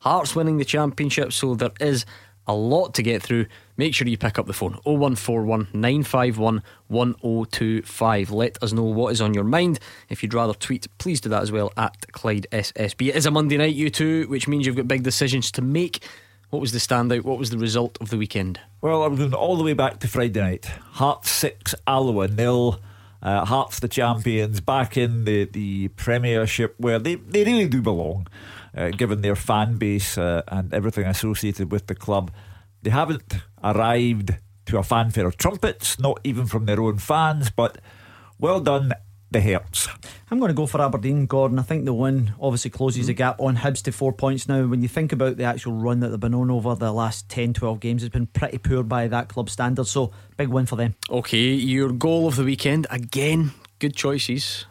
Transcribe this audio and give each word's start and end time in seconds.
Hearts 0.00 0.36
winning 0.36 0.58
the 0.58 0.64
championship, 0.64 1.32
so 1.32 1.54
there 1.54 1.72
is 1.80 2.06
a 2.46 2.54
lot 2.54 2.94
to 2.94 3.02
get 3.02 3.22
through. 3.22 3.46
Make 3.76 3.94
sure 3.94 4.06
you 4.06 4.16
pick 4.16 4.38
up 4.38 4.46
the 4.46 4.52
phone 4.52 4.78
0141 4.84 5.68
951 5.72 6.62
1025. 6.88 8.30
Let 8.30 8.62
us 8.62 8.72
know 8.72 8.84
what 8.84 9.12
is 9.12 9.20
on 9.20 9.34
your 9.34 9.44
mind. 9.44 9.78
If 10.08 10.22
you'd 10.22 10.34
rather 10.34 10.54
tweet, 10.54 10.86
please 10.98 11.20
do 11.20 11.28
that 11.30 11.42
as 11.42 11.52
well 11.52 11.72
at 11.76 12.12
Clyde 12.12 12.46
SSB. 12.52 13.08
It 13.08 13.16
is 13.16 13.26
a 13.26 13.30
Monday 13.30 13.56
night, 13.56 13.74
you 13.74 13.90
two, 13.90 14.26
which 14.28 14.48
means 14.48 14.66
you've 14.66 14.76
got 14.76 14.88
big 14.88 15.02
decisions 15.02 15.50
to 15.52 15.62
make. 15.62 16.04
What 16.50 16.60
was 16.60 16.72
the 16.72 16.78
standout? 16.78 17.24
What 17.24 17.38
was 17.38 17.50
the 17.50 17.58
result 17.58 17.98
of 18.00 18.10
the 18.10 18.16
weekend? 18.16 18.60
Well, 18.80 19.02
I'm 19.02 19.16
going 19.16 19.34
all 19.34 19.56
the 19.56 19.64
way 19.64 19.72
back 19.72 19.98
to 20.00 20.08
Friday 20.08 20.40
night. 20.40 20.66
Hearts 20.66 21.30
6, 21.30 21.74
Alloa 21.86 22.28
nil. 22.28 22.80
Uh, 23.22 23.44
Hearts 23.44 23.80
the 23.80 23.88
champions 23.88 24.60
back 24.60 24.96
in 24.96 25.24
the, 25.24 25.46
the 25.46 25.88
Premiership 25.88 26.74
where 26.78 27.00
they, 27.00 27.16
they 27.16 27.42
really 27.42 27.66
do 27.66 27.82
belong, 27.82 28.28
uh, 28.76 28.90
given 28.90 29.22
their 29.22 29.36
fan 29.36 29.76
base 29.76 30.18
uh, 30.18 30.42
and 30.48 30.72
everything 30.74 31.04
associated 31.04 31.72
with 31.72 31.86
the 31.86 31.94
club. 31.94 32.30
They 32.82 32.90
haven't 32.90 33.34
arrived 33.64 34.36
to 34.66 34.78
a 34.78 34.82
fanfare 34.82 35.26
of 35.26 35.36
trumpets, 35.36 35.98
not 35.98 36.20
even 36.24 36.46
from 36.46 36.66
their 36.66 36.80
own 36.80 36.98
fans, 36.98 37.50
but 37.50 37.78
well 38.38 38.60
done, 38.60 38.92
the 39.30 39.40
Hearts. 39.40 39.88
I'm 40.30 40.38
going 40.38 40.50
to 40.50 40.54
go 40.54 40.66
for 40.66 40.80
Aberdeen, 40.80 41.26
Gordon. 41.26 41.58
I 41.58 41.62
think 41.62 41.84
the 41.84 41.94
win 41.94 42.32
obviously 42.40 42.70
closes 42.70 43.04
mm. 43.04 43.06
the 43.08 43.14
gap 43.14 43.40
on 43.40 43.56
Hibs 43.56 43.82
to 43.82 43.92
four 43.92 44.12
points 44.12 44.48
now. 44.48 44.66
When 44.66 44.82
you 44.82 44.88
think 44.88 45.12
about 45.12 45.36
the 45.36 45.44
actual 45.44 45.72
run 45.72 46.00
that 46.00 46.08
they've 46.08 46.20
been 46.20 46.34
on 46.34 46.50
over 46.50 46.74
the 46.74 46.92
last 46.92 47.28
10, 47.28 47.54
12 47.54 47.80
games, 47.80 48.02
it's 48.02 48.12
been 48.12 48.26
pretty 48.26 48.58
poor 48.58 48.82
by 48.82 49.08
that 49.08 49.28
club 49.28 49.50
standard. 49.50 49.86
So, 49.86 50.12
big 50.36 50.48
win 50.48 50.66
for 50.66 50.76
them. 50.76 50.94
Okay, 51.10 51.54
your 51.54 51.90
goal 51.92 52.26
of 52.26 52.36
the 52.36 52.44
weekend, 52.44 52.86
again, 52.90 53.52
good 53.78 53.96
choices. 53.96 54.66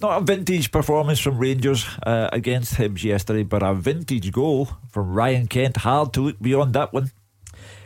Not 0.00 0.22
a 0.22 0.24
vintage 0.24 0.70
performance 0.70 1.20
from 1.20 1.38
Rangers 1.38 1.86
uh, 2.04 2.28
against 2.32 2.74
Hibs 2.74 3.04
yesterday, 3.04 3.42
but 3.42 3.62
a 3.62 3.74
vintage 3.74 4.32
goal 4.32 4.68
from 4.90 5.12
Ryan 5.12 5.46
Kent. 5.46 5.78
Hard 5.78 6.12
to 6.14 6.20
look 6.20 6.40
beyond 6.40 6.74
that 6.74 6.92
one. 6.92 7.10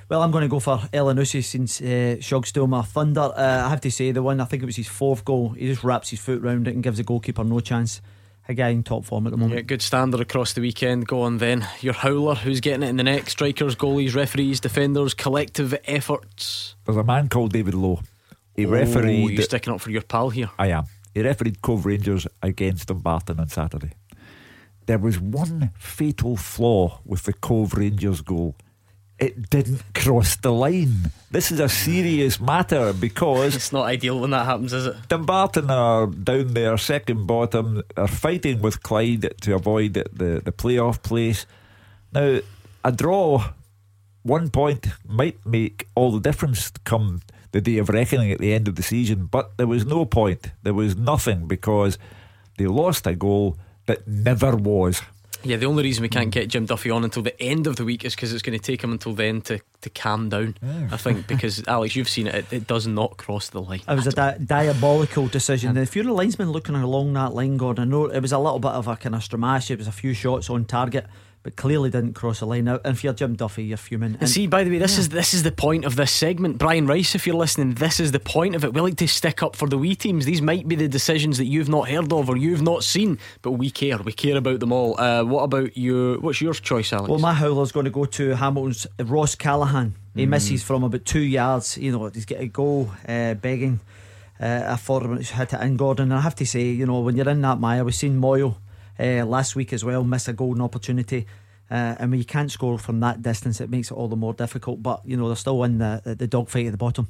Well, 0.09 0.22
I'm 0.22 0.31
going 0.31 0.43
to 0.43 0.49
go 0.49 0.59
for 0.59 0.78
Elyounoussi 0.78 1.44
since 1.44 1.82
uh, 1.82 2.19
Shug 2.21 2.47
stole 2.47 2.66
my 2.66 2.81
thunder. 2.81 3.21
Uh, 3.21 3.66
I 3.66 3.69
have 3.69 3.82
to 3.82 3.91
say, 3.91 4.10
the 4.10 4.22
one, 4.22 4.41
I 4.41 4.47
think 4.47 4.62
it 4.62 4.66
was 4.66 4.76
his 4.76 4.88
fourth 4.88 5.22
goal, 5.22 5.50
he 5.50 5.66
just 5.66 5.84
wraps 5.84 6.09
his 6.09 6.19
foot 6.19 6.41
round 6.41 6.66
it 6.66 6.75
and 6.75 6.82
gives 6.82 6.97
the 6.97 7.04
goalkeeper 7.04 7.44
no 7.44 7.60
chance. 7.60 8.00
Again, 8.49 8.82
top 8.82 9.05
form 9.05 9.26
at 9.26 9.31
the 9.31 9.37
moment. 9.37 9.56
Yeah, 9.56 9.62
good 9.62 9.82
standard 9.82 10.20
across 10.20 10.55
the 10.55 10.62
weekend. 10.62 11.06
Go 11.06 11.20
on 11.20 11.37
then. 11.37 11.69
Your 11.81 11.93
howler, 11.93 12.34
who's 12.34 12.60
getting 12.60 12.82
it 12.82 12.88
in 12.88 12.97
the 12.97 13.03
neck? 13.03 13.28
Strikers, 13.28 13.76
goalies, 13.76 14.15
referees, 14.15 14.60
defenders, 14.60 15.12
collective 15.12 15.78
efforts. 15.84 16.75
There's 16.87 16.97
a 16.97 17.05
man 17.05 17.28
called 17.28 17.53
David 17.53 17.75
Lowe. 17.75 18.00
He 18.56 18.65
oh, 18.65 18.70
refereed. 18.70 19.32
You're 19.32 19.43
sticking 19.43 19.75
up 19.75 19.82
for 19.82 19.91
your 19.91 20.00
pal 20.00 20.31
here. 20.31 20.49
I 20.59 20.69
am. 20.69 20.87
He 21.14 21.22
refereed 21.22 21.62
Cove 21.62 21.86
Rangers 21.86 22.26
against 22.42 22.88
Dumbarton 22.88 23.41
on 23.41 23.48
Saturday. 23.48 23.92
There 24.86 24.98
was 24.98 25.20
one 25.20 25.70
fatal 25.78 26.36
flaw 26.36 27.00
with 27.04 27.24
the 27.24 27.32
Cove 27.32 27.74
Rangers 27.74 28.20
goal 28.20 28.54
it 29.19 29.50
didn't 29.50 29.82
cross 29.94 30.36
the 30.36 30.52
line. 30.52 31.10
This 31.30 31.50
is 31.50 31.60
a 31.60 31.69
serious 31.69 32.41
matter 32.41 32.92
because 32.92 33.56
it's 33.56 33.72
not 33.72 33.86
ideal 33.86 34.20
when 34.20 34.30
that 34.30 34.46
happens, 34.46 34.72
is 34.72 34.86
it? 34.86 34.96
Dumbarton 35.08 35.70
are 35.70 36.06
down 36.06 36.54
there, 36.54 36.76
second 36.78 37.26
bottom, 37.26 37.82
are 37.96 38.08
fighting 38.08 38.60
with 38.62 38.82
Clyde 38.82 39.34
to 39.40 39.54
avoid 39.54 39.94
the, 39.94 40.40
the 40.44 40.52
playoff 40.52 41.02
place. 41.02 41.46
Now, 42.12 42.40
a 42.84 42.92
draw, 42.92 43.52
one 44.22 44.50
point 44.50 44.86
might 45.06 45.44
make 45.44 45.88
all 45.94 46.12
the 46.12 46.20
difference 46.20 46.70
come 46.84 47.20
the 47.53 47.60
day 47.60 47.78
of 47.78 47.88
reckoning 47.88 48.32
at 48.32 48.38
the 48.38 48.53
end 48.53 48.69
of 48.69 48.76
the 48.76 48.82
season, 48.82 49.26
but 49.26 49.56
there 49.56 49.66
was 49.66 49.86
no 49.86 50.04
point. 50.04 50.50
There 50.62 50.75
was 50.75 50.97
nothing 50.97 51.47
because 51.47 51.98
they 52.59 52.66
lost 52.66 53.06
a 53.06 53.14
goal 53.14 53.56
that 53.86 54.06
never 54.06 54.54
was. 54.56 55.03
Yeah, 55.44 55.56
the 55.56 55.66
only 55.66 55.84
reason 55.84 56.03
we 56.03 56.08
can't 56.08 56.32
get 56.32 56.48
Jim 56.48 56.66
Duffy 56.66 56.91
on 56.91 57.04
until 57.04 57.22
the 57.22 57.41
end 57.41 57.69
of 57.69 57.76
the 57.76 57.84
week 57.84 58.04
is 58.04 58.14
because 58.14 58.32
it's 58.32 58.42
going 58.42 58.58
to 58.58 58.64
take 58.64 58.82
him 58.82 58.91
until 58.91 59.14
then 59.14 59.41
to, 59.42 59.60
to 59.82 59.91
calm 59.91 60.28
down. 60.28 60.56
I 60.91 60.97
think 60.97 61.28
because 61.28 61.62
Alex, 61.69 61.94
you've 61.94 62.08
seen 62.08 62.26
it, 62.26 62.34
it, 62.34 62.53
it, 62.53 62.66
does 62.66 62.88
not 62.88 63.19
cross 63.19 63.49
the 63.49 63.62
line. 63.62 63.81
It 63.88 63.94
was 63.94 64.08
a 64.08 64.12
di- 64.12 64.38
diabolical 64.44 65.28
decision. 65.28 65.70
And 65.70 65.78
if 65.78 65.94
you're 65.94 66.08
a 66.08 66.12
linesman 66.12 66.50
looking 66.50 66.75
along 66.75 67.12
that 67.12 67.34
line, 67.34 67.56
Gordon, 67.56 67.84
I 67.84 67.87
know 67.87 68.06
it 68.06 68.20
was 68.20 68.32
a 68.32 68.38
little 68.38 68.58
bit 68.58 68.73
of 68.73 68.88
a 68.88 68.96
kind 68.96 69.14
of 69.14 69.20
stramash. 69.20 69.70
It 69.70 69.78
was 69.78 69.87
a 69.87 69.93
few 69.93 70.12
shots 70.12 70.50
on 70.50 70.64
target 70.64 71.06
but 71.43 71.56
clearly 71.56 71.90
didn't 71.90 72.14
cross 72.14 72.40
the 72.40 72.46
line 72.46 72.69
out. 72.69 72.81
And 72.85 72.96
if 72.96 73.05
you're 73.05 73.12
Jim 73.12 73.37
Duffy, 73.37 73.64
you're 73.64 73.76
fuming. 73.76 74.17
And, 74.20 74.29
see, 74.29 74.46
by 74.46 74.64
the 74.64 74.70
way, 74.70 74.79
this 74.79 74.94
yeah. 74.94 75.00
is 75.00 75.08
this 75.11 75.35
is 75.35 75.43
the 75.43 75.52
point 75.52 75.85
of 75.85 75.96
this 75.96 76.12
segment, 76.12 76.58
Brian 76.58 76.87
Rice. 76.87 77.14
If 77.14 77.26
you're 77.26 77.37
listening, 77.37 77.75
this 77.75 78.00
is 78.00 78.12
the 78.12 78.20
point 78.20 78.55
of 78.55 78.64
it. 78.64 78.75
We 78.75 78.81
like 78.81 78.96
to 78.96 79.08
stick 79.08 79.43
up 79.43 79.56
for 79.56 79.69
the 79.69 79.79
wee 79.79 79.94
teams. 79.94 80.25
These 80.25 80.43
might 80.43 80.67
be 80.67 80.76
the 80.76 80.88
decisions 80.88 81.38
that 81.38 81.46
you've 81.46 81.69
not 81.69 81.88
heard 81.88 82.12
of 82.12 82.29
or 82.29 82.37
you've 82.37 82.62
not 82.62 82.85
seen, 82.85 83.19
but 83.43 83.52
we 83.52 83.70
care. 83.70 83.99
We 83.99 84.12
care 84.12 84.37
about 84.37 84.61
them 84.61 84.73
all. 84.73 84.99
Uh, 85.00 85.25
what 85.25 85.43
about 85.43 85.76
your? 85.76 86.19
What's 86.19 86.40
your 86.40 86.55
choice, 86.55 86.93
Alex? 86.93 87.08
Well, 87.08 87.19
my 87.19 87.35
howler's 87.35 87.73
going 87.73 87.85
to 87.85 87.90
go 87.90 88.05
to 88.05 88.37
Hamilton's 88.37 88.87
Ross 88.99 89.35
Callachan. 89.35 89.93
He 90.14 90.26
mm. 90.26 90.31
misses 90.31 90.62
from 90.62 90.85
about 90.85 91.05
two 91.05 91.20
yards. 91.20 91.79
You 91.79 91.93
know, 91.93 92.06
he's 92.06 92.26
got 92.26 92.40
a 92.40 92.46
goal 92.49 92.90
uh, 93.08 93.35
begging. 93.35 93.81
Uh, 94.40 94.62
a 94.67 94.76
forward 94.76 95.20
hit 95.20 95.52
it 95.52 95.61
in 95.62 95.76
Gordon. 95.76 96.12
And 96.12 96.14
I 96.14 96.20
have 96.20 96.37
to 96.37 96.46
say, 96.46 96.62
you 96.62 96.87
know, 96.87 97.00
when 97.00 97.17
you're 97.17 97.29
in 97.29 97.40
that 97.43 97.58
mire, 97.58 97.85
we've 97.85 97.93
seen 97.93 98.20
Moyo 98.20 98.55
uh, 98.99 99.25
last 99.27 99.56
week 99.56 99.73
as 99.73 99.85
well 99.85 100.05
miss 100.05 100.29
a 100.29 100.33
golden 100.33 100.62
opportunity. 100.62 101.27
Uh, 101.71 101.95
and 101.99 102.11
when 102.11 102.19
you 102.19 102.25
can't 102.25 102.50
score 102.50 102.79
from 102.79 103.00
that 103.00 103.21
distance, 103.23 103.61
it 103.61 103.69
makes 103.69 103.91
it 103.91 103.95
all 103.95 104.09
the 104.09 104.17
more 104.17 104.33
difficult. 104.35 104.83
But 104.83 105.03
you 105.05 105.17
know 105.17 105.27
they're 105.29 105.37
still 105.37 105.62
in 105.65 105.79
the 105.79 106.17
the 106.19 106.27
dogfight 106.27 106.67
at 106.67 106.73
the 106.73 106.79
bottom. 106.79 107.09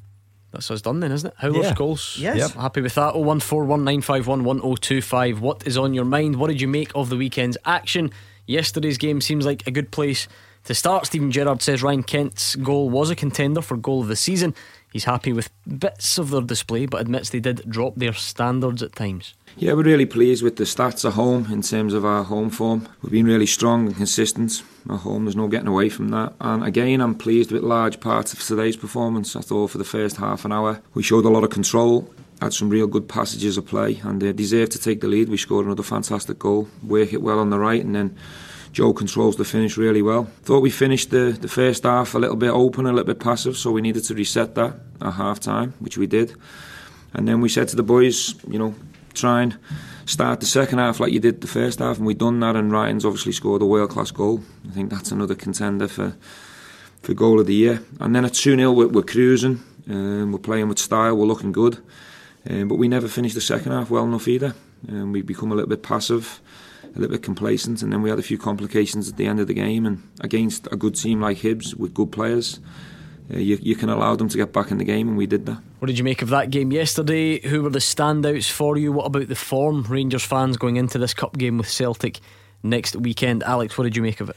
That's 0.51 0.71
us 0.71 0.81
done 0.81 1.01
then, 1.01 1.13
isn't 1.13 1.29
it? 1.29 1.35
Howler's 1.37 1.67
Yeah. 1.67 1.75
goals. 1.75 2.17
Yes. 2.19 2.39
Yep. 2.39 2.51
Happy 2.53 2.81
with 2.81 2.95
that. 2.95 3.15
01419511025. 3.15 5.41
What 5.41 5.67
is 5.67 5.77
on 5.77 5.95
your 5.95 6.05
mind? 6.05 6.37
What 6.37 6.49
did 6.49 6.61
you 6.61 6.69
make 6.69 6.91
of 6.95 7.09
the 7.11 7.17
weekend's 7.17 7.59
action? 7.65 8.11
Yesterday's 8.47 8.99
game 8.99 9.21
seems 9.21 9.45
like 9.45 9.67
a 9.67 9.71
good 9.71 9.91
place 9.91 10.27
to 10.65 10.75
start. 10.75 11.07
Steven 11.07 11.31
Gerrard 11.31 11.61
says 11.63 11.83
Ryan 11.83 12.03
Kent's 12.03 12.57
goal 12.57 12.89
was 12.89 13.11
a 13.11 13.15
contender 13.15 13.61
for 13.61 13.77
goal 13.77 14.01
of 14.03 14.09
the 14.09 14.17
season. 14.17 14.55
He's 14.93 15.05
happy 15.05 15.33
with 15.33 15.51
bits 15.67 16.19
of 16.19 16.31
their 16.31 16.41
display, 16.41 16.87
but 16.87 17.01
admits 17.01 17.31
they 17.31 17.41
did 17.41 17.69
drop 17.69 17.97
their 17.97 18.15
standards 18.15 18.83
at 18.83 18.95
times. 18.95 19.35
Yeah, 19.57 19.75
we're 19.75 19.83
really 19.83 20.07
pleased 20.07 20.43
with 20.43 20.57
the 20.57 20.65
stats 20.65 21.05
at 21.05 21.15
home 21.15 21.49
in 21.51 21.63
terms 21.63 21.93
of 21.93 22.05
our 22.05 22.25
home 22.25 22.49
form. 22.49 22.89
We've 23.03 23.13
been 23.13 23.27
really 23.27 23.47
strong 23.47 23.87
and 23.87 23.97
consistent 23.97 24.63
at 24.89 25.01
home. 25.01 25.25
There's 25.25 25.37
no 25.37 25.49
getting 25.49 25.69
away 25.69 25.89
from 25.89 26.09
that. 26.11 26.33
And 26.41 26.65
again, 26.65 27.01
I'm 27.01 27.15
pleased 27.15 27.53
with 27.53 27.63
large 27.63 28.01
parts 28.01 28.33
of 28.33 28.41
today's 28.41 28.77
performance. 28.77 29.37
I 29.37 29.41
thought 29.41 29.73
for 29.73 29.79
the 29.79 29.85
first 29.85 30.17
half 30.17 30.45
an 30.45 30.53
hour 30.53 30.81
we 30.95 31.03
showed 31.03 31.25
a 31.25 31.31
lot 31.31 31.45
of 31.45 31.51
control, 31.51 32.09
had 32.41 32.55
some 32.55 32.71
real 32.71 32.87
good 32.87 33.09
passages 33.09 33.59
of 33.59 33.67
play, 33.67 34.01
and 34.05 34.23
uh, 34.23 34.33
deserved 34.33 34.73
to 34.73 34.79
take 34.79 35.01
the 35.01 35.09
lead. 35.09 35.29
We 35.29 35.37
scored 35.37 35.67
another 35.67 35.83
fantastic 35.83 36.39
goal, 36.39 36.69
work 36.83 37.13
it 37.13 37.23
well 37.23 37.41
on 37.41 37.51
the 37.51 37.59
right, 37.59 37.85
and 37.85 37.95
then. 37.95 38.17
Joe 38.73 38.93
controls 38.93 39.37
the 39.37 39.45
finish 39.45 39.77
really 39.77 40.03
well. 40.03 40.25
Thought 40.43 40.61
we 40.61 40.71
finished 40.71 41.11
the, 41.11 41.37
the 41.41 41.49
first 41.49 41.85
half 41.85 42.15
a 42.15 42.19
little 42.19 42.37
bit 42.37 42.51
open, 42.51 42.87
a 42.87 42.91
little 42.91 43.05
bit 43.05 43.21
passive, 43.21 43.57
so 43.57 43.71
we 43.71 43.81
needed 43.81 44.05
to 44.05 44.15
reset 44.15 44.55
that 44.55 44.77
at 45.01 45.15
half 45.15 45.41
time, 45.41 45.75
which 45.81 45.99
we 45.99 46.07
did. 46.07 46.35
And 47.15 47.27
then 47.27 47.41
we 47.41 47.49
said 47.49 47.69
to 47.69 47.77
the 47.77 47.83
boys, 47.83 48.35
you 48.47 48.59
know, 48.59 48.75
try 49.15 49.43
and 49.43 49.57
start 50.07 50.41
the 50.41 50.47
second 50.47 50.79
half 50.79 51.01
like 51.01 51.13
you 51.13 51.21
did 51.21 51.41
the 51.41 51.47
first 51.47 51.79
half, 51.79 51.99
and 51.99 52.07
we've 52.07 52.19
done 52.19 52.41
that. 52.41 52.57
And 52.57 52.71
Ryan's 52.71 53.05
obviously 53.05 53.33
scored 53.33 53.63
a 53.63 53.67
world 53.67 53.91
class 53.91 54.11
goal. 54.11 54.43
I 54.69 54.73
think 54.73 54.91
that's 54.91 55.11
another 55.11 55.35
contender 55.35 55.89
for 55.89 56.15
for 57.03 57.15
goal 57.15 57.41
of 57.41 57.47
the 57.47 57.55
year. 57.55 57.83
And 58.01 58.15
then 58.15 58.25
at 58.25 58.35
2 58.35 58.57
0, 58.57 58.73
we're, 58.73 58.89
we're 58.89 59.03
cruising, 59.03 59.63
um, 59.89 60.33
we're 60.33 60.39
playing 60.39 60.69
with 60.69 60.79
style, 60.79 61.17
we're 61.17 61.27
looking 61.27 61.53
good. 61.53 61.79
Um, 62.49 62.69
but 62.69 62.77
we 62.77 62.89
never 62.89 63.09
finished 63.09 63.35
the 63.35 63.41
second 63.41 63.73
half 63.73 63.91
well 63.91 64.05
enough 64.05 64.29
either. 64.29 64.55
Um, 64.89 65.13
we 65.13 65.23
become 65.23 65.53
a 65.53 65.55
little 65.55 65.69
bit 65.69 65.83
passive, 65.83 66.41
a 66.95 66.99
little 66.99 67.17
bit 67.17 67.23
complacent, 67.23 67.83
and 67.83 67.93
then 67.93 68.03
we 68.03 68.11
had 68.11 68.19
a 68.19 68.23
few 68.23 68.39
complications 68.39 69.09
at 69.09 69.17
the 69.17 69.27
end 69.27 69.41
of 69.41 69.47
the 69.47 69.55
game. 69.55 69.87
And 69.87 70.03
against 70.21 70.67
a 70.73 70.77
good 70.77 70.95
team 70.95 71.21
like 71.21 71.39
Hibs 71.39 71.75
with 71.75 71.95
good 71.95 72.13
players, 72.13 72.61
uh, 73.33 73.39
you, 73.39 73.59
you 73.61 73.77
can 73.77 73.89
allow 73.89 74.17
them 74.17 74.29
to 74.29 74.37
get 74.37 74.53
back 74.53 74.71
in 74.71 74.79
the 74.79 74.85
game, 74.85 75.09
and 75.09 75.17
we 75.17 75.27
did 75.27 75.47
that. 75.47 75.61
What 75.79 75.87
did 75.87 75.99
you 75.99 76.05
make 76.05 76.23
of 76.23 76.31
that 76.31 76.51
game 76.51 76.73
yesterday? 76.73 77.41
Who 77.47 77.63
were 77.63 77.71
the 77.71 77.79
standouts 77.79 78.51
for 78.51 78.77
you? 78.77 78.93
What 78.93 79.07
about 79.07 79.29
the 79.29 79.37
form? 79.37 79.83
Rangers 79.83 80.25
fans 80.25 80.57
going 80.57 80.77
into 80.77 80.99
this 80.99 81.15
cup 81.15 81.37
game 81.37 81.59
with 81.59 81.69
Celtic 81.69 82.21
next 82.63 82.97
weekend. 82.97 83.43
Alex, 83.43 83.79
what 83.79 83.85
did 83.85 83.97
you 83.97 84.03
make 84.03 84.21
of 84.21 84.31
it? 84.31 84.37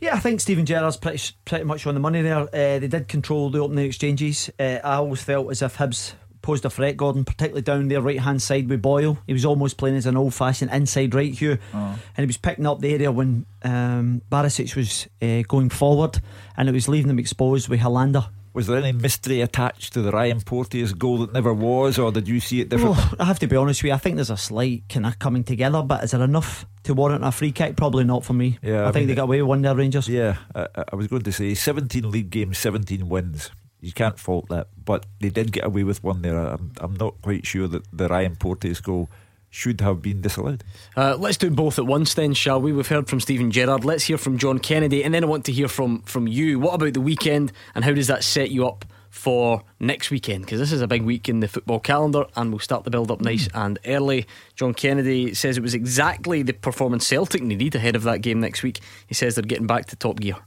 Yeah, 0.00 0.14
I 0.14 0.18
think 0.18 0.40
Steven 0.40 0.64
Gerrard's 0.64 0.96
pretty 0.96 1.34
pretty 1.44 1.64
much 1.64 1.86
on 1.86 1.92
the 1.92 2.00
money 2.00 2.22
there. 2.22 2.40
Uh, 2.40 2.78
they 2.78 2.88
did 2.88 3.06
control 3.08 3.50
the 3.50 3.58
opening 3.58 3.84
exchanges. 3.84 4.48
Uh, 4.58 4.78
I 4.82 4.94
always 4.94 5.22
felt 5.22 5.50
as 5.50 5.60
if 5.60 5.76
Hibs 5.76 6.14
posed 6.42 6.64
a 6.64 6.70
threat, 6.70 6.96
Gordon, 6.96 7.24
particularly 7.24 7.62
down 7.62 7.88
their 7.88 8.00
right 8.00 8.20
hand 8.20 8.42
side 8.42 8.68
with 8.68 8.82
Boyle. 8.82 9.18
He 9.26 9.32
was 9.32 9.44
almost 9.44 9.76
playing 9.76 9.96
as 9.96 10.06
an 10.06 10.16
old 10.16 10.34
fashioned 10.34 10.70
inside 10.72 11.14
right 11.14 11.32
here, 11.32 11.58
and 11.72 11.98
he 12.16 12.26
was 12.26 12.36
picking 12.36 12.66
up 12.66 12.80
the 12.80 12.92
area 12.92 13.12
when 13.12 13.46
um, 13.62 14.22
Barisic 14.30 14.74
was 14.76 15.06
uh, 15.22 15.42
going 15.48 15.70
forward, 15.70 16.20
and 16.56 16.68
it 16.68 16.72
was 16.72 16.88
leaving 16.88 17.08
them 17.08 17.18
exposed 17.18 17.68
with 17.68 17.80
Helander. 17.80 18.28
Was 18.52 18.66
there 18.66 18.78
any 18.78 18.90
mystery 18.90 19.42
attached 19.42 19.92
to 19.92 20.02
the 20.02 20.10
Ryan 20.10 20.40
Porteous 20.40 20.92
goal 20.92 21.18
that 21.18 21.32
never 21.32 21.54
was, 21.54 21.98
or 22.00 22.10
did 22.10 22.26
you 22.26 22.40
see 22.40 22.60
it 22.60 22.68
differently? 22.68 22.98
Well, 23.00 23.14
I 23.20 23.24
have 23.26 23.38
to 23.40 23.46
be 23.46 23.54
honest 23.54 23.80
with 23.82 23.90
you. 23.90 23.94
I 23.94 23.98
think 23.98 24.16
there's 24.16 24.30
a 24.30 24.36
slight 24.36 24.82
kind 24.88 25.06
of 25.06 25.20
coming 25.20 25.44
together, 25.44 25.82
but 25.82 26.02
is 26.02 26.10
there 26.10 26.22
enough 26.22 26.66
to 26.82 26.94
warrant 26.94 27.24
a 27.24 27.30
free 27.30 27.52
kick? 27.52 27.76
Probably 27.76 28.02
not 28.02 28.24
for 28.24 28.32
me. 28.32 28.58
Yeah, 28.60 28.82
I, 28.82 28.88
I 28.88 28.92
think 28.92 29.02
mean, 29.02 29.08
they 29.08 29.14
got 29.14 29.24
away 29.24 29.40
with 29.40 29.48
one 29.48 29.62
there, 29.62 29.76
Rangers. 29.76 30.08
Yeah, 30.08 30.36
I, 30.52 30.66
I 30.92 30.96
was 30.96 31.06
going 31.06 31.22
to 31.22 31.32
say 31.32 31.54
17 31.54 32.10
league 32.10 32.30
games, 32.30 32.58
17 32.58 33.08
wins. 33.08 33.52
You 33.80 33.92
can't 33.92 34.18
fault 34.18 34.48
that, 34.48 34.66
but 34.90 35.06
they 35.20 35.28
did 35.28 35.52
get 35.52 35.64
away 35.64 35.84
with 35.84 36.02
one 36.02 36.20
there. 36.22 36.36
I'm, 36.36 36.72
I'm 36.80 36.94
not 36.94 37.14
quite 37.22 37.46
sure 37.46 37.68
that 37.68 37.84
the 37.96 38.08
Ryan 38.08 38.34
Porteous 38.34 38.80
goal 38.80 39.08
should 39.48 39.80
have 39.80 40.02
been 40.02 40.20
disallowed. 40.20 40.64
Uh, 40.96 41.14
let's 41.16 41.36
do 41.36 41.48
both 41.48 41.78
at 41.78 41.86
once 41.86 42.14
then, 42.14 42.34
shall 42.34 42.60
we? 42.60 42.72
We've 42.72 42.88
heard 42.88 43.08
from 43.08 43.20
Steven 43.20 43.52
Gerrard. 43.52 43.84
Let's 43.84 44.02
hear 44.02 44.18
from 44.18 44.36
John 44.36 44.58
Kennedy, 44.58 45.04
and 45.04 45.14
then 45.14 45.22
I 45.22 45.28
want 45.28 45.44
to 45.44 45.52
hear 45.52 45.68
from 45.68 46.02
from 46.02 46.26
you. 46.26 46.58
What 46.58 46.74
about 46.74 46.94
the 46.94 47.00
weekend, 47.00 47.52
and 47.76 47.84
how 47.84 47.92
does 47.92 48.08
that 48.08 48.24
set 48.24 48.50
you 48.50 48.66
up 48.66 48.84
for 49.10 49.62
next 49.78 50.10
weekend? 50.10 50.44
Because 50.44 50.58
this 50.58 50.72
is 50.72 50.80
a 50.80 50.88
big 50.88 51.02
week 51.02 51.28
in 51.28 51.38
the 51.38 51.46
football 51.46 51.78
calendar, 51.78 52.24
and 52.34 52.50
we'll 52.50 52.58
start 52.58 52.82
the 52.82 52.90
build 52.90 53.12
up 53.12 53.20
nice 53.20 53.48
and 53.54 53.78
early. 53.86 54.26
John 54.56 54.74
Kennedy 54.74 55.34
says 55.34 55.56
it 55.56 55.62
was 55.62 55.74
exactly 55.74 56.42
the 56.42 56.52
performance 56.52 57.06
Celtic 57.06 57.42
needed 57.42 57.76
ahead 57.76 57.94
of 57.94 58.02
that 58.02 58.22
game 58.22 58.40
next 58.40 58.64
week. 58.64 58.80
He 59.06 59.14
says 59.14 59.36
they're 59.36 59.44
getting 59.44 59.68
back 59.68 59.86
to 59.86 59.94
top 59.94 60.18
gear. 60.18 60.38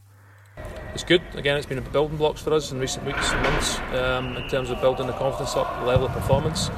It's 0.93 1.03
good. 1.03 1.21
Again, 1.35 1.57
it's 1.57 1.65
been 1.65 1.81
building 1.91 2.17
blocks 2.17 2.41
for 2.41 2.53
us 2.53 2.71
in 2.71 2.79
recent 2.79 3.05
weeks 3.05 3.31
and 3.31 3.43
months 3.43 3.79
um, 3.93 4.37
in 4.37 4.47
terms 4.49 4.69
of 4.69 4.79
building 4.79 5.07
the 5.07 5.13
confidence 5.13 5.55
up, 5.55 5.79
the 5.79 5.85
level 5.85 6.05
of 6.05 6.13
performance. 6.13 6.69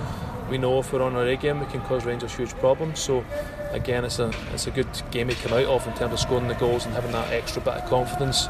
We 0.50 0.58
know 0.58 0.80
if 0.80 0.94
we're 0.94 1.02
on 1.02 1.16
our 1.16 1.26
A 1.26 1.36
game, 1.36 1.60
we 1.60 1.66
can 1.66 1.82
cause 1.82 2.06
Rangers 2.06 2.36
huge 2.36 2.54
problems. 2.56 3.00
So, 3.00 3.26
again, 3.72 4.06
it's 4.06 4.20
a 4.20 4.32
it's 4.54 4.68
a 4.68 4.72
good 4.72 4.88
game 5.12 5.28
to 5.30 5.36
come 5.36 5.54
out 5.54 5.66
of 5.66 5.88
in 5.88 5.94
terms 5.96 6.14
of 6.14 6.20
scoring 6.20 6.48
the 6.48 6.54
goals 6.56 6.86
and 6.86 6.94
having 6.94 7.12
that 7.12 7.32
extra 7.32 7.62
bit 7.62 7.74
of 7.74 7.90
confidence 7.90 8.48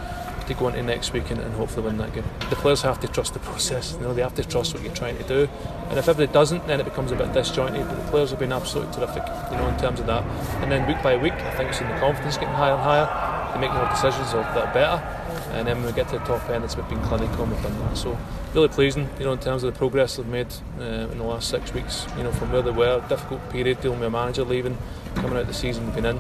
to 0.48 0.54
go 0.54 0.68
into 0.68 0.84
next 0.84 1.14
week 1.14 1.32
and, 1.32 1.40
and 1.40 1.54
hopefully 1.56 1.88
win 1.88 1.98
that 1.98 2.14
game. 2.14 2.24
The 2.50 2.56
players 2.58 2.82
have 2.84 3.00
to 3.00 3.08
trust 3.08 3.34
the 3.34 3.40
process. 3.40 3.94
You 3.94 4.02
know, 4.02 4.14
they 4.14 4.22
have 4.22 4.36
to 4.36 4.44
trust 4.44 4.74
what 4.74 4.84
you're 4.84 4.94
trying 4.94 5.18
to 5.18 5.24
do. 5.24 5.50
And 5.90 5.98
if 5.98 6.08
everybody 6.08 6.32
doesn't, 6.32 6.68
then 6.68 6.80
it 6.80 6.84
becomes 6.84 7.12
a 7.12 7.16
bit 7.16 7.34
disjointed. 7.34 7.88
But 7.88 7.96
the 7.96 8.12
players 8.12 8.30
have 8.30 8.40
been 8.40 8.54
absolutely 8.54 8.94
terrific, 8.94 9.24
you 9.52 9.58
know, 9.58 9.68
in 9.68 9.78
terms 9.78 10.00
of 10.00 10.06
that. 10.06 10.24
And 10.62 10.72
then 10.72 10.88
week 10.88 11.02
by 11.02 11.18
week, 11.18 11.34
I 11.34 11.56
think 11.56 11.70
it's 11.70 11.82
in 11.82 11.88
the 11.88 11.98
confidence 12.00 12.38
getting 12.38 12.54
higher 12.54 12.74
and 12.74 12.82
higher. 12.82 13.54
They 13.54 13.62
make 13.62 13.74
more 13.74 13.88
decisions 13.88 14.34
that 14.34 14.56
are 14.56 14.74
better. 14.74 15.25
And 15.56 15.68
then 15.68 15.78
when 15.78 15.86
we 15.86 15.94
get 15.94 16.10
to 16.10 16.20
the 16.20 16.26
top 16.26 16.50
end, 16.50 16.66
it's 16.66 16.76
being 16.76 17.02
clinical 17.04 17.44
and 17.44 17.54
we've 17.54 17.64
done 17.64 17.80
that. 17.80 17.98
So 17.98 18.18
really 18.54 18.68
pleasing, 18.68 19.10
you 19.18 19.26
know, 19.26 19.32
in 19.32 19.40
terms 19.40 19.64
of 19.64 19.74
the 19.74 19.78
progress 19.78 20.18
they've 20.18 20.28
made 20.28 20.54
uh, 20.80 21.08
in 21.12 21.18
the 21.18 21.24
last 21.24 21.50
six 21.50 21.74
weeks. 21.74 22.06
You 22.18 22.24
know, 22.24 22.32
from 22.34 22.52
where 22.52 22.62
they 22.62 22.72
were, 22.72 23.02
difficult 23.08 23.50
period 23.50 23.80
dealing 23.80 24.00
with 24.00 24.08
a 24.08 24.12
manager 24.12 24.44
leaving, 24.44 24.78
coming 25.16 25.38
out 25.38 25.48
the 25.48 25.54
season 25.54 25.86
we've 25.86 25.96
been 25.96 26.06
in. 26.06 26.18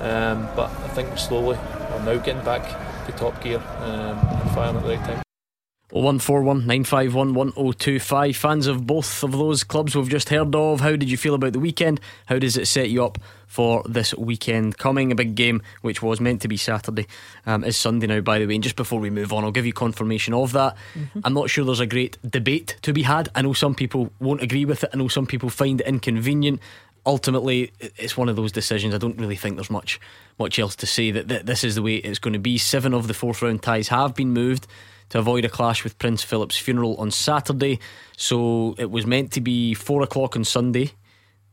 Um, 0.00 0.48
but 0.54 0.70
I 0.70 0.88
think 0.88 1.16
slowly 1.18 1.56
are 1.56 2.04
now 2.04 2.18
getting 2.18 2.44
back 2.44 3.06
to 3.06 3.12
top 3.12 3.42
gear 3.42 3.58
um, 3.58 4.18
and 4.18 4.50
firing 4.50 4.76
at 4.76 4.82
the 4.82 4.88
right 4.90 5.04
time. 5.04 5.33
0141 5.94 6.66
951 6.66 7.34
1025. 7.34 8.36
Fans 8.36 8.66
of 8.66 8.84
both 8.84 9.22
of 9.22 9.30
those 9.30 9.62
clubs 9.62 9.94
we've 9.94 10.08
just 10.08 10.28
heard 10.28 10.52
of, 10.52 10.80
how 10.80 10.96
did 10.96 11.08
you 11.08 11.16
feel 11.16 11.34
about 11.34 11.52
the 11.52 11.60
weekend? 11.60 12.00
How 12.26 12.40
does 12.40 12.56
it 12.56 12.66
set 12.66 12.90
you 12.90 13.04
up 13.04 13.16
for 13.46 13.80
this 13.84 14.12
weekend 14.16 14.76
coming? 14.76 15.12
A 15.12 15.14
big 15.14 15.36
game, 15.36 15.62
which 15.82 16.02
was 16.02 16.20
meant 16.20 16.42
to 16.42 16.48
be 16.48 16.56
Saturday, 16.56 17.06
um, 17.46 17.62
is 17.62 17.76
Sunday 17.76 18.08
now, 18.08 18.18
by 18.18 18.40
the 18.40 18.46
way. 18.46 18.56
And 18.56 18.64
just 18.64 18.74
before 18.74 18.98
we 18.98 19.08
move 19.08 19.32
on, 19.32 19.44
I'll 19.44 19.52
give 19.52 19.66
you 19.66 19.72
confirmation 19.72 20.34
of 20.34 20.50
that. 20.54 20.76
I'm 21.22 21.32
not 21.32 21.48
sure 21.48 21.64
there's 21.64 21.78
a 21.78 21.86
great 21.86 22.18
debate 22.28 22.74
to 22.82 22.92
be 22.92 23.02
had. 23.02 23.28
I 23.36 23.42
know 23.42 23.52
some 23.52 23.76
people 23.76 24.10
won't 24.18 24.42
agree 24.42 24.64
with 24.64 24.82
it, 24.82 24.90
I 24.92 24.96
know 24.96 25.06
some 25.06 25.26
people 25.26 25.48
find 25.48 25.80
it 25.80 25.86
inconvenient. 25.86 26.58
Ultimately, 27.06 27.70
it's 27.78 28.16
one 28.16 28.28
of 28.28 28.34
those 28.34 28.50
decisions. 28.50 28.96
I 28.96 28.98
don't 28.98 29.18
really 29.18 29.36
think 29.36 29.54
there's 29.54 29.70
much 29.70 30.00
much 30.40 30.58
else 30.58 30.74
to 30.76 30.86
say 30.86 31.12
that, 31.12 31.28
that 31.28 31.46
this 31.46 31.62
is 31.62 31.76
the 31.76 31.82
way 31.82 31.96
it's 31.96 32.18
going 32.18 32.32
to 32.32 32.40
be. 32.40 32.58
Seven 32.58 32.94
of 32.94 33.06
the 33.06 33.14
fourth 33.14 33.42
round 33.42 33.62
ties 33.62 33.88
have 33.88 34.16
been 34.16 34.32
moved 34.32 34.66
to 35.14 35.20
avoid 35.20 35.44
a 35.44 35.48
clash 35.48 35.84
with 35.84 35.96
Prince 35.96 36.24
Philip's 36.24 36.56
funeral 36.56 36.96
on 36.96 37.08
Saturday. 37.12 37.78
So 38.16 38.74
it 38.78 38.90
was 38.90 39.06
meant 39.06 39.30
to 39.34 39.40
be 39.40 39.72
four 39.72 40.02
o'clock 40.02 40.34
on 40.34 40.42
Sunday. 40.42 40.90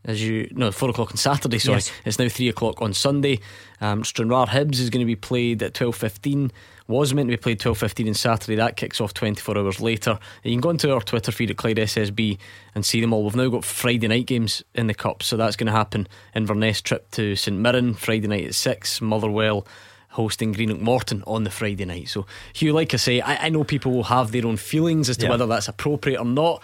As 0.03 0.19
you 0.27 0.47
no, 0.49 0.71
four 0.71 0.89
o'clock 0.89 1.11
on 1.11 1.17
Saturday. 1.17 1.59
Sorry, 1.59 1.75
Yes. 1.75 1.91
it's 2.03 2.17
now 2.17 2.27
three 2.27 2.49
o'clock 2.49 2.81
on 2.81 2.91
Sunday. 2.91 3.39
Um, 3.81 4.03
Stranraer 4.03 4.47
Hibs 4.47 4.79
is 4.79 4.89
going 4.89 5.01
to 5.01 5.05
be 5.05 5.15
played 5.15 5.61
at 5.61 5.75
twelve 5.75 5.95
fifteen. 5.95 6.51
Was 6.87 7.13
meant 7.13 7.27
to 7.29 7.37
be 7.37 7.41
played 7.41 7.59
twelve 7.59 7.77
fifteen 7.77 8.07
on 8.07 8.15
Saturday. 8.15 8.55
That 8.55 8.77
kicks 8.77 8.99
off 8.99 9.13
twenty 9.13 9.39
four 9.39 9.59
hours 9.59 9.79
later. 9.79 10.17
You 10.43 10.53
can 10.53 10.59
go 10.61 10.69
onto 10.69 10.91
our 10.91 11.01
Twitter 11.01 11.31
feed 11.31 11.51
at 11.51 11.57
Clyde 11.57 11.77
SSB 11.77 12.39
and 12.73 12.83
see 12.83 12.99
them 12.99 13.13
all. 13.13 13.23
We've 13.25 13.35
now 13.35 13.49
got 13.49 13.63
Friday 13.63 14.07
night 14.07 14.25
games 14.25 14.63
in 14.73 14.87
the 14.87 14.95
cup, 14.95 15.21
so 15.21 15.37
that's 15.37 15.55
going 15.55 15.67
to 15.67 15.71
happen. 15.71 16.07
Inverness 16.33 16.81
trip 16.81 17.11
to 17.11 17.35
St 17.35 17.55
Mirren 17.55 17.93
Friday 17.93 18.27
night 18.27 18.45
at 18.47 18.55
six. 18.55 19.01
Motherwell 19.01 19.67
hosting 20.11 20.51
Greenock 20.53 20.79
Morton 20.79 21.23
on 21.27 21.43
the 21.43 21.49
Friday 21.51 21.85
night. 21.85 22.07
So, 22.09 22.25
Hugh, 22.53 22.73
like 22.73 22.93
I 22.93 22.97
say, 22.97 23.21
I, 23.21 23.45
I 23.47 23.49
know 23.49 23.63
people 23.63 23.91
will 23.91 24.03
have 24.03 24.31
their 24.31 24.45
own 24.45 24.57
feelings 24.57 25.09
as 25.09 25.17
to 25.17 25.25
Yeah. 25.25 25.31
whether 25.31 25.47
that's 25.47 25.67
appropriate 25.67 26.19
or 26.19 26.25
not. 26.25 26.61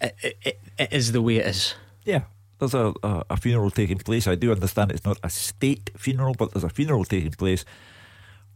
It, 0.00 0.14
it, 0.44 0.60
it, 0.78 0.92
is 0.92 1.12
the 1.12 1.22
way 1.22 1.36
it 1.36 1.46
is. 1.46 1.74
Yeah. 2.04 2.22
There's 2.58 2.74
a, 2.74 2.92
a, 3.02 3.24
a 3.30 3.36
funeral 3.36 3.70
taking 3.70 3.98
place. 3.98 4.26
I 4.26 4.34
do 4.34 4.50
understand 4.52 4.90
it's 4.90 5.04
not 5.04 5.18
a 5.22 5.30
state 5.30 5.90
funeral, 5.96 6.34
but 6.34 6.52
there's 6.52 6.64
a 6.64 6.68
funeral 6.70 7.04
taking 7.04 7.32
place. 7.32 7.64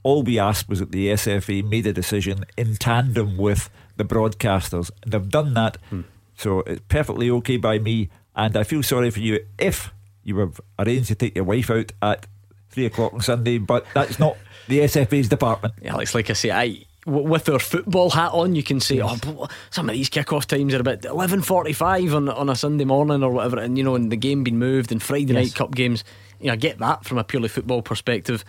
All 0.02 0.22
we 0.22 0.38
asked 0.38 0.68
was 0.68 0.78
that 0.80 0.92
the 0.92 1.08
SFA 1.08 1.62
made 1.68 1.86
a 1.86 1.92
decision 1.92 2.44
in 2.56 2.76
tandem 2.76 3.36
with 3.36 3.68
the 3.96 4.04
broadcasters, 4.04 4.90
and 5.02 5.12
they've 5.12 5.28
done 5.28 5.52
that. 5.54 5.76
Hmm. 5.90 6.02
So 6.36 6.60
it's 6.60 6.80
perfectly 6.88 7.30
okay 7.30 7.58
by 7.58 7.78
me. 7.78 8.08
And 8.34 8.56
I 8.56 8.62
feel 8.62 8.82
sorry 8.82 9.10
for 9.10 9.20
you 9.20 9.44
if 9.58 9.92
you 10.22 10.38
have 10.38 10.60
arranged 10.78 11.08
to 11.08 11.14
take 11.14 11.34
your 11.34 11.44
wife 11.44 11.70
out 11.70 11.92
at 12.00 12.26
three 12.70 12.86
o'clock 12.86 13.12
on 13.14 13.20
Sunday, 13.20 13.58
but 13.58 13.86
that's 13.94 14.18
not 14.18 14.36
the 14.68 14.80
SFA's 14.80 15.28
department. 15.28 15.74
Yeah, 15.82 15.92
Alex, 15.94 16.14
like 16.14 16.30
I 16.30 16.34
say, 16.34 16.50
I 16.50 16.84
with 17.06 17.48
our 17.48 17.58
football 17.58 18.10
hat 18.10 18.30
on, 18.32 18.54
you 18.54 18.62
can 18.62 18.78
say, 18.78 19.00
oh, 19.02 19.48
some 19.70 19.88
of 19.88 19.94
these 19.94 20.10
kick-off 20.10 20.46
times 20.46 20.74
are 20.74 20.80
about 20.80 21.04
eleven 21.04 21.40
forty-five 21.42 22.14
on 22.14 22.28
on 22.28 22.48
a 22.48 22.54
Sunday 22.56 22.84
morning 22.84 23.22
or 23.22 23.30
whatever, 23.32 23.58
and 23.58 23.78
you 23.78 23.84
know, 23.84 23.94
and 23.94 24.12
the 24.12 24.16
game 24.16 24.44
being 24.44 24.58
moved 24.58 24.92
and 24.92 25.02
Friday 25.02 25.32
Yes. 25.32 25.44
night 25.46 25.54
cup 25.54 25.74
games. 25.74 26.04
You 26.40 26.48
know, 26.48 26.52
I 26.54 26.56
get 26.56 26.78
that 26.78 27.04
from 27.04 27.18
a 27.18 27.24
purely 27.24 27.48
football 27.48 27.82
perspective. 27.82 28.44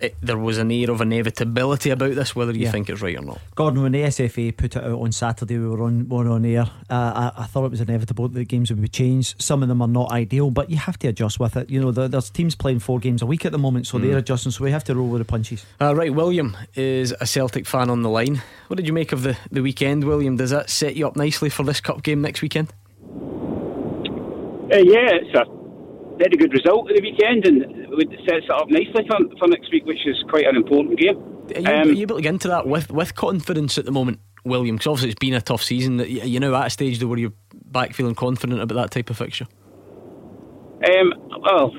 It, 0.00 0.16
there 0.20 0.36
was 0.36 0.58
an 0.58 0.70
air 0.72 0.90
of 0.90 1.00
inevitability 1.00 1.90
about 1.90 2.14
this, 2.14 2.34
whether 2.36 2.52
you 2.52 2.64
Yeah. 2.64 2.70
think 2.72 2.90
it's 2.90 3.00
right 3.00 3.16
or 3.16 3.22
not. 3.22 3.40
Gordon, 3.54 3.82
when 3.82 3.92
the 3.92 4.02
SFA 4.02 4.56
put 4.56 4.76
it 4.76 4.82
out 4.84 5.00
on 5.00 5.12
Saturday, 5.12 5.56
we 5.58 5.68
were 5.68 5.82
on 5.82 6.08
were 6.08 6.28
on 6.28 6.44
air. 6.44 6.66
Uh, 6.90 7.30
I, 7.36 7.42
I 7.42 7.46
thought 7.46 7.64
it 7.64 7.70
was 7.70 7.80
inevitable 7.80 8.28
that 8.28 8.34
the 8.34 8.44
games 8.44 8.70
would 8.70 8.82
be 8.82 8.88
changed. 8.88 9.40
Some 9.40 9.62
of 9.62 9.68
them 9.68 9.80
are 9.80 9.88
not 9.88 10.10
ideal, 10.10 10.50
but 10.50 10.68
you 10.68 10.76
have 10.76 10.98
to 11.00 11.08
adjust 11.08 11.38
with 11.40 11.56
it. 11.56 11.70
You 11.70 11.80
know, 11.80 11.92
there, 11.92 12.08
there's 12.08 12.28
teams 12.30 12.54
playing 12.54 12.80
four 12.80 12.98
games 12.98 13.22
a 13.22 13.26
week 13.26 13.46
at 13.46 13.52
the 13.52 13.58
moment, 13.58 13.86
so 13.86 13.98
they're 13.98 14.18
adjusting. 14.18 14.52
So 14.52 14.64
we 14.64 14.70
have 14.72 14.84
to 14.84 14.94
roll 14.94 15.08
with 15.08 15.20
the 15.20 15.24
punches. 15.24 15.64
Uh, 15.80 15.94
right, 15.94 16.12
William 16.12 16.56
is 16.74 17.14
a 17.20 17.26
Celtic 17.26 17.66
fan 17.66 17.88
on 17.88 18.02
the 18.02 18.10
line. 18.10 18.42
What 18.68 18.76
did 18.76 18.86
you 18.86 18.92
make 18.92 19.12
of 19.12 19.22
the, 19.22 19.36
the 19.50 19.62
weekend, 19.62 20.04
William? 20.04 20.36
Does 20.36 20.50
that 20.50 20.70
set 20.70 20.96
you 20.96 21.06
up 21.06 21.16
nicely 21.16 21.48
for 21.50 21.62
this 21.62 21.80
cup 21.80 22.02
game 22.02 22.20
next 22.20 22.42
weekend? 22.42 22.72
Uh, 24.72 24.78
yeah, 24.78 25.10
it's 25.12 25.34
a 25.34 25.44
very 26.16 26.36
good 26.36 26.52
result 26.52 26.90
at 26.90 26.96
the 26.96 27.02
weekend 27.02 27.46
and 27.46 27.62
it 28.00 28.08
sets 28.28 28.44
it 28.44 28.50
up 28.50 28.68
nicely 28.68 29.04
for, 29.06 29.18
for 29.38 29.48
next 29.48 29.70
week, 29.72 29.84
which 29.84 30.06
is 30.06 30.16
quite 30.28 30.46
an 30.46 30.56
important 30.56 30.98
game. 30.98 31.16
Are 31.54 31.60
you, 31.60 31.66
Um, 31.66 31.88
are 31.88 31.92
you 31.92 32.02
able 32.02 32.16
to 32.16 32.22
get 32.22 32.30
into 32.30 32.48
that 32.48 32.66
with, 32.66 32.90
with 32.90 33.14
confidence 33.14 33.76
at 33.78 33.84
the 33.84 33.92
moment, 33.92 34.20
William? 34.44 34.76
Because 34.76 34.86
obviously 34.86 35.10
it's 35.10 35.18
been 35.18 35.34
a 35.34 35.40
tough 35.40 35.62
season. 35.62 35.98
That 35.98 36.08
you 36.08 36.40
know 36.40 36.54
at 36.54 36.68
a 36.68 36.70
stage 36.70 36.98
though 36.98 37.06
where 37.06 37.18
you're 37.18 37.32
back 37.52 37.94
feeling 37.94 38.14
confident 38.14 38.60
about 38.60 38.76
that 38.76 38.90
type 38.90 39.10
of 39.10 39.18
fixture. 39.18 39.46
Um, 40.88 41.12
well, 41.42 41.72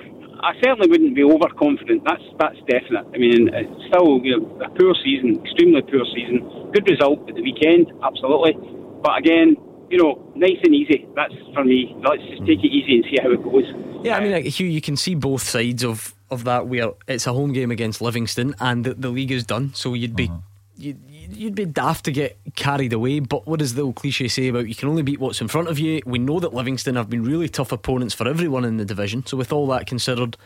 I 0.43 0.53
certainly 0.63 0.87
wouldn't 0.89 1.15
be 1.15 1.23
overconfident. 1.23 2.03
That's 2.05 2.23
that's 2.39 2.57
definite. 2.69 3.07
I 3.13 3.17
mean, 3.17 3.49
it's 3.53 3.87
still 3.87 4.19
you 4.23 4.37
know 4.37 4.61
a 4.61 4.69
poor 4.69 4.93
season, 5.03 5.41
extremely 5.43 5.81
poor 5.81 6.05
season. 6.13 6.71
Good 6.73 6.87
result 6.89 7.27
at 7.29 7.35
the 7.35 7.41
weekend, 7.41 7.91
absolutely. 8.03 8.53
But 9.01 9.17
again, 9.17 9.55
you 9.89 9.97
know, 9.97 10.31
nice 10.35 10.57
and 10.63 10.73
easy. 10.73 11.07
That's 11.15 11.33
for 11.53 11.63
me. 11.63 11.95
Let's 11.99 12.23
just 12.23 12.45
take 12.45 12.59
it 12.59 12.71
easy 12.71 12.95
and 12.95 13.05
see 13.05 13.17
how 13.21 13.31
it 13.31 13.43
goes. 13.43 13.63
Yeah, 14.03 14.17
I 14.17 14.19
mean, 14.19 14.31
like, 14.31 14.45
Hugh, 14.45 14.67
you 14.67 14.81
can 14.81 14.97
see 14.97 15.15
both 15.15 15.41
sides 15.41 15.83
of, 15.83 16.13
of 16.29 16.43
that. 16.43 16.67
Where 16.67 16.91
it's 17.07 17.27
a 17.27 17.33
home 17.33 17.53
game 17.53 17.71
against 17.71 18.01
Livingston, 18.01 18.55
and 18.59 18.83
the, 18.83 18.93
the 18.93 19.09
league 19.09 19.31
is 19.31 19.45
done, 19.45 19.73
so 19.73 19.93
you'd 19.93 20.15
be 20.15 20.27
uh-huh. 20.27 20.37
you'd, 20.77 20.99
you'd 21.31 21.55
be 21.55 21.65
daft 21.65 22.05
to 22.05 22.11
get 22.11 22.37
carried 22.55 22.93
away. 22.93 23.19
But 23.19 23.47
what 23.47 23.59
does 23.59 23.73
the 23.75 23.81
old 23.81 23.95
cliche 23.95 24.27
say 24.27 24.47
about 24.49 24.67
you 24.67 24.75
can 24.75 24.89
only 24.89 25.01
beat 25.01 25.19
what's 25.19 25.41
in 25.41 25.47
front 25.47 25.69
of 25.69 25.79
you? 25.79 26.01
We 26.05 26.19
know 26.19 26.39
that 26.39 26.53
Livingston 26.53 26.95
have 26.95 27.09
been 27.09 27.23
really 27.23 27.49
tough 27.49 27.71
opponents 27.71 28.13
for 28.13 28.27
everyone 28.27 28.65
in 28.65 28.77
the 28.77 28.85
division. 28.85 29.25
So 29.25 29.37
with 29.37 29.51
all 29.51 29.67
that 29.67 29.87
considered, 29.87 30.37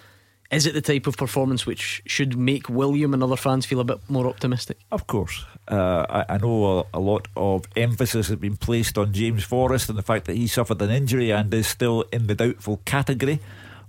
is 0.51 0.65
it 0.65 0.73
the 0.73 0.81
type 0.81 1.05
of 1.05 1.15
performance 1.15 1.65
which 1.65 2.01
should 2.05 2.37
make 2.37 2.69
William 2.69 3.13
and 3.13 3.21
other 3.21 3.35
fans 3.35 3.65
feel 3.65 3.79
a 3.79 3.83
bit 3.83 3.99
more 4.09 4.27
optimistic? 4.27 4.77
Of 4.91 5.05
course. 5.05 5.45
Uh, 5.67 6.05
I, 6.09 6.35
I 6.35 6.37
know 6.37 6.79
a, 6.79 6.97
a 6.97 6.99
lot 6.99 7.27
of 7.35 7.65
emphasis 7.75 8.29
has 8.29 8.37
been 8.37 8.57
placed 8.57 8.97
on 8.97 9.13
James 9.13 9.43
Forrest 9.43 9.89
and 9.89 9.97
the 9.97 10.03
fact 10.03 10.25
that 10.25 10.35
he 10.35 10.47
suffered 10.47 10.81
an 10.81 10.89
injury 10.89 11.31
and 11.31 11.53
is 11.53 11.67
still 11.67 12.03
in 12.11 12.25
the 12.25 12.33
doubtful 12.33 12.81
category 12.85 13.39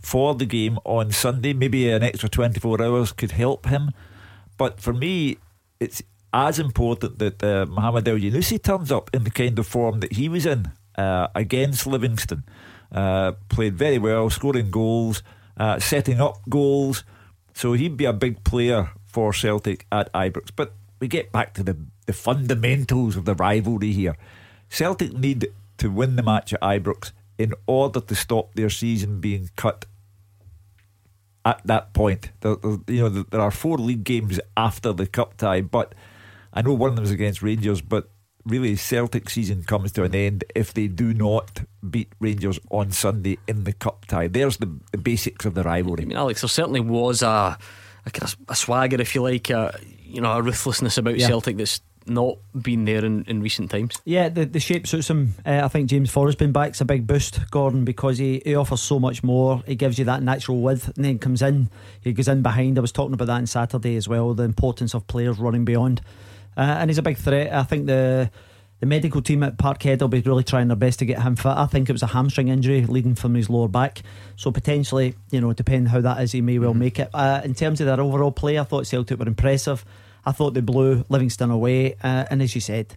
for 0.01 0.35
the 0.35 0.45
game 0.45 0.79
on 0.85 1.13
Sunday. 1.13 1.55
Maybe 1.55 1.89
an 1.91 2.03
extra 2.03 2.29
24 2.29 2.83
hours 2.83 3.13
could 3.13 3.33
help 3.33 3.67
him. 3.67 3.93
But 4.59 4.81
for 4.81 4.93
me, 4.93 5.39
it's 5.79 6.03
as 6.33 6.59
important 6.59 7.19
that 7.19 7.43
uh, 7.43 7.67
Mohamed 7.67 8.05
Elyounoussi 8.05 8.63
turns 8.63 8.93
up 8.93 9.09
in 9.15 9.25
the 9.25 9.31
kind 9.31 9.59
of 9.59 9.67
form 9.67 10.01
that 10.01 10.13
he 10.13 10.29
was 10.29 10.45
in 10.45 10.71
uh, 10.97 11.29
against 11.35 11.87
Livingston. 11.87 12.45
Uh, 12.93 13.33
played 13.49 13.77
very 13.77 13.99
well, 13.99 14.29
scoring 14.29 14.71
goals, 14.71 15.23
uh, 15.57 15.79
setting 15.79 16.21
up 16.21 16.39
goals. 16.49 17.05
So 17.55 17.73
he'd 17.75 17.97
be 17.97 18.05
a 18.05 18.13
big 18.13 18.45
player 18.45 18.91
for 19.05 19.33
Celtic 19.33 19.87
at 19.91 20.13
Ibrox. 20.13 20.51
But 20.55 20.73
we 21.01 21.09
get 21.09 21.33
back 21.33 21.55
to 21.55 21.63
the, 21.63 21.77
the 22.07 22.13
fundamentals 22.13 23.17
of 23.17 23.25
the 23.25 23.35
rivalry 23.35 23.93
here. 23.93 24.17
Celtic 24.69 25.13
need 25.13 25.49
to 25.79 25.91
win 25.91 26.17
the 26.17 26.23
match 26.23 26.53
at 26.53 26.61
Ibrox 26.61 27.13
in 27.39 27.55
order 27.67 28.01
to 28.01 28.15
stop 28.15 28.55
their 28.55 28.71
season 28.71 29.21
being 29.21 29.51
cut 29.57 29.87
at 31.45 31.61
that 31.65 31.93
point. 31.95 32.31
There, 32.41 32.57
there- 32.57 32.79
you 32.87 33.03
know, 33.03 33.09
there- 33.09 33.25
there 33.31 33.41
are 33.41 33.51
four 33.51 33.79
league 33.79 34.05
games 34.05 34.39
after 34.57 34.93
the 34.93 35.07
cup 35.07 35.37
tie, 35.37 35.63
but 35.63 35.95
I 36.53 36.63
know 36.63 36.75
one 36.75 36.91
of 36.91 36.97
them 36.97 37.05
is 37.05 37.11
against 37.11 37.43
Rangers, 37.43 37.81
but 37.81 38.11
really 38.45 38.77
Celtic 38.77 39.29
season 39.31 39.65
comes 39.65 39.93
to 39.93 40.05
an 40.05 40.15
end 40.15 40.45
if 40.55 40.73
they 40.73 40.89
do 40.89 41.13
not 41.15 41.63
beat 41.89 42.13
Rangers 42.21 42.59
on 42.71 42.91
Sunday 42.93 43.39
in 43.47 43.65
the 43.65 43.73
cup 43.73 44.07
tie. 44.07 44.29
There's 44.29 44.57
the, 44.57 44.73
the 44.93 44.99
basics 44.99 45.45
of 45.45 45.55
the 45.55 45.63
rivalry. 45.63 46.03
I 46.03 46.07
mean, 46.07 46.17
Alex, 46.17 46.41
there 46.41 46.49
certainly 46.49 46.81
was 46.81 47.23
a 47.23 47.59
a, 48.07 48.11
kind 48.11 48.33
of 48.33 48.37
a 48.49 48.55
swagger, 48.55 49.01
if 49.01 49.15
you 49.15 49.23
like, 49.23 49.51
a, 49.51 49.79
you 50.03 50.21
know, 50.21 50.33
a 50.33 50.43
ruthlessness 50.43 50.99
about 50.99 51.19
Yeah. 51.19 51.27
Celtic 51.29 51.57
that's 51.57 51.81
not 52.07 52.39
been 52.61 52.87
there 52.87 53.05
in, 53.05 53.25
in 53.29 53.43
recent 53.43 53.71
times. 53.71 53.95
Yeah, 54.05 54.31
the, 54.31 54.47
the 54.47 54.59
shape 54.59 54.87
suits 54.87 55.11
him. 55.11 55.35
Uh, 55.45 55.61
I 55.63 55.69
think 55.69 55.91
James 55.91 56.11
Forrest 56.11 56.39
being 56.39 56.51
back's 56.51 56.81
a 56.81 56.85
big 56.85 57.07
boost, 57.07 57.51
Gordon, 57.51 57.85
because 57.85 58.19
he, 58.19 58.41
he 58.45 58.55
offers 58.55 58.81
so 58.81 58.99
much 58.99 59.23
more. 59.23 59.63
He 59.67 59.75
gives 59.75 59.99
you 59.99 60.07
that 60.07 60.23
natural 60.23 60.61
width 60.61 60.89
and 60.97 61.05
then 61.05 61.19
comes 61.19 61.43
in. 61.43 61.69
He 62.01 62.13
goes 62.13 62.27
in 62.27 62.43
behind. 62.43 62.79
I 62.79 62.81
was 62.81 62.91
talking 62.91 63.15
about 63.15 63.27
that 63.27 63.35
on 63.35 63.47
Saturday 63.47 63.97
as 63.97 64.09
well, 64.09 64.33
the 64.35 64.45
importance 64.45 64.95
of 64.95 65.07
players 65.07 65.39
running 65.39 65.65
beyond. 65.65 66.01
Uh, 66.57 66.77
and 66.79 66.91
he's 66.91 66.99
a 66.99 67.03
big 67.03 67.17
threat. 67.17 67.53
I 67.53 67.63
think 67.63 67.87
the 67.87 68.31
the 68.81 68.87
medical 68.87 69.21
team 69.21 69.43
at 69.43 69.59
Parkhead 69.59 70.01
will 70.01 70.09
be 70.09 70.21
really 70.21 70.43
trying 70.43 70.69
their 70.69 70.77
best 70.77 70.99
to 71.01 71.05
get 71.05 71.23
him 71.23 71.37
fit. 71.37 71.53
I 71.53 71.67
think 71.67 71.91
it 71.91 71.93
was 71.93 72.03
a 72.03 72.07
hamstring 72.07 72.49
injury 72.49 72.87
leading 72.87 73.15
from 73.15 73.35
his 73.35 73.51
lower 73.51 73.69
back. 73.69 74.03
So 74.37 74.51
potentially, 74.51 75.15
you 75.31 75.41
know, 75.41 75.53
depending 75.53 75.87
how 75.87 76.01
that 76.01 76.21
is, 76.23 76.33
he 76.33 76.41
may 76.41 76.59
well 76.59 76.73
make 76.73 76.99
it. 76.99 77.11
Uh, 77.13 77.43
in 77.45 77.55
terms 77.55 77.81
of 77.83 77.87
their 77.87 78.01
overall 78.01 78.33
play, 78.33 78.59
I 78.59 78.65
thought 78.65 78.87
Celtic 78.87 79.19
were 79.19 79.27
impressive. 79.27 79.85
I 80.25 80.33
thought 80.33 80.55
they 80.55 80.63
blew 80.63 81.05
Livingston 81.11 81.51
away. 81.51 81.97
Uh, 82.03 82.25
and 82.31 82.41
as 82.41 82.55
you 82.55 82.63
said, 82.63 82.95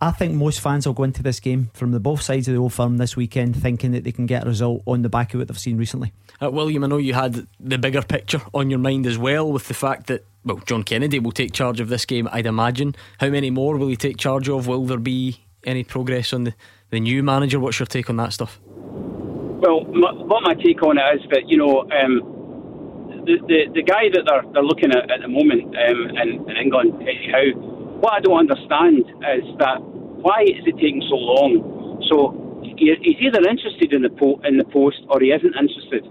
I 0.00 0.12
think 0.12 0.34
most 0.34 0.60
fans 0.60 0.86
will 0.86 0.94
go 0.94 1.02
into 1.02 1.24
this 1.24 1.40
game 1.40 1.70
from 1.74 1.90
the 1.90 1.98
both 1.98 2.22
sides 2.22 2.46
of 2.46 2.54
the 2.54 2.60
old 2.60 2.72
firm 2.72 2.98
this 2.98 3.16
weekend 3.16 3.60
thinking 3.60 3.90
that 3.92 4.04
they 4.04 4.12
can 4.12 4.26
get 4.26 4.44
a 4.44 4.46
result 4.46 4.82
on 4.86 5.02
the 5.02 5.08
back 5.08 5.34
of 5.34 5.40
what 5.40 5.48
they've 5.48 5.58
seen 5.58 5.76
recently. 5.76 6.12
Uh, 6.40 6.50
William, 6.50 6.84
I 6.84 6.86
know 6.86 6.98
you 6.98 7.14
had 7.14 7.46
the 7.58 7.78
bigger 7.78 8.02
picture 8.02 8.40
on 8.54 8.70
your 8.70 8.78
mind 8.78 9.06
as 9.06 9.18
well 9.18 9.50
with 9.50 9.66
the 9.66 9.74
fact 9.74 10.06
that, 10.06 10.24
well, 10.44 10.58
John 10.58 10.84
Kennedy 10.84 11.18
will 11.18 11.32
take 11.32 11.52
charge 11.52 11.80
of 11.80 11.88
this 11.88 12.04
game, 12.04 12.28
I'd 12.30 12.46
imagine. 12.46 12.94
How 13.18 13.28
many 13.28 13.50
more 13.50 13.76
will 13.76 13.88
he 13.88 13.96
take 13.96 14.18
charge 14.18 14.48
of? 14.48 14.68
Will 14.68 14.84
there 14.84 14.98
be 14.98 15.40
any 15.64 15.82
progress 15.82 16.32
on 16.32 16.44
the, 16.44 16.54
the 16.90 17.00
new 17.00 17.24
manager? 17.24 17.58
What's 17.58 17.80
your 17.80 17.86
take 17.86 18.08
on 18.08 18.16
that 18.18 18.32
stuff? 18.32 18.60
Well, 18.64 19.82
my, 19.86 20.12
what 20.12 20.44
my 20.44 20.54
take 20.54 20.80
on 20.84 20.96
it 20.98 21.20
is 21.20 21.28
that 21.30 21.48
you 21.48 21.56
know 21.56 21.80
um, 21.80 23.24
the, 23.26 23.38
the 23.48 23.72
the 23.74 23.82
guy 23.82 24.08
that 24.12 24.22
they're 24.24 24.52
they're 24.52 24.62
looking 24.62 24.92
at 24.92 25.10
at 25.10 25.20
the 25.20 25.26
moment 25.26 25.74
um, 25.74 26.16
in, 26.16 26.48
in 26.48 26.56
England, 26.56 27.02
Eddie 27.02 27.32
Howe. 27.32 27.77
What 28.00 28.14
I 28.14 28.20
don't 28.20 28.38
understand 28.50 29.00
is 29.10 29.46
that 29.58 29.80
why 30.22 30.42
is 30.44 30.62
it 30.66 30.76
taking 30.78 31.02
so 31.10 31.16
long? 31.16 31.98
So 32.12 32.62
he's 32.78 33.18
either 33.18 33.42
interested 33.48 33.92
in 33.92 34.02
the 34.02 34.10
po- 34.10 34.40
in 34.44 34.58
the 34.58 34.64
post 34.70 35.02
or 35.10 35.20
he 35.20 35.32
isn't 35.32 35.54
interested. 35.56 36.04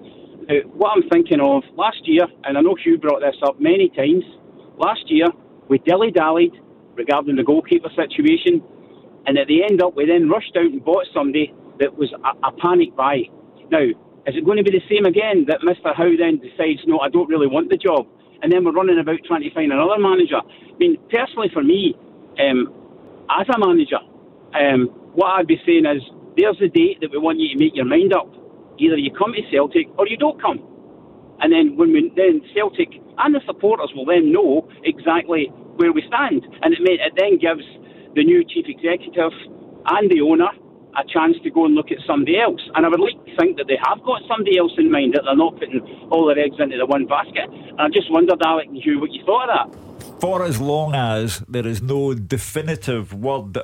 Now, 0.49 0.67
what 0.75 0.97
I'm 0.97 1.07
thinking 1.09 1.39
of 1.41 1.63
last 1.77 2.03
year, 2.03 2.27
and 2.43 2.57
I 2.57 2.61
know 2.61 2.75
Hugh 2.75 2.97
brought 2.99 3.21
this 3.21 3.37
up 3.45 3.61
many 3.61 3.89
times. 3.95 4.25
Last 4.77 5.07
year, 5.07 5.27
we 5.69 5.77
dilly 5.79 6.11
dallied 6.11 6.53
regarding 6.95 7.37
the 7.37 7.43
goalkeeper 7.45 7.89
situation, 7.95 8.63
and 9.27 9.37
at 9.37 9.47
the 9.47 9.63
end 9.63 9.81
up, 9.81 9.95
we 9.95 10.05
then 10.07 10.29
rushed 10.29 10.57
out 10.57 10.67
and 10.71 10.83
bought 10.83 11.05
somebody 11.13 11.53
that 11.79 11.95
was 11.97 12.11
a, 12.13 12.47
a 12.47 12.51
panic 12.59 12.95
buy. 12.97 13.23
Now, 13.71 13.83
is 14.27 14.35
it 14.35 14.45
going 14.45 14.57
to 14.57 14.63
be 14.65 14.71
the 14.75 14.83
same 14.89 15.05
again 15.05 15.45
that 15.47 15.61
Mr. 15.63 15.95
Howe 15.95 16.17
then 16.17 16.39
decides, 16.43 16.81
no, 16.87 16.99
I 16.99 17.09
don't 17.09 17.29
really 17.29 17.47
want 17.47 17.69
the 17.69 17.77
job? 17.77 18.07
And 18.41 18.51
then 18.51 18.63
we're 18.65 18.73
running 18.73 18.99
about 18.99 19.19
trying 19.27 19.43
to 19.43 19.53
find 19.53 19.71
another 19.71 19.99
manager. 19.99 20.41
I 20.41 20.77
mean, 20.77 20.97
personally 21.09 21.49
for 21.53 21.63
me, 21.63 21.95
um, 22.39 22.73
as 23.29 23.47
a 23.53 23.59
manager, 23.59 23.99
um, 24.53 24.87
what 25.13 25.27
I'd 25.27 25.47
be 25.47 25.59
saying 25.65 25.85
is, 25.85 26.01
there's 26.37 26.57
the 26.59 26.69
date 26.69 27.01
that 27.01 27.11
we 27.11 27.17
want 27.17 27.39
you 27.39 27.49
to 27.49 27.57
make 27.57 27.75
your 27.75 27.85
mind 27.85 28.13
up. 28.13 28.29
Either 28.77 28.95
you 28.97 29.11
come 29.11 29.33
to 29.33 29.41
Celtic 29.51 29.87
or 29.97 30.07
you 30.07 30.17
don't 30.17 30.39
come. 30.41 30.61
And 31.41 31.51
then 31.51 31.75
when 31.77 31.91
we 31.93 32.13
then 32.15 32.41
Celtic 32.53 32.89
and 33.17 33.33
the 33.33 33.41
supporters 33.45 33.91
will 33.95 34.05
then 34.05 34.31
know 34.31 34.69
exactly 34.83 35.49
where 35.77 35.91
we 35.91 36.03
stand, 36.07 36.45
and 36.61 36.73
it, 36.73 36.79
may, 36.81 36.93
it 37.01 37.13
then 37.17 37.37
gives 37.37 37.65
the 38.15 38.23
new 38.23 38.43
chief 38.45 38.65
executive 38.67 39.33
and 39.89 40.09
the 40.09 40.21
owner 40.21 40.49
a 40.97 41.03
chance 41.05 41.37
to 41.43 41.49
go 41.51 41.65
and 41.65 41.75
look 41.75 41.91
at 41.91 41.99
somebody 42.07 42.39
else. 42.39 42.61
And 42.73 42.85
I 42.85 42.89
would 42.89 42.99
like 42.99 43.23
to 43.25 43.35
think 43.37 43.57
that 43.57 43.67
they 43.67 43.77
have 43.85 44.03
got 44.03 44.21
somebody 44.27 44.57
else 44.57 44.71
in 44.77 44.91
mind 44.91 45.13
that 45.13 45.21
they're 45.25 45.35
not 45.35 45.53
putting 45.53 45.81
all 46.09 46.25
their 46.25 46.39
eggs 46.39 46.55
into 46.59 46.77
the 46.77 46.85
one 46.85 47.05
basket. 47.05 47.49
And 47.49 47.79
I 47.79 47.87
just 47.89 48.11
wondered, 48.11 48.41
Alec 48.41 48.67
and 48.67 48.77
Hugh, 48.77 48.99
what 48.99 49.11
you 49.11 49.23
thought 49.23 49.49
of 49.49 49.71
that. 49.71 50.19
For 50.19 50.43
as 50.43 50.59
long 50.59 50.95
as 50.95 51.43
there 51.47 51.67
is 51.67 51.81
no 51.81 52.15
definitive 52.15 53.13
word 53.13 53.59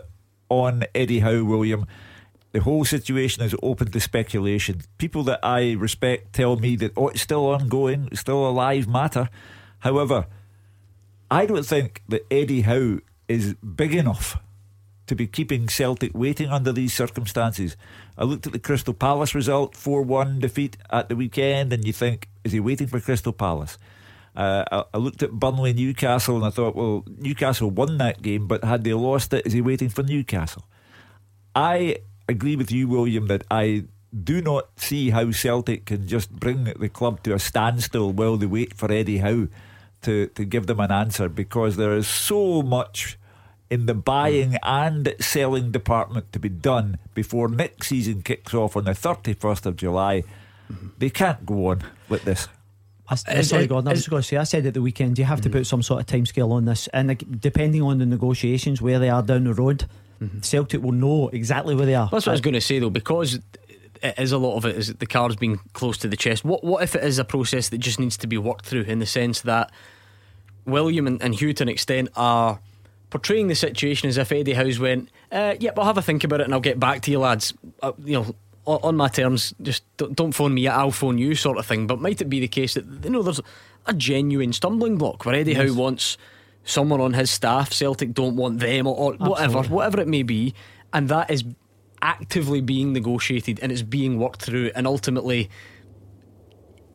on 0.50 0.84
Eddie 0.94 1.20
Howe, 1.20 1.44
William, 1.44 1.88
the 2.52 2.62
whole 2.62 2.86
situation 2.86 3.44
is 3.44 3.56
open 3.64 3.90
to 3.92 4.00
speculation. 4.00 4.82
People 5.00 5.24
that 5.24 5.40
I 5.42 5.74
respect 5.74 6.34
tell 6.34 6.56
me 6.56 6.76
that 6.76 6.94
oh, 6.96 7.08
it's 7.08 7.22
still 7.22 7.48
ongoing, 7.48 8.10
it's 8.12 8.22
still 8.22 8.48
a 8.48 8.52
live 8.52 8.88
matter. 8.88 9.30
However, 9.80 10.28
I 11.32 11.48
don't 11.48 11.66
think 11.66 12.04
that 12.10 12.28
Eddie 12.30 12.62
Howe 12.62 13.00
is 13.28 13.56
big 13.56 13.96
enough 13.96 14.38
to 15.08 15.16
be 15.16 15.28
keeping 15.28 15.68
Celtic 15.68 16.12
waiting 16.14 16.50
under 16.50 16.72
these 16.72 16.94
circumstances. 16.94 17.76
I 18.18 18.24
looked 18.24 18.48
at 18.48 18.54
the 18.54 18.60
Crystal 18.60 18.94
Palace 18.94 19.36
result, 19.36 19.76
4 19.76 20.02
1 20.02 20.40
defeat 20.40 20.78
at 20.90 21.10
the 21.10 21.16
weekend, 21.16 21.74
and 21.74 21.86
you 21.86 21.94
think, 21.94 22.30
is 22.44 22.52
he 22.52 22.60
waiting 22.60 22.88
for 22.88 23.00
Crystal 23.00 23.34
Palace? 23.34 23.78
Uh, 24.36 24.64
I, 24.72 24.84
I 24.94 24.98
looked 24.98 25.22
at 25.22 25.32
Burnley 25.32 25.74
Newcastle 25.74 26.36
and 26.36 26.46
I 26.46 26.50
thought, 26.50 26.76
well, 26.76 27.06
Newcastle 27.18 27.70
won 27.70 27.98
that 27.98 28.22
game, 28.22 28.48
but 28.48 28.64
had 28.64 28.84
they 28.84 28.94
lost 28.94 29.34
it, 29.34 29.46
is 29.46 29.54
he 29.54 29.62
waiting 29.62 29.90
for 29.90 30.04
Newcastle? 30.04 30.64
I 31.56 31.98
agree 32.28 32.56
with 32.56 32.72
you, 32.72 32.88
William, 32.88 33.28
that 33.28 33.44
I 33.52 33.84
do 34.24 34.42
not 34.42 34.70
see 34.80 35.12
how 35.12 35.32
Celtic 35.32 35.86
can 35.86 36.08
just 36.08 36.32
bring 36.32 36.64
the 36.64 36.90
club 36.90 37.22
to 37.24 37.34
a 37.34 37.40
standstill 37.40 38.12
while 38.12 38.38
they 38.38 38.46
wait 38.46 38.74
for 38.74 38.92
Eddie 38.92 39.20
Howe. 39.20 39.48
to, 40.04 40.28
to 40.28 40.46
give 40.46 40.68
them 40.68 40.80
an 40.80 40.92
answer 40.92 41.28
because 41.28 41.78
there 41.78 41.96
is 41.96 42.08
so 42.08 42.62
much 42.62 43.18
in 43.74 43.88
the 43.88 43.96
buying 43.96 44.56
and 44.62 45.16
selling 45.20 45.72
department 45.72 46.32
to 46.32 46.38
be 46.38 46.48
done 46.48 47.00
before 47.16 47.48
next 47.48 47.88
season 47.88 48.22
kicks 48.22 48.54
off 48.54 48.78
on 48.78 48.84
the 48.84 48.92
31st 48.92 49.66
of 49.66 49.76
July. 49.76 50.24
They 51.00 51.10
can't 51.10 51.44
go 51.44 51.68
on 51.68 51.84
with 52.08 52.24
this. 52.24 52.48
I, 53.08 53.14
uh, 53.14 53.42
sorry, 53.42 53.66
Gordon. 53.66 53.88
I 53.88 53.94
was 53.94 54.08
going 54.08 54.22
to 54.22 54.28
say. 54.28 54.38
I 54.38 54.44
said 54.44 54.68
at 54.68 54.76
the 54.76 54.82
weekend 54.82 55.18
you 55.18 55.26
have 55.26 55.42
to 55.42 55.50
mm-hmm. 55.50 55.60
put 55.60 55.68
some 55.68 55.82
sort 55.82 56.02
of 56.02 56.06
timescale 56.06 56.52
on 56.52 56.66
this, 56.66 56.88
and 56.90 57.42
depending 57.42 57.82
on 57.82 57.98
the 57.98 58.06
negotiations 58.06 58.80
where 58.80 59.00
they 59.00 59.10
are 59.10 59.24
down 59.24 59.44
the 59.44 59.54
road, 59.54 59.86
mm-hmm. 60.22 60.40
Celtic 60.40 60.82
will 60.82 60.94
know 60.94 61.30
exactly 61.30 61.76
where 61.76 61.88
they 61.88 61.96
are. 61.96 62.08
That's 62.12 62.28
what 62.28 62.32
I 62.32 62.36
was 62.36 62.42
going 62.42 62.54
to 62.54 62.62
say 62.62 62.78
though, 62.80 62.92
because 62.92 63.40
it 64.04 64.20
is 64.20 64.32
a 64.32 64.38
lot 64.38 64.56
of 64.56 64.66
it 64.66 64.76
is 64.78 64.94
the 64.94 65.06
cards 65.06 65.36
being 65.36 65.60
close 65.74 65.98
to 66.00 66.08
the 66.08 66.18
chest. 66.18 66.46
What 66.46 66.64
what 66.64 66.84
if 66.84 66.96
it 66.96 67.04
is 67.04 67.18
a 67.18 67.26
process 67.26 67.70
that 67.70 67.80
just 67.80 68.00
needs 68.00 68.18
to 68.18 68.28
be 68.28 68.38
worked 68.38 68.66
through 68.66 68.84
in 68.84 69.00
the 69.00 69.06
sense 69.06 69.42
that 69.42 69.72
William 70.66 71.08
and, 71.08 71.22
and 71.22 71.36
Hugh 71.36 71.54
to 71.54 71.64
an 71.64 71.70
extent 71.70 72.10
are 72.16 72.60
portraying 73.14 73.48
the 73.48 73.54
situation 73.54 74.10
as 74.10 74.18
if 74.18 74.32
Eddie 74.32 74.54
Howe's 74.54 74.80
went, 74.80 75.08
uh, 75.32 75.54
yep, 75.60 75.78
I'll 75.78 75.86
have 75.86 76.00
a 76.00 76.02
think 76.02 76.24
about 76.24 76.42
it 76.42 76.46
and 76.46 76.54
I'll 76.54 76.60
get 76.60 76.80
back 76.80 77.04
to 77.04 77.12
you 77.12 77.20
lads. 77.20 77.54
Uh, 77.80 77.92
you 78.04 78.14
know, 78.14 78.36
on 78.66 78.96
my 78.96 79.08
terms, 79.08 79.54
just 79.62 79.84
don't 79.98 80.32
phone 80.32 80.56
me, 80.56 80.68
I'll 80.68 80.90
phone 80.90 81.20
you, 81.20 81.36
sort 81.36 81.60
of 81.60 81.66
thing. 81.68 81.86
But 81.86 82.02
might 82.02 82.22
it 82.22 82.26
be 82.26 82.40
the 82.40 82.48
case 82.48 82.74
that 82.74 82.86
you 83.04 83.12
know 83.12 83.22
there's 83.22 83.40
a 83.86 83.94
genuine 83.94 84.52
stumbling 84.52 84.98
block 84.98 85.28
where 85.28 85.36
Eddie 85.36 85.52
yes. 85.52 85.70
Howe 85.70 85.76
wants 85.76 86.18
someone 86.64 87.02
on 87.02 87.14
his 87.14 87.30
staff, 87.30 87.72
Celtic 87.72 88.16
don't 88.16 88.36
want 88.36 88.60
them, 88.60 88.88
or, 88.88 88.96
or 88.96 89.14
whatever, 89.18 89.62
whatever 89.62 90.02
it 90.02 90.08
may 90.08 90.24
be, 90.24 90.56
and 90.92 91.08
that 91.10 91.30
is 91.30 91.44
actively 92.02 92.62
being 92.62 92.94
negotiated 92.94 93.60
and 93.62 93.72
it's 93.72 93.84
being 93.84 94.18
worked 94.18 94.42
through, 94.42 94.72
and 94.74 94.88
ultimately. 94.88 95.52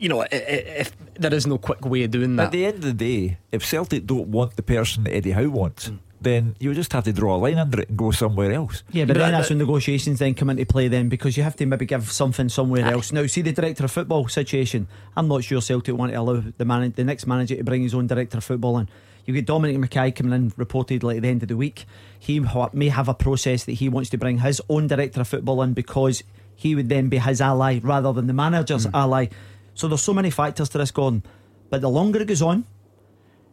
You 0.00 0.08
know, 0.08 0.24
if 0.30 0.92
there 1.14 1.34
is 1.34 1.44
no 1.44 1.58
quick 1.58 1.84
way 1.84 2.04
of 2.04 2.12
doing 2.12 2.36
that. 2.36 2.46
At 2.46 2.52
the 2.52 2.66
end 2.66 2.76
of 2.76 2.82
the 2.82 2.92
day, 2.92 3.38
if 3.50 3.64
Celtic 3.64 4.06
don't 4.06 4.28
want 4.28 4.54
the 4.54 4.62
person 4.62 5.02
that 5.02 5.12
Eddie 5.12 5.32
Howe 5.32 5.48
wants, 5.48 5.88
mm 5.88 5.98
then 6.20 6.56
you 6.58 6.74
just 6.74 6.92
have 6.92 7.04
to 7.04 7.12
draw 7.12 7.36
a 7.36 7.38
line 7.38 7.58
under 7.58 7.80
it 7.80 7.88
and 7.88 7.98
go 7.98 8.10
somewhere 8.10 8.52
else. 8.52 8.82
Yeah, 8.90 9.04
but, 9.04 9.14
but 9.14 9.20
then 9.20 9.32
that's 9.32 9.50
when 9.50 9.58
negotiations 9.58 10.18
then 10.18 10.34
come 10.34 10.50
into 10.50 10.66
play 10.66 10.88
then 10.88 11.08
because 11.08 11.36
you 11.36 11.42
have 11.42 11.56
to 11.56 11.66
maybe 11.66 11.86
give 11.86 12.10
something 12.10 12.48
somewhere 12.48 12.84
else. 12.84 13.12
Now, 13.12 13.26
see 13.26 13.42
the 13.42 13.52
director 13.52 13.84
of 13.84 13.90
football 13.90 14.26
situation. 14.28 14.88
I'm 15.16 15.28
not 15.28 15.44
sure 15.44 15.60
Celtic 15.60 15.94
want 15.94 16.12
to 16.12 16.18
allow 16.18 16.42
the 16.56 16.64
man, 16.64 16.92
the 16.96 17.04
next 17.04 17.26
manager 17.26 17.56
to 17.56 17.64
bring 17.64 17.82
his 17.82 17.94
own 17.94 18.06
director 18.06 18.38
of 18.38 18.44
football 18.44 18.78
in. 18.78 18.88
You 19.26 19.34
get 19.34 19.46
Dominic 19.46 19.76
McKay 19.76 20.14
coming 20.14 20.32
in 20.32 20.52
reported 20.56 21.02
reportedly 21.02 21.16
at 21.16 21.22
the 21.22 21.28
end 21.28 21.42
of 21.42 21.48
the 21.48 21.56
week. 21.56 21.84
He 22.18 22.40
may 22.72 22.88
have 22.88 23.08
a 23.08 23.14
process 23.14 23.64
that 23.64 23.72
he 23.72 23.88
wants 23.88 24.10
to 24.10 24.18
bring 24.18 24.38
his 24.38 24.60
own 24.68 24.86
director 24.86 25.20
of 25.20 25.28
football 25.28 25.62
in 25.62 25.74
because 25.74 26.22
he 26.56 26.74
would 26.74 26.88
then 26.88 27.08
be 27.08 27.18
his 27.18 27.40
ally 27.40 27.78
rather 27.82 28.12
than 28.12 28.26
the 28.26 28.32
manager's 28.32 28.86
mm. 28.86 28.90
ally. 28.94 29.26
So 29.74 29.86
there's 29.86 30.02
so 30.02 30.14
many 30.14 30.30
factors 30.30 30.70
to 30.70 30.78
this, 30.78 30.90
Gordon. 30.90 31.22
But 31.70 31.82
the 31.82 31.90
longer 31.90 32.22
it 32.22 32.26
goes 32.26 32.40
on, 32.40 32.64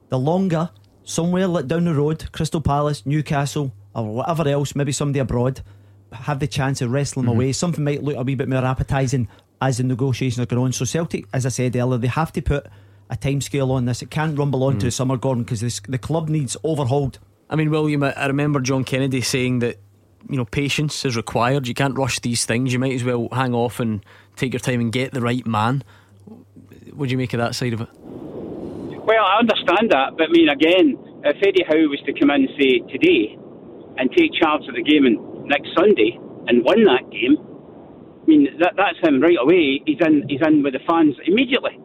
the 0.09 0.17
longer 0.17 0.69
somewhere 1.05 1.47
let 1.47 1.69
down 1.69 1.85
the 1.85 1.93
road, 1.93 2.29
Crystal 2.33 2.59
Palace, 2.59 3.05
Newcastle, 3.05 3.71
or 3.93 4.13
whatever 4.13 4.47
else, 4.49 4.75
maybe 4.75 4.91
somebody 4.91 5.19
abroad, 5.19 5.61
have 6.11 6.39
the 6.39 6.47
chance 6.47 6.81
of 6.81 6.91
wrestling 6.91 7.27
mm-hmm. 7.27 7.35
away. 7.35 7.51
Something 7.53 7.83
might 7.83 8.03
look 8.03 8.17
a 8.17 8.23
wee 8.23 8.35
bit 8.35 8.49
more 8.49 8.65
appetising 8.65 9.29
as 9.61 9.77
the 9.77 9.83
negotiations 9.83 10.39
are 10.39 10.45
going 10.45 10.65
on. 10.65 10.71
So 10.73 10.83
Celtic, 10.83 11.25
as 11.33 11.45
I 11.45 11.49
said 11.49 11.75
earlier, 11.75 11.97
they 11.97 12.07
have 12.07 12.33
to 12.33 12.41
put 12.41 12.67
a 13.09 13.15
time 13.15 13.39
scale 13.39 13.71
on 13.71 13.85
this. 13.85 14.01
It 14.01 14.11
can't 14.11 14.37
rumble 14.37 14.63
on 14.63 14.75
mm. 14.75 14.79
to 14.79 14.85
the 14.87 14.91
summer, 14.91 15.17
Gordon, 15.17 15.43
because 15.43 15.61
the 15.81 15.97
club 15.97 16.27
needs 16.27 16.57
overhauled. 16.63 17.19
I 17.49 17.55
mean, 17.55 17.69
William, 17.69 18.03
I 18.03 18.25
remember 18.25 18.59
John 18.59 18.83
Kennedy 18.83 19.21
saying 19.21 19.59
that 19.59 19.79
you 20.27 20.37
know 20.37 20.45
patience 20.45 21.05
is 21.05 21.15
required. 21.15 21.67
You 21.67 21.75
can't 21.75 21.97
rush 21.97 22.19
these 22.19 22.45
things. 22.45 22.73
You 22.73 22.79
might 22.79 22.93
as 22.93 23.03
well 23.03 23.29
hang 23.31 23.53
off 23.53 23.79
and 23.79 24.03
take 24.35 24.53
your 24.53 24.59
time 24.59 24.81
and 24.81 24.91
get 24.91 25.13
the 25.13 25.21
right 25.21 25.45
man. 25.45 25.83
What 26.93 27.07
do 27.07 27.11
you 27.11 27.17
make 27.17 27.33
of 27.33 27.39
that 27.39 27.55
side 27.55 27.73
of 27.73 27.81
it? 27.81 27.89
Well, 29.05 29.21
I 29.21 29.37
understand 29.37 29.93
that, 29.93 30.17
but 30.17 30.29
I 30.29 30.31
mean, 30.33 30.49
again, 30.49 30.97
if 31.21 31.37
Eddie 31.37 31.61
Howe 31.69 31.85
was 31.93 32.01
to 32.09 32.13
come 32.17 32.33
in, 32.33 32.49
say, 32.57 32.81
today 32.89 33.37
and 34.01 34.09
take 34.09 34.33
charge 34.33 34.65
of 34.65 34.73
the 34.73 34.81
game 34.81 35.05
next 35.45 35.69
Sunday 35.77 36.17
and 36.49 36.65
win 36.65 36.89
that 36.89 37.05
game, 37.13 37.37
I 37.37 38.25
mean, 38.25 38.49
that, 38.57 38.73
that's 38.73 38.97
him 39.05 39.21
right 39.21 39.37
away. 39.37 39.85
He's 39.85 40.01
in, 40.01 40.25
he's 40.25 40.41
in 40.41 40.65
with 40.65 40.73
the 40.73 40.81
fans 40.89 41.13
immediately. 41.21 41.77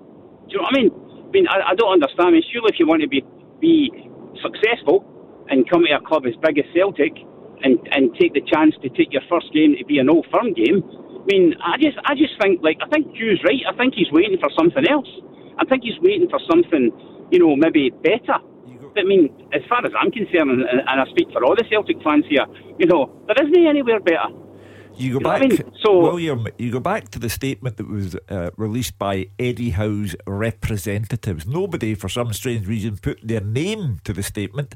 Do 0.49 0.57
you 0.57 0.65
know 0.65 0.65
what 0.65 0.73
I 0.73 0.81
mean? 0.81 0.91
I 0.97 1.31
mean, 1.31 1.47
I, 1.53 1.57
I 1.71 1.75
don't 1.77 1.93
understand. 1.93 2.33
I 2.33 2.41
mean, 2.41 2.47
surely 2.49 2.73
if 2.73 2.81
you 2.81 2.89
want 2.89 3.05
to 3.05 3.11
be, 3.13 3.21
be 3.61 3.93
successful 4.41 5.05
and 5.53 5.69
come 5.69 5.85
to 5.85 5.93
a 5.93 6.01
club 6.01 6.25
as 6.25 6.33
big 6.41 6.57
as 6.57 6.65
Celtic 6.73 7.21
and, 7.61 7.77
and 7.93 8.17
take 8.17 8.33
the 8.33 8.41
chance 8.49 8.73
to 8.81 8.89
take 8.97 9.13
your 9.13 9.23
first 9.29 9.53
game 9.53 9.77
to 9.77 9.85
be 9.85 10.01
an 10.01 10.09
old 10.09 10.25
firm 10.33 10.57
game, 10.57 10.81
I 10.89 11.25
mean, 11.29 11.53
I 11.61 11.77
just, 11.77 12.01
I 12.09 12.17
just 12.17 12.33
think, 12.41 12.65
like, 12.65 12.81
I 12.81 12.89
think 12.89 13.13
Hugh's 13.13 13.45
right. 13.45 13.61
I 13.69 13.77
think 13.77 13.93
he's 13.93 14.09
waiting 14.09 14.41
for 14.41 14.49
something 14.57 14.89
else. 14.89 15.13
I 15.61 15.65
think 15.67 15.85
he's 15.85 15.99
waiting 16.01 16.29
for 16.29 16.41
something, 16.51 16.91
you 17.31 17.39
know, 17.39 17.55
maybe 17.55 17.91
better. 17.91 18.41
I 18.97 19.05
mean, 19.05 19.29
as 19.53 19.63
far 19.69 19.85
as 19.85 19.93
I'm 19.99 20.11
concerned, 20.11 20.51
and, 20.51 20.63
and 20.65 21.01
I 21.01 21.05
speak 21.11 21.29
for 21.33 21.45
all 21.45 21.55
the 21.55 21.65
Celtic 21.71 22.03
fans 22.03 22.25
here, 22.29 22.47
you 22.79 22.87
know, 22.87 23.23
there 23.27 23.47
isn't 23.47 23.67
anywhere 23.67 24.01
better. 24.01 24.29
You 24.97 25.13
go 25.13 25.19
you 25.19 25.25
back, 25.25 25.43
I 25.43 25.47
mean? 25.47 25.73
so, 25.85 26.01
William. 26.01 26.47
You 26.59 26.73
go 26.73 26.81
back 26.81 27.11
to 27.11 27.19
the 27.19 27.29
statement 27.29 27.77
that 27.77 27.89
was 27.89 28.17
uh, 28.29 28.51
released 28.57 28.99
by 28.99 29.29
Eddie 29.39 29.71
Howe's 29.71 30.17
representatives. 30.27 31.47
Nobody, 31.47 31.95
for 31.95 32.09
some 32.09 32.33
strange 32.33 32.67
reason, 32.67 32.97
put 32.97 33.21
their 33.23 33.41
name 33.41 34.01
to 34.05 34.13
the 34.13 34.23
statement, 34.23 34.75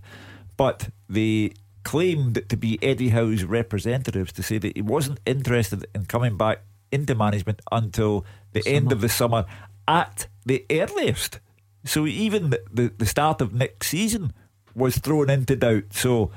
but 0.56 0.90
they 1.08 1.52
claimed 1.82 2.48
to 2.48 2.56
be 2.56 2.78
Eddie 2.82 3.10
Howe's 3.10 3.44
representatives 3.44 4.32
to 4.32 4.42
say 4.42 4.58
that 4.58 4.76
he 4.76 4.82
wasn't 4.82 5.18
interested 5.26 5.86
in 5.94 6.06
coming 6.06 6.36
back 6.36 6.60
into 6.92 7.14
management 7.14 7.60
until 7.72 8.24
the, 8.52 8.62
the 8.62 8.70
end 8.70 8.92
of 8.92 9.00
the 9.00 9.08
summer 9.08 9.44
at 9.86 10.26
the 10.44 10.64
earliest. 10.70 11.40
So 11.84 12.06
even 12.06 12.50
the, 12.50 12.62
the, 12.72 12.92
the 12.96 13.06
start 13.06 13.40
of 13.40 13.54
next 13.54 13.88
season 13.88 14.32
was 14.74 14.98
thrown 14.98 15.30
into 15.30 15.56
doubt. 15.56 15.92
So 15.92 16.30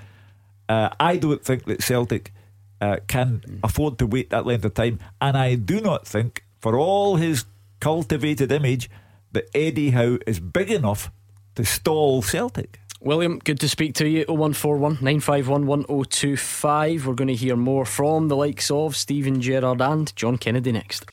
uh, 0.69 0.89
I 0.99 1.17
don't 1.17 1.43
think 1.43 1.65
that 1.65 1.81
Celtic 1.81 2.33
uh, 2.81 2.97
can 3.07 3.41
afford 3.63 3.97
to 3.99 4.07
wait 4.07 4.29
that 4.29 4.45
length 4.45 4.65
of 4.65 4.73
time. 4.73 4.99
And 5.21 5.37
I 5.37 5.55
do 5.55 5.81
not 5.81 6.07
think, 6.07 6.43
for 6.59 6.77
all 6.77 7.15
his 7.15 7.45
cultivated 7.79 8.51
image, 8.51 8.89
that 9.31 9.49
Eddie 9.55 9.91
Howe 9.91 10.19
is 10.25 10.39
big 10.39 10.71
enough 10.71 11.11
to 11.55 11.65
stall 11.65 12.21
Celtic. 12.21 12.79
William, 12.99 13.39
good 13.39 13.59
to 13.59 13.69
speak 13.69 13.93
to 13.95 14.07
you. 14.07 14.25
0141 14.25 14.93
951 14.93 15.67
1025. 15.67 17.05
We're 17.05 17.13
going 17.13 17.27
to 17.27 17.35
hear 17.35 17.55
more 17.55 17.85
from 17.85 18.27
the 18.27 18.35
likes 18.35 18.71
of 18.71 18.95
Steven 18.95 19.39
Gerrard 19.39 19.81
and 19.81 20.15
John 20.15 20.37
Kennedy 20.37 20.71
next. 20.71 21.05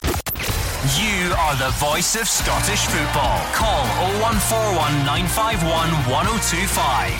You 0.84 1.32
are 1.38 1.56
the 1.56 1.70
voice 1.76 2.14
of 2.14 2.28
Scottish 2.28 2.84
football. 2.84 3.40
Call 3.54 3.86
0141 4.20 5.06
951 5.06 5.88
1025. 6.12 7.10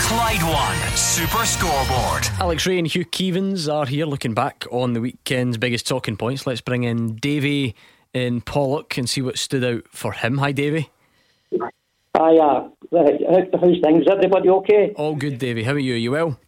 Clyde 0.00 0.42
One 0.44 0.96
Super 0.96 1.44
Scoreboard. 1.44 2.28
Alex 2.40 2.64
Rae 2.66 2.78
and 2.78 2.86
Hugh 2.86 3.04
Keevins 3.04 3.70
are 3.70 3.84
here 3.84 4.06
looking 4.06 4.32
back 4.32 4.64
on 4.72 4.94
the 4.94 5.02
weekend's 5.02 5.58
biggest 5.58 5.86
talking 5.86 6.16
points. 6.16 6.46
Let's 6.46 6.62
bring 6.62 6.84
in 6.84 7.16
Davy 7.16 7.74
in 8.14 8.40
Pollok 8.40 8.96
and 8.96 9.06
see 9.06 9.20
what 9.20 9.36
stood 9.36 9.64
out 9.64 9.82
for 9.90 10.12
him. 10.12 10.38
Hi, 10.38 10.52
Davy. 10.52 10.88
Hi, 12.16 12.36
uh, 12.38 12.68
how's 12.90 13.80
things? 13.82 14.06
Everybody 14.10 14.48
okay? 14.48 14.94
All 14.96 15.14
good, 15.14 15.36
Davy. 15.38 15.64
How 15.64 15.72
are 15.72 15.78
you? 15.78 15.92
Are 15.92 15.98
you 15.98 16.12
well? 16.12 16.40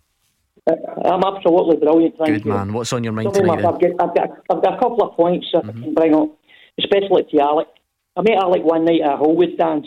Uh, 0.67 0.75
I'm 1.05 1.23
absolutely 1.23 1.77
brilliant. 1.77 2.17
Thank 2.17 2.31
good 2.31 2.45
you. 2.47 2.53
man. 2.53 2.73
What's 2.73 2.95
on 2.95 3.05
your 3.05 3.13
mind 3.13 3.35
tonight? 3.35 3.65
I've 3.65 3.79
got, 3.79 3.91
I've, 4.01 4.15
got, 4.15 4.31
I've 4.49 4.63
got 4.63 4.75
a 4.75 4.79
couple 4.79 5.03
of 5.03 5.17
points 5.17 5.49
mm-hmm. 5.53 5.69
I 5.69 5.73
can 5.73 5.95
bring 5.95 6.15
up 6.15 6.31
especially 6.79 7.25
to 7.31 7.41
Alec. 7.41 7.69
I 8.17 8.23
met 8.23 8.39
Alec 8.41 8.63
one 8.63 8.85
night 8.85 9.01
at 9.03 9.15
a 9.15 9.17
Holwood 9.17 9.57
dance. 9.59 9.87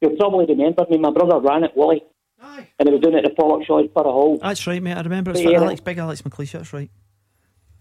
You'll 0.00 0.16
probably 0.16 0.46
remember 0.46 0.84
me. 0.90 0.98
My 0.98 1.10
brother 1.10 1.38
ran 1.40 1.64
it, 1.64 1.72
Willie. 1.76 2.02
Aye. 2.40 2.68
And 2.78 2.88
he 2.88 2.92
was 2.94 3.02
doing 3.02 3.16
it 3.16 3.24
at 3.24 3.34
the 3.34 3.42
Pollokshaws 3.42 3.92
for 3.92 4.06
a 4.06 4.12
hole. 4.12 4.38
That's 4.42 4.66
right, 4.66 4.82
mate. 4.82 4.94
I 4.94 5.00
remember 5.02 5.30
it's 5.30 5.40
for 5.42 5.54
Alex, 5.54 5.80
big 5.80 5.98
Alex 5.98 6.22
McLeish, 6.22 6.52
that's 6.52 6.72
right. 6.72 6.90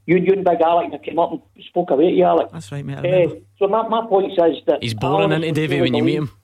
You, 0.05 0.17
you 0.17 0.33
and 0.33 0.45
Big 0.45 0.61
Alec 0.61 0.91
I 0.93 0.97
came 1.03 1.17
up 1.17 1.31
and 1.31 1.41
spoke 1.67 1.89
away 1.89 2.11
to 2.11 2.15
you, 2.15 2.23
Alec. 2.25 2.49
That's 2.53 2.71
right, 2.71 2.85
mate. 2.85 2.99
Uh, 2.99 3.35
so 3.57 3.67
my, 3.67 3.87
my 3.87 4.05
point 4.07 4.31
is 4.31 4.37
that 4.67 4.77
he's 4.81 4.93
boring, 4.93 5.31
isn't 5.31 5.43
he, 5.43 5.51
Davy, 5.51 5.81
when 5.81 5.93
you 5.93 6.03
meet 6.03 6.15
him? 6.15 6.31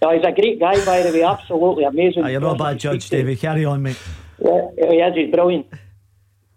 Oh, 0.00 0.12
he's 0.12 0.24
a 0.24 0.30
great 0.30 0.60
guy, 0.60 0.84
by 0.84 1.02
the 1.02 1.10
way. 1.12 1.24
Absolutely 1.24 1.82
amazing. 1.82 2.22
Oh, 2.24 2.28
you're 2.28 2.40
not 2.40 2.54
a 2.54 2.58
bad 2.58 2.78
judge, 2.78 3.10
Davy. 3.10 3.34
Carry 3.34 3.64
on, 3.64 3.82
mate. 3.82 3.98
Yeah, 4.38 4.68
he 4.76 4.96
is. 4.98 5.14
He's 5.16 5.34
brilliant. 5.34 5.66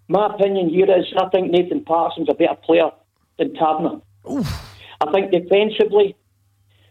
My 0.07 0.27
opinion 0.27 0.69
here 0.69 0.85
is 0.85 1.11
I 1.17 1.27
think 1.29 1.49
Nathan 1.49 1.83
Patterson's 1.83 2.29
a 2.29 2.35
better 2.35 2.53
player 2.63 2.91
than 3.39 3.55
Tavernier. 3.55 4.01
Oof. 4.29 4.75
I 4.99 5.11
think 5.11 5.31
defensively, 5.31 6.15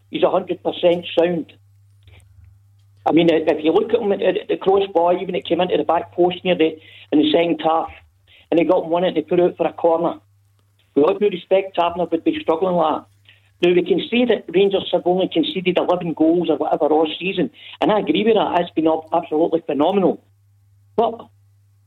he's 0.09 0.23
100% 0.23 1.05
sound. 1.17 1.53
I 3.05 3.11
mean, 3.13 3.29
if 3.31 3.63
you 3.63 3.71
look 3.71 3.93
at 3.93 4.01
him 4.01 4.11
at 4.11 4.47
the 4.47 4.57
crossbar, 4.57 5.17
even 5.17 5.35
it 5.35 5.45
came 5.45 5.61
into 5.61 5.77
the 5.77 5.83
back 5.83 6.11
post 6.11 6.43
near 6.43 6.55
the 6.55 6.77
in 7.11 7.19
the 7.19 7.31
second 7.31 7.59
half, 7.63 7.89
and 8.49 8.59
he 8.59 8.65
got 8.65 8.87
one 8.87 9.03
and 9.03 9.15
he 9.15 9.23
put 9.23 9.39
out 9.39 9.57
for 9.57 9.65
a 9.65 9.73
corner. 9.73 10.19
With 10.93 11.05
all 11.05 11.17
due 11.17 11.29
respect, 11.29 11.75
Tavernier 11.75 12.07
would 12.11 12.23
be 12.23 12.39
struggling 12.41 12.75
like 12.75 13.03
that. 13.03 13.07
Now, 13.63 13.73
we 13.75 13.83
can 13.83 14.01
see 14.09 14.25
that 14.25 14.45
Rangers 14.53 14.89
have 14.91 15.03
only 15.05 15.29
conceded 15.31 15.77
11 15.77 16.13
goals 16.13 16.49
or 16.49 16.57
whatever 16.57 16.87
all 16.87 17.07
season, 17.19 17.49
and 17.79 17.91
I 17.91 17.99
agree 17.99 18.23
with 18.23 18.35
that. 18.35 18.59
It's 18.59 18.71
been 18.71 18.87
absolutely 19.13 19.61
phenomenal. 19.65 20.23
But 20.95 21.27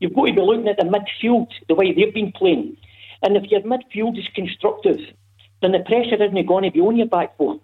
you've 0.01 0.15
got 0.15 0.27
to 0.27 0.33
be 0.33 0.41
looking 0.41 0.69
at 0.69 0.79
the 0.79 0.85
midfield, 0.85 1.49
the 1.69 1.75
way 1.75 1.93
they've 1.93 2.15
been 2.15 2.33
playing. 2.33 2.77
And 3.23 3.37
if 3.37 3.51
your 3.51 3.61
midfield 3.63 4.19
is 4.19 4.27
constructive, 4.35 5.01
then 5.65 5.73
the 5.73 5.81
pressure 5.81 6.23
isn't 6.23 6.47
going 6.47 6.65
to 6.65 6.71
be 6.71 6.81
on 6.81 6.97
your 6.97 7.07
back 7.07 7.37
four. 7.37 7.61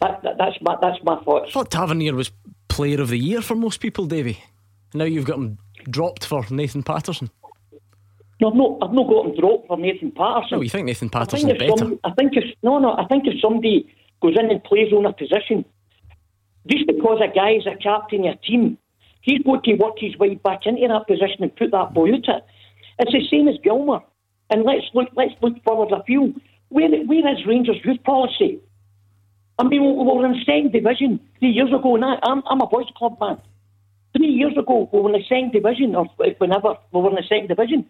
That, 0.00 0.22
that, 0.22 0.38
that's 0.38 0.56
my 0.60 0.76
that's 0.80 0.98
my 1.04 1.22
thoughts. 1.22 1.50
I 1.50 1.52
thought 1.52 1.70
Tavernier 1.70 2.14
was 2.14 2.32
Player 2.68 3.00
of 3.00 3.08
the 3.08 3.18
Year 3.18 3.40
for 3.42 3.54
most 3.54 3.80
people, 3.80 4.06
Davy. 4.06 4.42
Now 4.94 5.04
you've 5.04 5.26
got 5.26 5.38
him 5.38 5.58
dropped 5.88 6.24
for 6.24 6.44
Nathan 6.50 6.82
Patterson. 6.82 7.30
No, 8.40 8.48
I've 8.50 8.54
not, 8.56 8.78
I've 8.82 8.92
not 8.92 9.08
got 9.08 9.26
him 9.26 9.36
dropped 9.36 9.68
for 9.68 9.76
Nathan 9.76 10.10
Patterson. 10.10 10.58
No, 10.58 10.62
you 10.62 10.70
think 10.70 10.86
Nathan 10.86 11.10
I 11.14 11.24
think 11.24 11.30
Patterson's 11.30 11.58
better? 11.58 11.76
some- 11.78 12.00
I 12.02 12.10
think 12.18 12.32
if 12.36 12.44
no, 12.62 12.78
no. 12.78 12.92
I 12.94 13.04
think 13.06 13.24
if 13.26 13.40
somebody 13.40 13.94
goes 14.20 14.36
in 14.38 14.50
and 14.50 14.64
plays 14.64 14.92
on 14.92 15.06
a 15.06 15.12
position, 15.12 15.64
just 16.66 16.86
because 16.86 17.20
a 17.22 17.32
guy 17.32 17.52
is 17.52 17.66
a 17.66 17.76
captain 17.76 18.26
of 18.26 18.34
a 18.34 18.36
team, 18.38 18.78
he's 19.20 19.42
got 19.42 19.62
to 19.64 19.74
work 19.74 19.94
his 19.98 20.16
way 20.18 20.34
back 20.34 20.66
into 20.66 20.86
that 20.88 21.06
position 21.06 21.42
and 21.42 21.54
put 21.54 21.70
that 21.70 21.94
boy 21.94 22.08
out 22.08 22.28
it. 22.28 22.44
It's 22.98 23.12
the 23.12 23.26
same 23.30 23.48
as 23.48 23.56
Gilmour. 23.62 24.02
And 24.52 24.64
let's 24.64 24.84
look. 24.92 25.08
Let's 25.16 25.32
look 25.40 25.64
forward 25.64 25.92
a 25.98 26.02
few. 26.04 26.38
Where, 26.68 26.90
where 27.06 27.32
is 27.32 27.46
Rangers 27.46 27.78
youth 27.82 28.02
policy? 28.04 28.60
I 29.58 29.64
mean, 29.64 29.80
we 29.82 30.04
were 30.04 30.26
in 30.26 30.34
second 30.44 30.72
division 30.72 31.20
three 31.38 31.50
years 31.50 31.72
ago, 31.72 31.94
and 31.96 32.04
I, 32.04 32.16
I'm, 32.22 32.42
I'm 32.46 32.60
a 32.60 32.66
boys' 32.66 32.92
club 32.94 33.16
man. 33.18 33.38
Three 34.14 34.28
years 34.28 34.52
ago, 34.58 34.90
we 34.92 35.00
were 35.00 35.08
in 35.08 35.20
the 35.20 35.24
second 35.26 35.52
division, 35.52 35.94
or 35.94 36.04
whenever 36.36 36.76
we 36.92 37.00
were 37.00 37.08
in 37.08 37.16
the 37.16 37.22
second 37.22 37.48
division, 37.48 37.86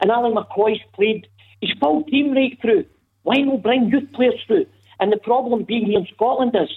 and 0.00 0.10
Ally 0.10 0.30
McCoist 0.30 0.82
played 0.92 1.26
his 1.60 1.72
full 1.80 2.04
team 2.04 2.32
right 2.32 2.56
through. 2.60 2.84
Why 3.24 3.38
not 3.38 3.62
bring 3.62 3.88
youth 3.88 4.12
players 4.12 4.40
through? 4.46 4.66
And 5.00 5.10
the 5.10 5.16
problem 5.16 5.64
being 5.64 5.86
here 5.86 5.98
in 5.98 6.06
Scotland 6.14 6.54
is, 6.54 6.70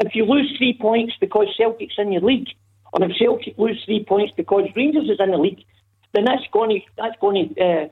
if 0.00 0.14
you 0.14 0.26
lose 0.26 0.52
three 0.58 0.76
points 0.78 1.14
because 1.18 1.46
Celtic's 1.56 1.94
in 1.96 2.12
your 2.12 2.22
league, 2.22 2.48
or 2.92 3.02
if 3.02 3.16
Celtic 3.16 3.56
lose 3.56 3.82
three 3.86 4.04
points 4.04 4.34
because 4.36 4.68
Rangers 4.76 5.08
is 5.08 5.18
in 5.18 5.30
the 5.30 5.38
league, 5.38 5.64
then 6.12 6.24
that's 6.24 6.46
going 6.52 6.70
to 6.70 6.80
that's 6.98 7.16
going 7.20 7.54
to 7.54 7.64
uh, 7.64 7.88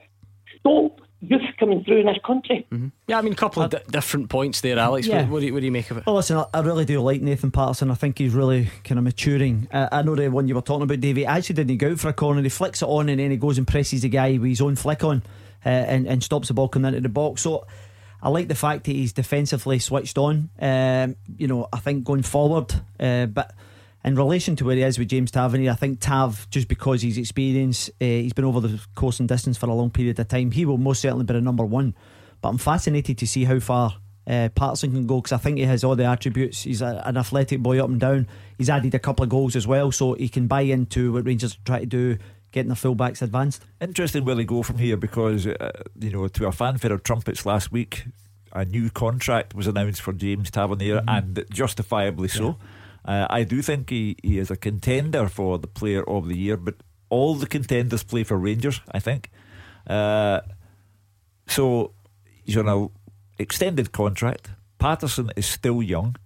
stop 0.60 1.00
youth 1.20 1.42
coming 1.58 1.84
through 1.84 2.00
in 2.00 2.06
this 2.06 2.18
country. 2.24 2.66
Yeah, 3.06 3.18
I 3.18 3.22
mean, 3.22 3.34
a 3.34 3.36
couple 3.36 3.62
of 3.62 3.70
di- 3.70 3.82
different 3.90 4.30
points 4.30 4.62
there, 4.62 4.78
Alex. 4.78 5.06
Yeah. 5.06 5.22
What, 5.22 5.30
what, 5.30 5.40
do 5.40 5.46
you, 5.46 5.52
what 5.52 5.60
do 5.60 5.66
you 5.66 5.72
make 5.72 5.90
of 5.90 5.98
it? 5.98 6.06
Well, 6.06 6.16
listen, 6.16 6.38
I, 6.38 6.46
I 6.54 6.60
really 6.60 6.86
do 6.86 7.00
like 7.00 7.20
Nathan 7.20 7.50
Patterson. 7.50 7.90
I 7.90 7.94
think 7.94 8.18
he's 8.18 8.32
really 8.32 8.70
kind 8.84 8.98
of 8.98 9.04
maturing. 9.04 9.68
Uh, 9.70 9.88
I 9.92 10.02
know 10.02 10.14
the 10.14 10.28
one 10.28 10.48
you 10.48 10.54
were 10.54 10.62
talking 10.62 10.84
about, 10.84 11.00
Davey. 11.00 11.26
Actually, 11.26 11.56
didn't 11.56 11.76
go 11.76 11.92
out 11.92 12.00
for 12.00 12.08
a 12.08 12.12
corner. 12.14 12.42
He 12.42 12.48
flicks 12.48 12.82
it 12.82 12.86
on 12.86 13.08
and 13.08 13.20
then 13.20 13.30
he 13.30 13.36
goes 13.36 13.58
and 13.58 13.68
presses 13.68 14.02
the 14.02 14.08
guy 14.08 14.32
with 14.32 14.48
his 14.48 14.60
own 14.60 14.76
flick 14.76 15.04
on 15.04 15.22
uh, 15.64 15.68
and, 15.68 16.06
and 16.06 16.22
stops 16.22 16.48
the 16.48 16.54
ball 16.54 16.68
coming 16.68 16.88
into 16.88 17.02
the 17.02 17.08
box. 17.10 17.42
So 17.42 17.66
I 18.22 18.30
like 18.30 18.48
the 18.48 18.54
fact 18.54 18.84
that 18.84 18.92
he's 18.92 19.12
defensively 19.12 19.78
switched 19.78 20.16
on. 20.16 20.48
Um, 20.58 21.16
you 21.36 21.48
know, 21.48 21.68
I 21.72 21.80
think 21.80 22.04
going 22.04 22.22
forward, 22.22 22.72
uh, 22.98 23.26
but 23.26 23.54
in 24.04 24.14
relation 24.14 24.56
to 24.56 24.64
where 24.64 24.76
he 24.76 24.82
is 24.82 24.98
with 24.98 25.08
James 25.08 25.30
Tavernier, 25.30 25.72
I 25.72 25.74
think 25.74 26.00
Tav, 26.00 26.48
just 26.50 26.68
because 26.68 27.02
he's 27.02 27.18
experienced, 27.18 27.90
uh, 28.00 28.04
he's 28.04 28.32
been 28.32 28.44
over 28.44 28.60
the 28.60 28.80
course 28.94 29.20
and 29.20 29.28
distance 29.28 29.58
for 29.58 29.66
a 29.68 29.74
long 29.74 29.90
period 29.90 30.18
of 30.18 30.28
time, 30.28 30.50
he 30.50 30.64
will 30.64 30.78
most 30.78 31.02
certainly 31.02 31.24
be 31.24 31.34
the 31.34 31.40
number 31.40 31.64
one. 31.64 31.94
But 32.40 32.48
I'm 32.48 32.58
fascinated 32.58 33.18
to 33.18 33.26
see 33.26 33.44
how 33.44 33.60
far 33.60 33.96
uh, 34.26 34.48
Patterson 34.54 34.92
can 34.92 35.06
go 35.06 35.20
because 35.20 35.32
I 35.32 35.38
think 35.38 35.58
he 35.58 35.64
has 35.64 35.84
all 35.84 35.96
the 35.96 36.04
attributes. 36.04 36.62
He's 36.62 36.80
a, 36.80 37.02
an 37.04 37.16
athletic 37.16 37.60
boy 37.60 37.82
up 37.82 37.90
and 37.90 38.00
down. 38.00 38.26
He's 38.56 38.70
added 38.70 38.94
a 38.94 38.98
couple 38.98 39.22
of 39.22 39.28
goals 39.28 39.56
as 39.56 39.66
well, 39.66 39.92
so 39.92 40.14
he 40.14 40.28
can 40.28 40.46
buy 40.46 40.62
into 40.62 41.12
what 41.12 41.26
Rangers 41.26 41.58
try 41.66 41.80
to 41.80 41.86
do, 41.86 42.16
getting 42.52 42.68
their 42.68 42.76
fullbacks 42.76 43.20
advanced. 43.20 43.64
Interesting 43.80 44.24
where 44.24 44.34
they 44.34 44.44
go 44.44 44.62
from 44.62 44.78
here 44.78 44.96
because, 44.96 45.46
uh, 45.46 45.82
you 45.98 46.10
know, 46.10 46.28
to 46.28 46.46
a 46.46 46.52
fanfare 46.52 46.92
of 46.92 47.02
trumpets 47.02 47.44
last 47.44 47.70
week, 47.70 48.04
a 48.52 48.64
new 48.64 48.88
contract 48.88 49.54
was 49.54 49.66
announced 49.66 50.00
for 50.00 50.12
James 50.12 50.50
Tavernier 50.50 51.02
and 51.06 51.44
justifiably 51.50 52.28
so. 52.28 52.56
Uh, 53.04 53.26
I 53.30 53.44
do 53.44 53.62
think 53.62 53.90
he, 53.90 54.16
he 54.22 54.38
is 54.38 54.50
a 54.50 54.56
contender 54.56 55.28
for 55.28 55.58
the 55.58 55.66
player 55.66 56.08
of 56.08 56.28
the 56.28 56.36
year, 56.36 56.56
but 56.56 56.74
all 57.08 57.34
the 57.34 57.46
contenders 57.46 58.02
play 58.04 58.24
for 58.24 58.36
Rangers, 58.36 58.80
I 58.92 58.98
think. 58.98 59.30
Uh, 59.86 60.40
so 61.46 61.92
he's 62.44 62.56
on 62.56 62.68
a 62.68 62.88
extended 63.42 63.92
contract. 63.92 64.50
Patterson 64.78 65.30
is 65.36 65.46
still 65.46 65.82
young, 65.82 66.16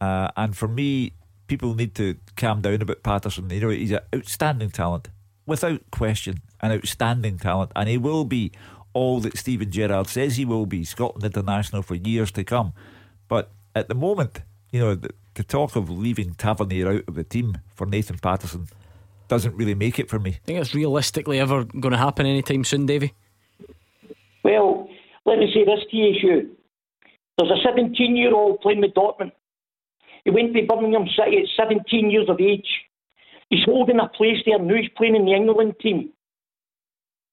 uh, 0.00 0.28
and 0.36 0.56
for 0.56 0.68
me, 0.68 1.12
people 1.46 1.74
need 1.74 1.94
to 1.94 2.16
calm 2.36 2.60
down 2.60 2.82
about 2.82 3.02
Patterson. 3.02 3.48
You 3.50 3.60
know, 3.60 3.68
he's 3.68 3.92
an 3.92 4.00
outstanding 4.14 4.70
talent, 4.70 5.08
without 5.46 5.90
question, 5.90 6.42
an 6.60 6.72
outstanding 6.72 7.38
talent, 7.38 7.72
and 7.76 7.88
he 7.88 7.98
will 7.98 8.24
be 8.24 8.52
all 8.92 9.20
that 9.20 9.38
Steven 9.38 9.70
Gerrard 9.70 10.08
says 10.08 10.36
he 10.36 10.44
will 10.44 10.66
be. 10.66 10.84
Scotland 10.84 11.24
international 11.24 11.82
for 11.82 11.94
years 11.94 12.30
to 12.32 12.44
come, 12.44 12.72
but 13.28 13.50
at 13.74 13.88
the 13.88 13.94
moment, 13.94 14.42
you 14.70 14.80
know, 14.80 14.94
the, 14.94 15.10
the 15.42 15.48
talk 15.48 15.74
of 15.74 15.90
leaving 15.90 16.34
Tavernier 16.34 16.88
out 16.88 17.04
of 17.08 17.14
the 17.16 17.24
team 17.24 17.58
for 17.74 17.84
Nathan 17.84 18.16
Patterson 18.18 18.68
doesn't 19.26 19.56
really 19.56 19.74
make 19.74 19.98
it 19.98 20.08
for 20.08 20.20
me. 20.20 20.30
I 20.30 20.40
think 20.44 20.60
it's 20.60 20.72
realistically 20.72 21.40
ever 21.40 21.64
going 21.64 21.90
to 21.90 21.98
happen 21.98 22.26
anytime 22.26 22.62
soon, 22.62 22.86
Davy? 22.86 23.12
Well, 24.44 24.88
let 25.26 25.38
me 25.38 25.50
say 25.52 25.64
this 25.64 25.80
to 25.90 25.96
you, 25.96 26.14
Hugh. 26.20 26.56
There's 27.36 27.50
a 27.50 27.62
17 27.64 28.14
year 28.14 28.32
old 28.32 28.60
playing 28.60 28.82
with 28.82 28.94
Dortmund. 28.94 29.32
He 30.24 30.30
went 30.30 30.54
to 30.54 30.62
Birmingham 30.64 31.06
City 31.08 31.38
at 31.38 31.48
17 31.56 32.08
years 32.08 32.28
of 32.28 32.40
age. 32.40 32.68
He's 33.50 33.64
holding 33.64 33.98
a 33.98 34.08
place 34.08 34.38
there 34.46 34.60
now. 34.60 34.76
He's 34.76 34.90
playing 34.96 35.16
in 35.16 35.24
the 35.24 35.32
England 35.32 35.74
team. 35.80 36.10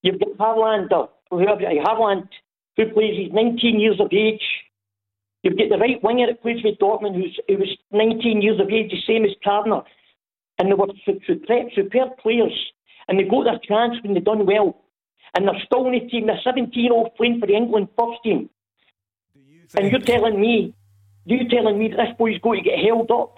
You've 0.01 0.19
got 0.19 0.37
Haaland, 0.37 0.91
or 0.91 1.09
whoever, 1.29 1.61
Haaland, 1.61 2.27
who 2.75 2.85
plays, 2.91 3.17
he's 3.17 3.31
19 3.31 3.79
years 3.79 3.99
of 3.99 4.11
age. 4.11 4.41
You've 5.43 5.57
got 5.57 5.69
the 5.69 5.77
right 5.77 6.03
winger 6.03 6.27
that 6.27 6.41
plays 6.41 6.63
with 6.63 6.79
Dortmund, 6.79 7.15
who's, 7.15 7.39
who 7.47 7.57
was 7.57 7.77
19 7.91 8.41
years 8.41 8.59
of 8.59 8.69
age, 8.69 8.91
the 8.91 9.01
same 9.07 9.23
as 9.23 9.31
Turner. 9.43 9.81
And 10.57 10.69
they 10.69 10.73
were 10.73 10.87
su- 11.05 11.19
superb, 11.27 12.17
players. 12.17 12.53
And 13.07 13.17
they 13.17 13.23
got 13.23 13.45
their 13.45 13.59
chance 13.59 13.95
when 14.03 14.13
they 14.13 14.19
done 14.19 14.45
well. 14.45 14.81
And 15.35 15.47
they're 15.47 15.61
still 15.65 15.85
in 15.87 15.93
the 15.93 16.09
team. 16.09 16.27
They're 16.27 16.41
17 16.43 16.83
year 16.83 16.91
old 16.91 17.15
playing 17.15 17.39
for 17.39 17.47
the 17.47 17.53
England 17.53 17.87
first 17.97 18.21
team. 18.23 18.49
And 19.77 19.91
you're 19.91 20.01
telling 20.01 20.41
me, 20.41 20.73
you're 21.25 21.47
telling 21.49 21.77
me 21.77 21.89
this 21.89 22.17
boy's 22.17 22.39
going 22.39 22.63
to 22.63 22.69
get 22.69 22.79
held 22.79 23.11
up 23.11 23.37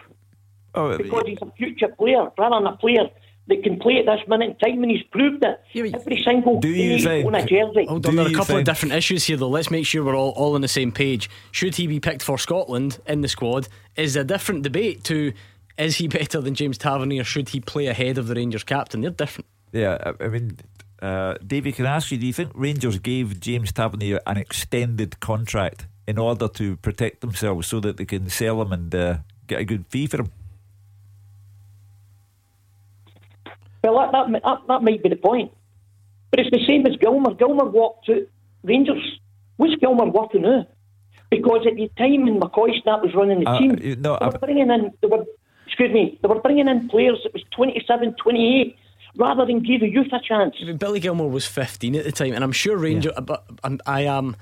Oh, 0.74 0.98
because 0.98 1.24
he's 1.28 1.38
a 1.42 1.52
future 1.58 1.90
player 1.90 2.32
rather 2.38 2.56
than 2.56 2.74
a 2.74 2.78
player 2.78 3.10
that 3.48 3.64
can 3.64 3.80
play 3.80 3.98
at 3.98 4.06
this 4.06 4.28
minute 4.28 4.52
in 4.52 4.56
time, 4.74 4.84
and 4.84 4.92
he's 4.92 5.04
proved 5.04 5.44
it. 5.44 5.60
Yeah, 5.74 5.86
Every 5.94 6.22
single 6.24 6.60
Do 6.60 6.70
you 6.70 6.98
day 6.98 7.04
think- 7.04 7.26
on 7.28 7.36
a 7.36 7.42
jersey. 7.46 7.86
Hold 7.88 8.04
Do 8.04 8.10
on, 8.10 8.16
there 8.16 8.26
are 8.26 8.28
a 8.28 8.32
you 8.32 8.38
couple 8.38 8.58
of 8.58 8.64
different 8.64 8.94
issues 8.94 9.26
here, 9.26 9.38
though. 9.38 9.50
Let's 9.50 9.72
make 9.72 9.86
sure 9.86 10.04
we're 10.04 10.16
all, 10.16 10.32
all 10.32 10.56
on 10.56 10.62
the 10.62 10.68
same 10.68 10.92
page. 10.92 11.30
Should 11.52 11.76
he 11.76 11.88
be 11.88 12.00
picked 12.00 12.22
for 12.24 12.38
Scotland 12.38 13.00
in 13.08 13.22
the 13.22 13.28
squad? 13.28 13.68
Is 13.96 14.16
a 14.16 14.24
different 14.24 14.62
debate 14.64 15.04
to 15.06 15.34
is 15.78 15.98
he 15.98 16.08
better 16.20 16.40
than 16.40 16.54
James 16.54 16.78
Tavernier? 16.78 17.24
Should 17.24 17.50
he 17.50 17.60
play 17.60 17.88
ahead 17.88 18.18
of 18.18 18.28
the 18.28 18.36
Rangers 18.36 18.64
captain? 18.64 19.02
They're 19.02 19.10
different. 19.12 19.48
Yeah, 19.74 19.98
I 20.20 20.24
I 20.26 20.28
mean, 20.28 20.58
uh, 21.02 21.36
Davey, 21.46 21.72
can 21.72 21.86
I 21.88 21.96
ask 21.96 22.12
you, 22.12 22.18
do 22.18 22.28
you 22.28 22.34
think 22.34 22.52
Rangers 22.54 23.00
gave 23.00 23.40
James 23.40 23.72
Tavernier 23.72 24.20
an 24.28 24.38
extended 24.38 25.20
contract 25.20 25.88
in 26.08 26.18
order 26.20 26.48
to 26.48 26.78
protect 26.78 27.22
themselves 27.22 27.68
so 27.68 27.80
that 27.80 27.98
they 27.98 28.06
can 28.06 28.30
sell 28.30 28.62
him 28.62 28.72
and 28.72 28.94
uh, 28.94 29.18
get 29.48 29.60
a 29.60 29.66
good 29.66 29.86
fee 29.88 30.06
for 30.08 30.18
him? 30.22 30.32
Well, 33.84 33.96
that, 34.12 34.12
that, 34.32 34.42
that, 34.44 34.58
that 34.68 34.84
might 34.84 35.02
be 35.04 35.10
the 35.10 35.16
point. 35.16 35.52
But 36.30 36.40
it's 36.40 36.52
the 36.52 36.66
same 36.66 36.86
as 36.86 36.96
Gilmour. 36.98 37.34
Gilmour 37.38 37.66
walked 37.72 38.06
to 38.06 38.28
Rangers. 38.64 39.20
What's 39.58 39.76
Gilmour 39.76 40.12
working 40.12 40.44
now? 40.44 40.68
Because 41.30 41.66
at 41.68 41.76
the 41.76 41.90
time 41.98 42.24
when 42.26 42.40
McCoy 42.40 42.82
Snap 42.82 43.02
was 43.02 43.14
running 43.16 43.40
the 43.42 43.50
Uh, 43.50 43.60
team, 43.60 43.78
you- 43.82 43.96
no, 43.96 44.18
they 44.20 44.26
were 44.28 44.36
I- 44.36 44.38
bringing 44.38 44.70
in, 44.70 44.92
they 45.02 45.08
were, 45.08 45.26
excuse 45.66 45.92
me, 45.92 46.20
they 46.22 46.28
were 46.28 46.40
bringing 46.42 46.68
in 46.68 46.88
players 46.90 47.20
that 47.24 47.34
was 47.34 47.44
27, 47.52 48.16
28, 48.16 48.76
rather 49.18 49.46
than 49.46 49.60
give 49.64 49.82
the 49.82 49.90
youth 49.90 50.12
a 50.14 50.20
chance. 50.20 50.56
I 50.62 50.66
mean, 50.66 50.78
Billy 50.78 51.00
Gilmour 51.00 51.30
was 51.30 51.46
15 51.46 51.96
at 51.96 52.04
the 52.06 52.12
time, 52.12 52.34
and 52.34 52.44
I'm 52.44 52.52
sure 52.52 52.78
Rangers. 52.78 53.14
But 53.24 53.46
I'm, 53.64 53.80
I 53.86 54.02
am 54.02 54.36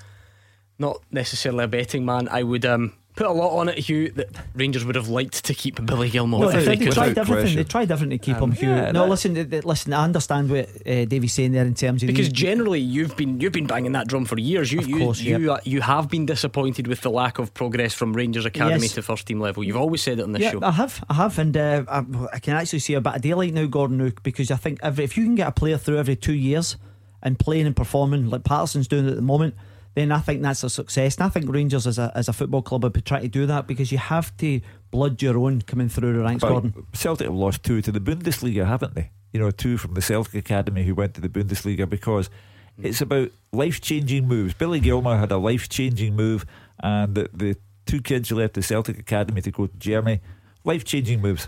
not 0.78 0.98
necessarily 1.10 1.64
a 1.64 1.68
betting 1.68 2.04
man. 2.04 2.28
I 2.28 2.42
would 2.42 2.64
um, 2.66 2.92
put 3.20 3.28
a 3.28 3.32
lot 3.32 3.54
on 3.58 3.68
it, 3.68 3.76
Hugh, 3.76 4.08
that 4.12 4.28
Rangers 4.54 4.82
would 4.84 4.94
have 4.94 5.08
liked 5.08 5.44
to 5.44 5.52
keep 5.52 5.84
Billy 5.84 6.08
Gilmour. 6.08 6.40
No, 6.40 6.48
if 6.48 6.54
they, 6.54 6.60
they 6.64 6.76
they 6.76 6.84
could. 6.86 6.94
tried 6.94 7.18
everything. 7.18 7.54
They 7.56 7.64
tried 7.64 7.90
everything 7.92 8.18
to 8.18 8.24
keep 8.24 8.36
him. 8.38 8.52
Hugh. 8.52 8.70
yeah, 8.70 8.92
no, 8.92 9.06
listen, 9.06 9.34
th- 9.34 9.50
th- 9.50 9.64
listen. 9.66 9.92
I 9.92 10.04
understand 10.04 10.50
what 10.50 10.68
uh, 10.86 11.04
Davey's 11.04 11.34
saying 11.34 11.52
there 11.52 11.66
in 11.66 11.74
terms 11.74 12.02
of 12.02 12.06
Because 12.06 12.28
these- 12.28 12.32
generally, 12.32 12.80
you've 12.80 13.14
been 13.18 13.38
you've 13.38 13.52
been 13.52 13.66
banging 13.66 13.92
that 13.92 14.08
drum 14.08 14.24
for 14.24 14.38
years. 14.38 14.72
You 14.72 14.78
Of 14.80 14.88
you 14.88 14.98
course, 14.98 15.20
you, 15.20 15.38
yep. 15.38 15.58
uh, 15.58 15.60
you 15.64 15.82
have 15.82 16.08
been 16.08 16.24
disappointed 16.24 16.86
with 16.86 17.02
the 17.02 17.10
lack 17.10 17.38
of 17.38 17.52
progress 17.52 17.92
from 17.92 18.14
Rangers 18.14 18.46
Academy 18.46 18.82
Yes. 18.86 18.94
to 18.94 19.02
first 19.02 19.26
team 19.26 19.38
level. 19.38 19.62
You've 19.62 19.76
always 19.76 20.00
said 20.02 20.18
it 20.18 20.22
on 20.22 20.32
this 20.32 20.40
Yeah, 20.42 20.52
show. 20.52 20.60
I 20.62 20.70
have, 20.70 21.04
I 21.10 21.14
have, 21.14 21.38
and 21.38 21.54
uh, 21.56 21.84
I, 21.88 22.04
I 22.32 22.38
can 22.38 22.54
actually 22.56 22.78
see 22.78 22.94
a 22.94 23.00
bit 23.02 23.16
of 23.16 23.20
daylight 23.20 23.52
now, 23.52 23.66
Gordon, 23.66 23.98
now, 23.98 24.10
because 24.22 24.50
I 24.50 24.56
think 24.56 24.78
every, 24.82 25.04
if 25.04 25.16
you 25.18 25.24
can 25.24 25.34
get 25.34 25.46
a 25.48 25.52
player 25.52 25.76
through 25.76 25.98
every 25.98 26.16
two 26.16 26.32
years 26.32 26.76
and 27.22 27.38
playing 27.38 27.66
and 27.66 27.76
performing 27.76 28.30
like 28.30 28.44
Patterson's 28.44 28.88
doing 28.88 29.06
at 29.06 29.14
the 29.14 29.20
moment, 29.22 29.54
then 29.94 30.12
I 30.12 30.20
think 30.20 30.42
that's 30.42 30.62
a 30.62 30.70
success. 30.70 31.16
And 31.16 31.24
I 31.24 31.28
think 31.28 31.50
Rangers 31.50 31.86
as 31.86 31.98
a 31.98 32.12
as 32.14 32.28
a 32.28 32.32
football 32.32 32.62
club 32.62 32.84
would 32.84 32.92
be 32.92 33.00
trying 33.00 33.22
to 33.22 33.28
do 33.28 33.46
that 33.46 33.66
because 33.66 33.90
you 33.90 33.98
have 33.98 34.36
to 34.38 34.60
blood 34.90 35.20
your 35.20 35.38
own 35.38 35.62
coming 35.62 35.88
through 35.88 36.14
the 36.14 36.20
ranks, 36.20 36.40
But 36.42 36.50
Gordon. 36.50 36.86
Celtic 36.92 37.26
have 37.26 37.34
lost 37.34 37.62
two 37.62 37.82
to 37.82 37.92
the 37.92 38.00
Bundesliga, 38.00 38.66
haven't 38.66 38.94
they? 38.94 39.10
You 39.32 39.40
know, 39.40 39.50
two 39.50 39.76
from 39.76 39.94
the 39.94 40.02
Celtic 40.02 40.34
Academy 40.34 40.84
who 40.84 40.94
went 40.94 41.14
to 41.14 41.20
the 41.20 41.28
Bundesliga 41.28 41.88
because 41.88 42.30
it's 42.82 43.00
about 43.00 43.30
life 43.52 43.80
changing 43.80 44.26
moves. 44.26 44.54
Billy 44.54 44.80
Gilmour 44.80 45.18
had 45.18 45.30
a 45.32 45.36
life 45.36 45.68
changing 45.68 46.16
move, 46.16 46.46
and 46.82 47.14
the, 47.14 47.28
the 47.32 47.56
two 47.86 48.00
kids 48.00 48.28
who 48.28 48.36
left 48.36 48.54
the 48.54 48.62
Celtic 48.62 48.98
Academy 48.98 49.42
to 49.42 49.50
go 49.50 49.66
to 49.66 49.76
Germany, 49.76 50.20
life 50.64 50.84
changing 50.84 51.20
moves. 51.20 51.46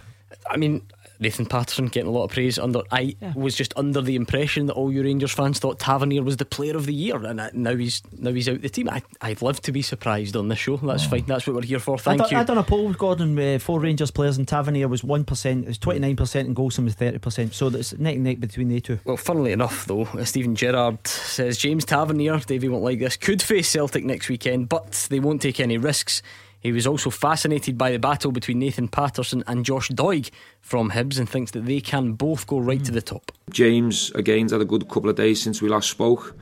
I 0.49 0.57
mean, 0.57 0.83
Nathan 1.23 1.47
Patterson 1.47 1.87
getting 1.87 2.09
a 2.09 2.13
lot 2.13 2.25
of 2.25 2.31
praise. 2.31 2.59
Under 2.59 2.83
I 2.91 3.17
yeah. 3.21 3.33
was 3.35 3.55
just 3.55 3.73
under 3.77 4.01
the 4.01 4.17
impression 4.17 4.67
that 4.67 4.75
all 4.75 4.93
you 4.93 5.03
Rangers 5.03 5.33
fans 5.33 5.59
thought 5.59 5.79
Tavernier 5.79 6.23
was 6.23 6.37
the 6.37 6.45
player 6.45 6.77
of 6.77 6.87
the 6.87 6.93
year, 6.93 7.17
and 7.25 7.41
now 7.55 7.77
he's 7.77 8.03
now 8.19 8.33
he's 8.33 8.49
out 8.49 8.61
the 8.61 8.69
team. 8.69 8.89
I, 8.89 9.03
I'd 9.21 9.41
love 9.43 9.61
to 9.63 9.73
be 9.73 9.83
surprised 9.83 10.37
on 10.37 10.49
this 10.49 10.59
show. 10.59 10.77
That's 10.79 11.07
oh. 11.07 11.11
fine. 11.11 11.25
That's 11.27 11.47
what 11.47 11.57
we're 11.57 11.63
here 11.63 11.79
for. 11.79 11.97
Thank 11.99 12.23
I 12.23 12.29
you. 12.29 12.37
I 12.37 12.45
done 12.45 12.59
a 12.59 12.63
poll, 12.63 12.89
with 12.89 12.99
Gordon. 12.99 13.35
with 13.37 13.63
four 13.63 13.81
Rangers 13.81 14.11
players, 14.11 14.37
and 14.37 14.47
Tavernier 14.47 14.89
was 14.89 15.05
one 15.05 15.25
percent. 15.25 15.69
It's 15.69 15.79
twenty 15.79 16.01
nine 16.01 16.17
percent, 16.17 16.49
and 16.49 16.57
Goldson 16.57 16.85
was 16.85 16.95
thirty 16.95 17.19
percent. 17.19 17.55
So 17.55 17.71
that's 17.71 17.97
neck 17.99 18.17
and 18.17 18.25
neck 18.25 18.41
between 18.41 18.69
the 18.69 18.81
two. 18.81 18.99
Well, 19.05 19.17
funnily 19.17 19.53
enough, 19.53 19.87
though, 19.87 20.03
uh, 20.03 20.25
Steven 20.25 20.55
Gerrard 20.55 21.07
says 21.07 21.59
James 21.59 21.85
Tavernier, 21.85 22.39
Davey 22.41 22.69
won't 22.69 22.85
like 22.85 22.99
this, 22.99 23.17
could 23.17 23.41
face 23.41 23.69
Celtic 23.69 24.05
next 24.05 24.29
weekend, 24.29 24.69
but 24.69 25.07
they 25.11 25.21
won't 25.21 25.41
take 25.41 25.61
any 25.61 25.79
risks. 25.79 26.23
He 26.63 26.71
was 26.71 26.87
also 26.87 27.11
fascinated 27.11 27.77
by 27.77 27.91
the 27.91 27.99
battle 27.99 28.31
between 28.31 28.61
Nathan 28.61 28.87
Patterson 28.87 29.43
and 29.49 29.65
Josh 29.65 29.89
Doig 29.89 30.31
from 30.61 30.93
Hibs 30.93 31.19
and 31.19 31.29
thinks 31.29 31.51
that 31.51 31.67
they 31.67 31.81
can 31.81 32.13
both 32.13 32.47
go 32.47 32.59
right 32.61 32.79
mm. 32.79 32.85
to 32.85 32.93
the 32.93 33.03
top. 33.03 33.33
James, 33.51 34.13
again's 34.13 34.53
had 34.53 34.61
a 34.61 34.65
good 34.65 34.89
couple 34.89 35.11
of 35.11 35.17
days 35.17 35.43
since 35.43 35.61
we 35.61 35.69
last 35.69 35.91
spoke. 35.91 36.37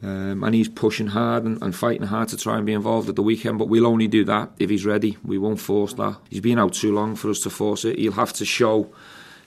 Um, 0.00 0.44
and 0.44 0.54
he's 0.54 0.68
pushing 0.68 1.08
hard 1.08 1.44
and, 1.44 1.60
and, 1.60 1.74
fighting 1.74 2.06
hard 2.06 2.28
to 2.28 2.36
try 2.36 2.56
and 2.56 2.64
be 2.64 2.72
involved 2.72 3.08
at 3.08 3.16
the 3.16 3.22
weekend. 3.22 3.58
But 3.58 3.68
we'll 3.68 3.86
only 3.86 4.06
do 4.06 4.24
that 4.26 4.52
if 4.58 4.70
he's 4.70 4.86
ready. 4.86 5.18
We 5.24 5.38
won't 5.38 5.60
force 5.60 5.92
that. 5.94 6.16
He's 6.30 6.40
been 6.40 6.58
out 6.58 6.74
too 6.74 6.94
long 6.94 7.16
for 7.16 7.30
us 7.30 7.40
to 7.40 7.50
force 7.50 7.84
it. 7.84 7.98
He'll 7.98 8.12
have 8.12 8.32
to 8.34 8.44
show 8.44 8.92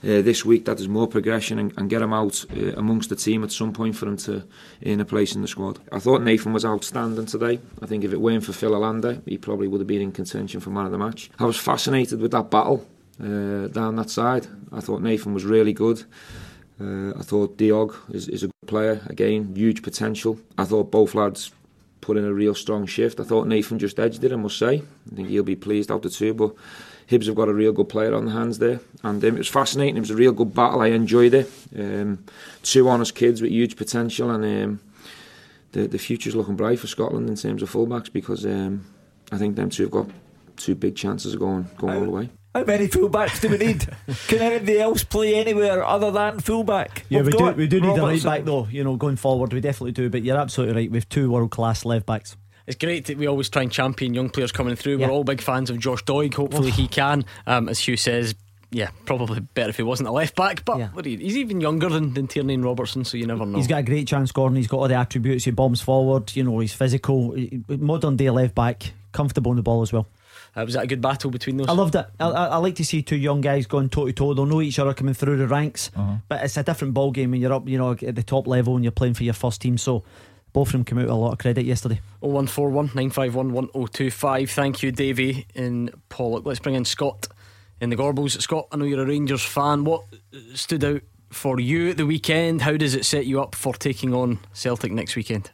uh, 0.04 0.22
this 0.22 0.44
week 0.44 0.64
that 0.64 0.76
there's 0.76 0.88
more 0.88 1.06
progression 1.06 1.58
and, 1.58 1.72
and 1.76 1.88
get 1.88 2.02
him 2.02 2.12
out 2.12 2.44
uh, 2.56 2.72
amongst 2.76 3.08
the 3.08 3.16
team 3.16 3.44
at 3.44 3.52
some 3.52 3.72
point 3.72 3.96
for 3.96 4.06
him 4.06 4.16
to 4.16 4.42
in 4.80 5.00
a 5.00 5.04
place 5.04 5.34
in 5.34 5.42
the 5.42 5.48
squad. 5.48 5.78
I 5.92 5.98
thought 5.98 6.22
Nathan 6.22 6.52
was 6.52 6.64
outstanding 6.64 7.26
today. 7.26 7.60
I 7.80 7.86
think 7.86 8.04
if 8.04 8.12
it 8.12 8.20
weren't 8.20 8.44
for 8.44 8.52
Phil 8.52 8.72
Helander, 8.72 9.22
he 9.26 9.38
probably 9.38 9.68
would 9.68 9.80
have 9.80 9.86
been 9.86 10.02
in 10.02 10.12
contention 10.12 10.60
for 10.60 10.70
man 10.70 10.86
of 10.86 10.92
the 10.92 10.98
match. 10.98 11.30
I 11.38 11.44
was 11.44 11.56
fascinated 11.56 12.20
with 12.20 12.32
that 12.32 12.50
battle 12.50 12.86
uh, 13.20 13.68
down 13.68 13.96
that 13.96 14.10
side. 14.10 14.46
I 14.72 14.80
thought 14.80 15.02
Nathan 15.02 15.34
was 15.34 15.44
really 15.44 15.72
good. 15.72 16.04
Uh, 16.80 17.10
I 17.10 17.22
thought 17.22 17.56
Doig 17.56 17.94
is, 18.12 18.28
is 18.28 18.42
a 18.42 18.46
good 18.46 18.68
player 18.68 19.00
again, 19.06 19.54
huge 19.54 19.82
potential. 19.82 20.38
I 20.58 20.64
thought 20.64 20.90
both 20.90 21.14
lads 21.14 21.52
put 22.00 22.16
in 22.16 22.24
a 22.24 22.32
real 22.32 22.54
strong 22.54 22.86
shift. 22.86 23.20
I 23.20 23.24
thought 23.24 23.46
Nathan 23.46 23.78
just 23.78 24.00
edged 24.00 24.24
it, 24.24 24.32
I 24.32 24.36
must 24.36 24.58
say. 24.58 24.82
I 25.12 25.14
think 25.14 25.28
he'll 25.28 25.44
be 25.44 25.54
pleased 25.54 25.92
out 25.92 26.02
the 26.02 26.10
two, 26.10 26.34
but 26.34 26.54
Hibs 27.12 27.26
have 27.26 27.34
got 27.34 27.48
a 27.48 27.52
real 27.52 27.72
good 27.72 27.90
player 27.90 28.14
on 28.14 28.24
the 28.24 28.32
hands 28.32 28.58
there, 28.58 28.80
and 29.02 29.22
um, 29.22 29.34
it 29.34 29.38
was 29.38 29.48
fascinating. 29.48 29.98
It 29.98 30.00
was 30.00 30.10
a 30.10 30.16
real 30.16 30.32
good 30.32 30.54
battle. 30.54 30.80
I 30.80 30.86
enjoyed 30.88 31.34
it. 31.34 31.50
Um, 31.78 32.24
two 32.62 32.88
honest 32.88 33.14
kids 33.14 33.42
with 33.42 33.50
huge 33.50 33.76
potential, 33.76 34.30
and 34.30 34.44
um, 34.44 34.80
the 35.72 35.86
the 35.86 35.98
future's 35.98 36.34
looking 36.34 36.56
bright 36.56 36.78
for 36.78 36.86
Scotland 36.86 37.28
in 37.28 37.36
terms 37.36 37.62
of 37.62 37.70
fullbacks 37.70 38.10
because 38.10 38.46
um, 38.46 38.86
I 39.30 39.36
think 39.36 39.56
them 39.56 39.68
two 39.68 39.82
have 39.82 39.92
got 39.92 40.06
two 40.56 40.74
big 40.74 40.96
chances 40.96 41.34
of 41.34 41.40
going 41.40 41.68
going 41.76 41.98
all 41.98 42.04
the 42.04 42.10
way. 42.10 42.30
How 42.54 42.64
many 42.64 42.88
fullbacks 42.88 43.40
do 43.40 43.48
we 43.50 43.58
need? 43.58 43.86
Can 44.28 44.40
anybody 44.40 44.78
else 44.78 45.04
play 45.04 45.34
anywhere 45.34 45.84
other 45.84 46.10
than 46.10 46.40
fullback? 46.40 47.04
Yeah, 47.08 47.20
We've 47.20 47.26
we 47.26 47.38
do. 47.38 47.50
We 47.52 47.66
do 47.66 47.80
need 47.80 47.88
Robertson. 47.88 48.28
a 48.28 48.30
right 48.30 48.38
back 48.40 48.44
though. 48.46 48.68
You 48.70 48.84
know, 48.84 48.96
going 48.96 49.16
forward, 49.16 49.52
we 49.52 49.60
definitely 49.60 49.92
do. 49.92 50.08
But 50.08 50.22
you're 50.22 50.38
absolutely 50.38 50.76
right. 50.76 50.90
We've 50.90 51.08
two 51.08 51.30
world 51.30 51.50
class 51.50 51.84
left 51.84 52.06
backs 52.06 52.36
it's 52.72 52.82
great 52.82 53.04
that 53.06 53.18
we 53.18 53.26
always 53.26 53.50
try 53.50 53.62
and 53.62 53.70
champion 53.70 54.14
young 54.14 54.30
players 54.30 54.50
coming 54.50 54.76
through. 54.76 54.96
Yeah. 54.96 55.06
We're 55.06 55.12
all 55.12 55.24
big 55.24 55.42
fans 55.42 55.68
of 55.68 55.78
Josh 55.78 56.02
Doig. 56.04 56.34
Hopefully, 56.34 56.70
he 56.70 56.88
can. 56.88 57.26
Um, 57.46 57.68
as 57.68 57.78
Hugh 57.78 57.98
says, 57.98 58.34
yeah, 58.70 58.88
probably 59.04 59.40
better 59.40 59.68
if 59.68 59.76
he 59.76 59.82
wasn't 59.82 60.08
a 60.08 60.12
left 60.12 60.34
back, 60.34 60.64
but 60.64 60.78
yeah. 60.78 60.88
he's 61.04 61.36
even 61.36 61.60
younger 61.60 61.90
than, 61.90 62.14
than 62.14 62.26
Tierney 62.26 62.54
and 62.54 62.64
Robertson, 62.64 63.04
so 63.04 63.18
you 63.18 63.26
never 63.26 63.44
know. 63.44 63.58
He's 63.58 63.66
got 63.66 63.80
a 63.80 63.82
great 63.82 64.08
chance, 64.08 64.32
Gordon. 64.32 64.56
He's 64.56 64.68
got 64.68 64.78
all 64.78 64.88
the 64.88 64.94
attributes. 64.94 65.44
He 65.44 65.50
bombs 65.50 65.82
forward, 65.82 66.34
you 66.34 66.42
know, 66.42 66.58
he's 66.60 66.72
physical, 66.72 67.36
modern 67.68 68.16
day 68.16 68.30
left 68.30 68.54
back, 68.54 68.92
comfortable 69.12 69.50
on 69.50 69.56
the 69.56 69.62
ball 69.62 69.82
as 69.82 69.92
well. 69.92 70.06
Uh, 70.56 70.64
was 70.64 70.74
that 70.74 70.84
a 70.84 70.86
good 70.86 71.02
battle 71.02 71.30
between 71.30 71.58
those? 71.58 71.68
I 71.68 71.72
loved 71.72 71.94
it. 71.94 72.06
I, 72.18 72.28
I, 72.28 72.46
I 72.46 72.56
like 72.56 72.76
to 72.76 72.84
see 72.84 73.02
two 73.02 73.16
young 73.16 73.42
guys 73.42 73.66
going 73.66 73.90
toe 73.90 74.06
to 74.06 74.12
toe. 74.12 74.32
They'll 74.32 74.46
know 74.46 74.62
each 74.62 74.78
other 74.78 74.94
coming 74.94 75.14
through 75.14 75.36
the 75.36 75.46
ranks, 75.46 75.90
uh-huh. 75.94 76.16
but 76.28 76.42
it's 76.42 76.56
a 76.56 76.62
different 76.62 76.94
ball 76.94 77.10
game 77.10 77.30
when 77.30 77.40
you're 77.40 77.52
up, 77.52 77.68
you 77.68 77.76
know, 77.76 77.92
at 77.92 78.14
the 78.14 78.22
top 78.22 78.46
level 78.46 78.74
and 78.74 78.84
you're 78.84 78.90
playing 78.90 79.14
for 79.14 79.24
your 79.24 79.34
first 79.34 79.60
team. 79.60 79.76
So 79.76 80.02
both 80.52 80.68
of 80.68 80.72
them 80.72 80.84
came 80.84 80.98
out 80.98 81.04
with 81.04 81.10
a 81.10 81.14
lot 81.14 81.32
of 81.32 81.38
credit 81.38 81.64
yesterday. 81.64 82.00
0141 82.20 82.86
951 82.86 83.52
1025. 83.52 84.50
Thank 84.50 84.82
you, 84.82 84.92
Davey 84.92 85.46
in 85.54 85.90
Pollok. 86.10 86.44
Let's 86.44 86.60
bring 86.60 86.74
in 86.74 86.84
Scott 86.84 87.28
in 87.80 87.90
the 87.90 87.96
Gorbals. 87.96 88.40
Scott, 88.40 88.68
I 88.70 88.76
know 88.76 88.84
you're 88.84 89.02
a 89.02 89.06
Rangers 89.06 89.44
fan. 89.44 89.84
What 89.84 90.04
stood 90.54 90.84
out 90.84 91.02
for 91.30 91.58
you 91.58 91.90
at 91.90 91.96
the 91.96 92.06
weekend? 92.06 92.62
How 92.62 92.76
does 92.76 92.94
it 92.94 93.04
set 93.04 93.26
you 93.26 93.40
up 93.40 93.54
for 93.54 93.74
taking 93.74 94.12
on 94.14 94.40
Celtic 94.52 94.92
next 94.92 95.16
weekend? 95.16 95.50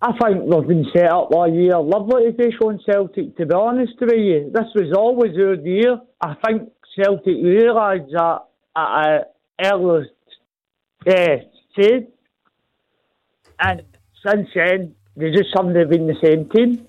I 0.00 0.12
think 0.12 0.50
they've 0.50 0.68
been 0.68 0.86
set 0.94 1.10
up 1.10 1.32
all 1.32 1.48
year. 1.48 1.78
Lovely 1.78 2.24
to 2.24 2.32
take 2.32 2.60
on 2.60 2.78
Celtic, 2.84 3.36
to 3.36 3.46
be 3.46 3.54
honest 3.54 3.94
with 4.00 4.12
you. 4.12 4.50
This 4.52 4.66
was 4.74 4.92
always 4.96 5.32
our 5.38 5.54
year. 5.54 5.98
I 6.20 6.34
think 6.46 6.70
Celtic 6.96 7.36
realised 7.42 8.12
that 8.12 8.40
at 8.76 9.08
an 9.08 9.24
early 9.64 10.06
uh, 11.08 11.36
stage. 11.72 12.06
And 13.58 13.82
since 14.26 14.48
then, 14.54 14.94
they 15.16 15.30
just 15.30 15.50
haven't 15.54 15.74
been 15.88 16.06
the 16.06 16.16
same 16.22 16.48
team. 16.48 16.86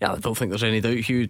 Yeah, 0.00 0.12
I 0.12 0.18
don't 0.18 0.36
think 0.36 0.50
there's 0.50 0.64
any 0.64 0.80
doubt, 0.80 0.98
Hugh. 0.98 1.28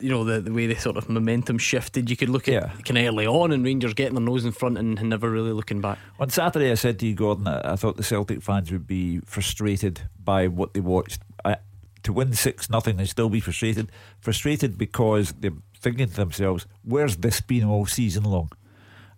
You 0.00 0.08
know 0.08 0.24
the 0.24 0.40
the 0.40 0.50
way 0.50 0.66
the 0.66 0.76
sort 0.76 0.96
of 0.96 1.10
momentum 1.10 1.58
shifted. 1.58 2.08
You 2.08 2.16
could 2.16 2.30
look 2.30 2.48
at 2.48 2.54
yeah. 2.54 2.72
kind 2.84 2.96
of 2.96 3.04
early 3.04 3.26
on, 3.26 3.52
and 3.52 3.62
Rangers 3.62 3.92
getting 3.92 4.14
their 4.14 4.24
nose 4.24 4.46
in 4.46 4.52
front 4.52 4.78
and, 4.78 4.98
and 4.98 5.10
never 5.10 5.30
really 5.30 5.52
looking 5.52 5.82
back. 5.82 5.98
On 6.18 6.30
Saturday, 6.30 6.70
I 6.70 6.74
said 6.74 6.98
to 7.00 7.06
you, 7.06 7.14
Gordon, 7.14 7.46
I 7.46 7.76
thought 7.76 7.98
the 7.98 8.02
Celtic 8.02 8.42
fans 8.42 8.72
would 8.72 8.86
be 8.86 9.20
frustrated 9.26 10.08
by 10.24 10.48
what 10.48 10.72
they 10.72 10.80
watched. 10.80 11.20
I, 11.44 11.58
to 12.02 12.14
win 12.14 12.32
six 12.32 12.70
nothing 12.70 12.98
and 12.98 13.06
still 13.06 13.28
be 13.28 13.40
frustrated, 13.40 13.92
frustrated 14.20 14.78
because 14.78 15.32
they're 15.32 15.52
thinking 15.78 16.08
to 16.08 16.16
themselves, 16.16 16.66
"Where's 16.82 17.18
this 17.18 17.42
been 17.42 17.64
all 17.64 17.84
season 17.84 18.24
long?" 18.24 18.50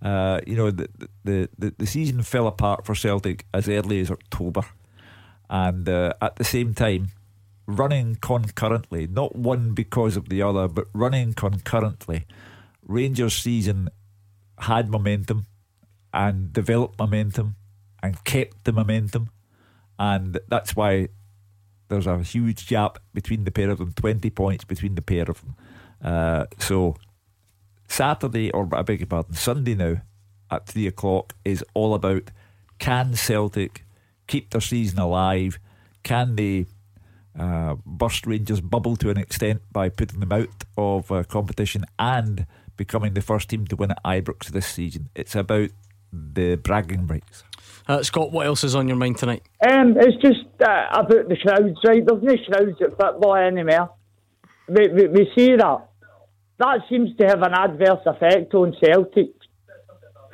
Uh, 0.03 0.41
you 0.49 0.57
know, 0.57 0.73
the, 0.73 0.89
the 1.23 1.49
the 1.57 1.75
the 1.79 1.87
season 1.87 2.23
fell 2.23 2.49
apart 2.49 2.85
for 2.85 2.97
Celtic 2.97 3.47
as 3.55 3.69
early 3.69 4.01
as 4.01 4.11
October 4.11 4.65
and 5.51 5.89
uh, 5.89 6.15
at 6.23 6.37
the 6.37 6.45
same 6.45 6.73
time 6.73 7.09
running 7.67 8.15
concurrently, 8.17 9.07
not 9.07 9.37
one 9.37 9.75
because 9.75 10.17
of 10.17 10.29
the 10.29 10.41
other, 10.41 10.69
but 10.69 10.87
running 10.95 11.35
concurrently. 11.35 12.27
Rangers 12.87 13.35
season 13.35 13.89
had 14.59 14.89
momentum 14.89 15.47
and 16.15 16.53
developed 16.53 16.99
momentum 16.99 17.57
and 18.03 18.25
kept 18.25 18.65
the 18.65 18.73
momentum, 18.73 19.31
and 19.99 20.39
that's 20.49 20.75
why 20.75 21.09
there's 21.89 22.07
a 22.07 22.23
huge 22.23 22.69
gap 22.69 22.99
between 23.13 23.45
the 23.45 23.51
pair 23.51 23.71
of 23.71 23.79
them 23.79 23.93
20 23.93 24.31
points 24.31 24.65
between 24.65 24.95
the 24.95 25.03
pair 25.03 25.25
of 25.25 25.41
them. 25.41 25.57
Uh, 26.03 26.47
so, 26.59 26.97
Saturday, 27.89 28.51
or 28.53 28.69
I 28.73 28.83
beg 28.83 29.01
your 29.01 29.09
pardon, 29.09 29.35
Sunday 29.35 29.75
now 29.75 29.97
at 30.51 30.67
three 30.67 30.87
o'clock 30.87 31.35
is 31.45 31.65
all 31.75 31.95
about 31.95 32.31
can 32.79 33.15
Celtic 33.15 33.85
keep 34.31 34.51
their 34.51 34.61
season 34.61 34.99
alive? 34.99 35.59
Can 36.03 36.37
they 36.37 36.67
uh, 37.39 37.75
burst 37.85 38.27
Rangers' 38.27 38.61
bubble 38.61 38.97
to 38.97 39.11
an 39.11 39.19
extent 39.19 39.61
by 39.73 39.89
putting 39.89 40.21
them 40.21 40.33
out 40.33 40.65
of 40.79 41.11
uh, 41.11 41.25
competition 41.25 41.85
and 41.99 42.47
becoming 42.77 43.15
the 43.15 43.21
first 43.21 43.51
team 43.51 43.67
to 43.67 43.77
win 43.77 43.91
at 43.91 44.03
Ibrox 44.05 44.47
this 44.47 44.67
season? 44.67 45.11
It's 45.15 45.35
about 45.35 45.71
the 46.13 46.57
bragging 46.57 47.07
rights. 47.07 47.45
Uh, 47.89 48.03
Scott, 48.03 48.31
what 48.31 48.47
else 48.47 48.63
is 48.63 48.75
on 48.75 48.87
your 48.87 48.97
mind 48.97 49.19
tonight? 49.19 49.43
Um, 49.69 49.97
it's 49.99 50.21
just 50.23 50.47
uh, 50.63 50.87
about 50.93 51.29
the 51.29 51.37
crowds, 51.37 51.79
right? 51.85 52.03
There's 52.07 52.23
no 52.23 52.37
crowds 52.47 52.81
at 52.81 52.97
football 52.97 53.35
anymore. 53.35 53.91
We, 54.69 54.89
we, 54.89 55.09
we 55.09 55.33
see 55.37 55.57
that. 55.57 55.89
That 56.59 56.81
seems 56.89 57.17
to 57.17 57.27
have 57.27 57.43
an 57.43 57.55
adverse 57.55 58.05
effect 58.07 58.55
on 58.55 58.77
Celtic 58.81 59.31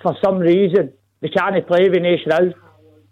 for 0.02 0.16
some 0.22 0.38
reason. 0.38 0.92
They 1.22 1.28
can't 1.28 1.66
play 1.66 1.88
with 1.88 2.02
no 2.02 2.16
crowds. 2.24 2.54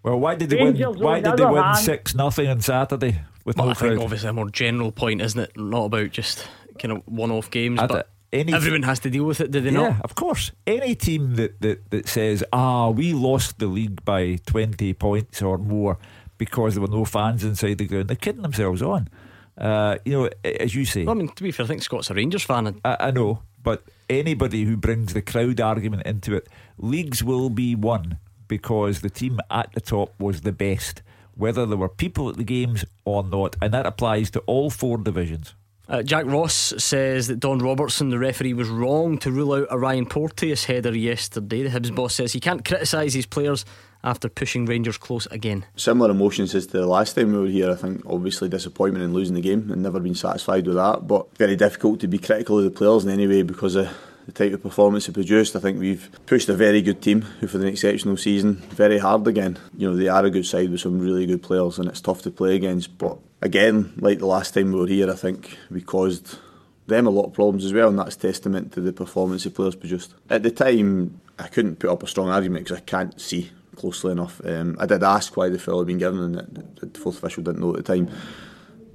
Well, 0.04 0.20
why 0.20 0.34
did 0.34 0.50
they 0.50 0.56
Rangers 0.56 0.86
win? 0.86 0.98
Why 0.98 1.20
did 1.20 1.38
they 1.38 1.46
win 1.46 1.74
six 1.76 2.14
nothing 2.14 2.46
on 2.46 2.60
Saturday 2.60 3.22
with 3.46 3.56
well, 3.56 3.66
no 3.66 3.72
I 3.72 3.74
crowd? 3.74 3.88
think 3.88 4.02
obviously 4.02 4.28
a 4.28 4.32
more 4.34 4.50
general 4.50 4.92
point, 4.92 5.22
isn't 5.22 5.40
it? 5.40 5.56
Not 5.56 5.86
about 5.86 6.10
just 6.10 6.46
kind 6.78 6.92
of 6.92 7.02
one-off 7.06 7.50
games, 7.50 7.80
but 7.88 8.10
any 8.30 8.52
everyone 8.52 8.82
has 8.82 9.00
to 9.00 9.10
deal 9.10 9.24
with 9.24 9.40
it. 9.40 9.50
Do 9.50 9.60
they 9.62 9.70
yeah, 9.70 9.88
not? 9.88 10.04
of 10.04 10.14
course. 10.14 10.52
Any 10.66 10.94
team 10.94 11.36
that, 11.36 11.58
that 11.62 11.90
that 11.90 12.06
says, 12.06 12.44
"Ah, 12.52 12.90
we 12.90 13.14
lost 13.14 13.58
the 13.58 13.66
league 13.66 14.04
by 14.04 14.36
twenty 14.44 14.92
points 14.92 15.40
or 15.40 15.56
more 15.56 15.96
because 16.36 16.74
there 16.74 16.82
were 16.82 16.88
no 16.88 17.06
fans 17.06 17.42
inside 17.42 17.78
the 17.78 17.86
ground," 17.86 18.08
they're 18.08 18.16
kidding 18.16 18.42
themselves 18.42 18.82
on. 18.82 19.08
Uh, 19.56 19.96
you 20.04 20.12
know, 20.12 20.30
as 20.44 20.74
you 20.74 20.84
say. 20.84 21.04
Well, 21.04 21.14
I 21.14 21.18
mean, 21.18 21.28
to 21.28 21.42
be 21.42 21.50
fair, 21.50 21.64
I 21.64 21.68
think 21.68 21.82
Scott's 21.82 22.10
a 22.10 22.14
Rangers 22.14 22.42
fan. 22.42 22.78
I, 22.84 22.96
I 23.00 23.10
know, 23.10 23.42
but 23.62 23.84
anybody 24.10 24.64
who 24.64 24.76
brings 24.76 25.14
the 25.14 25.22
crowd 25.22 25.62
argument 25.62 26.02
into 26.04 26.34
it, 26.34 26.46
leagues 26.76 27.24
will 27.24 27.48
be 27.48 27.74
won 27.74 28.18
because 28.48 29.00
the 29.00 29.10
team 29.10 29.40
at 29.50 29.72
the 29.72 29.80
top 29.80 30.12
was 30.18 30.42
the 30.42 30.52
best, 30.52 31.02
whether 31.34 31.66
there 31.66 31.78
were 31.78 31.88
people 31.88 32.28
at 32.28 32.36
the 32.36 32.44
games 32.44 32.84
or 33.04 33.22
not. 33.22 33.56
And 33.60 33.72
that 33.72 33.86
applies 33.86 34.30
to 34.32 34.40
all 34.40 34.70
four 34.70 34.98
divisions. 34.98 35.54
Uh, 35.86 36.02
Jack 36.02 36.24
Ross 36.24 36.72
says 36.78 37.26
that 37.26 37.40
Don 37.40 37.58
Robertson, 37.58 38.08
the 38.08 38.18
referee, 38.18 38.54
was 38.54 38.68
wrong 38.68 39.18
to 39.18 39.30
rule 39.30 39.52
out 39.52 39.66
a 39.70 39.78
Ryan 39.78 40.06
Porteous 40.06 40.64
header 40.64 40.96
yesterday. 40.96 41.62
The 41.62 41.68
Hibs 41.68 41.94
boss 41.94 42.14
says 42.14 42.32
he 42.32 42.40
can't 42.40 42.64
criticise 42.64 43.12
his 43.12 43.26
players 43.26 43.66
after 44.02 44.30
pushing 44.30 44.64
Rangers 44.64 44.96
close 44.96 45.26
again. 45.26 45.66
Similar 45.76 46.10
emotions 46.10 46.54
as 46.54 46.66
to 46.68 46.78
the 46.78 46.86
last 46.86 47.14
time 47.14 47.32
we 47.32 47.38
were 47.38 47.46
here. 47.46 47.70
I 47.70 47.74
think 47.74 48.02
obviously 48.06 48.48
disappointment 48.48 49.04
in 49.04 49.12
losing 49.12 49.34
the 49.34 49.42
game 49.42 49.70
and 49.70 49.82
never 49.82 50.00
been 50.00 50.14
satisfied 50.14 50.66
with 50.66 50.76
that. 50.76 51.06
But 51.06 51.36
very 51.36 51.56
difficult 51.56 52.00
to 52.00 52.08
be 52.08 52.18
critical 52.18 52.58
of 52.58 52.64
the 52.64 52.70
players 52.70 53.04
in 53.04 53.10
any 53.10 53.26
way 53.26 53.42
because 53.42 53.76
of 53.76 53.94
the 54.26 54.32
type 54.32 54.52
of 54.52 54.62
performance 54.62 55.06
they 55.06 55.12
produced. 55.12 55.56
I 55.56 55.60
think 55.60 55.78
we've 55.78 56.08
pushed 56.26 56.48
a 56.48 56.54
very 56.54 56.82
good 56.82 57.02
team 57.02 57.22
who, 57.22 57.46
for 57.46 57.58
an 57.58 57.66
exceptional 57.66 58.16
season, 58.16 58.56
very 58.70 58.98
hard 58.98 59.26
again. 59.26 59.58
You 59.76 59.90
know, 59.90 59.96
they 59.96 60.08
are 60.08 60.24
a 60.24 60.30
good 60.30 60.46
side 60.46 60.70
with 60.70 60.80
some 60.80 60.98
really 60.98 61.26
good 61.26 61.42
players, 61.42 61.78
and 61.78 61.88
it's 61.88 62.00
tough 62.00 62.22
to 62.22 62.30
play 62.30 62.54
against. 62.56 62.96
But 62.98 63.18
again, 63.42 63.92
like 63.96 64.18
the 64.18 64.26
last 64.26 64.54
time 64.54 64.72
we 64.72 64.80
were 64.80 64.86
here, 64.86 65.10
I 65.10 65.16
think 65.16 65.58
we 65.70 65.80
caused 65.80 66.38
them 66.86 67.06
a 67.06 67.10
lot 67.10 67.26
of 67.26 67.32
problems 67.32 67.64
as 67.64 67.72
well, 67.72 67.88
and 67.88 67.98
that's 67.98 68.16
testament 68.16 68.72
to 68.72 68.80
the 68.80 68.92
performance 68.92 69.44
the 69.44 69.50
players 69.50 69.76
produced. 69.76 70.14
At 70.28 70.42
the 70.42 70.50
time, 70.50 71.20
I 71.38 71.48
couldn't 71.48 71.76
put 71.76 71.90
up 71.90 72.02
a 72.02 72.06
strong 72.06 72.28
argument 72.28 72.64
because 72.64 72.78
I 72.78 72.82
can't 72.82 73.20
see 73.20 73.50
closely 73.76 74.12
enough. 74.12 74.40
Um, 74.44 74.76
I 74.78 74.86
did 74.86 75.02
ask 75.02 75.36
why 75.36 75.48
the 75.48 75.58
foul 75.58 75.78
had 75.78 75.86
been 75.86 75.98
given, 75.98 76.38
and 76.38 76.76
the 76.80 76.98
fourth 76.98 77.18
official 77.18 77.42
didn't 77.42 77.60
know 77.60 77.70
at 77.76 77.84
the 77.84 77.94
time. 77.94 78.10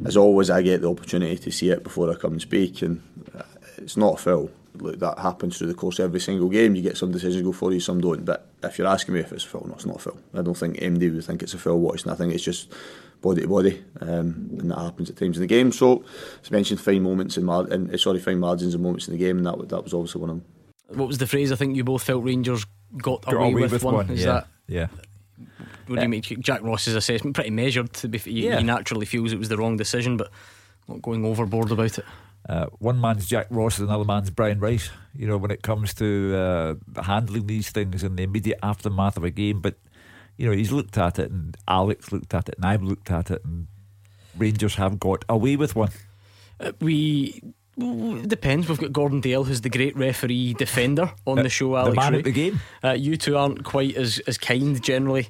As 0.05 0.15
always, 0.15 0.49
I 0.49 0.61
get 0.61 0.81
the 0.81 0.89
opportunity 0.89 1.37
to 1.37 1.51
see 1.51 1.69
it 1.69 1.83
before 1.83 2.09
I 2.09 2.15
come 2.15 2.33
and 2.33 2.41
speak, 2.41 2.81
and 2.81 3.01
uh, 3.37 3.43
it's 3.77 3.97
not 3.97 4.13
a 4.15 4.17
foul. 4.17 4.49
Look, 4.81 4.99
that 4.99 5.19
happens 5.19 5.57
through 5.57 5.67
the 5.67 5.73
course 5.73 5.99
of 5.99 6.05
every 6.05 6.19
single 6.19 6.49
game. 6.49 6.75
You 6.75 6.81
get 6.81 6.97
some 6.97 7.11
decisions 7.11 7.43
go 7.43 7.51
for 7.51 7.71
you, 7.71 7.79
some 7.79 8.01
don't. 8.01 8.25
But 8.25 8.47
if 8.63 8.77
you're 8.77 8.87
asking 8.87 9.13
me 9.13 9.21
if 9.21 9.31
it's 9.31 9.45
a 9.45 9.47
foul, 9.47 9.65
no, 9.67 9.73
it's 9.73 9.85
not 9.85 9.97
a 9.97 9.99
foul. 9.99 10.17
I 10.33 10.41
don't 10.41 10.57
think 10.57 10.77
MD 10.77 11.13
would 11.13 11.23
think 11.23 11.43
it's 11.43 11.53
a 11.53 11.57
foul 11.57 11.79
watching. 11.79 12.11
I 12.11 12.15
think 12.15 12.33
it's 12.33 12.43
just 12.43 12.71
body 13.21 13.41
to 13.41 13.47
body, 13.47 13.83
um, 14.01 14.49
and 14.59 14.71
that 14.71 14.79
happens 14.79 15.09
at 15.09 15.17
times 15.17 15.37
in 15.37 15.41
the 15.41 15.47
game. 15.47 15.71
So, 15.71 16.03
as 16.43 16.51
mentioned, 16.51 16.81
fine 16.81 17.03
moments 17.03 17.37
in, 17.37 17.45
mar- 17.45 17.67
in 17.67 17.97
sorry, 17.97 18.19
fine 18.19 18.39
margins 18.39 18.73
and 18.73 18.83
moments 18.83 19.07
in 19.07 19.13
the 19.13 19.19
game, 19.19 19.37
and 19.37 19.45
that 19.45 19.69
that 19.69 19.83
was 19.83 19.93
obviously 19.93 20.21
one 20.21 20.29
of 20.29 20.35
them. 20.37 20.45
What 20.97 21.07
was 21.07 21.17
the 21.17 21.27
phrase? 21.27 21.51
I 21.51 21.55
think 21.55 21.75
you 21.75 21.83
both 21.83 22.03
felt 22.03 22.23
Rangers 22.23 22.65
got, 22.97 23.21
got 23.21 23.35
away, 23.35 23.51
away, 23.51 23.61
with, 23.63 23.73
with 23.73 23.83
one. 23.83 23.95
one. 23.95 24.09
Is 24.09 24.21
yeah. 24.21 24.33
that 24.33 24.47
yeah? 24.67 24.87
What 25.87 25.95
do 25.95 26.01
you 26.01 26.09
make 26.09 26.39
Jack 26.39 26.61
Ross's 26.61 26.95
assessment? 26.95 27.35
Pretty 27.35 27.49
measured. 27.49 27.93
To 27.93 28.07
be, 28.07 28.19
he, 28.19 28.47
yeah. 28.47 28.57
he 28.57 28.63
naturally 28.63 29.05
feels 29.05 29.33
it 29.33 29.39
was 29.39 29.49
the 29.49 29.57
wrong 29.57 29.77
decision, 29.77 30.17
but 30.17 30.29
not 30.87 31.01
going 31.01 31.25
overboard 31.25 31.71
about 31.71 31.97
it. 31.97 32.05
Uh, 32.49 32.65
one 32.79 32.99
man's 32.99 33.27
Jack 33.27 33.45
Ross, 33.51 33.77
and 33.77 33.87
another 33.87 34.05
man's 34.05 34.31
Brian 34.31 34.59
Rice. 34.59 34.89
You 35.13 35.27
know, 35.27 35.37
when 35.37 35.51
it 35.51 35.61
comes 35.61 35.93
to 35.95 36.35
uh, 36.35 37.01
handling 37.03 37.45
these 37.45 37.69
things 37.69 38.03
in 38.03 38.15
the 38.15 38.23
immediate 38.23 38.57
aftermath 38.63 39.17
of 39.17 39.23
a 39.23 39.29
game, 39.29 39.61
but 39.61 39.75
you 40.35 40.47
know, 40.47 40.51
he's 40.51 40.71
looked 40.71 40.97
at 40.97 41.19
it, 41.19 41.29
and 41.29 41.55
Alex 41.67 42.11
looked 42.11 42.33
at 42.33 42.49
it, 42.49 42.55
and 42.55 42.65
I've 42.65 42.81
looked 42.81 43.11
at 43.11 43.29
it, 43.29 43.45
and 43.45 43.67
Rangers 44.35 44.75
have 44.75 44.99
got 44.99 45.23
away 45.29 45.57
with 45.57 45.75
one. 45.75 45.91
Uh, 46.59 46.71
we 46.81 47.39
it 47.77 48.27
depends. 48.27 48.67
We've 48.67 48.79
got 48.79 48.91
Gordon 48.91 49.21
Dale, 49.21 49.43
who's 49.43 49.61
the 49.61 49.69
great 49.69 49.95
referee 49.95 50.53
defender 50.55 51.13
on 51.27 51.39
uh, 51.39 51.43
the 51.43 51.49
show. 51.49 51.75
Alex 51.75 51.91
the 51.91 51.95
man 52.01 52.13
Rae. 52.13 52.19
at 52.19 52.25
the 52.25 52.31
game. 52.31 52.59
Uh, 52.83 52.91
you 52.91 53.15
two 53.15 53.37
aren't 53.37 53.63
quite 53.63 53.95
as 53.95 54.19
as 54.27 54.39
kind 54.39 54.81
generally 54.81 55.29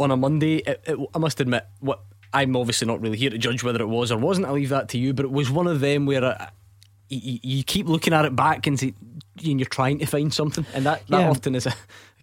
on 0.00 0.10
a 0.10 0.16
Monday. 0.16 0.56
It, 0.56 0.82
it, 0.84 0.98
I 1.14 1.18
must 1.18 1.40
admit, 1.40 1.64
what 1.78 2.00
I'm 2.34 2.56
obviously 2.56 2.86
not 2.86 3.00
really 3.00 3.16
here 3.16 3.30
to 3.30 3.38
judge 3.38 3.62
whether 3.62 3.80
it 3.80 3.86
was 3.86 4.12
or 4.12 4.18
wasn't. 4.18 4.46
I'll 4.46 4.54
leave 4.54 4.68
that 4.70 4.88
to 4.90 4.98
you. 4.98 5.14
But 5.14 5.24
it 5.24 5.30
was 5.30 5.50
one 5.50 5.66
of 5.66 5.80
them 5.80 6.04
where 6.04 6.24
uh, 6.24 6.48
you, 7.08 7.38
you, 7.42 7.64
keep 7.64 7.86
looking 7.86 8.12
at 8.12 8.24
it 8.24 8.34
back 8.34 8.66
and, 8.66 8.78
see, 8.78 8.94
and 9.44 9.60
you're 9.60 9.68
trying 9.68 9.98
to 10.00 10.06
find 10.06 10.34
something, 10.34 10.66
and 10.74 10.84
that, 10.84 11.06
that 11.08 11.20
yeah. 11.20 11.30
often 11.30 11.54
is 11.54 11.66
a 11.66 11.74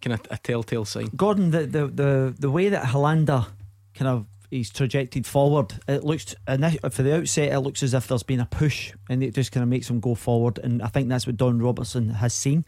kind 0.02 0.13
of 0.13 0.21
a 0.30 0.38
telltale 0.38 0.86
sign. 0.86 1.10
Gordon, 1.15 1.52
the 1.52 1.65
the 1.65 1.88
the, 1.88 2.36
the 2.38 2.52
way 2.52 2.69
that 2.69 2.84
Helander 2.84 3.47
kind 3.95 4.08
of 4.10 4.26
he's 4.50 4.69
trajected 4.69 5.26
forward. 5.26 5.80
It 5.88 6.04
looks 6.04 6.36
for 6.45 6.58
the 6.58 7.17
outset, 7.17 7.54
it 7.54 7.60
looks 7.62 7.82
as 7.82 7.93
if 7.93 8.08
there's 8.08 8.24
been 8.24 8.39
a 8.39 8.45
push, 8.45 8.93
and 9.10 9.24
it 9.24 9.34
just 9.34 9.52
kind 9.52 9.63
of 9.63 9.69
makes 9.69 9.89
him 9.89 10.00
go 10.00 10.13
forward. 10.13 10.60
And 10.60 10.82
I 10.84 10.88
think 10.88 11.10
that's 11.10 11.26
what 11.26 11.38
Don 11.38 11.60
Robertson 11.60 12.10
has 12.10 12.34
seen. 12.34 12.65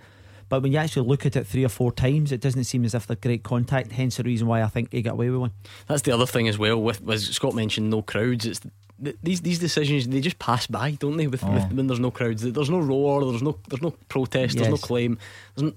But 0.49 0.62
when 0.62 0.71
you 0.71 0.77
actually 0.77 1.08
look 1.08 1.25
at 1.25 1.36
it 1.36 1.47
three 1.47 1.65
or 1.65 1.69
four 1.69 1.91
times, 1.91 2.32
it 2.32 2.41
doesn't 2.41 2.63
seem 2.65 2.86
as 2.86 2.93
if 2.93 3.08
they're 3.08 3.15
great 3.15 3.43
contact. 3.43 3.91
Hence 3.91 4.17
the 4.17 4.23
reason 4.23 4.47
why 4.47 4.63
I 4.63 4.67
think 4.67 4.91
he 4.91 5.01
got 5.01 5.13
away 5.13 5.29
with 5.29 5.39
one. 5.39 5.51
That's 5.88 6.01
the 6.03 6.12
other 6.12 6.25
thing 6.25 6.47
as 6.47 6.58
well. 6.58 6.82
With 6.82 7.08
as 7.10 7.25
Scott 7.29 7.56
mentioned, 7.56 7.89
no 7.89 8.01
crowds. 8.01 8.45
It's 8.45 8.62
these 8.99 9.41
these 9.41 9.60
decisions 9.60 10.08
they 10.08 10.21
just 10.21 10.39
pass 10.39 10.67
by, 10.67 10.91
don't 10.91 11.17
they? 11.17 11.27
With, 11.27 11.43
oh. 11.43 11.51
with 11.51 11.71
when 11.71 11.88
there's 11.88 11.99
no 11.99 12.12
crowds, 12.12 12.41
there's 12.41 12.69
no 12.69 12.79
roar, 12.79 13.25
there's 13.25 13.43
no 13.43 13.58
there's 13.67 13.82
no 13.82 13.91
protest, 14.10 14.56
yes. 14.56 14.62
there's 14.62 14.69
no 14.69 14.77
claim. 14.77 15.17
There's 15.56 15.73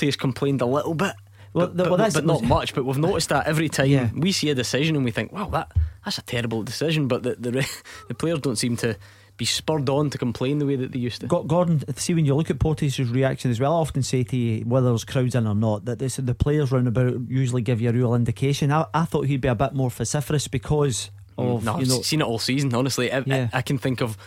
has 0.00 0.16
complained 0.16 0.60
a 0.60 0.66
little 0.66 0.94
bit. 0.94 1.14
Well, 1.52 1.68
but, 1.68 1.88
well, 1.88 1.96
but, 1.96 2.14
but 2.14 2.26
not 2.26 2.42
much. 2.42 2.74
But 2.74 2.84
we've 2.84 2.98
noticed 2.98 3.30
that 3.30 3.46
every 3.46 3.68
time 3.68 3.86
yeah. 3.86 4.10
we 4.14 4.32
see 4.32 4.50
a 4.50 4.54
decision 4.54 4.96
and 4.96 5.04
we 5.04 5.10
think, 5.10 5.32
"Wow, 5.32 5.48
that 5.50 5.72
that's 6.04 6.18
a 6.18 6.22
terrible 6.22 6.62
decision." 6.62 7.08
But 7.08 7.22
the 7.22 7.36
the, 7.36 7.82
the 8.08 8.14
players 8.14 8.40
don't 8.40 8.56
seem 8.56 8.76
to 8.78 8.96
be 9.38 9.44
spurred 9.44 9.88
on 9.88 10.10
to 10.10 10.18
complain 10.18 10.58
the 10.58 10.66
way 10.66 10.76
that 10.76 10.92
they 10.92 10.98
used 10.98 11.20
to. 11.20 11.28
Got 11.28 11.46
Gordon, 11.46 11.82
see 11.96 12.12
when 12.12 12.26
you 12.26 12.34
look 12.34 12.50
at 12.50 12.58
Porteous' 12.58 12.98
reaction 12.98 13.50
as 13.50 13.60
well, 13.60 13.72
I 13.72 13.76
often 13.76 14.02
say 14.02 14.24
to 14.24 14.36
you 14.36 14.64
whether 14.64 14.88
there's 14.88 15.04
crowds 15.04 15.34
in 15.34 15.46
or 15.46 15.54
not 15.54 15.84
that 15.86 16.00
this, 16.00 16.16
the 16.16 16.34
players 16.34 16.72
round 16.72 16.88
about 16.88 17.14
usually 17.28 17.62
give 17.62 17.80
you 17.80 17.88
a 17.88 17.92
real 17.92 18.14
indication. 18.14 18.72
I, 18.72 18.86
I 18.92 19.04
thought 19.04 19.26
he'd 19.26 19.40
be 19.40 19.48
a 19.48 19.54
bit 19.54 19.72
more 19.72 19.90
vociferous 19.90 20.48
because 20.48 21.10
mm, 21.38 21.56
of 21.56 21.64
no, 21.64 21.78
you 21.78 21.86
know, 21.86 21.98
I've 21.98 22.04
seen 22.04 22.20
it 22.20 22.26
all 22.26 22.40
season. 22.40 22.74
Honestly, 22.74 23.12
I, 23.12 23.22
yeah. 23.24 23.48
I, 23.52 23.58
I 23.58 23.62
can 23.62 23.78
think 23.78 24.02
of 24.02 24.18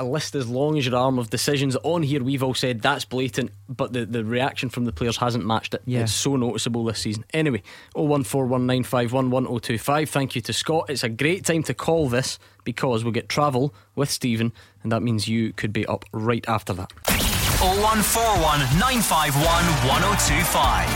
a 0.00 0.04
list 0.04 0.34
as 0.34 0.48
long 0.48 0.78
as 0.78 0.86
your 0.86 0.96
arm 0.96 1.18
of 1.18 1.28
decisions 1.30 1.76
on 1.84 2.02
here. 2.02 2.24
We've 2.24 2.42
all 2.42 2.54
said 2.54 2.80
that's 2.80 3.04
blatant, 3.04 3.52
but 3.68 3.92
the, 3.92 4.06
the 4.06 4.24
reaction 4.24 4.70
from 4.70 4.86
the 4.86 4.92
players 4.92 5.18
hasn't 5.18 5.46
matched 5.46 5.74
it. 5.74 5.82
Yeah. 5.84 6.00
It's 6.00 6.12
so 6.12 6.34
noticeable 6.36 6.84
this 6.84 6.98
season. 7.00 7.24
Anyway, 7.32 7.62
01419511025. 7.94 10.08
Thank 10.08 10.34
you 10.34 10.42
to 10.42 10.52
Scott. 10.52 10.86
It's 10.88 11.04
a 11.04 11.08
great 11.08 11.44
time 11.44 11.62
to 11.64 11.74
call 11.74 12.08
this 12.08 12.38
because 12.64 13.04
we'll 13.04 13.12
get 13.12 13.28
travel 13.28 13.74
with 13.94 14.10
Stephen, 14.10 14.52
and 14.82 14.90
that 14.90 15.02
means 15.02 15.28
you 15.28 15.52
could 15.52 15.72
be 15.72 15.86
up 15.86 16.04
right 16.12 16.44
after 16.48 16.72
that. 16.72 16.92
0141 17.60 18.60
951 18.80 19.44
1025. 19.44 20.88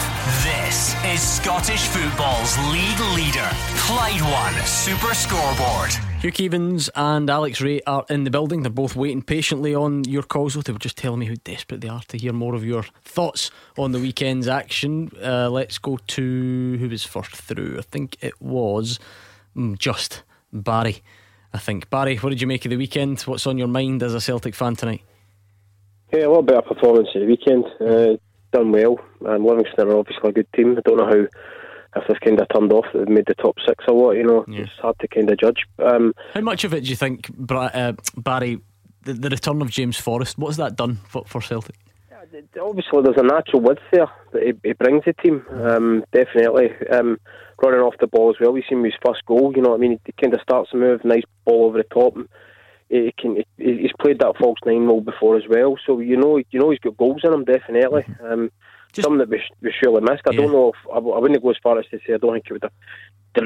This 0.45 0.95
is 1.05 1.21
Scottish 1.21 1.87
football's 1.89 2.57
league 2.73 3.01
leader, 3.15 3.51
Clyde 3.85 4.23
One 4.23 4.55
Super 4.65 5.13
Scoreboard. 5.13 5.93
Hugh 6.25 6.33
Keevins 6.33 6.89
and 6.97 7.29
Alex 7.29 7.61
Rae 7.61 7.83
are 7.87 8.07
in 8.09 8.25
the 8.25 8.31
building. 8.31 8.63
They're 8.63 8.71
both 8.71 8.97
waiting 8.97 9.21
patiently 9.21 9.75
on 9.75 10.05
your 10.05 10.23
calls. 10.23 10.55
They 10.55 10.73
were 10.73 10.79
just 10.79 10.97
telling 10.97 11.21
me 11.21 11.27
how 11.27 11.35
desperate 11.45 11.83
they 11.83 11.89
are 11.91 12.01
to 12.09 12.17
hear 12.17 12.33
more 12.33 12.55
of 12.55 12.65
your 12.65 12.83
thoughts 13.03 13.51
on 13.77 13.93
the 13.93 13.99
weekend's 13.99 14.49
action. 14.49 15.11
Uh, 15.23 15.51
let's 15.51 15.77
go 15.77 15.99
to 15.99 16.79
who 16.79 16.89
was 16.89 17.05
first 17.05 17.37
through. 17.37 17.77
I 17.79 17.83
think 17.83 18.17
it 18.23 18.41
was 18.41 18.99
mm, 19.55 19.79
just 19.79 20.23
Barry. 20.51 21.03
I 21.53 21.59
think 21.59 21.91
Barry. 21.91 22.17
What 22.17 22.31
did 22.31 22.41
you 22.41 22.47
make 22.47 22.65
of 22.65 22.71
the 22.71 22.79
weekend? 22.79 23.21
What's 23.21 23.47
on 23.47 23.59
your 23.59 23.69
mind 23.69 24.03
as 24.03 24.15
a 24.15 24.21
Celtic 24.23 24.55
fan 24.55 24.77
tonight? 24.77 25.03
Yeah, 26.11 26.25
a 26.25 26.31
lot 26.31 26.47
better 26.47 26.63
performance 26.63 27.09
at 27.15 27.21
the 27.21 27.27
weekend. 27.27 27.67
Uh, 27.79 28.17
done 28.51 28.73
well. 28.73 28.99
And 29.27 29.45
Livingston 29.45 29.89
are 29.89 29.99
obviously 29.99 30.31
a 30.31 30.33
good 30.33 30.49
team. 30.57 30.79
I 30.79 30.81
don't 30.81 30.97
know 30.97 31.07
how 31.07 31.27
if 31.97 32.07
they've 32.09 32.21
kind 32.21 32.41
of 32.41 32.49
turned 32.49 32.73
off 32.73 32.87
they've 32.93 33.09
made 33.09 33.27
the 33.27 33.35
top 33.35 33.57
six 33.67 33.85
or 33.89 33.95
what. 33.95 34.17
You 34.17 34.25
know, 34.25 34.45
yeah. 34.49 34.63
it's 34.63 34.73
hard 34.81 34.99
to 35.01 35.09
kind 35.09 35.31
of 35.31 35.39
judge. 35.39 35.65
Um, 35.79 36.15
how 36.35 36.41
much 36.41 36.65
of 36.65 36.75
it 36.75 36.83
do 36.83 36.91
you 36.91 36.97
think, 36.97 37.31
uh, 37.51 37.93
Barry? 38.17 38.61
The, 39.03 39.13
the, 39.13 39.29
return 39.29 39.61
of 39.61 39.71
James 39.71 39.99
Forrest, 39.99 40.39
what's 40.39 40.57
that 40.57 40.77
done 40.77 40.99
for, 41.07 41.25
for 41.27 41.43
Celtic? 41.43 41.77
obviously, 42.61 43.03
there's 43.03 43.19
a 43.19 43.23
natural 43.23 43.61
width 43.61 43.83
there 43.93 44.09
that 44.33 44.43
he, 44.43 44.53
he 44.65 44.73
brings 44.73 45.05
the 45.05 45.13
team. 45.13 45.45
Um, 45.51 46.05
definitely. 46.11 46.71
Um, 46.91 47.19
running 47.63 47.81
off 47.81 47.95
the 48.01 48.07
ball 48.07 48.31
as 48.31 48.37
well. 48.41 48.53
We've 48.53 48.65
seen 48.69 48.83
his 48.83 48.95
first 49.05 49.25
goal. 49.27 49.53
You 49.55 49.63
know 49.63 49.71
what 49.71 49.77
I 49.77 49.81
mean? 49.81 50.01
He 50.05 50.13
kind 50.13 50.35
of 50.35 50.41
starts 50.41 50.71
the 50.73 50.79
move, 50.79 51.05
nice 51.05 51.23
ball 51.45 51.67
over 51.67 51.79
the 51.79 51.85
top. 51.85 52.17
And, 52.17 52.29
he 52.89 53.13
can. 53.19 53.43
He's 53.57 53.93
played 54.01 54.19
that 54.21 54.37
false 54.39 54.59
nine 54.65 54.87
role 54.87 55.01
before 55.01 55.37
as 55.37 55.45
well, 55.49 55.77
so 55.87 56.01
you 56.01 56.17
know, 56.17 56.37
you 56.51 56.61
know, 56.61 56.71
he's 56.71 56.79
got 56.79 56.97
goals 56.97 57.23
in 57.25 57.33
him 57.33 57.45
definitely. 57.45 58.03
Mm-hmm. 58.03 58.27
Um, 58.27 58.51
Just, 58.95 59.05
something 59.05 59.19
that 59.19 59.29
we, 59.29 59.43
we 59.61 59.73
surely 59.83 60.01
missed. 60.01 60.23
I 60.27 60.33
yeah. 60.33 60.41
don't 60.41 60.53
know 60.53 60.69
if 60.71 60.91
I, 60.91 60.97
I, 60.97 61.19
wouldn't 61.19 61.43
go 61.43 61.51
as 61.51 61.57
far 61.63 61.79
as 61.79 61.87
to 61.87 61.99
say 62.07 62.15
I 62.15 62.19
don't 62.19 62.33
think 62.33 62.47
it 62.49 62.53
would 62.53 62.63
have 62.63 62.73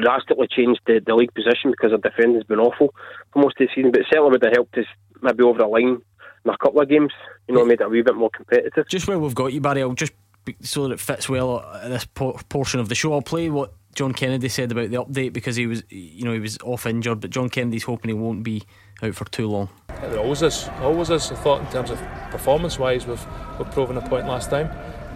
drastically 0.01 0.47
changed 0.47 0.81
the, 0.85 1.01
the 1.05 1.15
league 1.15 1.33
position 1.33 1.71
because 1.71 1.91
our 1.91 1.97
defending's 1.97 2.43
been 2.43 2.59
awful 2.59 2.93
for 3.33 3.39
most 3.41 3.59
of 3.59 3.67
the 3.67 3.73
season, 3.75 3.91
but 3.91 4.01
certainly 4.09 4.31
would 4.31 4.43
have 4.43 4.53
helped 4.53 4.77
us 4.77 4.85
maybe 5.21 5.43
over 5.43 5.59
the 5.59 5.67
line 5.67 6.01
in 6.45 6.51
a 6.51 6.57
couple 6.57 6.81
of 6.81 6.89
games. 6.89 7.11
You 7.47 7.55
know, 7.55 7.61
yeah. 7.61 7.67
made 7.67 7.81
it 7.81 7.85
a 7.85 7.89
wee 7.89 8.01
bit 8.01 8.15
more 8.15 8.29
competitive. 8.29 8.87
Just 8.87 9.07
where 9.07 9.19
we've 9.19 9.35
got 9.35 9.53
you, 9.53 9.61
Barry, 9.61 9.81
I'll 9.81 9.93
just 9.93 10.13
be, 10.45 10.55
so 10.61 10.87
that 10.87 10.93
it 10.93 10.99
fits 10.99 11.27
well 11.27 11.61
at 11.81 11.89
this 11.89 12.05
portion 12.05 12.79
of 12.79 12.89
the 12.89 12.95
show. 12.95 13.13
I'll 13.13 13.21
play 13.21 13.49
what 13.49 13.73
John 13.95 14.13
Kennedy 14.13 14.49
said 14.49 14.71
about 14.71 14.91
the 14.91 15.03
update 15.03 15.33
because 15.33 15.55
he 15.55 15.67
was, 15.67 15.83
you 15.89 16.23
know, 16.23 16.33
he 16.33 16.39
was 16.39 16.57
off 16.63 16.85
injured, 16.85 17.19
but 17.19 17.31
John 17.31 17.49
Kennedy's 17.49 17.83
hoping 17.83 18.09
he 18.09 18.13
won't 18.13 18.43
be 18.43 18.63
out 19.01 19.15
for 19.15 19.25
too 19.25 19.47
long. 19.47 19.69
Yeah, 19.89 20.09
there 20.09 20.19
always 20.19 20.41
is, 20.41 20.69
always 20.81 21.09
is. 21.09 21.31
I 21.31 21.35
thought 21.35 21.61
in 21.61 21.67
terms 21.67 21.89
of 21.89 21.99
performance-wise, 22.31 23.07
we've 23.07 23.25
we've 23.57 23.71
proven 23.71 23.97
a 23.97 24.07
point 24.07 24.27
last 24.27 24.49
time, 24.49 24.69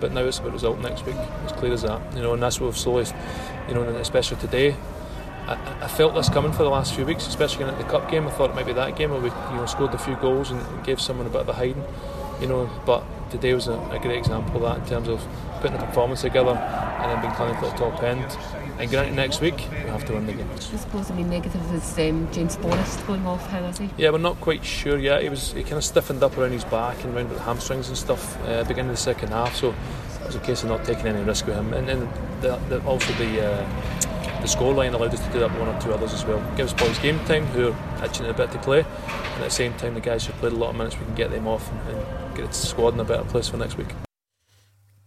but 0.04 0.12
now 0.12 0.20
it's 0.20 0.39
about 0.39 0.52
result 0.52 0.80
next 0.80 1.06
week. 1.06 1.16
As 1.46 1.54
clear 1.54 1.72
as 1.72 1.84
that, 1.84 2.02
you 2.13 2.22
know, 2.22 2.34
and 2.34 2.44
that's 2.44 2.60
what 2.60 2.68
we've 2.68 2.78
slowly, 2.78 3.06
you 3.70 3.74
know, 3.74 3.84
especially 3.84 4.36
today. 4.36 4.76
I, 5.48 5.54
I, 5.82 5.88
felt 5.88 6.13
this 6.13 6.28
coming 6.28 6.52
for 6.52 6.63
the 6.63 6.70
last 6.70 6.94
few 6.94 7.06
weeks, 7.06 7.26
especially 7.26 7.63
in 7.63 7.78
the 7.78 7.86
cup 7.86 8.12
game. 8.12 8.28
I 8.28 8.32
thought 8.32 8.50
it 8.50 8.54
might 8.54 8.66
be 8.66 8.74
that 8.74 8.98
game 8.98 9.12
where 9.12 9.22
we, 9.22 9.30
you 9.30 9.56
know, 9.56 9.66
scored 9.66 9.94
a 9.94 9.98
few 9.98 10.18
goals 10.18 10.52
and 10.52 10.84
gave 10.84 11.00
someone 11.00 11.26
a 11.26 11.30
bit 11.30 11.39
of 11.39 11.48
a 11.48 11.54
hiding, 11.54 11.86
you 12.41 12.47
know. 12.47 12.70
But 12.86 13.06
today 13.32 13.54
was 13.54 13.70
a, 13.70 13.80
a 13.91 13.99
great 13.99 14.18
example 14.18 14.58
of 14.58 14.64
that 14.64 14.84
in 14.84 14.89
terms 14.89 15.08
of 15.08 15.26
putting 15.62 15.78
a 15.78 15.86
performance 15.86 16.20
together 16.20 16.51
and 16.51 17.12
then 17.12 17.22
being 17.22 17.34
clinical 17.34 17.70
at 17.70 17.78
the 17.78 17.89
top 17.89 18.04
end 18.04 18.38
and 18.80 18.89
granted 18.89 19.15
next 19.15 19.41
week 19.41 19.55
we 19.55 19.89
have 19.89 20.05
to 20.05 20.13
win 20.13 20.26
the 20.26 20.34
game. 20.34 20.49
I 20.51 20.59
suppose 20.59 21.11
I 21.11 21.15
mean 21.15 21.30
negative 21.30 21.74
is 21.74 21.99
um, 21.99 22.32
James 22.32 22.55
Forrest 22.55 23.05
going 23.07 23.26
off. 23.26 23.45
How 23.47 23.63
is 23.65 23.78
he? 23.78 23.89
Yeah, 23.97 24.09
we're 24.09 24.17
not 24.17 24.39
quite 24.41 24.63
sure 24.63 24.97
yet. 24.97 25.24
He 25.24 25.30
was 25.30 25.53
he 25.53 25.63
kind 25.63 25.78
of 25.78 25.84
stiffened 25.84 26.24
up 26.24 26.38
around 26.38 26.51
his 26.51 26.65
back 26.65 27.03
and 27.03 27.15
around 27.15 27.30
the 27.30 27.39
hamstrings 27.39 27.88
and 27.88 27.97
stuff 27.97 28.38
uh, 28.47 28.63
beginning 28.63 28.91
of 28.91 28.95
the 28.95 29.01
second 29.01 29.30
half. 29.30 29.55
So 29.55 29.69
it 30.21 30.28
was 30.28 30.36
a 30.36 30.39
case 30.39 30.63
of 30.63 30.69
not 30.69 30.86
taking 30.86 31.07
any 31.07 31.24
risk 31.24 31.45
with 31.47 31.55
him. 31.55 31.74
And 31.74 31.88
then 31.88 32.09
the, 32.41 32.57
the, 32.69 32.84
also 32.86 33.11
the 33.13 33.45
uh, 33.45 34.01
the 34.43 34.49
scoreline 34.49 34.93
allowed 34.93 35.13
us 35.13 35.26
to 35.26 35.32
do 35.32 35.39
that 35.39 35.57
one 35.57 35.69
or 35.69 35.82
two 35.82 35.93
others 35.93 36.13
as 36.13 36.26
well. 36.26 36.43
Gives 36.57 36.74
boys 36.74 36.99
game 36.99 37.17
time 37.26 37.45
who 37.45 37.71
are 37.71 38.05
itching 38.05 38.26
a 38.26 38.34
bit 38.34 38.51
to 38.51 38.59
play, 38.59 38.80
and 38.80 39.36
at 39.36 39.45
the 39.45 39.49
same 39.49 39.74
time, 39.76 39.93
the 39.93 40.01
guys 40.01 40.26
who 40.26 40.34
played 40.34 40.51
a 40.51 40.55
lot 40.55 40.71
of 40.71 40.76
minutes, 40.76 40.99
we 40.99 41.05
can 41.05 41.15
get 41.15 41.32
them 41.32 41.47
off 41.47 41.71
and, 41.71 41.95
and 41.95 42.36
get 42.36 42.47
the 42.47 42.53
squad 42.53 42.93
in 42.93 42.99
a 42.99 43.05
better 43.05 43.24
place 43.24 43.47
for 43.47 43.55
next 43.55 43.78
week. 43.78 43.88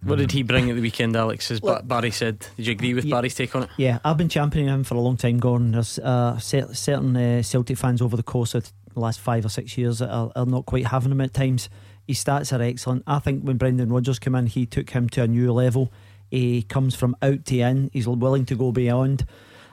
What 0.06 0.18
did 0.18 0.30
he 0.30 0.42
bring 0.42 0.70
at 0.70 0.76
the 0.76 0.82
weekend, 0.82 1.16
Alex? 1.16 1.50
As 1.50 1.60
Barry 1.60 2.12
said, 2.12 2.46
did 2.56 2.66
you 2.66 2.72
agree 2.72 2.94
with 2.94 3.04
Yeah. 3.04 3.16
Barry's 3.16 3.34
take 3.34 3.54
on 3.56 3.64
it? 3.64 3.70
Yeah, 3.76 3.98
I've 4.04 4.16
been 4.16 4.28
championing 4.28 4.72
him 4.72 4.84
for 4.84 4.94
a 4.94 5.00
long 5.00 5.16
time, 5.16 5.38
Gordon. 5.38 5.72
There's 5.72 5.98
uh, 5.98 6.38
certain 6.38 7.16
uh, 7.16 7.42
Celtic 7.42 7.76
fans 7.76 8.00
over 8.00 8.16
the 8.16 8.22
course 8.22 8.54
of 8.54 8.70
the 8.94 9.00
last 9.00 9.18
five 9.20 9.44
or 9.44 9.48
six 9.48 9.76
years 9.76 9.98
that 9.98 10.10
are, 10.10 10.30
are 10.36 10.46
not 10.46 10.64
quite 10.66 10.86
having 10.86 11.10
him 11.12 11.20
at 11.20 11.34
times. 11.34 11.68
His 12.06 12.22
stats 12.22 12.56
are 12.56 12.62
excellent. 12.62 13.02
I 13.06 13.18
think 13.18 13.42
when 13.42 13.56
Brendan 13.56 13.88
Rodgers 13.90 14.20
came 14.20 14.36
in, 14.36 14.46
he 14.46 14.64
took 14.64 14.90
him 14.90 15.08
to 15.10 15.24
a 15.24 15.26
new 15.26 15.52
level. 15.52 15.92
He 16.30 16.62
comes 16.62 16.94
from 16.94 17.16
out 17.20 17.44
to 17.46 17.58
in. 17.58 17.90
He's 17.92 18.06
willing 18.06 18.46
to 18.46 18.54
go 18.54 18.70
beyond. 18.70 19.26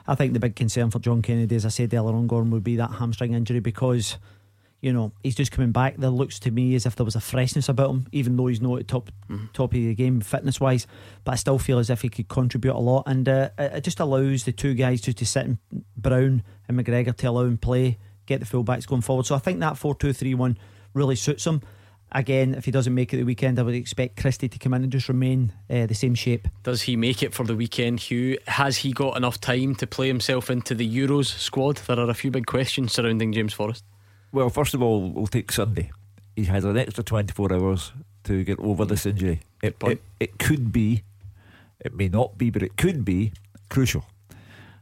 I 0.06 0.14
think 0.16 0.32
the 0.32 0.40
big 0.40 0.56
concern 0.56 0.90
for 0.90 0.98
John 0.98 1.22
Kennedy, 1.22 1.54
as 1.56 1.64
I 1.64 1.68
said 1.70 1.94
earlier 1.94 2.14
on, 2.14 2.26
Gordon, 2.26 2.50
would 2.50 2.64
be 2.64 2.76
that 2.76 2.92
hamstring 2.94 3.34
injury 3.34 3.60
because, 3.60 4.18
you 4.84 4.92
know, 4.92 5.12
he's 5.22 5.34
just 5.34 5.50
coming 5.50 5.72
back. 5.72 5.96
There 5.96 6.10
looks 6.10 6.38
to 6.40 6.50
me 6.50 6.74
as 6.74 6.84
if 6.84 6.94
there 6.94 7.06
was 7.06 7.16
a 7.16 7.20
freshness 7.20 7.70
about 7.70 7.88
him, 7.88 8.06
even 8.12 8.36
though 8.36 8.48
he's 8.48 8.60
not 8.60 8.80
at 8.80 8.86
top 8.86 9.10
top 9.54 9.70
of 9.70 9.72
the 9.72 9.94
game 9.94 10.20
fitness 10.20 10.60
wise. 10.60 10.86
But 11.24 11.32
I 11.32 11.36
still 11.36 11.58
feel 11.58 11.78
as 11.78 11.88
if 11.88 12.02
he 12.02 12.10
could 12.10 12.28
contribute 12.28 12.74
a 12.74 12.78
lot, 12.78 13.04
and 13.06 13.26
uh, 13.26 13.48
it 13.58 13.82
just 13.82 13.98
allows 13.98 14.44
the 14.44 14.52
two 14.52 14.74
guys 14.74 15.00
just 15.00 15.16
to 15.18 15.26
sit 15.26 15.46
in 15.46 15.58
Brown 15.96 16.42
and 16.68 16.78
McGregor 16.78 17.16
to 17.16 17.26
allow 17.26 17.44
him 17.44 17.56
play, 17.56 17.98
get 18.26 18.40
the 18.40 18.46
fullbacks 18.46 18.86
going 18.86 19.00
forward. 19.00 19.24
So 19.24 19.34
I 19.34 19.38
think 19.38 19.60
that 19.60 19.78
four 19.78 19.94
two 19.94 20.12
three 20.12 20.34
one 20.34 20.58
really 20.92 21.16
suits 21.16 21.46
him. 21.46 21.62
Again, 22.12 22.54
if 22.54 22.66
he 22.66 22.70
doesn't 22.70 22.94
make 22.94 23.14
it 23.14 23.16
the 23.16 23.24
weekend, 23.24 23.58
I 23.58 23.62
would 23.62 23.74
expect 23.74 24.20
Christie 24.20 24.50
to 24.50 24.58
come 24.58 24.74
in 24.74 24.82
and 24.82 24.92
just 24.92 25.08
remain 25.08 25.50
uh, 25.70 25.86
the 25.86 25.94
same 25.94 26.14
shape. 26.14 26.46
Does 26.62 26.82
he 26.82 26.94
make 26.94 27.22
it 27.22 27.32
for 27.32 27.44
the 27.44 27.56
weekend, 27.56 28.00
Hugh? 28.00 28.36
Has 28.46 28.76
he 28.76 28.92
got 28.92 29.16
enough 29.16 29.40
time 29.40 29.74
to 29.76 29.86
play 29.86 30.08
himself 30.08 30.50
into 30.50 30.74
the 30.74 30.86
Euros 30.86 31.26
squad? 31.26 31.78
There 31.78 31.98
are 31.98 32.10
a 32.10 32.14
few 32.14 32.30
big 32.30 32.44
questions 32.44 32.92
surrounding 32.92 33.32
James 33.32 33.54
Forrest. 33.54 33.82
Well, 34.34 34.50
first 34.50 34.74
of 34.74 34.82
all, 34.82 35.12
we'll 35.12 35.28
take 35.28 35.52
Sunday. 35.52 35.92
He 36.34 36.46
has 36.46 36.64
an 36.64 36.76
extra 36.76 37.04
24 37.04 37.52
hours 37.52 37.92
to 38.24 38.42
get 38.42 38.58
over 38.58 38.84
this 38.84 39.06
injury. 39.06 39.42
It, 39.62 39.76
it, 39.84 40.02
it 40.18 40.38
could 40.40 40.72
be, 40.72 41.04
it 41.78 41.94
may 41.94 42.08
not 42.08 42.36
be, 42.36 42.50
but 42.50 42.60
it 42.60 42.76
could 42.76 43.04
be 43.04 43.32
crucial. 43.68 44.04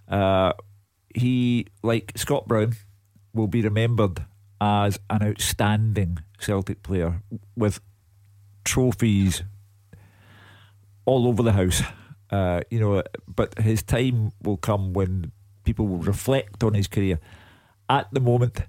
Uh, 0.09 0.55
he, 1.14 1.66
like 1.82 2.12
Scott 2.16 2.48
Brown, 2.48 2.76
will 3.34 3.46
be 3.46 3.61
remembered 3.61 4.24
as 4.59 4.98
an 5.11 5.22
outstanding 5.22 6.20
Celtic 6.38 6.82
player 6.82 7.20
with 7.55 7.78
trophies 8.64 9.42
all 11.05 11.28
over 11.28 11.42
the 11.42 11.53
house. 11.53 11.82
Uh, 12.30 12.62
you 12.70 12.80
know, 12.80 13.03
but 13.28 13.59
his 13.59 13.82
time 13.82 14.32
will 14.42 14.57
come 14.57 14.94
when 14.94 15.30
people 15.64 15.86
will 15.86 15.98
reflect 15.98 16.64
on 16.64 16.72
his 16.72 16.88
career. 16.88 17.20
At 17.90 18.09
the 18.12 18.20
moment, 18.20 18.62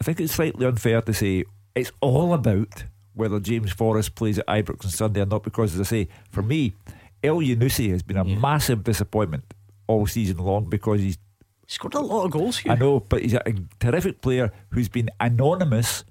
I 0.00 0.04
think 0.04 0.20
it's 0.20 0.34
slightly 0.34 0.66
unfair 0.66 1.00
to 1.02 1.14
say 1.14 1.44
it's 1.74 1.92
all 2.00 2.34
about 2.34 2.84
whether 3.14 3.40
James 3.40 3.72
Forrest 3.72 4.14
plays 4.14 4.38
at 4.38 4.46
Ibrox 4.46 4.84
on 4.84 4.90
Sunday 4.90 5.22
or 5.22 5.26
not. 5.26 5.42
Because, 5.42 5.74
as 5.74 5.80
I 5.80 5.84
say, 5.84 6.08
for 6.30 6.42
me, 6.42 6.74
Elyounoussi 7.22 7.90
has 7.90 8.02
been 8.02 8.16
a 8.16 8.24
massive 8.24 8.84
disappointment 8.84 9.44
all 9.86 10.06
season 10.06 10.38
long 10.38 10.64
because 10.64 11.00
he's 11.00 11.18
scored 11.66 11.94
a 11.94 12.00
lot 12.00 12.24
of 12.24 12.30
goals. 12.30 12.58
Hugh. 12.58 12.72
I 12.72 12.74
know, 12.74 13.00
but 13.00 13.22
he's 13.22 13.34
a 13.34 13.42
terrific 13.80 14.20
player 14.20 14.52
who's 14.70 14.88
been 14.88 15.10
anonymous 15.20 16.04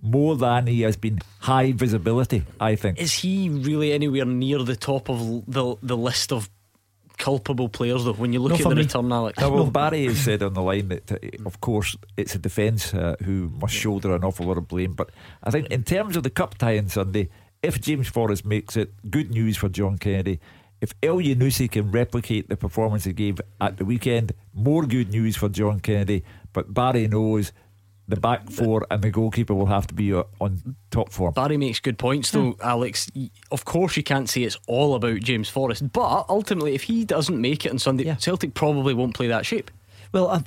more 0.00 0.36
than 0.36 0.66
he 0.66 0.82
has 0.82 0.96
been 0.96 1.18
high 1.40 1.72
visibility. 1.72 2.44
I 2.60 2.76
think. 2.76 2.98
Is 2.98 3.14
he 3.14 3.48
really 3.48 3.92
anywhere 3.92 4.26
near 4.26 4.62
the 4.62 4.76
top 4.76 5.08
of 5.08 5.44
the 5.46 5.76
the 5.82 5.96
list 5.96 6.32
of 6.32 6.50
culpable 7.18 7.68
players, 7.68 8.04
though? 8.04 8.12
When 8.12 8.32
you 8.32 8.40
look 8.40 8.52
No, 8.52 8.56
at 8.56 8.68
the 8.68 8.74
me. 8.74 8.82
return, 8.82 9.12
Alex. 9.12 9.38
Now, 9.38 9.50
well, 9.50 9.66
Barry 9.66 10.04
has 10.06 10.18
said 10.18 10.42
on 10.42 10.54
the 10.54 10.62
line 10.62 10.88
that, 10.88 11.10
of 11.46 11.60
course, 11.60 11.96
it's 12.16 12.34
a 12.34 12.38
defence 12.38 12.92
uh, 12.94 13.16
who 13.24 13.50
must 13.60 13.74
shoulder 13.74 14.14
an 14.14 14.24
awful 14.24 14.46
lot 14.46 14.58
of 14.58 14.68
blame. 14.68 14.92
But 14.92 15.10
I 15.42 15.50
think, 15.50 15.68
in 15.68 15.82
terms 15.84 16.16
of 16.16 16.22
the 16.22 16.30
cup 16.30 16.58
tie 16.58 16.78
on 16.78 16.88
Sunday, 16.88 17.28
if 17.62 17.80
James 17.80 18.08
Forrest 18.08 18.44
makes 18.44 18.76
it, 18.76 18.92
good 19.10 19.30
news 19.30 19.56
for 19.56 19.68
John 19.68 19.98
Kennedy. 19.98 20.40
If 20.80 20.98
Elyounoussi 21.00 21.70
can 21.70 21.90
replicate 21.90 22.50
the 22.50 22.58
performance 22.58 23.04
he 23.04 23.14
gave 23.14 23.40
at 23.58 23.78
the 23.78 23.86
weekend, 23.86 24.32
more 24.52 24.84
good 24.84 25.08
news 25.10 25.34
for 25.34 25.48
John 25.48 25.80
Kennedy. 25.80 26.24
But 26.52 26.74
Barry 26.74 27.08
knows 27.08 27.52
the 28.08 28.16
back 28.16 28.50
four 28.50 28.86
and 28.90 29.02
the 29.02 29.10
goalkeeper 29.10 29.54
will 29.54 29.66
have 29.66 29.86
to 29.86 29.94
be 29.94 30.12
uh, 30.12 30.24
on 30.40 30.76
top 30.90 31.10
form. 31.10 31.32
Barry 31.32 31.56
makes 31.56 31.80
good 31.80 31.98
points, 31.98 32.30
though, 32.30 32.56
Alex. 32.62 33.10
Of 33.50 33.64
course, 33.64 33.96
you 33.96 34.02
can't 34.02 34.28
say 34.28 34.42
it's 34.42 34.58
all 34.66 34.94
about 34.94 35.20
James 35.20 35.48
Forrest, 35.48 35.92
but 35.92 36.26
ultimately, 36.28 36.74
if 36.74 36.82
he 36.84 37.04
doesn't 37.04 37.40
make 37.40 37.64
it 37.64 37.72
on 37.72 37.78
Sunday, 37.78 38.14
Celtic 38.18 38.54
probably 38.54 38.94
won't 38.94 39.14
play 39.14 39.28
that 39.28 39.46
shape. 39.46 39.70
Well, 40.14 40.28
I, 40.28 40.40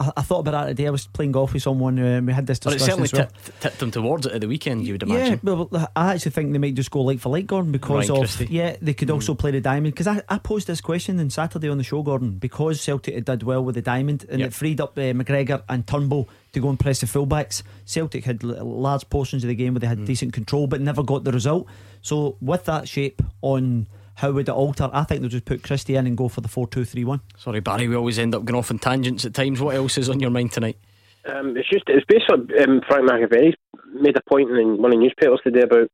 I, 0.00 0.12
I 0.18 0.22
thought 0.22 0.38
about 0.40 0.52
that 0.52 0.66
today. 0.68 0.86
I 0.86 0.90
was 0.90 1.06
playing 1.08 1.32
golf 1.32 1.52
with 1.52 1.62
someone 1.64 1.98
uh, 1.98 2.02
and 2.18 2.26
we 2.26 2.32
had 2.32 2.46
this 2.46 2.58
But 2.60 2.74
it 2.74 2.78
discussion. 2.78 3.04
certainly 3.04 3.04
as 3.04 3.12
well. 3.12 3.42
tipped, 3.44 3.60
tipped 3.60 3.78
them 3.80 3.90
towards 3.90 4.24
it 4.26 4.32
at 4.32 4.40
the 4.40 4.46
weekend, 4.48 4.86
you 4.86 4.94
would 4.94 5.02
imagine. 5.02 5.40
Yeah, 5.42 5.52
well, 5.52 5.90
I 5.96 6.14
actually 6.14 6.30
think 6.30 6.52
they 6.52 6.58
might 6.58 6.74
just 6.74 6.90
go 6.90 7.00
like 7.02 7.18
for 7.18 7.28
like, 7.30 7.46
Gordon, 7.48 7.72
because 7.72 8.08
Ryan 8.08 8.22
of 8.22 8.28
Christie. 8.30 8.46
yeah, 8.54 8.76
they 8.80 8.94
could 8.94 9.10
also 9.10 9.34
play 9.34 9.50
the 9.50 9.60
diamond. 9.60 9.94
Because 9.94 10.06
I, 10.06 10.22
I 10.28 10.38
posed 10.38 10.66
this 10.68 10.80
question 10.80 11.18
on 11.20 11.28
Saturday 11.30 11.68
on 11.68 11.76
the 11.78 11.84
show, 11.84 12.02
Gordon, 12.02 12.32
because 12.38 12.80
Celtic 12.80 13.14
had 13.14 13.24
did 13.24 13.42
well 13.42 13.64
with 13.64 13.74
the 13.74 13.82
diamond 13.82 14.24
and 14.30 14.38
Yep. 14.40 14.46
it 14.48 14.54
freed 14.54 14.80
up 14.80 14.96
uh, 14.96 15.00
McGregor 15.12 15.62
and 15.68 15.86
Turnbull 15.86 16.28
to 16.52 16.60
go 16.60 16.68
and 16.68 16.78
press 16.78 17.00
the 17.00 17.06
fullbacks. 17.06 17.62
Celtic 17.84 18.24
had 18.24 18.42
large 18.44 19.08
portions 19.10 19.42
of 19.44 19.48
the 19.48 19.54
game 19.56 19.74
where 19.74 19.80
they 19.80 19.86
had 19.88 20.04
decent 20.04 20.32
control, 20.32 20.66
but 20.68 20.80
never 20.80 21.02
got 21.02 21.24
the 21.24 21.32
result. 21.32 21.66
So 22.00 22.36
with 22.40 22.64
that 22.66 22.88
shape 22.88 23.22
on. 23.42 23.88
How 24.16 24.32
would 24.32 24.48
it 24.48 24.52
alter? 24.52 24.90
I 24.92 25.04
think 25.04 25.20
they'll 25.20 25.30
just 25.30 25.44
put 25.44 25.62
Christie 25.62 25.96
in 25.96 26.06
and 26.06 26.16
go 26.16 26.28
for 26.28 26.40
the 26.40 26.48
4 26.48 26.68
2 26.68 26.84
3 26.84 27.04
1. 27.04 27.20
Sorry, 27.38 27.60
Barry, 27.60 27.88
we 27.88 27.96
always 27.96 28.18
end 28.18 28.34
up 28.34 28.44
going 28.44 28.58
off 28.58 28.70
on 28.70 28.78
tangents 28.78 29.24
at 29.24 29.34
times. 29.34 29.60
What 29.60 29.74
else 29.74 29.98
is 29.98 30.08
on 30.08 30.20
your 30.20 30.30
mind 30.30 30.52
tonight? 30.52 30.78
Um, 31.24 31.56
it's 31.56 31.68
just 31.70 31.84
it's 31.86 32.06
basically 32.06 32.58
um, 32.58 32.80
Frank 32.88 33.08
McAvenny 33.08 33.54
made 33.94 34.16
a 34.16 34.30
point 34.30 34.50
in 34.50 34.80
one 34.80 34.92
of 34.92 34.98
the 34.98 35.04
newspapers 35.04 35.40
today 35.44 35.62
about 35.62 35.88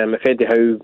um, 0.00 0.14
if 0.14 0.26
Eddie 0.26 0.44
Howe 0.44 0.78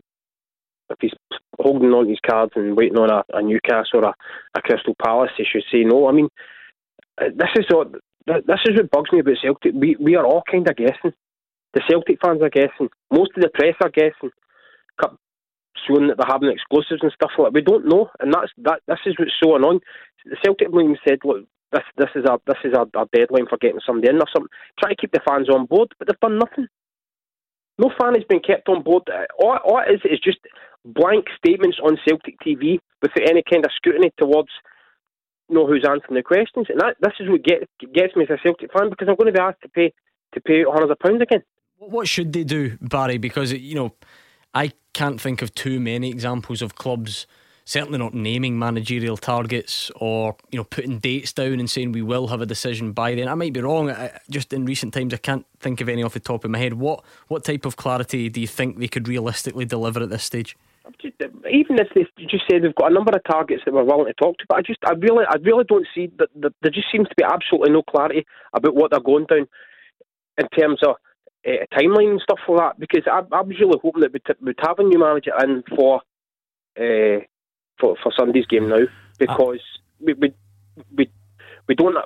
if 0.91 0.99
he's 1.01 1.13
holding 1.59 1.91
on 1.91 2.05
to 2.05 2.11
his 2.11 2.21
cards 2.29 2.53
and 2.57 2.77
waiting 2.77 2.99
on 2.99 3.11
a, 3.11 3.25
a 3.37 3.43
Newcastle 3.43 4.01
or 4.01 4.05
a, 4.05 4.15
a 4.55 4.63
Crystal 4.63 4.95
Palace, 5.03 5.31
he 5.37 5.45
should 5.45 5.65
say 5.73 5.83
no. 5.83 6.09
I 6.09 6.13
mean, 6.13 6.29
uh, 7.21 7.31
this 7.35 7.51
is 7.57 7.67
what 7.69 7.93
this 7.93 8.61
is 8.67 8.77
what 8.77 8.91
bugs 8.91 9.13
me 9.13 9.21
about 9.21 9.37
Celtic. 9.43 9.73
We 9.75 9.97
we 10.01 10.17
are 10.17 10.27
all 10.27 10.43
kind 10.51 10.69
of 10.69 10.77
guessing. 10.77 11.13
The 11.75 11.83
Celtic 11.89 12.19
fans 12.25 12.43
are 12.43 12.51
guessing. 12.51 12.89
Most 13.11 13.33
of 13.37 13.43
the 13.43 13.51
press 13.53 13.75
are 13.83 13.91
guessing. 13.91 14.31
Showing 15.87 16.09
that 16.09 16.17
they're 16.17 16.31
having 16.31 16.51
exclusives 16.51 17.03
and 17.03 17.13
stuff 17.13 17.33
like 17.39 17.53
that. 17.53 17.55
We 17.55 17.63
don't 17.63 17.87
know, 17.87 18.11
and 18.21 18.33
that's 18.33 18.53
that. 18.65 18.81
This 18.87 19.05
is 19.07 19.15
what's 19.19 19.37
so 19.43 19.57
annoying. 19.57 19.81
The 20.25 20.37
Celtic 20.43 20.69
even 20.69 20.97
said, 21.07 21.19
"Look, 21.25 21.45
this 21.73 21.85
this 21.97 22.11
is 22.15 22.25
our 22.25 22.39
this 22.47 22.59
is 22.65 22.75
our, 22.75 22.87
our 22.95 23.07
deadline 23.13 23.47
for 23.49 23.59
getting 23.59 23.81
somebody 23.85 24.09
in 24.09 24.17
or 24.17 24.31
something." 24.33 24.51
Try 24.81 24.91
to 24.91 24.97
keep 24.97 25.13
the 25.13 25.21
fans 25.27 25.49
on 25.51 25.67
board, 25.67 25.93
but 25.99 26.09
they've 26.09 26.21
done 26.21 26.39
nothing. 26.39 26.69
No 27.79 27.91
fan 28.01 28.15
has 28.15 28.25
been 28.29 28.41
kept 28.41 28.69
on 28.69 28.83
board. 28.83 29.03
All, 29.39 29.59
all 29.65 29.83
it 29.83 29.93
is 29.93 30.01
is 30.05 30.21
just 30.21 30.39
blank 30.85 31.27
statements 31.37 31.79
on 31.83 31.99
Celtic 32.07 32.39
TV 32.41 32.79
without 33.03 33.29
any 33.29 33.43
kind 33.43 33.65
of 33.65 33.73
scrutiny 33.77 34.13
towards 34.17 34.51
you 35.49 35.57
know 35.57 35.67
who's 35.67 35.85
answering 35.85 36.17
the 36.17 36.23
questions, 36.23 36.67
and 36.71 36.81
that 36.81 36.97
this 37.01 37.13
is 37.21 37.29
what 37.29 37.43
get, 37.43 37.69
gets 37.93 38.17
me 38.17 38.25
as 38.25 38.31
a 38.31 38.39
Celtic 38.43 38.73
fan 38.73 38.89
because 38.89 39.09
I'm 39.09 39.17
going 39.17 39.33
to 39.33 39.37
be 39.37 39.45
asked 39.45 39.63
to 39.63 39.69
pay 39.69 39.93
to 40.35 40.41
pay 40.41 40.65
hundreds 40.65 40.93
of 40.93 40.99
pounds 40.99 41.23
again. 41.23 41.43
What 41.79 42.09
should 42.09 42.33
they 42.33 42.45
do, 42.45 42.79
Barry? 42.81 43.19
Because, 43.19 43.53
you 43.53 43.75
know, 43.75 43.95
I 44.55 44.73
can't 44.93 45.21
think 45.21 45.43
of 45.43 45.55
too 45.55 45.81
many 45.81 46.11
examples 46.11 46.63
of 46.63 46.75
clubs 46.75 47.27
certainly 47.65 47.99
not 47.99 48.15
naming 48.15 48.59
managerial 48.59 49.17
targets 49.17 49.91
or 49.97 50.37
you 50.51 50.59
know 50.59 50.65
putting 50.65 50.99
dates 50.99 51.33
down 51.33 51.59
and 51.59 51.69
saying 51.69 51.93
we 51.93 52.03
will 52.03 52.29
have 52.29 52.41
a 52.41 52.47
decision 52.47 52.93
by 52.93 53.15
then. 53.15 53.29
I 53.29 53.35
might 53.35 53.53
be 53.53 53.61
wrong. 53.61 53.91
I, 53.91 54.19
just 54.31 54.53
in 54.53 54.65
recent 54.67 54.93
times, 54.95 55.15
I 55.15 55.19
can't 55.19 55.47
think 55.61 55.81
of 55.81 55.89
any 55.89 56.03
off 56.03 56.15
the 56.15 56.21
top 56.21 56.45
of 56.45 56.51
my 56.51 56.59
head. 56.59 56.75
What 56.75 57.05
what 57.29 57.45
type 57.45 57.65
of 57.65 57.77
clarity 57.77 58.29
do 58.29 58.41
you 58.41 58.47
think 58.47 58.79
they 58.79 58.89
could 58.89 59.09
realistically 59.09 59.65
deliver 59.65 60.03
at 60.03 60.11
this 60.11 60.25
stage? 60.25 60.57
even 61.51 61.79
if 61.79 61.89
they 61.95 62.05
just 62.27 62.45
say 62.51 62.59
they've 62.59 62.75
got 62.75 62.91
a 62.91 62.95
number 62.95 63.11
of 63.15 63.25
targets 63.25 63.63
that 63.65 63.73
we're 63.73 63.85
willing 63.85 64.07
to 64.07 64.13
talk 64.13 64.37
to, 64.37 64.45
but 64.49 64.59
I 64.59 64.61
just, 64.61 64.79
I 64.85 64.93
really, 64.93 65.25
I 65.27 65.37
really 65.43 65.65
don't 65.65 65.87
see 65.95 66.11
that. 66.19 66.29
that 66.41 66.53
there 66.61 66.71
just 66.71 66.89
seems 66.93 67.09
to 67.09 67.15
be 67.17 67.25
absolutely 67.25 67.71
no 67.71 67.83
clarity 67.83 68.27
about 68.53 68.75
what 68.75 68.91
they're 68.91 69.01
going 69.01 69.25
down 69.25 69.49
in 70.37 70.49
terms 70.49 70.81
of 70.87 70.97
uh, 71.47 71.67
timeline 71.77 72.13
and 72.13 72.21
stuff 72.21 72.39
like 72.49 72.59
that. 72.59 72.81
Because 72.81 73.03
I, 73.07 73.21
I 73.35 73.43
was 73.43 73.59
really 73.61 73.79
hoping 73.83 74.03
that 74.03 74.13
we'd, 74.13 74.23
we'd 74.41 74.57
have 74.61 74.79
a 74.79 74.83
new 74.83 74.99
manager 74.99 75.33
in 75.43 75.63
for, 75.75 76.03
uh, 76.79 77.21
for 77.79 77.97
for 78.03 78.13
Sunday's 78.17 78.47
game 78.47 78.69
now, 78.69 78.87
because 79.19 79.61
we, 80.01 80.15
we 80.15 80.33
we 80.97 81.11
we 81.69 81.75
don't. 81.75 81.97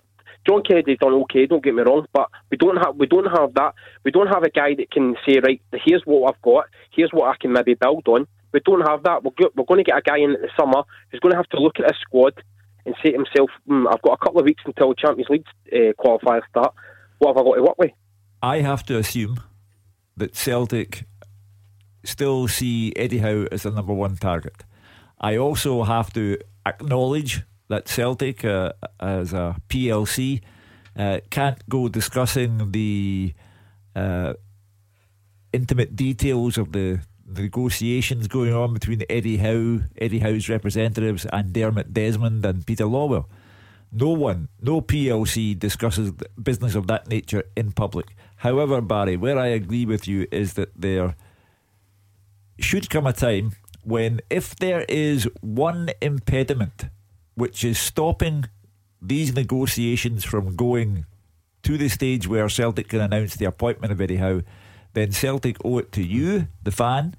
John 0.46 0.62
Kennedy's 0.62 0.98
done 0.98 1.12
okay. 1.24 1.46
Don't 1.46 1.62
get 1.62 1.74
me 1.74 1.82
wrong, 1.82 2.06
but 2.12 2.30
we 2.50 2.56
don't 2.56 2.76
have 2.76 2.96
we 2.96 3.06
don't 3.06 3.26
have 3.26 3.52
that. 3.54 3.74
We 4.04 4.10
don't 4.10 4.28
have 4.28 4.44
a 4.44 4.50
guy 4.50 4.74
that 4.76 4.90
can 4.90 5.14
say 5.26 5.40
right. 5.42 5.60
Here's 5.84 6.02
what 6.04 6.32
I've 6.32 6.42
got. 6.42 6.66
Here's 6.90 7.10
what 7.12 7.28
I 7.28 7.36
can 7.38 7.52
maybe 7.52 7.74
build 7.74 8.08
on. 8.08 8.26
We 8.52 8.60
don't 8.60 8.86
have 8.88 9.02
that. 9.02 9.24
We're, 9.24 9.32
go- 9.38 9.52
we're 9.54 9.64
going 9.64 9.84
to 9.84 9.90
get 9.90 9.98
a 9.98 10.02
guy 10.02 10.18
in 10.18 10.32
the 10.32 10.48
summer 10.58 10.84
who's 11.10 11.20
going 11.20 11.32
to 11.32 11.36
have 11.36 11.48
to 11.50 11.60
look 11.60 11.78
at 11.80 11.90
his 11.90 12.00
squad 12.00 12.32
and 12.86 12.94
say 13.02 13.10
to 13.10 13.18
himself, 13.18 13.50
hmm, 13.66 13.86
"I've 13.88 14.00
got 14.00 14.14
a 14.14 14.24
couple 14.24 14.40
of 14.40 14.46
weeks 14.46 14.62
until 14.64 14.94
Champions 14.94 15.28
League 15.28 15.44
uh, 15.70 15.92
qualifiers 16.02 16.48
start. 16.48 16.72
What 17.18 17.36
have 17.36 17.44
I 17.44 17.48
got 17.48 17.54
to 17.56 17.62
work 17.62 17.78
with?" 17.78 17.90
I 18.42 18.60
have 18.60 18.84
to 18.84 18.98
assume 18.98 19.40
that 20.16 20.36
Celtic 20.36 21.04
still 22.04 22.48
see 22.48 22.92
Eddie 22.96 23.18
Howe 23.18 23.46
as 23.50 23.62
the 23.62 23.70
number 23.70 23.92
one 23.92 24.16
target. 24.16 24.64
I 25.20 25.36
also 25.36 25.82
have 25.82 26.12
to 26.12 26.38
acknowledge 26.64 27.42
that 27.68 27.88
Celtic, 27.88 28.44
uh, 28.44 28.72
as 29.00 29.32
a 29.32 29.56
PLC, 29.68 30.40
uh, 30.96 31.20
can't 31.30 31.68
go 31.68 31.88
discussing 31.88 32.72
the 32.72 33.34
uh, 33.94 34.34
intimate 35.52 35.96
details 35.96 36.56
of 36.58 36.72
the 36.72 37.00
negotiations 37.26 38.26
going 38.26 38.54
on 38.54 38.72
between 38.72 39.02
Eddie 39.10 39.36
Howe, 39.36 39.80
Eddie 39.98 40.20
Howe's 40.20 40.48
representatives, 40.48 41.26
and 41.26 41.52
Dermot 41.52 41.92
Desmond 41.92 42.44
and 42.44 42.66
Peter 42.66 42.84
Lawwell. 42.84 43.26
No 43.90 44.10
one, 44.10 44.48
no 44.60 44.80
PLC 44.80 45.58
discusses 45.58 46.12
business 46.42 46.74
of 46.74 46.86
that 46.88 47.08
nature 47.08 47.44
in 47.56 47.72
public. 47.72 48.14
However, 48.38 48.80
Barry, 48.80 49.16
where 49.16 49.38
I 49.38 49.48
agree 49.48 49.84
with 49.84 50.06
you 50.06 50.26
is 50.30 50.54
that 50.54 50.70
there 50.76 51.16
should 52.58 52.88
come 52.88 53.06
a 53.06 53.12
time 53.12 53.52
when, 53.82 54.20
if 54.30 54.54
there 54.54 54.84
is 54.88 55.28
one 55.40 55.90
impediment 56.00 56.86
which 57.34 57.64
is 57.64 57.78
stopping 57.78 58.44
these 59.00 59.34
negotiations 59.34 60.24
from 60.24 60.56
going 60.56 61.04
to 61.62 61.76
the 61.76 61.88
stage 61.88 62.28
where 62.28 62.48
Celtic 62.48 62.88
can 62.88 63.00
announce 63.00 63.36
the 63.36 63.44
appointment 63.44 63.92
of 63.92 64.00
Eddie 64.00 64.16
Howe, 64.16 64.42
then 64.94 65.12
Celtic 65.12 65.56
owe 65.64 65.78
it 65.78 65.92
to 65.92 66.02
you, 66.02 66.48
the 66.62 66.72
fan, 66.72 67.16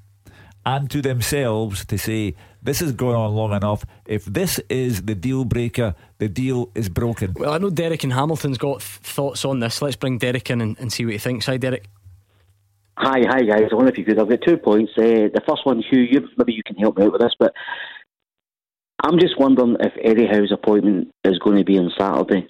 and 0.65 0.89
to 0.89 1.01
themselves 1.01 1.85
to 1.85 1.97
say, 1.97 2.35
this 2.61 2.79
has 2.79 2.91
gone 2.91 3.15
on 3.15 3.33
long 3.33 3.53
enough. 3.53 3.85
If 4.05 4.25
this 4.25 4.59
is 4.69 5.03
the 5.03 5.15
deal 5.15 5.45
breaker, 5.45 5.95
the 6.17 6.27
deal 6.27 6.71
is 6.75 6.89
broken. 6.89 7.33
Well, 7.37 7.53
I 7.53 7.57
know 7.57 7.69
Derek 7.69 8.03
and 8.03 8.13
Hamilton's 8.13 8.57
got 8.57 8.81
th- 8.81 8.99
thoughts 9.01 9.45
on 9.45 9.59
this. 9.59 9.81
Let's 9.81 9.95
bring 9.95 10.17
Derek 10.17 10.49
in 10.49 10.61
and, 10.61 10.79
and 10.79 10.91
see 10.91 11.05
what 11.05 11.13
he 11.13 11.17
thinks. 11.19 11.45
Hi, 11.45 11.57
Derek. 11.57 11.85
Hi, 12.97 13.21
hi 13.29 13.43
guys. 13.43 13.69
I 13.71 13.75
wonder 13.75 13.91
if 13.91 13.97
you 13.97 14.03
could. 14.03 14.19
I've 14.19 14.29
got 14.29 14.39
two 14.45 14.57
points. 14.57 14.91
Uh, 14.97 15.31
the 15.33 15.41
first 15.47 15.65
one, 15.65 15.81
Hugh, 15.89 16.01
you, 16.01 16.27
maybe 16.37 16.51
you 16.51 16.63
can 16.65 16.75
help 16.75 16.97
me 16.97 17.05
out 17.05 17.13
with 17.13 17.21
this, 17.21 17.33
but 17.39 17.53
I'm 19.01 19.17
just 19.19 19.39
wondering 19.39 19.77
if 19.79 19.93
Eddie 20.03 20.27
Howe's 20.27 20.51
appointment 20.51 21.07
is 21.23 21.39
going 21.39 21.57
to 21.57 21.63
be 21.63 21.77
on 21.77 21.93
Saturday 21.97 22.49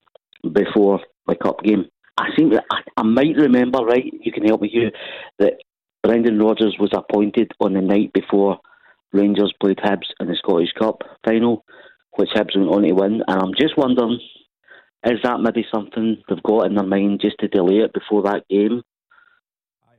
before 0.51 1.01
the 1.27 1.35
cup 1.35 1.61
game. 1.61 1.85
I 2.17 2.29
think 2.35 2.53
I, 2.55 2.77
I 2.97 3.03
might 3.03 3.35
remember 3.35 3.79
right. 3.85 4.11
You 4.23 4.31
can 4.31 4.43
help 4.43 4.61
me, 4.61 4.69
Hugh, 4.69 4.89
that 5.37 5.59
Brendan 6.01 6.39
Rodgers 6.39 6.75
was 6.79 6.89
appointed 6.93 7.51
on 7.59 7.73
the 7.73 7.81
night 7.81 8.11
before 8.13 8.57
Rangers 9.11 9.53
played 9.59 9.77
Hibs 9.77 10.07
in 10.19 10.27
the 10.27 10.35
Scottish 10.35 10.73
Cup 10.77 11.01
final, 11.25 11.65
which 12.17 12.29
Hibs 12.35 12.55
went 12.55 12.69
on 12.69 12.83
to 12.83 12.93
win. 12.93 13.23
And 13.27 13.41
I'm 13.41 13.53
just 13.59 13.77
wondering, 13.77 14.19
is 15.05 15.19
that 15.23 15.39
maybe 15.39 15.65
something 15.73 16.17
they've 16.27 16.43
got 16.43 16.67
in 16.67 16.75
their 16.75 16.85
mind 16.85 17.21
just 17.21 17.37
to 17.39 17.47
delay 17.47 17.79
it 17.79 17.93
before 17.93 18.23
that 18.23 18.47
game? 18.49 18.81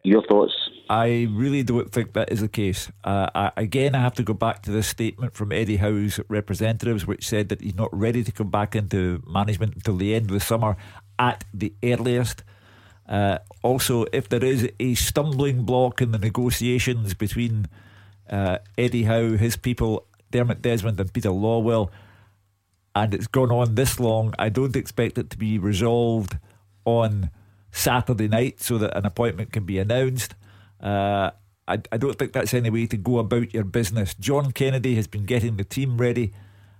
Your 0.02 0.22
thoughts? 0.26 0.52
I 0.88 1.28
really 1.30 1.62
don't 1.62 1.92
think 1.92 2.14
that 2.14 2.32
is 2.32 2.40
the 2.40 2.48
case. 2.48 2.90
Uh, 3.04 3.28
I, 3.34 3.52
again, 3.56 3.94
I 3.94 4.00
have 4.00 4.14
to 4.14 4.22
go 4.22 4.32
back 4.32 4.62
to 4.62 4.70
this 4.70 4.86
statement 4.86 5.34
from 5.34 5.52
Eddie 5.52 5.76
Howe's 5.76 6.18
representatives, 6.28 7.06
which 7.06 7.26
said 7.26 7.50
that 7.50 7.60
he's 7.60 7.74
not 7.74 7.90
ready 7.92 8.24
to 8.24 8.32
come 8.32 8.50
back 8.50 8.74
into 8.74 9.22
management 9.26 9.74
until 9.74 9.96
the 9.96 10.14
end 10.14 10.26
of 10.26 10.32
the 10.32 10.40
summer 10.40 10.76
at 11.18 11.44
the 11.52 11.74
earliest. 11.82 12.44
Uh, 13.06 13.38
also, 13.62 14.06
if 14.12 14.28
there 14.28 14.44
is 14.44 14.70
a 14.78 14.94
stumbling 14.94 15.64
block 15.64 16.00
in 16.00 16.12
the 16.12 16.18
negotiations 16.18 17.12
between 17.12 17.66
uh, 18.30 18.58
Eddie 18.78 19.04
Howe, 19.04 19.36
his 19.36 19.56
people, 19.56 20.06
Dermot 20.30 20.62
Desmond, 20.62 20.98
and 21.00 21.12
Peter 21.12 21.30
Lawwell, 21.30 21.90
and 22.94 23.14
it's 23.14 23.26
gone 23.26 23.50
on 23.50 23.74
this 23.74 24.00
long, 24.00 24.34
I 24.38 24.48
don't 24.48 24.76
expect 24.76 25.18
it 25.18 25.30
to 25.30 25.38
be 25.38 25.58
resolved 25.58 26.38
on 26.84 27.30
Saturday 27.70 28.28
night 28.28 28.60
so 28.60 28.78
that 28.78 28.96
an 28.96 29.06
appointment 29.06 29.52
can 29.52 29.64
be 29.64 29.78
announced. 29.78 30.34
Uh, 30.80 31.30
I, 31.68 31.78
I 31.92 31.96
don't 31.98 32.18
think 32.18 32.32
that's 32.32 32.54
any 32.54 32.70
way 32.70 32.86
to 32.86 32.96
go 32.96 33.18
about 33.18 33.54
your 33.54 33.64
business. 33.64 34.14
John 34.14 34.50
Kennedy 34.52 34.96
has 34.96 35.06
been 35.06 35.24
getting 35.24 35.56
the 35.56 35.64
team 35.64 35.98
ready 35.98 36.32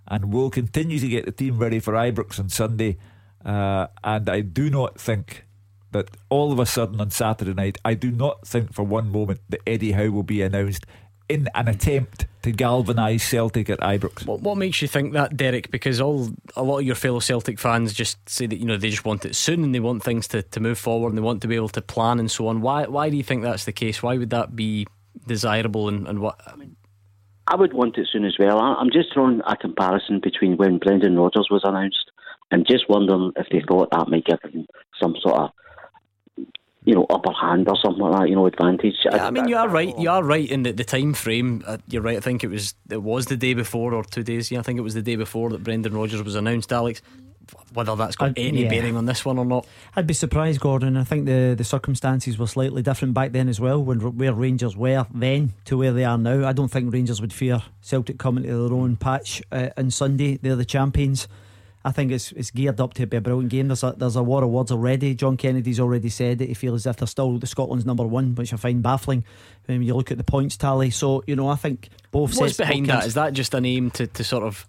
and 0.09 0.33
will 0.33 0.51
continue 0.51 0.99
to 0.99 1.09
get 1.09 1.27
the 1.27 1.33
team 1.33 1.59
ready 1.59 1.79
for 1.79 1.93
Ibrox 1.95 2.41
on 2.41 2.49
Sunday. 2.49 2.99
Uh, 3.45 3.87
and 4.03 4.29
I 4.29 4.41
do 4.41 4.69
not 4.69 5.01
think 5.01 5.45
that 5.93 6.11
all 6.29 6.53
of 6.53 6.59
a 6.59 6.67
sudden 6.67 7.01
on 7.01 7.11
Saturday 7.11 7.55
night, 7.55 7.79
I 7.85 7.95
do 7.95 8.11
not 8.11 8.47
think 8.47 8.73
for 8.73 8.83
one 8.83 9.11
moment 9.11 9.41
that 9.49 9.61
Eddie 9.67 9.93
Howe 9.93 10.11
will 10.11 10.25
be 10.25 10.43
announced 10.43 10.87
in 11.31 11.49
an 11.55 11.69
attempt 11.69 12.27
to 12.43 12.51
galvanise 12.51 13.23
Celtic 13.23 13.71
at 13.71 13.79
Ibrox. 13.81 14.27
What, 14.27 14.41
what 14.41 14.57
makes 14.57 14.83
you 14.83 14.89
think 14.89 15.13
that, 15.13 15.37
Derek? 15.37 15.71
Because 15.71 16.01
all 16.01 16.31
a 16.57 16.63
lot 16.63 16.79
of 16.79 16.85
your 16.85 16.97
fellow 16.97 17.21
Celtic 17.21 17.59
fans 17.59 17.93
just 17.93 18.19
say 18.29 18.47
that 18.47 18.57
you 18.57 18.65
know 18.65 18.77
they 18.77 18.91
just 18.91 19.05
want 19.05 19.25
it 19.25 19.37
soon 19.37 19.63
and 19.63 19.75
they 19.75 19.81
want 19.81 20.03
things 20.03 20.27
to, 20.29 20.43
to 20.43 20.61
move 20.61 20.79
forward 20.79 21.11
and 21.11 21.19
they 21.19 21.23
want 21.23 21.43
to 21.43 21.49
be 21.49 21.55
able 21.55 21.69
to 21.69 21.81
plan 21.81 22.19
and 22.19 22.31
so 22.31 22.49
on. 22.49 22.61
Why 22.61 22.87
why 22.87 23.11
do 23.11 23.17
you 23.17 23.23
think 23.23 23.43
that's 23.43 23.65
the 23.65 23.73
case? 23.73 24.03
Why 24.03 24.19
would 24.19 24.31
that 24.31 24.57
be 24.57 24.87
desirable 25.27 25.89
and, 25.89 26.09
and 26.09 26.21
what? 26.21 26.41
I 26.47 26.57
mean, 26.57 26.77
I 27.47 27.57
would 27.57 27.73
want 27.73 27.97
it 27.97 28.09
soon 28.13 28.25
as 28.25 28.37
well. 28.39 28.59
I'm 28.59 28.91
just 28.91 29.13
throwing 29.13 29.41
a 29.47 29.57
comparison 29.57 30.21
between 30.21 30.57
when 30.57 30.79
Brendan 30.79 31.17
Rodgers 31.17 31.49
was 31.51 31.63
announced 31.65 32.11
and 32.51 32.67
just 32.67 32.89
wondering 32.89 33.33
if 33.37 33.47
they 33.53 33.63
thought 33.69 33.91
that 33.93 34.09
might 34.09 34.25
give 34.25 34.41
them 34.41 34.67
some 35.01 35.15
sort 35.21 35.41
of 35.41 35.51
you 36.85 36.95
know, 36.95 37.07
upper 37.11 37.33
hand 37.33 37.69
or 37.69 37.77
something 37.77 38.03
like 38.03 38.21
that, 38.21 38.29
you 38.29 38.35
know, 38.35 38.47
advantage. 38.47 38.97
Yeah, 39.05 39.27
I 39.27 39.31
mean, 39.31 39.49
you 39.49 39.57
are 39.57 39.69
right. 39.69 39.97
You 39.99 40.11
are 40.11 40.25
right 40.25 40.51
in 40.51 40.63
the, 40.63 40.73
the 40.73 40.85
time 40.85 41.13
frame. 41.13 41.63
Uh, 41.67 41.77
you're 41.89 42.03
right. 42.03 42.17
I 42.17 42.21
think 42.21 42.43
it 42.43 42.49
was 42.49 42.75
it 42.89 43.03
was 43.03 43.27
the 43.27 43.37
day 43.37 43.55
before 43.55 43.93
or 43.93 44.03
two 44.03 44.23
days. 44.23 44.51
Yeah, 44.51 44.61
I 44.61 44.63
think 44.63 44.79
it 44.79 44.83
was 44.83 44.95
the 44.95 45.03
day 45.03 45.17
before 45.17 45.51
that 45.51 45.63
Brendan 45.63 45.95
Rodgers 45.95 46.23
was 46.23 46.37
announced. 46.37 46.73
Alex, 46.73 47.03
whether 47.75 47.95
that's 47.97 48.17
got 48.17 48.31
I'd, 48.31 48.39
any 48.39 48.63
yeah. 48.63 48.71
bearing 48.71 48.97
on 48.97 49.05
this 49.05 49.27
one 49.27 49.39
or 49.39 49.45
not, 49.45 49.67
I'd 49.95 50.07
be 50.07 50.15
surprised, 50.15 50.61
Gordon. 50.61 50.97
I 50.97 51.05
think 51.05 51.27
the 51.27 51.55
the 51.57 51.65
circumstances 51.65 52.39
were 52.39 52.47
slightly 52.47 52.81
different 52.81 53.13
back 53.13 53.33
then 53.33 53.51
as 53.51 53.61
well. 53.61 53.83
When 53.85 54.17
where 54.17 54.33
Rangers 54.33 54.75
were 54.75 55.07
then 55.13 55.53
to 55.67 55.77
where 55.77 55.93
they 55.93 56.05
are 56.05 56.17
now, 56.17 56.49
I 56.49 56.55
don't 56.55 56.69
think 56.69 56.95
Rangers 56.95 57.21
would 57.21 57.33
fear 57.33 57.63
Celtic 57.83 58.19
coming 58.19 58.45
to 58.45 58.69
their 58.69 58.77
own 58.77 58.97
patch 58.97 59.43
uh, 59.53 59.69
on 59.77 59.91
Sunday. 59.91 60.39
They're 60.41 60.57
the 60.57 60.65
champions. 60.65 61.29
I 61.83 61.93
think 61.93 62.13
it's 62.13 62.33
it's 62.33 62.51
geared 62.51 62.81
up 62.81 62.93
to 62.95 63.07
be 63.07 63.17
a 63.17 63.21
brilliant 63.21 63.51
game. 63.51 63.69
There's 63.69 63.83
a 63.83 63.95
there's 63.97 64.17
a 64.17 64.23
war 64.23 64.45
of 64.45 64.51
words 64.51 64.71
already. 64.71 65.15
John 65.15 65.39
Kennedy's 65.39 65.81
already 65.81 66.11
said 66.11 66.39
that 66.39 66.49
he 66.49 66.55
feels 66.55 66.87
as 66.87 66.91
if 66.91 66.97
they're 66.99 67.09
still 67.09 67.39
the 67.39 67.47
Scotland's 67.47 67.87
number 67.87 68.07
one, 68.07 68.35
which 68.35 68.53
I 68.53 68.57
find 68.57 68.83
baffling 68.83 69.25
when 69.65 69.83
you 69.83 69.95
look 69.95 70.11
at 70.11 70.19
the 70.19 70.25
points 70.25 70.59
tally. 70.59 70.91
So 70.91 71.25
you 71.27 71.37
know, 71.37 71.49
I 71.49 71.57
think 71.57 71.89
both. 72.11 72.37
What's 72.37 72.59
behind 72.59 72.87
that? 72.87 73.07
Is 73.07 73.15
that 73.15 73.33
just 73.33 73.55
an 73.55 73.65
aim 73.65 73.91
to, 73.93 74.07
to 74.07 74.25
sort 74.25 74.43
of? 74.43 74.67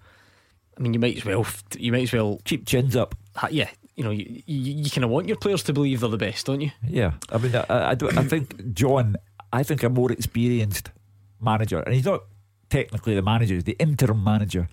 I 0.77 0.81
mean, 0.81 0.93
you 0.93 1.01
might 1.01 1.17
as 1.17 1.25
well 1.25 1.45
you 1.77 1.91
might 1.91 2.03
as 2.03 2.13
well 2.13 2.39
keep 2.45 2.65
chins 2.65 2.95
up. 2.95 3.13
Yeah, 3.49 3.69
you 3.95 4.05
know, 4.05 4.11
you, 4.11 4.41
you, 4.45 4.73
you 4.83 4.89
kind 4.89 5.03
of 5.03 5.09
want 5.09 5.27
your 5.27 5.37
players 5.37 5.63
to 5.63 5.73
believe 5.73 5.99
they're 5.99 6.09
the 6.09 6.17
best, 6.17 6.45
don't 6.45 6.61
you? 6.61 6.71
Yeah, 6.87 7.11
I 7.29 7.37
mean, 7.39 7.53
I, 7.53 7.65
I, 7.69 7.91
I 7.91 8.23
think 8.23 8.73
John. 8.73 9.17
I 9.51 9.63
think 9.63 9.83
a 9.83 9.89
more 9.89 10.13
experienced 10.13 10.91
manager, 11.41 11.81
and 11.81 11.93
he's 11.93 12.05
not 12.05 12.23
technically 12.69 13.15
the 13.15 13.21
manager; 13.21 13.55
he's 13.55 13.65
the 13.65 13.75
interim 13.79 14.23
manager 14.23 14.69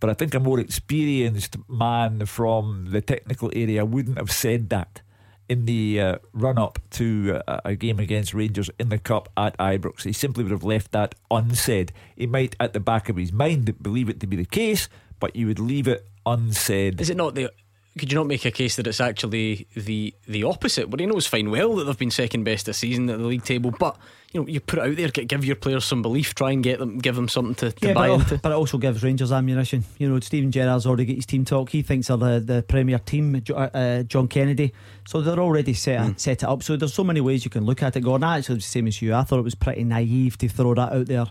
but 0.00 0.10
I 0.10 0.14
think 0.14 0.34
a 0.34 0.40
more 0.40 0.60
experienced 0.60 1.56
man 1.68 2.26
from 2.26 2.88
the 2.90 3.00
technical 3.00 3.50
area 3.54 3.84
wouldn't 3.84 4.18
have 4.18 4.30
said 4.30 4.68
that 4.70 5.02
in 5.48 5.64
the 5.64 6.00
uh, 6.00 6.18
run 6.32 6.58
up 6.58 6.78
to 6.90 7.40
uh, 7.46 7.60
a 7.64 7.74
game 7.74 7.98
against 7.98 8.34
Rangers 8.34 8.70
in 8.78 8.90
the 8.90 8.98
Cup 8.98 9.30
at 9.36 9.56
Ibrox. 9.58 10.04
He 10.04 10.12
simply 10.12 10.44
would 10.44 10.52
have 10.52 10.64
left 10.64 10.92
that 10.92 11.14
unsaid. 11.30 11.92
He 12.16 12.26
might, 12.26 12.54
at 12.60 12.74
the 12.74 12.80
back 12.80 13.08
of 13.08 13.16
his 13.16 13.32
mind, 13.32 13.82
believe 13.82 14.08
it 14.08 14.20
to 14.20 14.26
be 14.26 14.36
the 14.36 14.44
case, 14.44 14.88
but 15.18 15.34
you 15.34 15.46
would 15.46 15.58
leave 15.58 15.88
it 15.88 16.06
unsaid. 16.26 17.00
Is 17.00 17.10
it 17.10 17.16
not 17.16 17.34
the 17.34 17.50
could 17.98 18.10
you 18.10 18.16
not 18.16 18.26
make 18.26 18.44
a 18.44 18.50
case 18.50 18.76
that 18.76 18.86
it's 18.86 19.00
actually 19.00 19.66
the 19.74 20.14
the 20.26 20.44
opposite? 20.44 20.88
Well, 20.88 20.98
he 20.98 21.06
knows 21.06 21.26
fine 21.26 21.50
well 21.50 21.76
that 21.76 21.84
they've 21.84 21.98
been 21.98 22.10
second 22.10 22.44
best 22.44 22.66
this 22.66 22.78
season 22.78 23.10
at 23.10 23.18
the 23.18 23.24
league 23.24 23.44
table, 23.44 23.72
but 23.78 23.96
you 24.32 24.40
know 24.40 24.46
you 24.46 24.60
put 24.60 24.78
it 24.78 24.82
out 24.82 24.96
there, 24.96 25.08
give 25.08 25.44
your 25.44 25.56
players 25.56 25.84
some 25.84 26.00
belief, 26.00 26.34
try 26.34 26.52
and 26.52 26.62
get 26.62 26.78
them, 26.78 26.98
give 26.98 27.16
them 27.16 27.28
something 27.28 27.54
to, 27.56 27.72
to 27.72 27.88
yeah, 27.88 27.94
buy 27.94 28.08
but 28.08 28.20
into. 28.20 28.38
But 28.38 28.52
it 28.52 28.54
also 28.54 28.78
gives 28.78 29.02
Rangers 29.02 29.32
ammunition. 29.32 29.84
You 29.98 30.08
know, 30.08 30.20
Steven 30.20 30.50
Gerrard's 30.50 30.86
already 30.86 31.04
got 31.04 31.16
his 31.16 31.26
team 31.26 31.44
talk. 31.44 31.70
He 31.70 31.82
thinks 31.82 32.08
they're 32.08 32.16
the, 32.16 32.40
the 32.40 32.62
premier 32.62 32.98
team, 32.98 33.42
uh, 33.50 33.52
uh, 33.52 34.02
John 34.04 34.28
Kennedy. 34.28 34.72
So 35.06 35.20
they're 35.20 35.38
already 35.38 35.74
set 35.74 36.00
mm. 36.00 36.18
set 36.18 36.42
it 36.42 36.48
up. 36.48 36.62
So 36.62 36.76
there's 36.76 36.94
so 36.94 37.04
many 37.04 37.20
ways 37.20 37.44
you 37.44 37.50
can 37.50 37.64
look 37.64 37.82
at 37.82 37.96
it. 37.96 38.00
Gordon, 38.00 38.28
actually, 38.28 38.56
the 38.56 38.62
same 38.62 38.86
as 38.86 39.02
you. 39.02 39.14
I 39.14 39.24
thought 39.24 39.38
it 39.38 39.42
was 39.42 39.54
pretty 39.54 39.84
naive 39.84 40.38
to 40.38 40.48
throw 40.48 40.74
that 40.74 40.92
out 40.92 41.06
there 41.06 41.26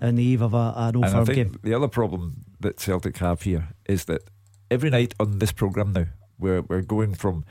on 0.00 0.16
the 0.16 0.22
eve 0.22 0.42
of 0.42 0.54
a, 0.54 0.72
an 0.76 0.96
old 0.96 1.10
firm 1.10 1.24
game. 1.24 1.58
The 1.62 1.74
other 1.74 1.88
problem 1.88 2.44
that 2.60 2.80
Celtic 2.80 3.18
have 3.18 3.42
here 3.42 3.68
is 3.86 4.06
that 4.06 4.22
every 4.70 4.90
night 4.90 5.14
on 5.18 5.38
this 5.38 5.52
programme 5.52 5.92
now 5.92 6.06
we're, 6.38 6.62
we're 6.62 6.82
going 6.82 7.14
from 7.14 7.44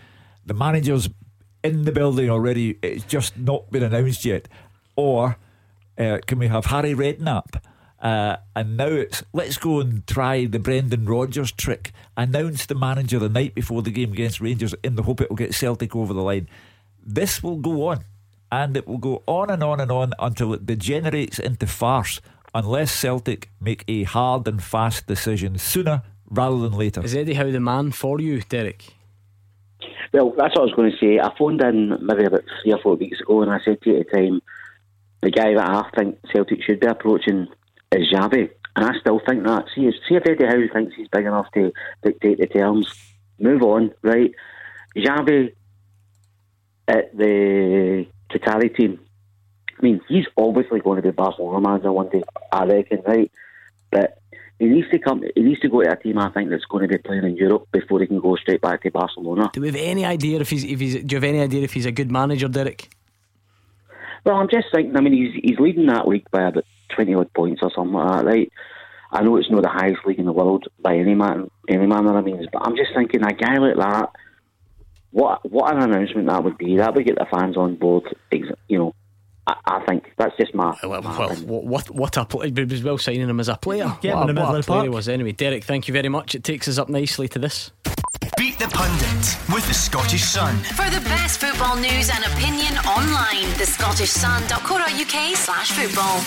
the 0.45 0.53
managers 0.53 1.09
in 1.65 1.83
the 1.83 1.91
building 1.91 2.29
already, 2.29 2.77
it's 2.83 3.03
just 3.05 3.37
not 3.37 3.71
been 3.71 3.81
announced 3.81 4.23
yet. 4.23 4.47
Or 4.95 5.37
uh, 5.97 6.19
can 6.25 6.37
we 6.37 6.47
have 6.47 6.65
Harry 6.65 6.93
Redknapp? 6.93 7.59
Uh, 7.99 8.37
and 8.55 8.77
now 8.77 8.85
it's 8.85 9.23
let's 9.33 9.57
go 9.57 9.79
and 9.79 10.05
try 10.05 10.45
the 10.45 10.59
Brendan 10.59 11.05
Rodgers 11.05 11.51
trick. 11.51 11.91
Announce 12.15 12.67
the 12.67 12.75
manager 12.75 13.17
the 13.17 13.29
night 13.29 13.55
before 13.55 13.81
the 13.81 13.89
game 13.89 14.13
against 14.13 14.39
Rangers 14.39 14.75
in 14.83 14.95
the 14.95 15.03
hope 15.03 15.21
it 15.21 15.29
will 15.29 15.37
get 15.37 15.55
Celtic 15.55 15.95
over 15.95 16.13
the 16.13 16.21
line. 16.21 16.47
This 17.03 17.41
will 17.41 17.57
go 17.57 17.87
on, 17.87 18.05
and 18.51 18.77
it 18.77 18.87
will 18.87 18.99
go 18.99 19.23
on 19.25 19.49
and 19.49 19.63
on 19.63 19.79
and 19.79 19.91
on 19.91 20.13
until 20.19 20.53
it 20.53 20.67
degenerates 20.67 21.39
into 21.39 21.65
farce 21.65 22.21
unless 22.53 22.91
Celtic 22.91 23.49
make 23.59 23.83
a 23.87 24.03
hard 24.03 24.47
and 24.47 24.61
fast 24.61 25.07
decision 25.07 25.57
sooner 25.57 26.03
rather 26.29 26.57
than 26.57 26.73
later. 26.77 27.03
Is 27.03 27.15
Eddie 27.15 27.33
Howe 27.33 27.51
the 27.51 27.59
man 27.59 27.91
for 27.91 28.19
you, 28.19 28.41
Derek? 28.41 28.93
Well, 30.13 30.33
that's 30.37 30.55
what 30.55 30.61
I 30.61 30.65
was 30.65 30.73
going 30.73 30.91
to 30.91 30.97
say. 30.97 31.19
I 31.19 31.35
phoned 31.37 31.61
in 31.61 31.97
maybe 32.05 32.23
about 32.25 32.43
three 32.61 32.73
or 32.73 32.79
four 32.81 32.95
weeks 32.95 33.19
ago 33.19 33.41
and 33.41 33.51
I 33.51 33.59
said 33.59 33.81
to 33.81 33.89
you 33.89 33.99
at 33.99 34.07
the 34.07 34.17
time, 34.17 34.41
the 35.21 35.31
guy 35.31 35.53
that 35.53 35.67
I 35.69 35.89
think 35.95 36.17
Celtic 36.31 36.61
should 36.63 36.79
be 36.79 36.87
approaching 36.87 37.47
is 37.91 38.11
Xavi. 38.11 38.49
And 38.75 38.85
I 38.85 38.97
still 38.99 39.19
think 39.25 39.43
that. 39.45 39.65
See, 39.73 39.87
if- 39.87 39.95
see 40.07 40.15
if 40.15 40.27
Eddie 40.27 40.45
Howe 40.45 40.73
thinks 40.73 40.95
he's 40.95 41.07
big 41.07 41.25
enough 41.25 41.51
to 41.53 41.71
dictate 42.03 42.39
the 42.39 42.47
terms, 42.47 42.87
move 43.39 43.61
on, 43.63 43.91
right? 44.01 44.31
Xavi 44.95 45.53
at 46.87 47.15
the 47.17 48.05
Qatari 48.29 48.75
team. 48.75 48.99
I 49.77 49.81
mean, 49.81 50.01
he's 50.07 50.25
obviously 50.37 50.79
going 50.79 51.01
to 51.01 51.01
be 51.01 51.11
Barcelona 51.11 51.59
manager 51.59 51.91
one 51.91 52.09
day, 52.09 52.23
I 52.51 52.65
reckon, 52.65 53.01
right? 53.05 53.31
But 53.91 54.21
he 54.59 54.65
needs 54.65 54.89
to 54.89 54.99
come. 54.99 55.23
He 55.35 55.41
needs 55.41 55.59
to 55.61 55.69
go 55.69 55.81
to 55.81 55.91
a 55.91 55.95
team 55.95 56.17
I 56.17 56.29
think 56.29 56.49
that's 56.49 56.65
going 56.65 56.87
to 56.87 56.87
be 56.87 56.97
playing 56.97 57.25
in 57.25 57.35
Europe 57.35 57.67
before 57.71 57.99
he 57.99 58.07
can 58.07 58.19
go 58.19 58.35
straight 58.37 58.61
back 58.61 58.83
to 58.83 58.91
Barcelona. 58.91 59.49
Do 59.53 59.61
we 59.61 59.67
have 59.67 59.75
any 59.75 60.05
idea 60.05 60.39
if 60.39 60.49
he's 60.49 60.63
if 60.63 60.79
he's? 60.79 60.95
Do 60.95 61.15
you 61.15 61.17
have 61.17 61.23
any 61.23 61.41
idea 61.41 61.63
if 61.63 61.73
he's 61.73 61.85
a 61.85 61.91
good 61.91 62.11
manager, 62.11 62.47
Derek? 62.47 62.89
Well, 64.25 64.37
I'm 64.37 64.49
just 64.49 64.67
thinking. 64.73 64.95
I 64.95 65.01
mean, 65.01 65.13
he's 65.13 65.41
he's 65.43 65.59
leading 65.59 65.87
that 65.87 66.07
league 66.07 66.29
by 66.31 66.43
about 66.43 66.65
twenty 66.89 67.13
odd 67.13 67.33
points 67.33 67.61
or 67.63 67.71
something 67.75 67.93
like 67.93 68.11
that, 68.11 68.25
right? 68.25 68.51
I 69.11 69.23
know 69.23 69.37
it's 69.37 69.51
not 69.51 69.63
the 69.63 69.69
highest 69.69 70.05
league 70.05 70.19
in 70.19 70.25
the 70.25 70.33
world 70.33 70.67
by 70.79 70.97
any 70.97 71.15
man, 71.15 71.49
any 71.69 71.85
manner 71.85 72.17
of 72.17 72.25
means, 72.25 72.47
but 72.51 72.65
I'm 72.65 72.75
just 72.75 72.91
thinking 72.95 73.23
a 73.23 73.33
guy 73.33 73.57
like 73.57 73.77
that. 73.77 74.09
What 75.11 75.49
what 75.49 75.73
an 75.73 75.83
announcement 75.83 76.27
that 76.27 76.43
would 76.43 76.57
be! 76.57 76.77
That 76.77 76.95
would 76.95 77.05
get 77.05 77.15
the 77.15 77.25
fans 77.31 77.55
on 77.55 77.75
board. 77.75 78.03
You 78.31 78.77
know, 78.77 78.95
I, 79.47 79.55
I 79.65 79.85
think 79.85 80.11
that's 80.17 80.35
just 80.37 80.53
my. 80.55 80.75
Well, 80.83 81.01
my 81.01 81.17
well 81.17 81.29
what 81.35 81.65
what, 81.65 81.89
what 81.91 82.17
a 82.17 82.25
play! 82.25 82.47
It 82.47 82.69
was 82.69 82.83
well 82.83 82.97
signing 82.97 83.29
him 83.29 83.39
as 83.39 83.49
a 83.49 83.55
player. 83.57 83.95
Yeah, 84.01 84.15
what 84.15 84.21
in 84.21 84.27
the 84.27 84.31
a, 84.31 84.33
middle 84.33 84.47
what 84.49 84.55
a 84.55 84.59
of 84.59 84.65
the 84.65 84.71
player 84.71 84.81
he 84.81 84.87
park. 84.87 84.95
was 84.95 85.09
anyway. 85.09 85.31
Derek, 85.33 85.63
thank 85.63 85.87
you 85.87 85.93
very 85.93 86.09
much. 86.09 86.35
It 86.35 86.43
takes 86.43 86.67
us 86.67 86.77
up 86.77 86.89
nicely 86.89 87.27
to 87.29 87.39
this. 87.39 87.71
Beat 88.37 88.59
the 88.59 88.67
Pundit 88.67 89.37
with 89.53 89.65
the 89.67 89.73
Scottish 89.73 90.23
Sun. 90.23 90.57
For 90.57 90.89
the 90.89 90.99
best 91.05 91.39
football 91.39 91.77
news 91.77 92.09
and 92.09 92.21
opinion 92.25 92.75
online, 92.79 93.47
thescottishsun.co.uk 93.55 95.37
slash 95.37 95.71
football. 95.71 96.19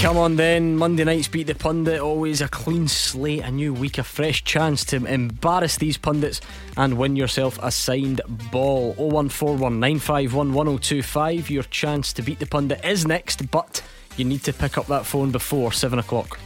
Come 0.00 0.16
on 0.16 0.36
then, 0.36 0.76
Monday 0.76 1.04
nights 1.04 1.28
beat 1.28 1.48
the 1.48 1.54
pundit. 1.54 2.00
Always 2.00 2.40
a 2.40 2.48
clean 2.48 2.88
slate, 2.88 3.42
a 3.42 3.50
new 3.50 3.74
week, 3.74 3.98
a 3.98 4.02
fresh 4.02 4.42
chance 4.44 4.82
to 4.86 5.04
embarrass 5.04 5.76
these 5.76 5.98
pundits 5.98 6.40
and 6.78 6.96
win 6.96 7.16
yourself 7.16 7.58
a 7.62 7.70
signed 7.70 8.22
ball. 8.50 8.94
0141 8.94 9.78
951 9.78 10.54
1025. 10.54 11.50
Your 11.50 11.64
chance 11.64 12.14
to 12.14 12.22
beat 12.22 12.38
the 12.38 12.46
pundit 12.46 12.82
is 12.82 13.06
next, 13.06 13.50
but 13.50 13.82
you 14.16 14.24
need 14.24 14.42
to 14.44 14.54
pick 14.54 14.78
up 14.78 14.86
that 14.86 15.04
phone 15.04 15.30
before 15.30 15.70
7 15.70 15.98
o'clock. 15.98 16.38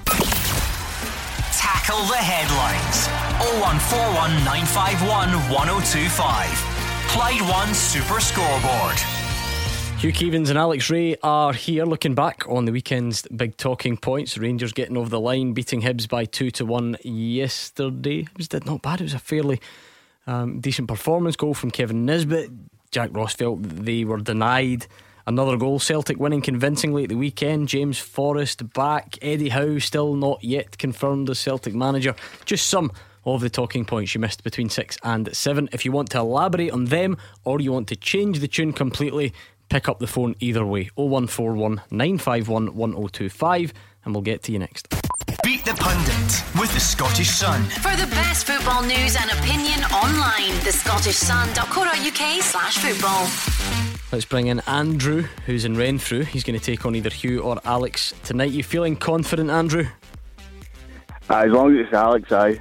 Tackle 1.56 2.04
the 2.04 2.16
headlines. 2.16 3.08
0141 3.60 4.44
951 4.44 5.30
1025. 5.50 6.48
Clyde 7.08 7.40
One 7.48 7.72
Super 7.72 8.20
Scoreboard. 8.20 8.98
Hugh 9.98 10.12
Keevins 10.12 10.50
and 10.50 10.58
Alex 10.58 10.90
Rae 10.90 11.16
are 11.22 11.54
here 11.54 11.86
looking 11.86 12.14
back 12.14 12.46
on 12.46 12.66
the 12.66 12.72
weekend's 12.72 13.22
big 13.28 13.56
talking 13.56 13.96
points. 13.96 14.36
Rangers 14.36 14.74
getting 14.74 14.98
over 14.98 15.08
the 15.08 15.18
line, 15.18 15.54
beating 15.54 15.80
Hibs 15.80 16.06
by 16.06 16.26
2 16.26 16.50
to 16.50 16.66
1 16.66 16.98
yesterday. 17.02 18.20
It 18.20 18.36
was 18.36 18.52
not 18.66 18.82
bad, 18.82 19.00
it 19.00 19.04
was 19.04 19.14
a 19.14 19.18
fairly 19.18 19.58
um, 20.26 20.60
decent 20.60 20.88
performance. 20.88 21.36
Goal 21.36 21.54
from 21.54 21.70
Kevin 21.70 22.04
Nisbet. 22.04 22.50
Jack 22.90 23.10
Ross 23.14 23.32
felt 23.32 23.62
they 23.62 24.04
were 24.04 24.18
denied 24.18 24.86
another 25.26 25.56
goal. 25.56 25.78
Celtic 25.78 26.18
winning 26.18 26.42
convincingly 26.42 27.04
at 27.04 27.08
the 27.08 27.16
weekend. 27.16 27.68
James 27.68 27.98
Forrest 27.98 28.72
back. 28.72 29.16
Eddie 29.22 29.50
Howe 29.50 29.78
still 29.78 30.14
not 30.14 30.42
yet 30.42 30.78
confirmed 30.78 31.30
as 31.30 31.38
Celtic 31.38 31.74
manager. 31.74 32.14
Just 32.44 32.66
some 32.66 32.92
of 33.24 33.40
the 33.40 33.50
talking 33.50 33.84
points 33.84 34.14
you 34.14 34.20
missed 34.20 34.44
between 34.44 34.68
6 34.68 34.98
and 35.02 35.34
7. 35.34 35.68
If 35.72 35.84
you 35.84 35.92
want 35.92 36.10
to 36.10 36.18
elaborate 36.18 36.70
on 36.70 36.86
them 36.86 37.16
or 37.44 37.60
you 37.60 37.72
want 37.72 37.88
to 37.88 37.96
change 37.96 38.38
the 38.38 38.48
tune 38.48 38.72
completely, 38.72 39.32
pick 39.68 39.88
up 39.88 39.98
the 39.98 40.06
phone 40.06 40.36
either 40.38 40.64
way 40.64 40.90
0141 40.94 41.82
951 41.90 42.74
1025 42.76 43.72
and 44.04 44.14
we'll 44.14 44.22
get 44.22 44.44
to 44.44 44.52
you 44.52 44.60
next. 44.60 44.88
Beat 45.42 45.64
the 45.64 45.74
Pundit 45.74 46.60
with 46.60 46.72
the 46.72 46.80
Scottish 46.80 47.30
Sun. 47.30 47.64
For 47.64 47.94
the 47.96 48.06
best 48.12 48.46
football 48.46 48.82
news 48.82 49.16
and 49.16 49.30
opinion 49.32 49.80
online, 49.92 50.54
the 50.62 50.70
thescottishsun.co.uk 50.70 52.42
slash 52.42 52.78
football. 52.78 53.95
Let's 54.16 54.24
bring 54.24 54.46
in 54.46 54.60
Andrew, 54.60 55.24
who's 55.44 55.66
in 55.66 55.76
Renfrew. 55.76 56.24
He's 56.24 56.42
going 56.42 56.58
to 56.58 56.64
take 56.64 56.86
on 56.86 56.94
either 56.94 57.10
Hugh 57.10 57.40
or 57.42 57.60
Alex 57.66 58.14
tonight. 58.24 58.50
You 58.50 58.62
feeling 58.62 58.96
confident, 58.96 59.50
Andrew? 59.50 59.84
Aye, 61.28 61.44
as 61.44 61.52
long 61.52 61.76
as 61.76 61.84
it's 61.84 61.92
Alex, 61.92 62.32
I. 62.32 62.54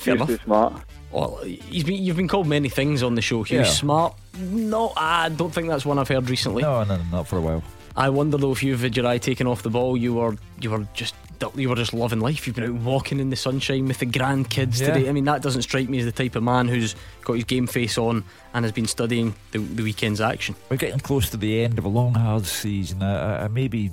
Fair 0.00 0.16
He's 0.16 0.26
too 0.26 0.38
smart. 0.38 0.82
Well, 1.12 1.36
he's 1.44 1.84
been, 1.84 2.02
you've 2.02 2.16
been 2.16 2.26
called 2.26 2.48
many 2.48 2.68
things 2.68 3.04
on 3.04 3.14
the 3.14 3.22
show. 3.22 3.44
Hugh 3.44 3.58
Yeah. 3.58 3.64
smart. 3.64 4.16
No, 4.40 4.92
I 4.96 5.28
don't 5.28 5.54
think 5.54 5.68
that's 5.68 5.86
one 5.86 6.00
I've 6.00 6.08
heard 6.08 6.28
recently. 6.28 6.62
No, 6.64 6.82
no, 6.82 7.00
not 7.12 7.28
for 7.28 7.38
a 7.38 7.40
while. 7.40 7.62
I 7.96 8.08
wonder 8.08 8.36
though 8.36 8.50
if 8.50 8.64
you've 8.64 8.80
had 8.80 8.96
your 8.96 9.06
eye 9.06 9.18
taken 9.18 9.46
off 9.46 9.62
the 9.62 9.70
ball, 9.70 9.96
you 9.96 10.14
were 10.14 10.36
you 10.60 10.72
were 10.72 10.84
just 10.94 11.14
you 11.56 11.68
were 11.68 11.74
just 11.76 11.92
loving 11.94 12.20
life. 12.20 12.46
You've 12.46 12.56
been 12.56 12.64
out 12.64 12.82
walking 12.82 13.20
in 13.20 13.30
the 13.30 13.36
sunshine 13.36 13.86
with 13.86 13.98
the 13.98 14.06
grandkids 14.06 14.80
Yeah. 14.80 14.92
today. 14.92 15.08
I 15.08 15.12
mean, 15.12 15.24
that 15.24 15.42
doesn't 15.42 15.62
strike 15.62 15.88
me 15.88 15.98
as 15.98 16.04
the 16.04 16.12
type 16.12 16.36
of 16.36 16.42
man 16.42 16.68
who's 16.68 16.94
got 17.22 17.34
his 17.34 17.44
game 17.44 17.66
face 17.66 17.96
on 17.98 18.24
and 18.54 18.64
has 18.64 18.72
been 18.72 18.86
studying 18.86 19.34
the, 19.52 19.58
the 19.58 19.82
weekend's 19.82 20.20
action. 20.20 20.54
We're 20.68 20.76
getting 20.76 21.00
close 21.00 21.30
to 21.30 21.36
the 21.36 21.62
end 21.64 21.78
of 21.78 21.84
a 21.84 21.88
long, 21.88 22.14
hard 22.14 22.46
season. 22.46 23.02
Uh, 23.02 23.06
uh, 23.06 23.08
uh, 23.10 23.42
I, 23.42 23.44
I 23.44 23.48
may 23.48 23.68
be 23.68 23.90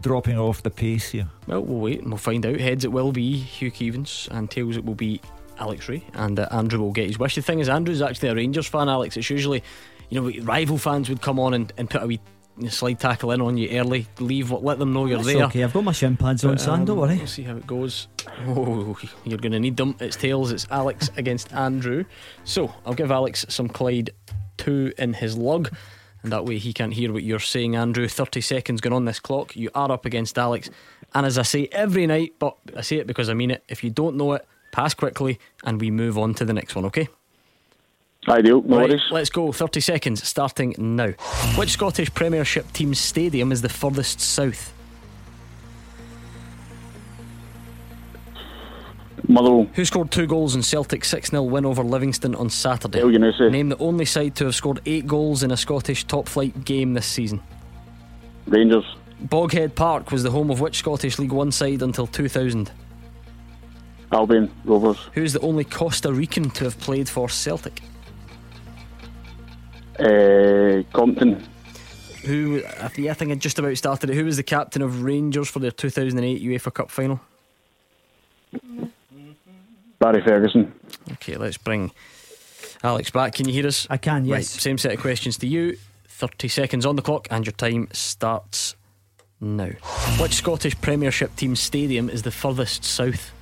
dropping 0.00 0.38
off 0.38 0.62
the 0.62 0.70
pace 0.70 1.10
here. 1.10 1.28
Well, 1.46 1.62
we'll 1.62 1.80
wait 1.80 2.00
and 2.00 2.08
we'll 2.08 2.18
find 2.18 2.44
out. 2.44 2.58
Heads 2.58 2.84
it 2.84 2.92
will 2.92 3.12
be 3.12 3.36
Hugh 3.36 3.70
Keevins, 3.70 4.28
and 4.30 4.50
tails 4.50 4.76
it 4.76 4.84
will 4.84 4.94
be 4.94 5.20
Alex 5.58 5.88
Rae, 5.88 6.04
and 6.14 6.40
uh, 6.40 6.48
Andrew 6.50 6.80
will 6.80 6.92
get 6.92 7.06
his 7.06 7.18
wish. 7.18 7.34
The 7.36 7.42
thing 7.42 7.60
is, 7.60 7.68
Andrew's 7.68 8.02
actually 8.02 8.30
a 8.30 8.34
Rangers 8.34 8.66
fan, 8.66 8.88
Alex. 8.88 9.16
It's 9.16 9.30
usually, 9.30 9.62
you 10.10 10.20
know, 10.20 10.42
rival 10.44 10.78
fans 10.78 11.08
would 11.08 11.22
come 11.22 11.38
on 11.38 11.54
and, 11.54 11.72
and 11.78 11.88
put 11.88 12.02
a 12.02 12.06
wee 12.06 12.20
slide 12.68 13.00
tackle 13.00 13.30
in 13.32 13.40
on 13.40 13.56
you 13.56 13.68
early, 13.78 14.06
leave, 14.18 14.50
what 14.50 14.62
let 14.62 14.78
them 14.78 14.92
know 14.92 15.06
you're 15.06 15.18
That's 15.18 15.32
there. 15.32 15.44
okay, 15.46 15.64
I've 15.64 15.72
got 15.72 15.84
my 15.84 15.92
shin 15.92 16.16
pads 16.16 16.44
on, 16.44 16.58
um, 16.68 16.84
don't 16.84 16.98
worry. 16.98 17.16
We'll 17.16 17.26
see 17.26 17.42
how 17.42 17.56
it 17.56 17.66
goes. 17.66 18.08
Oh, 18.46 18.96
you're 19.24 19.38
going 19.38 19.52
to 19.52 19.60
need 19.60 19.76
them. 19.76 19.96
It's 20.00 20.16
tails. 20.16 20.52
It's 20.52 20.66
Alex 20.70 21.10
against 21.16 21.52
Andrew. 21.52 22.04
So 22.44 22.72
I'll 22.84 22.94
give 22.94 23.10
Alex 23.10 23.46
some 23.48 23.68
Clyde 23.68 24.10
two 24.58 24.92
in 24.98 25.14
his 25.14 25.36
lug, 25.36 25.74
and 26.22 26.32
that 26.32 26.44
way 26.44 26.58
he 26.58 26.72
can't 26.72 26.92
hear 26.92 27.12
what 27.12 27.22
you're 27.22 27.40
saying, 27.40 27.74
Andrew. 27.74 28.06
30 28.06 28.40
seconds 28.40 28.80
going 28.80 28.92
on 28.92 29.06
this 29.06 29.18
clock. 29.18 29.56
You 29.56 29.70
are 29.74 29.90
up 29.90 30.04
against 30.04 30.38
Alex. 30.38 30.70
And 31.14 31.26
as 31.26 31.38
I 31.38 31.42
say 31.42 31.68
every 31.72 32.06
night, 32.06 32.34
but 32.38 32.56
I 32.76 32.80
say 32.82 32.96
it 32.96 33.06
because 33.06 33.28
I 33.28 33.34
mean 33.34 33.50
it, 33.50 33.64
if 33.68 33.82
you 33.84 33.90
don't 33.90 34.16
know 34.16 34.32
it, 34.34 34.46
pass 34.70 34.94
quickly 34.94 35.38
and 35.64 35.80
we 35.80 35.90
move 35.90 36.16
on 36.16 36.34
to 36.34 36.44
the 36.44 36.52
next 36.54 36.74
one, 36.74 36.84
okay? 36.86 37.08
Ideal, 38.28 38.62
no 38.62 38.78
Right, 38.78 38.88
worries. 38.88 39.02
let's 39.10 39.30
go. 39.30 39.50
30 39.50 39.80
seconds 39.80 40.26
starting 40.26 40.74
now. 40.78 41.08
Which 41.56 41.70
Scottish 41.70 42.12
Premiership 42.14 42.72
team's 42.72 43.00
stadium 43.00 43.50
is 43.50 43.62
the 43.62 43.68
furthest 43.68 44.20
south? 44.20 44.72
Motherwell. 49.28 49.66
Who 49.74 49.84
scored 49.84 50.10
two 50.10 50.26
goals 50.26 50.54
in 50.54 50.62
Celtic's 50.62 51.08
6 51.08 51.30
0 51.30 51.42
win 51.44 51.64
over 51.64 51.82
Livingston 51.82 52.34
on 52.34 52.48
Saturday? 52.50 53.00
Elyounoussi. 53.00 53.50
Name 53.50 53.68
the 53.70 53.78
only 53.78 54.04
side 54.04 54.34
to 54.36 54.44
have 54.46 54.54
scored 54.54 54.80
eight 54.86 55.06
goals 55.06 55.42
in 55.42 55.50
a 55.50 55.56
Scottish 55.56 56.04
top 56.04 56.28
flight 56.28 56.64
game 56.64 56.94
this 56.94 57.06
season. 57.06 57.40
Rangers. 58.46 58.84
Boghead 59.26 59.74
Park 59.74 60.10
was 60.10 60.22
the 60.24 60.30
home 60.30 60.50
of 60.50 60.60
which 60.60 60.78
Scottish 60.78 61.18
League 61.18 61.32
One 61.32 61.52
side 61.52 61.82
until 61.82 62.06
2000? 62.08 62.70
Albion 64.12 64.50
Rovers. 64.64 64.98
Who 65.14 65.22
is 65.22 65.32
the 65.32 65.40
only 65.40 65.64
Costa 65.64 66.12
Rican 66.12 66.50
to 66.50 66.64
have 66.64 66.78
played 66.80 67.08
for 67.08 67.28
Celtic? 67.28 67.80
Uh, 69.98 70.82
Compton. 70.92 71.42
Who, 72.24 72.62
I 72.80 72.88
think 72.88 73.08
I 73.08 73.14
think 73.14 73.32
I 73.32 73.34
just 73.34 73.58
about 73.58 73.76
started 73.76 74.08
it. 74.10 74.14
Who 74.14 74.24
was 74.24 74.36
the 74.36 74.42
captain 74.44 74.80
of 74.82 75.02
Rangers 75.02 75.48
for 75.48 75.58
their 75.58 75.70
2008 75.72 76.40
UEFA 76.42 76.72
Cup 76.72 76.90
final? 76.90 77.20
Barry 79.98 80.22
Ferguson. 80.22 80.72
Okay, 81.12 81.36
let's 81.36 81.56
bring 81.58 81.90
Alex 82.82 83.10
back. 83.10 83.34
Can 83.34 83.46
you 83.48 83.54
hear 83.54 83.66
us? 83.66 83.86
I 83.90 83.96
can, 83.96 84.26
Right, 84.28 84.38
yes. 84.38 84.48
same 84.50 84.78
set 84.78 84.92
of 84.92 85.00
questions 85.00 85.36
to 85.38 85.46
you. 85.46 85.76
30 86.08 86.48
seconds 86.48 86.86
on 86.86 86.96
the 86.96 87.02
clock, 87.02 87.26
and 87.30 87.44
your 87.46 87.52
time 87.52 87.88
starts 87.92 88.76
now. 89.40 89.70
Which 90.20 90.34
Scottish 90.34 90.80
Premiership 90.80 91.34
team 91.36 91.56
stadium 91.56 92.08
is 92.08 92.22
the 92.22 92.30
furthest 92.30 92.84
south? 92.84 93.32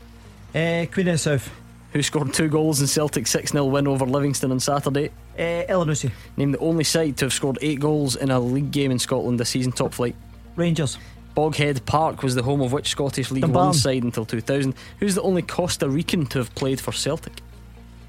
Uh, 0.54 0.86
Queen 0.90 1.08
of 1.08 1.14
the 1.14 1.18
South. 1.18 1.50
Who 1.92 2.02
scored 2.02 2.32
two 2.32 2.48
goals 2.48 2.80
in 2.80 2.86
Celtic's 2.86 3.30
6 3.30 3.50
0 3.52 3.64
win 3.64 3.88
over 3.88 4.04
Livingston 4.04 4.52
on 4.52 4.60
Saturday? 4.60 5.10
Uh, 5.36 5.64
Elyounoussi. 5.68 6.10
Name 6.36 6.52
the 6.52 6.58
only 6.58 6.84
side 6.84 7.16
to 7.18 7.24
have 7.24 7.32
scored 7.32 7.58
eight 7.62 7.80
goals 7.80 8.16
in 8.16 8.30
a 8.30 8.38
league 8.38 8.70
game 8.70 8.90
in 8.90 8.98
Scotland 8.98 9.40
this 9.40 9.48
season, 9.50 9.72
top 9.72 9.92
flight. 9.92 10.14
Rangers. 10.54 10.98
Boghead 11.36 11.84
Park 11.86 12.22
was 12.22 12.34
the 12.34 12.42
home 12.42 12.60
of 12.60 12.72
which 12.72 12.88
Scottish 12.88 13.30
League 13.30 13.44
One 13.44 13.72
side 13.72 14.02
until 14.02 14.24
2000? 14.24 14.74
Who's 14.98 15.14
the 15.14 15.22
only 15.22 15.42
Costa 15.42 15.88
Rican 15.88 16.26
to 16.26 16.38
have 16.38 16.54
played 16.54 16.80
for 16.80 16.92
Celtic? 16.92 17.40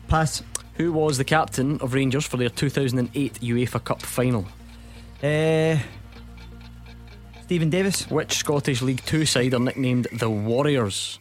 Pass. 0.07 0.43
Who 0.75 0.91
was 0.91 1.17
the 1.17 1.23
captain 1.23 1.79
of 1.81 1.93
Rangers 1.93 2.25
for 2.25 2.37
their 2.37 2.49
2008 2.49 3.33
UEFA 3.41 3.83
Cup 3.83 4.01
final? 4.01 4.45
Uh, 5.23 5.77
Steven 7.43 7.69
Davis. 7.69 8.09
Which 8.09 8.33
Scottish 8.33 8.81
League 8.81 9.03
Two 9.05 9.25
side 9.25 9.53
are 9.53 9.59
nicknamed 9.59 10.07
the 10.11 10.29
Warriors? 10.29 11.19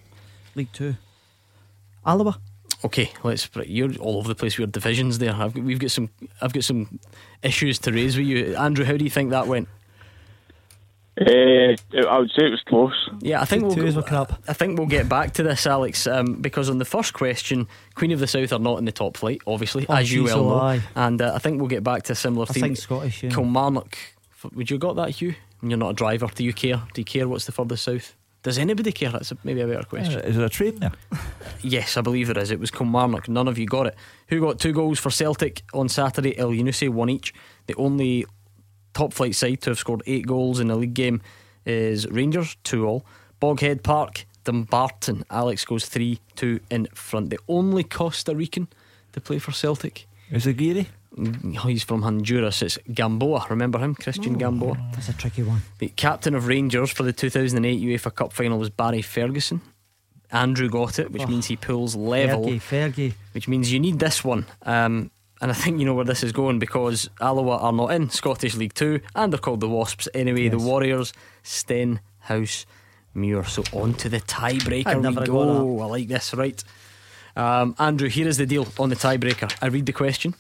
League 0.55 0.73
Two. 0.73 0.97
Alloa. 2.07 2.41
Okay, 2.85 3.11
let's. 3.23 3.49
You're 3.67 3.95
all 3.97 4.17
over 4.19 4.29
the 4.29 4.35
place 4.35 4.55
with 4.55 4.61
your 4.61 4.67
divisions 4.69 5.19
there. 5.19 5.35
I've, 5.35 5.55
we've 5.55 5.79
got 5.79 5.91
some. 5.91 6.09
I've 6.41 6.53
got 6.53 6.65
some 6.65 6.99
issues 7.43 7.79
to 7.81 7.93
raise 7.93 8.17
with 8.17 8.27
you, 8.27 8.57
Andrew. 8.57 8.85
How 8.85 8.97
do 8.97 9.05
you 9.05 9.11
think 9.11 9.31
that 9.31 9.47
went? 9.47 9.69
Uh, 11.21 11.75
I 12.09 12.19
would 12.19 12.31
say 12.31 12.47
it 12.47 12.51
was 12.51 12.63
close. 12.67 13.11
Yeah, 13.21 13.43
I 13.43 13.45
think 13.45 13.65
we'll 13.65 13.75
Twos 13.75 13.93
go, 13.95 14.01
were 14.01 14.07
crap. 14.07 14.41
I 14.49 14.55
think 14.55 14.79
we'll 14.79 14.87
get 14.89 15.07
back 15.09 15.35
to 15.35 15.43
this, 15.43 15.67
Alex, 15.67 16.07
um, 16.07 16.37
because 16.41 16.71
on 16.71 16.79
the 16.79 16.85
first 16.87 17.13
question, 17.13 17.69
Queen 17.95 18.13
of 18.13 18.21
the 18.21 18.27
South 18.27 18.53
are 18.55 18.59
not 18.59 18.79
in 18.79 18.87
the 18.87 18.93
top 18.93 19.19
flight, 19.19 19.43
obviously, 19.47 19.85
Oh, 19.89 19.97
as 19.97 20.11
you 20.11 20.25
well 20.25 20.45
know. 20.45 20.55
aye. 20.61 20.81
And 20.95 21.21
uh, 21.21 21.33
I 21.35 21.39
think 21.39 21.59
we'll 21.59 21.69
get 21.69 21.85
back 21.85 22.05
to 22.05 22.13
a 22.13 22.17
similar 22.17 22.47
I 22.49 22.53
theme. 22.55 22.63
think 22.63 22.77
Scottish, 22.79 23.23
yeah. 23.23 23.31
Kilmarnock. 23.31 23.99
Would 24.55 24.71
you 24.71 24.77
have 24.77 24.81
got 24.81 24.97
that, 24.97 25.11
Hugh? 25.11 25.35
You're 25.63 25.77
not 25.77 25.91
a 25.91 25.95
driver. 25.95 26.29
Do 26.35 26.43
you 26.43 26.55
care? 26.55 26.81
Do 26.95 27.01
you 27.03 27.05
care 27.05 27.29
what's 27.29 27.45
the 27.45 27.53
furthest 27.53 27.85
south? 27.85 28.17
Does 28.43 28.59
anybody 28.59 28.93
care? 28.93 29.11
That's 29.11 29.33
a, 29.33 29.37
maybe 29.45 29.61
a 29.61 29.67
better 29.67 29.85
question. 29.85 30.21
Uh, 30.21 30.25
is 30.25 30.37
there 30.37 30.47
a 30.47 30.51
train 30.51 30.77
there? 30.77 30.93
Yes, 31.63 31.99
I 31.99 32.01
believe 32.01 32.29
there 32.29 32.39
is. 32.39 32.51
It 32.51 32.59
was 32.59 32.71
Kilmarnock. 32.71 33.29
None 33.29 33.47
of 33.47 33.59
you 33.59 33.67
got 33.67 33.87
it. 33.87 33.95
Who 34.29 34.41
got 34.41 34.59
two 34.59 34.73
goals 34.73 34.99
for 34.99 35.11
Celtic 35.11 35.63
on 35.75 35.91
Saturday? 35.91 36.33
Elyounoussi, 36.37 36.89
one 36.89 37.11
each. 37.11 37.35
The 37.67 37.75
only 37.75 38.25
top 38.95 39.13
flight 39.13 39.35
side 39.35 39.61
to 39.63 39.71
have 39.71 39.79
scored 39.79 40.03
eight 40.07 40.27
goals 40.27 40.59
in 40.59 40.71
a 40.71 40.75
league 40.77 40.95
game 40.95 41.21
is 41.67 42.09
Rangers, 42.09 42.57
two 42.65 42.87
all. 42.87 43.05
Boghead 43.43 43.83
Park, 43.83 44.25
Dumbarton. 44.45 45.25
Alex 45.31 45.67
goes 45.67 45.85
three, 45.85 46.21
two 46.35 46.61
in 46.71 46.87
front. 46.95 47.29
The 47.29 47.39
only 47.47 47.85
Costa 47.85 48.35
Rican 48.35 48.69
to 49.13 49.21
play 49.21 49.39
for 49.39 49.53
Celtic. 49.53 50.07
Is? 50.31 50.47
Mm, 50.47 50.87
He's 51.63 51.83
from 51.83 52.03
Honduras. 52.03 52.63
It's 52.63 52.79
Gamboa. 52.93 53.47
Remember 53.51 53.79
him? 53.79 53.95
Cristian 53.95 54.39
Gamboa. 54.39 54.77
That's 54.93 55.09
a 55.09 55.13
tricky 55.13 55.43
one. 55.43 55.63
The 55.79 55.89
captain 55.89 56.35
of 56.35 56.47
Rangers 56.47 56.91
for 56.91 57.03
the 57.03 57.13
2008 57.13 57.81
UEFA 57.81 58.15
Cup 58.15 58.33
final 58.33 58.59
was 58.59 58.71
Barry 58.71 59.03
Ferguson. 59.03 59.61
Andrew 60.33 60.69
got 60.69 60.99
it, 60.99 61.11
which 61.11 61.23
Oh. 61.23 61.27
means 61.27 61.47
he 61.47 61.57
pulls 61.57 61.97
level 61.97 62.47
Fergie, 62.47 62.61
Fergie. 62.61 63.15
which 63.33 63.49
means 63.49 63.73
you 63.73 63.81
need 63.81 63.99
this 63.99 64.23
one. 64.25 64.47
Um, 64.63 65.11
and 65.41 65.51
I 65.51 65.55
think 65.55 65.79
you 65.81 65.85
know 65.87 65.95
where 65.95 66.05
this 66.05 66.23
is 66.23 66.33
going 66.33 66.59
because 66.59 67.11
Alloa 67.21 67.57
are 67.59 67.73
not 67.73 67.89
in 67.93 68.11
Scottish 68.11 68.55
League 68.55 68.75
Two 68.75 69.01
and 69.17 69.33
they're 69.33 69.39
called 69.41 69.61
the 69.61 69.69
Wasps 69.69 70.07
anyway. 70.15 70.49
The 70.49 70.59
Yes. 70.59 70.65
Warriors, 70.67 71.13
Stenhouse, 71.43 72.67
Muir. 73.15 73.45
So 73.45 73.65
on 73.73 73.95
to 73.95 74.09
the 74.09 74.21
tiebreaker 74.21 75.19
we 75.19 75.27
go. 75.27 75.81
I 75.81 75.85
like 75.87 76.09
this, 76.09 76.33
right? 76.35 76.63
Um, 77.37 77.75
Andrew, 77.79 78.09
here 78.09 78.29
is 78.29 78.37
the 78.37 78.47
deal 78.47 78.67
on 78.79 78.89
the 78.89 78.97
tiebreaker. 78.97 79.53
I 79.63 79.67
read 79.67 79.87
the 79.87 79.93
question. 79.93 80.35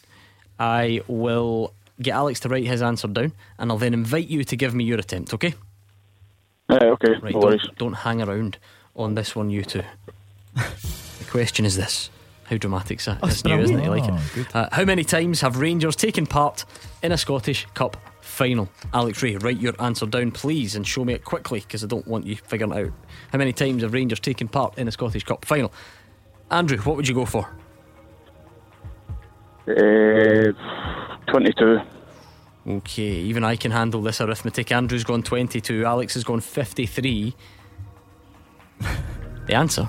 I 0.60 1.00
will 1.08 1.72
get 2.00 2.12
Alex 2.14 2.38
to 2.40 2.48
write 2.48 2.66
his 2.66 2.82
answer 2.82 3.08
down, 3.08 3.32
and 3.58 3.70
I'll 3.72 3.78
then 3.78 3.94
invite 3.94 4.28
you 4.28 4.44
to 4.44 4.56
give 4.56 4.74
me 4.74 4.84
your 4.84 4.98
attempt. 4.98 5.34
Okay? 5.34 5.54
Uh, 6.68 6.74
okay, 6.84 7.14
Right. 7.20 7.34
no. 7.34 7.40
Don't, 7.40 7.78
don't 7.78 7.92
hang 7.94 8.22
around 8.22 8.58
on 8.94 9.14
this 9.14 9.34
one, 9.34 9.50
you 9.50 9.64
two. 9.64 9.82
the 10.54 11.24
question 11.30 11.64
is 11.64 11.76
this. 11.76 12.10
How 12.44 12.56
dramatic 12.56 12.98
is 12.98 13.06
that? 13.06 13.18
Oh, 13.22 13.28
It's 13.28 13.44
new, 13.44 13.58
isn't 13.58 13.78
it? 13.78 13.84
You 13.84 13.90
like 13.90 14.04
Oh, 14.10 14.14
it? 14.16 14.20
good. 14.34 14.46
Uh, 14.54 14.68
how 14.72 14.84
many 14.84 15.02
times 15.04 15.40
have 15.40 15.56
Rangers 15.56 15.96
taken 15.96 16.26
part 16.26 16.64
in 17.02 17.12
a 17.12 17.16
Scottish 17.16 17.66
Cup 17.74 17.96
final? 18.20 18.68
Alex 18.92 19.22
Rae, 19.22 19.36
write 19.36 19.60
your 19.60 19.74
answer 19.80 20.06
down, 20.06 20.32
please, 20.32 20.74
and 20.74 20.86
show 20.86 21.04
me 21.04 21.12
it 21.14 21.24
quickly 21.24 21.60
because 21.60 21.84
I 21.84 21.86
don't 21.86 22.06
want 22.08 22.26
you 22.26 22.36
figuring 22.36 22.72
out. 22.72 22.92
How 23.32 23.38
many 23.38 23.52
times 23.52 23.82
have 23.82 23.92
Rangers 23.92 24.20
taken 24.20 24.48
part 24.48 24.76
in 24.78 24.88
a 24.88 24.92
Scottish 24.92 25.24
Cup 25.24 25.44
final? 25.44 25.72
Andrew, 26.50 26.78
what 26.78 26.96
would 26.96 27.06
you 27.08 27.14
go 27.14 27.24
for? 27.24 27.48
Uh, 29.70 30.52
22. 31.30 31.80
Okay, 32.66 33.02
even 33.02 33.44
I 33.44 33.56
can 33.56 33.70
handle 33.70 34.02
this 34.02 34.20
arithmetic. 34.20 34.70
Andrew's 34.72 35.04
gone 35.04 35.22
22, 35.22 35.84
Alex 35.84 36.14
has 36.14 36.24
gone 36.24 36.40
53. 36.40 37.34
the 39.46 39.54
answer 39.54 39.88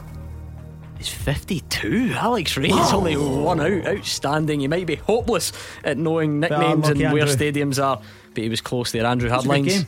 is 0.99 1.09
52. 1.09 2.13
Alex 2.15 2.55
Rae 2.57 2.69
is 2.69 2.93
only 2.93 3.17
one 3.17 3.59
out. 3.59 3.87
Outstanding. 3.87 4.61
You 4.61 4.69
might 4.69 4.87
be 4.87 4.95
hopeless 4.95 5.51
at 5.83 5.97
knowing 5.97 6.39
nicknames 6.39 6.87
and 6.87 6.99
where 6.99 7.27
Andrew. 7.27 7.35
stadiums 7.35 7.83
are, 7.83 8.01
but 8.33 8.43
he 8.43 8.49
was 8.49 8.61
close 8.61 8.91
there. 8.91 9.05
Andrew 9.05 9.33
It's 9.33 9.43
a 9.43 9.47
good 9.47 9.65
Hardlines. 9.65 9.85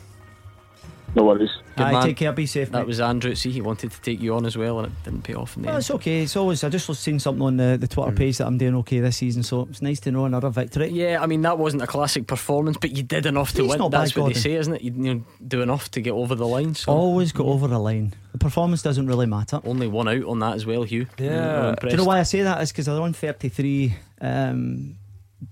Game. 1.14 1.22
No 1.24 1.28
worries. 1.28 1.50
Good 1.76 1.86
Aye, 1.86 1.92
man. 1.92 2.02
take 2.04 2.16
care, 2.16 2.32
be 2.32 2.46
safe. 2.46 2.70
That 2.70 2.78
mate. 2.80 2.86
was 2.86 3.00
Andrew. 3.00 3.34
See, 3.34 3.50
he 3.50 3.60
wanted 3.60 3.90
to 3.92 4.00
take 4.00 4.20
you 4.20 4.34
on 4.34 4.46
as 4.46 4.56
well, 4.56 4.78
and 4.78 4.88
it 4.88 4.92
didn't 5.04 5.22
pay 5.22 5.34
off 5.34 5.56
in 5.56 5.62
the 5.62 5.66
Well, 5.66 5.76
end. 5.76 5.80
it's 5.82 5.90
okay. 5.90 6.22
It's 6.22 6.36
always 6.36 6.62
I 6.64 6.68
just 6.68 6.88
was 6.88 6.98
seeing 6.98 7.18
something 7.18 7.42
on 7.42 7.56
the, 7.56 7.76
the 7.80 7.86
Twitter 7.88 8.10
Hmm. 8.10 8.16
page 8.16 8.38
that 8.38 8.46
I'm 8.46 8.58
doing 8.58 8.74
okay 8.76 9.00
this 9.00 9.16
season, 9.16 9.42
so 9.42 9.62
it's 9.70 9.82
nice 9.82 10.00
to 10.00 10.10
know 10.12 10.24
another 10.24 10.50
victory. 10.50 10.90
Yeah, 10.90 11.18
I 11.20 11.26
mean 11.26 11.42
that 11.42 11.58
wasn't 11.58 11.82
a 11.82 11.86
classic 11.86 12.26
performance, 12.26 12.76
but 12.80 12.96
you 12.96 13.02
did 13.02 13.26
enough 13.26 13.52
to 13.54 13.62
He's 13.62 13.70
win. 13.70 13.78
not 13.78 13.90
That's 13.90 14.12
bad, 14.12 14.20
what 14.22 14.34
they 14.34 14.40
say, 14.40 14.54
isn't 14.54 14.74
it? 14.74 14.82
You, 14.82 14.92
you 14.92 15.14
know, 15.14 15.22
do 15.46 15.62
enough 15.62 15.90
to 15.92 16.00
get 16.00 16.12
over 16.12 16.34
the 16.34 16.46
line. 16.46 16.74
So 16.74 16.92
Always 16.92 17.32
go 17.32 17.46
over 17.46 17.66
the 17.68 17.78
line. 17.78 18.14
The 18.32 18.38
performance 18.38 18.82
doesn't 18.82 19.06
really 19.06 19.26
matter. 19.26 19.60
only 19.64 19.86
one 19.88 20.08
out 20.08 20.24
on 20.24 20.38
that 20.40 20.54
as 20.54 20.66
well, 20.66 20.82
Hugh. 20.82 21.06
Yeah. 21.18 21.74
Do 21.80 21.88
you 21.90 21.96
know 21.96 22.04
why 22.04 22.18
I 22.20 22.24
say 22.24 22.42
that? 22.42 22.60
Is 22.62 22.72
because 22.72 22.86
they're 22.86 23.00
on 23.00 23.12
33 23.12 23.94
um, 24.20 24.96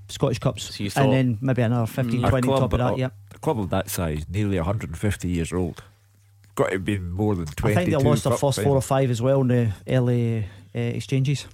Scottish 0.09 0.39
Cups, 0.39 0.75
So 0.75 0.83
you 0.85 0.91
thought- 0.91 1.05
and 1.05 1.13
then 1.13 1.39
maybe 1.41 1.63
another 1.63 1.87
15, 1.87 2.25
A 2.25 2.29
20 2.31 2.47
club, 2.49 2.61
top 2.61 2.73
of 2.73 2.79
that. 2.81 2.99
Yeah, 2.99 3.07
A 3.07 3.11
club 3.43 3.59
of 3.59 3.71
that 3.71 3.91
size, 3.91 4.25
nearly 4.31 4.57
150 4.57 5.29
years 5.29 5.53
old. 5.53 5.83
Got 6.55 6.71
to 6.71 6.79
be 6.79 6.99
more 6.99 7.35
than 7.35 7.47
20. 7.47 7.73
I 7.73 7.85
think 7.85 7.91
they 7.91 7.97
lost 7.97 8.25
their 8.25 8.37
first 8.37 8.63
four 8.63 8.77
or 8.77 8.83
five 8.83 9.11
as 9.11 9.21
well 9.21 9.41
in 9.43 9.49
the 9.49 9.73
early 9.89 10.47
uh, 10.75 10.79
exchanges. 10.79 11.47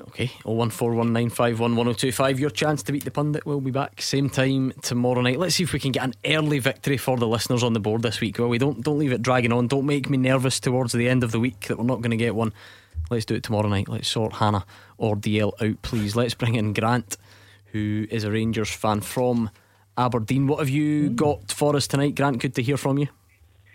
Okay, 0.00 0.28
01419511025. 0.44 2.38
Your 2.38 2.50
chance 2.50 2.82
to 2.84 2.92
beat 2.92 3.04
the 3.04 3.10
pundit. 3.10 3.44
We'll 3.44 3.60
be 3.60 3.70
back 3.70 4.00
same 4.00 4.30
time 4.30 4.72
tomorrow 4.80 5.20
night. 5.20 5.38
Let's 5.38 5.56
see 5.56 5.64
if 5.64 5.72
we 5.72 5.78
can 5.78 5.92
get 5.92 6.04
an 6.04 6.14
early 6.24 6.58
victory 6.60 6.96
for 6.96 7.18
the 7.18 7.28
listeners 7.28 7.62
on 7.62 7.74
the 7.74 7.80
board 7.80 8.02
this 8.02 8.20
week. 8.20 8.38
Well, 8.38 8.48
we 8.48 8.58
don't 8.58 8.82
don't 8.82 8.98
leave 8.98 9.12
it 9.12 9.22
dragging 9.22 9.52
on. 9.52 9.68
Don't 9.68 9.84
make 9.86 10.08
me 10.08 10.16
nervous 10.16 10.60
towards 10.60 10.92
the 10.92 11.08
end 11.08 11.22
of 11.22 11.30
the 11.30 11.40
week 11.40 11.60
that 11.68 11.78
we're 11.78 11.84
not 11.84 12.00
going 12.00 12.10
to 12.10 12.16
get 12.16 12.34
one. 12.34 12.54
Let's 13.10 13.26
do 13.26 13.34
it 13.34 13.42
tomorrow 13.42 13.68
night. 13.68 13.88
Let's 13.88 14.08
sort 14.08 14.34
Hannah 14.34 14.64
or 14.96 15.14
DL 15.14 15.52
out, 15.62 15.82
please. 15.82 16.16
Let's 16.16 16.34
bring 16.34 16.54
in 16.54 16.72
Grant, 16.72 17.18
who 17.66 18.06
is 18.10 18.24
a 18.24 18.30
Rangers 18.30 18.70
fan 18.70 19.02
from 19.02 19.50
Aberdeen. 19.96 20.46
What 20.46 20.60
have 20.60 20.68
you 20.68 21.10
got 21.10 21.52
for 21.52 21.76
us 21.76 21.86
tonight, 21.86 22.14
Grant? 22.14 22.38
Good 22.38 22.54
to 22.54 22.62
hear 22.62 22.76
from 22.76 22.98
you. 22.98 23.08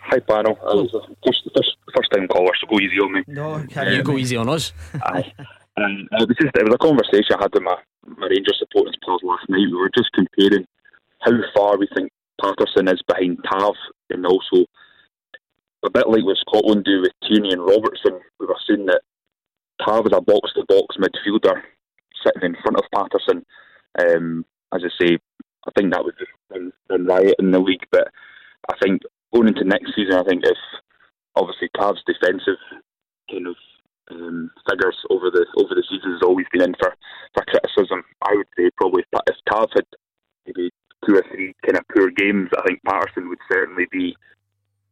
Hi, 0.02 0.18
panel. 0.20 0.58
I 0.62 0.74
was 0.74 0.92
a 0.94 1.00
first, 1.24 1.48
first, 1.54 1.76
first 1.94 2.10
time 2.12 2.28
caller, 2.28 2.52
so 2.60 2.66
go 2.66 2.80
easy 2.80 2.98
on 2.98 3.12
me. 3.12 3.24
No, 3.26 3.58
you 3.58 4.02
go 4.02 4.16
easy 4.16 4.36
on 4.36 4.48
us. 4.48 4.72
Aye. 4.94 5.32
And 5.76 6.08
uh, 6.12 6.22
it 6.22 6.28
was 6.28 6.36
just 6.40 6.56
it 6.56 6.64
was 6.64 6.74
a 6.74 6.78
conversation 6.78 7.36
I 7.38 7.42
had 7.42 7.54
with 7.54 7.62
my, 7.62 7.76
my 8.16 8.26
Rangers 8.26 8.58
supporters 8.58 8.96
pals 9.04 9.22
last 9.22 9.48
night. 9.48 9.70
We 9.70 9.76
were 9.76 9.90
just 9.96 10.10
comparing 10.12 10.66
how 11.20 11.32
far 11.54 11.78
we 11.78 11.86
think 11.94 12.10
Patterson 12.40 12.88
is 12.88 13.02
behind 13.06 13.38
Tav, 13.44 13.74
and 14.10 14.26
also 14.26 14.64
a 15.84 15.90
bit 15.90 16.08
like 16.08 16.24
what 16.24 16.36
Scotland 16.38 16.84
do 16.84 17.02
with 17.02 17.12
Tierney 17.22 17.52
and 17.52 17.62
Robertson. 17.62 18.18
We 18.40 18.46
were 18.46 18.56
saying 18.66 18.86
that 18.86 19.02
Tav 19.84 20.06
is 20.06 20.12
a 20.16 20.20
box 20.20 20.52
to 20.54 20.64
box 20.66 20.96
midfielder 20.96 21.62
sitting 22.24 22.42
in 22.42 22.56
front 22.62 22.78
of 22.78 22.84
Patterson. 22.92 23.44
Um, 24.00 24.44
as 24.74 24.82
I 24.84 24.90
say, 25.00 25.18
I 25.68 25.80
think 25.80 25.92
that 25.92 26.02
would 26.04 26.14
just 26.18 26.30
bring 26.48 26.72
riot 27.06 27.36
in 27.38 27.50
the 27.50 27.58
league. 27.58 27.84
But 27.92 28.08
I 28.70 28.74
think 28.82 29.02
going 29.34 29.48
into 29.48 29.64
next 29.64 29.94
season, 29.94 30.14
I 30.14 30.24
think 30.24 30.42
if 30.44 30.56
obviously 31.36 31.68
Tav's 31.76 32.02
defensive 32.06 32.58
kind 33.30 33.46
of 33.46 33.56
um, 34.10 34.50
figures 34.68 34.96
over 35.10 35.30
the 35.30 35.44
over 35.56 35.74
the 35.74 35.84
season 35.88 36.12
has 36.12 36.22
always 36.22 36.46
been 36.52 36.62
in 36.62 36.74
for, 36.80 36.94
for 37.34 37.44
criticism. 37.44 38.02
I 38.22 38.34
would 38.34 38.46
say 38.56 38.70
probably 38.76 39.04
if, 39.12 39.20
if 39.28 39.36
Tav 39.50 39.68
had 39.74 39.84
maybe 40.46 40.70
two 41.06 41.14
or 41.16 41.24
three 41.30 41.54
kind 41.64 41.76
of 41.78 41.84
poor 41.94 42.10
games, 42.10 42.48
I 42.56 42.62
think 42.66 42.80
Patterson 42.84 43.28
would 43.28 43.38
certainly 43.52 43.86
be. 43.92 44.16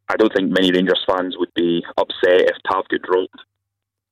I 0.09 0.17
don't 0.17 0.33
think 0.33 0.53
many 0.53 0.71
Rangers 0.71 1.03
fans 1.09 1.35
would 1.39 1.53
be 1.55 1.83
upset 1.97 2.43
if 2.43 2.57
Tav 2.71 2.87
got 2.89 3.03
dropped. 3.03 3.41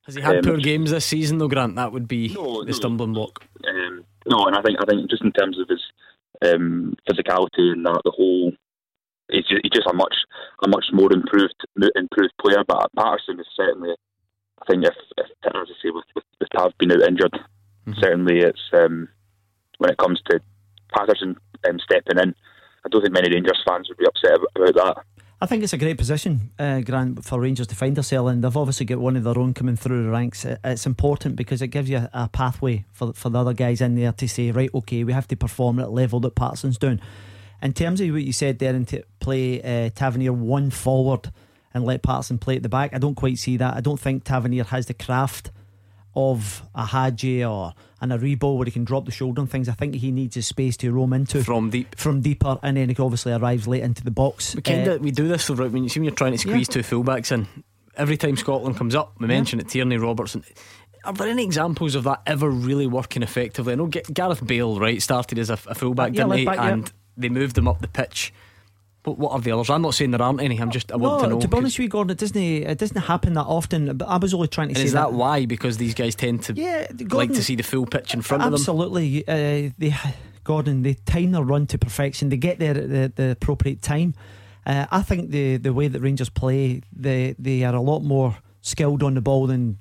Has 0.07 0.17
he 0.17 0.21
had 0.21 0.39
Um, 0.39 0.43
poor 0.45 0.57
games 0.59 0.91
this 0.91 1.05
season, 1.07 1.39
though, 1.39 1.49
Grant? 1.49 1.77
That 1.77 1.93
would 1.93 2.09
be 2.09 2.29
No, 2.35 2.61
the 2.62 2.67
no. 2.67 2.73
stumbling 2.73 3.12
block. 3.12 3.45
Um, 3.69 4.05
no, 4.27 4.47
and 4.47 4.57
I 4.57 4.62
think 4.62 4.79
I 4.83 4.87
think 4.87 5.09
just 5.09 5.23
in 5.23 5.33
terms 5.33 5.59
of 5.59 5.69
his 5.69 5.81
um, 6.43 6.95
physicality 7.09 7.72
and 7.72 7.85
that, 7.87 8.01
the 8.05 8.11
whole, 8.11 8.53
he's 9.30 9.47
just, 9.47 9.61
he's 9.62 9.72
just 9.72 9.89
a 9.89 9.95
much 9.95 10.14
a 10.64 10.68
much 10.68 10.87
more 10.93 11.12
improved 11.12 11.55
improved 11.97 12.32
player. 12.41 12.64
But 12.66 12.91
Patterson 12.97 13.41
is 13.41 13.47
certainly, 13.57 13.95
I 14.61 14.64
think 14.66 14.85
if, 14.85 14.95
if 15.18 15.26
as 15.45 15.53
I 15.55 15.64
say, 15.82 15.91
with 15.91 16.05
with, 16.14 16.24
with 16.41 16.49
Tav 16.51 16.72
being 16.78 16.93
out 16.93 17.09
injured, 17.09 17.39
certainly 17.99 18.39
it's 18.39 18.62
um, 18.72 19.09
when 19.78 19.91
it 19.91 19.99
comes 19.99 20.20
to 20.30 20.41
Patterson 20.97 21.37
um, 21.68 21.78
stepping 21.80 22.18
in. 22.18 22.35
I 22.85 22.89
don't 22.91 23.01
think 23.01 23.14
many 23.14 23.32
Rangers 23.32 23.62
fans 23.66 23.89
would 23.89 23.99
be 23.99 24.07
upset 24.07 24.39
about 24.55 24.74
that. 24.74 25.05
I 25.41 25.47
think 25.47 25.62
it's 25.62 25.72
a 25.72 25.78
great 25.78 25.99
position, 25.99 26.53
uh, 26.59 26.80
Grant, 26.80 27.24
for 27.24 27.41
Rangers 27.41 27.66
to 27.66 27.74
find 27.74 27.97
themselves 27.97 28.32
in. 28.32 28.41
They've 28.41 28.57
obviously 28.57 28.87
got 28.87 28.99
one 28.99 29.16
of 29.16 29.24
their 29.24 29.39
own 29.39 29.53
coming 29.53 29.76
through 29.76 30.05
the 30.05 30.11
ranks. 30.11 30.45
It's 30.45 30.87
important 30.87 31.37
because 31.37 31.61
it 31.61 31.68
gives 31.68 31.91
you 31.91 32.09
a, 32.12 32.28
pathway 32.28 32.85
for 32.93 33.12
for 33.12 33.30
the 33.30 33.41
other 33.41 33.53
guys 33.53 33.80
in 33.80 33.97
there 33.97 34.12
to 34.12 34.28
say, 34.28 34.53
right, 34.53 34.70
okay, 34.74 35.03
we 35.05 35.12
have 35.12 35.28
to 35.28 35.37
perform 35.37 35.80
at 35.80 35.91
level 35.91 36.20
that 36.20 36.35
Patterson's 36.35 36.78
doing. 36.78 37.01
In 37.61 37.72
terms 37.72 38.01
of 38.01 38.11
what 38.11 38.22
you 38.22 38.32
said 38.32 38.59
there, 38.59 38.74
and 38.74 38.87
to 38.89 39.03
play 39.20 39.61
uh, 39.61 39.91
Tavernier 39.91 40.32
one 40.32 40.70
forward 40.70 41.32
and 41.72 41.85
let 41.85 42.03
Patterson 42.03 42.39
play 42.39 42.57
at 42.57 42.62
the 42.62 42.68
back, 42.68 42.95
I 42.95 42.99
don't 42.99 43.14
quite 43.14 43.39
see 43.39 43.57
that. 43.57 43.74
I 43.74 43.80
don't 43.80 44.01
think 44.01 44.24
Tavernier 44.24 44.64
has 44.64 44.87
the 44.87 44.95
craft 44.95 45.51
of 46.14 46.62
a 46.74 46.87
Hagi 46.87 47.45
or 47.45 47.74
an 48.05 48.18
Aribo 48.18 48.57
where 48.57 48.64
he 48.66 48.70
can 48.70 48.84
drop 48.84 49.05
the 49.07 49.11
shoulder 49.11 49.40
and 49.40 49.50
things. 49.50 49.68
I 49.68 49.72
think 49.72 49.94
he 49.96 50.11
needs 50.12 50.34
his 50.36 50.46
space 50.46 50.76
to 50.78 50.92
roam 50.92 51.12
into 51.12 51.42
from 51.42 51.70
deep, 51.70 51.96
from 51.96 52.20
deeper, 52.20 52.59
and 52.62 52.76
then 52.76 52.88
he 52.88 52.96
obviously 52.98 53.32
arrives 53.32 53.66
late 53.66 53.82
into 53.82 54.05
the 54.05 54.11
box. 54.11 54.55
We 54.55 54.62
kind 54.62 54.86
Uh, 54.86 54.92
of 54.92 55.00
we 55.00 55.11
do 55.11 55.26
this 55.28 55.46
though, 55.46 55.55
right? 55.55 55.70
When 55.70 55.82
you 55.82 55.88
see 55.88 56.00
when 56.00 56.05
you're 56.05 56.14
trying 56.14 56.32
to 56.32 56.38
squeeze 56.38 56.68
two 56.68 56.80
fullbacks 56.80 57.32
in, 57.32 57.46
every 57.96 58.16
time 58.16 58.36
Scotland 58.36 58.76
comes 58.76 58.94
up, 58.94 59.14
we 59.18 59.26
mention 59.26 59.59
it. 59.61 59.68
Tierney, 59.68 59.96
Robertson. 59.96 60.44
Are 61.05 61.12
there 61.12 61.28
any 61.28 61.44
examples 61.44 61.94
of 61.94 62.05
that 62.05 62.22
ever 62.26 62.48
really 62.48 62.86
working 62.86 63.22
effectively? 63.22 63.72
I 63.72 63.76
know 63.76 63.88
G- 63.88 64.00
Gareth 64.12 64.46
Bale, 64.46 64.78
right, 64.80 65.02
started 65.02 65.38
as 65.38 65.50
a, 65.50 65.59
a 65.66 65.74
fullback, 65.74 66.14
Yeah, 66.14 66.22
didn't 66.24 66.38
he? 66.38 66.44
back, 66.46 66.57
yeah. 66.57 66.68
and 66.68 66.92
they 67.16 67.28
moved 67.28 67.59
him 67.59 67.68
up 67.68 67.80
the 67.80 67.88
pitch 67.88 68.32
What, 69.05 69.18
what 69.18 69.32
are 69.32 69.40
the 69.40 69.52
others? 69.52 69.70
I'm 69.70 69.82
not 69.82 69.94
saying 69.94 70.11
there 70.12 70.22
aren't 70.22 70.40
any. 70.40 70.59
I'm 70.59 70.70
just 70.70 70.90
I 70.90 70.96
want 70.96 71.22
no, 71.22 71.28
to 71.28 71.34
know. 71.34 71.40
to 71.40 71.48
be 71.48 71.57
honest 71.57 71.78
with 71.78 71.84
you, 71.84 71.88
Gordon, 71.90 72.12
it 72.12 72.18
doesn't 72.18 72.36
it 72.36 72.78
doesn't 72.78 72.96
happen 72.96 73.34
that 73.34 73.44
often. 73.44 73.96
But 73.96 74.07
I 74.07 74.16
was 74.16 74.32
only 74.34 74.48
trying 74.48 74.68
to 74.68 74.72
and 74.72 74.78
say 74.78 74.84
is 74.84 74.92
that, 74.92 75.12
why? 75.12 75.46
Because 75.46 75.76
these 75.76 75.94
guys 75.94 76.14
tend 76.14 76.42
to 76.44 76.55
Yeah, 76.55 76.86
like 77.11 77.32
to 77.34 77.42
see 77.42 77.55
the 77.55 77.62
full 77.62 77.86
pitch 77.86 78.14
in 78.14 78.22
front 78.22 78.42
of 78.42 78.50
them. 78.50 78.55
Absolutely, 78.55 79.26
uh, 79.28 79.70
they 79.78 79.94
Gordon 80.42 80.82
they 80.82 80.94
time 80.94 81.32
their 81.32 81.42
run 81.42 81.66
to 81.66 81.78
perfection. 81.78 82.28
They 82.30 82.36
get 82.36 82.59
there 82.59 82.76
at 82.76 82.88
the, 82.88 83.12
the 83.14 83.30
appropriate 83.32 83.82
time. 83.82 84.14
Uh, 84.66 84.86
I 84.90 85.02
think 85.02 85.30
the 85.30 85.59
the 85.59 85.72
way 85.72 85.88
that 85.88 86.00
Rangers 86.00 86.30
play, 86.30 86.80
they 86.92 87.34
they 87.38 87.64
are 87.64 87.74
a 87.74 87.82
lot 87.82 88.00
more 88.00 88.38
skilled 88.62 89.02
on 89.02 89.14
the 89.14 89.20
ball 89.20 89.46
than 89.46 89.78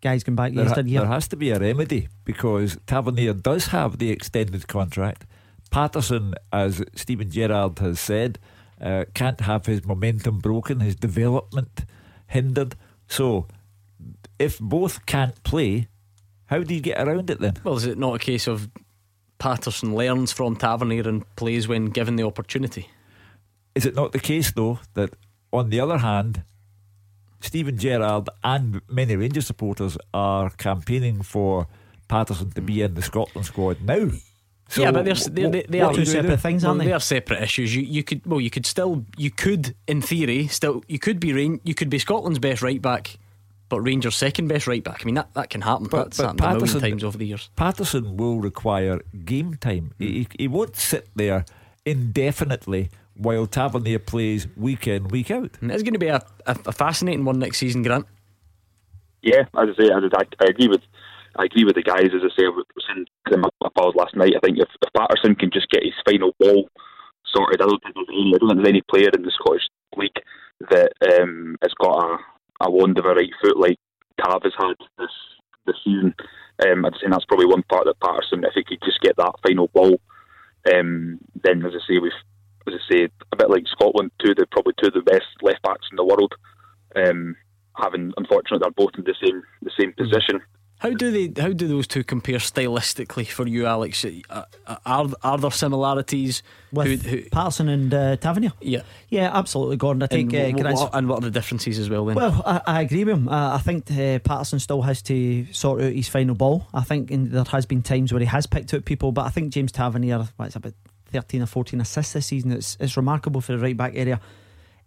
guys 0.00 0.24
going 0.24 0.36
back 0.36 0.52
There, 0.52 0.64
ha- 0.64 0.82
there 0.82 1.06
has 1.06 1.28
to 1.28 1.36
be 1.36 1.50
a 1.50 1.58
remedy 1.58 2.08
because 2.24 2.78
Tavernier 2.86 3.34
does 3.34 3.66
have 3.68 3.98
the 3.98 4.10
extended 4.10 4.66
contract. 4.66 5.26
Patterson, 5.70 6.34
as 6.52 6.82
Steven 6.94 7.30
Gerrard 7.30 7.78
has 7.78 8.00
said, 8.00 8.38
uh, 8.80 9.04
can't 9.14 9.40
have 9.40 9.66
his 9.66 9.84
momentum 9.84 10.38
broken, 10.38 10.80
his 10.80 10.96
development 10.96 11.84
hindered. 12.26 12.76
So, 13.06 13.46
if 14.38 14.58
both 14.58 15.06
can't 15.06 15.42
play, 15.42 15.88
how 16.46 16.62
do 16.62 16.74
you 16.74 16.80
get 16.80 17.00
around 17.00 17.30
it 17.30 17.40
then? 17.40 17.54
Well, 17.62 17.76
is 17.76 17.86
it 17.86 17.98
not 17.98 18.16
a 18.16 18.18
case 18.18 18.46
of 18.46 18.70
Patterson 19.38 19.94
learns 19.94 20.32
from 20.32 20.56
Tavernier 20.56 21.08
and 21.08 21.24
plays 21.36 21.68
when 21.68 21.86
given 21.86 22.16
the 22.16 22.24
opportunity? 22.24 22.88
Is 23.74 23.86
it 23.86 23.94
not 23.94 24.12
the 24.12 24.18
case, 24.18 24.50
though, 24.52 24.80
that 24.94 25.14
on 25.52 25.70
the 25.70 25.80
other 25.80 25.98
hand, 25.98 26.42
Steven 27.40 27.78
Gerrard 27.78 28.28
and 28.44 28.82
many 28.88 29.16
Rangers 29.16 29.46
supporters 29.46 29.96
are 30.12 30.50
campaigning 30.50 31.22
for 31.22 31.68
Patterson 32.08 32.50
to 32.50 32.60
be 32.60 32.82
in 32.82 32.94
the 32.94 33.02
Scotland 33.02 33.46
squad 33.46 33.80
now? 33.80 34.10
So 34.70 34.82
yeah, 34.82 34.92
but 34.92 35.04
they're, 35.04 35.14
they're, 35.14 35.48
they, 35.50 35.62
they 35.68 35.80
what 35.80 35.90
are 35.90 35.92
do 35.94 36.00
you 36.00 36.22
do? 36.22 36.28
well, 36.62 36.74
They 36.76 36.92
are 36.92 37.00
separate 37.00 37.42
issues. 37.42 37.74
You 37.74 37.82
you 37.82 38.04
could 38.04 38.24
well 38.24 38.40
you 38.40 38.50
could 38.50 38.64
still 38.64 39.04
you 39.16 39.30
could 39.30 39.74
in 39.88 40.00
theory 40.00 40.46
still 40.46 40.84
you 40.86 40.98
could 41.00 41.18
be 41.18 41.32
Rain, 41.32 41.60
you 41.64 41.74
could 41.74 41.90
be 41.90 41.98
Scotland's 41.98 42.38
best 42.38 42.62
right 42.62 42.80
back, 42.80 43.18
but 43.68 43.80
Rangers' 43.80 44.14
second 44.14 44.46
best 44.46 44.68
right 44.68 44.82
back. 44.84 45.00
I 45.02 45.04
mean 45.04 45.16
that, 45.16 45.34
that 45.34 45.50
can 45.50 45.62
happen. 45.62 45.88
But- 45.88 46.12
That's 46.12 46.18
but 46.18 46.26
happened 46.26 46.40
a 46.40 46.44
million 46.44 46.60
Patterson- 46.60 46.80
times 46.82 47.02
over 47.04 47.18
the 47.18 47.26
years. 47.26 47.50
Patterson 47.56 48.16
will 48.16 48.38
require 48.40 49.00
game 49.24 49.54
time. 49.56 49.92
He, 49.98 50.28
he 50.38 50.46
won't 50.46 50.76
sit 50.76 51.08
there 51.16 51.44
indefinitely 51.84 52.90
while 53.14 53.46
Tavernier 53.46 53.98
plays 53.98 54.46
week 54.56 54.86
in, 54.86 55.08
week 55.08 55.30
out. 55.30 55.58
And 55.60 55.70
it's 55.72 55.82
going 55.82 55.92
to 55.94 55.98
be 55.98 56.06
a, 56.08 56.22
a, 56.46 56.56
a 56.66 56.72
fascinating 56.72 57.24
one 57.24 57.38
next 57.38 57.58
season, 57.58 57.82
Grant. 57.82 58.06
Yeah, 59.22 59.40
as 59.42 59.68
I 59.70 59.74
say, 59.76 59.90
I, 59.90 59.98
I, 59.98 60.22
I 60.40 60.44
agree 60.46 60.68
with 60.68 60.80
I 61.36 61.44
agree 61.44 61.64
with 61.64 61.76
the 61.76 61.82
guys. 61.82 62.10
As 62.10 62.22
I 62.24 62.30
say, 62.34 62.46
I 62.46 62.50
was 62.50 62.66
my, 63.30 63.48
my 63.62 63.70
last 63.94 64.16
night. 64.16 64.34
I 64.36 64.40
think 64.40 64.58
if, 64.58 64.68
if 64.82 64.92
Patterson 64.92 65.34
can 65.34 65.50
just 65.52 65.70
get 65.70 65.84
his 65.84 65.94
final 66.04 66.34
ball 66.38 66.68
sorted, 67.32 67.62
I 67.62 67.66
don't 67.66 67.82
think 67.82 67.94
there's 67.94 68.10
any, 68.10 68.32
I 68.34 68.38
don't 68.38 68.48
think 68.50 68.58
there's 68.62 68.74
any 68.74 68.82
player 68.90 69.10
in 69.14 69.22
the 69.22 69.30
Scottish 69.30 69.68
league 69.96 70.20
that 70.70 70.92
um, 71.20 71.56
has 71.62 71.72
got 71.80 71.96
a, 71.96 72.18
a 72.66 72.70
wand 72.70 72.98
of 72.98 73.06
a 73.06 73.14
right 73.14 73.30
foot 73.40 73.58
like 73.58 73.78
Tav 74.18 74.42
has 74.42 74.52
had 74.58 74.76
this 74.98 75.14
this 75.66 75.76
season. 75.84 76.14
Um, 76.66 76.84
I'd 76.84 76.94
say 76.94 77.08
that's 77.08 77.24
probably 77.24 77.46
one 77.46 77.62
part 77.70 77.86
that 77.86 78.00
Patterson, 78.00 78.44
if 78.44 78.52
he 78.54 78.64
could 78.64 78.84
just 78.84 79.00
get 79.00 79.16
that 79.16 79.38
final 79.46 79.68
ball, 79.68 80.00
um, 80.74 81.18
then 81.42 81.64
as 81.64 81.72
I 81.72 81.80
say, 81.86 81.98
we've 81.98 82.12
as 82.66 82.74
I 82.74 82.92
say, 82.92 83.08
a 83.32 83.36
bit 83.36 83.50
like 83.50 83.64
Scotland, 83.68 84.10
two 84.20 84.34
the 84.34 84.46
probably 84.50 84.74
two 84.80 84.88
of 84.88 84.94
the 84.94 85.00
best 85.02 85.26
left 85.42 85.62
backs 85.62 85.88
in 85.90 85.96
the 85.96 86.04
world. 86.04 86.34
Um, 86.94 87.36
having 87.76 88.12
unfortunately 88.16 88.58
they're 88.60 88.70
both 88.76 88.92
in 88.98 89.04
the 89.04 89.14
same 89.24 89.42
the 89.62 89.70
same 89.78 89.92
position. 89.94 90.40
How 90.80 90.90
do 90.90 91.10
they? 91.10 91.40
How 91.42 91.52
do 91.52 91.68
those 91.68 91.86
two 91.86 92.02
compare 92.02 92.38
stylistically 92.38 93.28
for 93.28 93.46
you, 93.46 93.66
Alex? 93.66 94.02
Uh, 94.02 94.44
uh, 94.66 94.76
Are 94.86 95.08
are 95.22 95.36
there 95.36 95.50
similarities 95.50 96.42
with 96.72 97.02
Who- 97.04 97.18
who- 97.18 97.28
Patterson 97.28 97.68
and 97.68 97.92
uh, 97.92 98.16
Tavernier. 98.16 98.52
Yeah, 98.62 98.80
yeah, 99.10 99.30
absolutely, 99.36 99.76
Gordon. 99.76 100.02
I 100.02 100.06
think 100.06 100.32
and, 100.32 100.66
uh, 100.66 100.72
what, 100.72 100.90
and 100.94 101.06
what 101.06 101.18
are 101.18 101.26
the 101.26 101.30
differences 101.30 101.78
as 101.78 101.90
well? 101.90 102.06
Then, 102.06 102.16
Well, 102.16 102.42
I, 102.46 102.62
I 102.66 102.80
agree 102.80 103.04
with 103.04 103.14
him. 103.14 103.28
Uh, 103.28 103.56
I 103.56 103.58
think 103.58 103.90
uh, 103.90 104.20
Patterson 104.20 104.58
still 104.58 104.80
has 104.80 105.02
to 105.02 105.46
sort 105.52 105.82
out 105.82 105.92
his 105.92 106.08
final 106.08 106.34
ball. 106.34 106.66
I 106.72 106.80
think 106.82 107.10
in, 107.10 107.28
there 107.30 107.44
has 107.44 107.66
been 107.66 107.82
times 107.82 108.10
where 108.10 108.20
he 108.20 108.26
has 108.26 108.46
picked 108.46 108.72
out 108.72 108.86
people, 108.86 109.12
but 109.12 109.26
I 109.26 109.28
think 109.28 109.52
James 109.52 109.72
Tavernier, 109.72 110.28
well, 110.38 110.46
it's 110.46 110.56
about 110.56 110.72
13 111.12 111.42
or 111.42 111.46
14 111.46 111.78
assists 111.82 112.14
this 112.14 112.26
season. 112.28 112.52
It's, 112.52 112.78
it's 112.80 112.96
remarkable 112.96 113.42
for 113.42 113.52
the 113.52 113.58
right 113.58 113.76
back 113.76 113.92
area. 113.96 114.18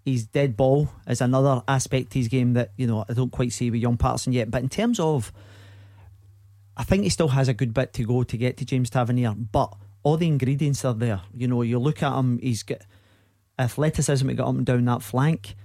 His 0.04 0.26
dead 0.26 0.58
ball 0.58 0.89
is 1.08 1.22
another 1.22 1.62
aspect 1.68 2.14
to 2.14 2.20
his 2.20 2.30
game 2.30 2.54
that, 2.54 2.72
you 2.78 2.88
know, 2.88 3.06
I 3.08 3.14
don't 3.14 3.32
quite 3.32 3.54
see 3.54 3.70
with 3.70 3.80
young 3.80 3.98
Patterson 3.98 4.34
yet. 4.34 4.50
But 4.50 4.64
in 4.64 4.70
terms 4.70 5.00
of, 5.00 5.32
I 6.76 6.84
think 6.84 7.04
he 7.04 7.10
still 7.10 7.30
has 7.30 7.48
a 7.48 7.54
good 7.54 7.74
bit 7.74 7.94
to 7.94 8.04
go 8.04 8.24
to 8.24 8.38
get 8.38 8.58
to 8.58 8.66
James 8.66 8.90
Tavernier, 8.90 9.34
but 9.34 9.74
all 10.02 10.18
the 10.18 10.28
ingredients 10.28 10.84
are 10.86 10.94
there. 10.94 11.22
You 11.36 11.48
know, 11.48 11.62
you 11.62 11.80
look 11.80 12.02
at 12.04 12.18
him, 12.18 12.40
he's 12.40 12.64
got 12.64 12.80
athleticism 13.60 14.28
to 14.28 14.34
get 14.34 14.44
up 14.44 14.56
and 14.56 14.66
down 14.66 14.86
that 14.86 15.02
flank. 15.02 15.56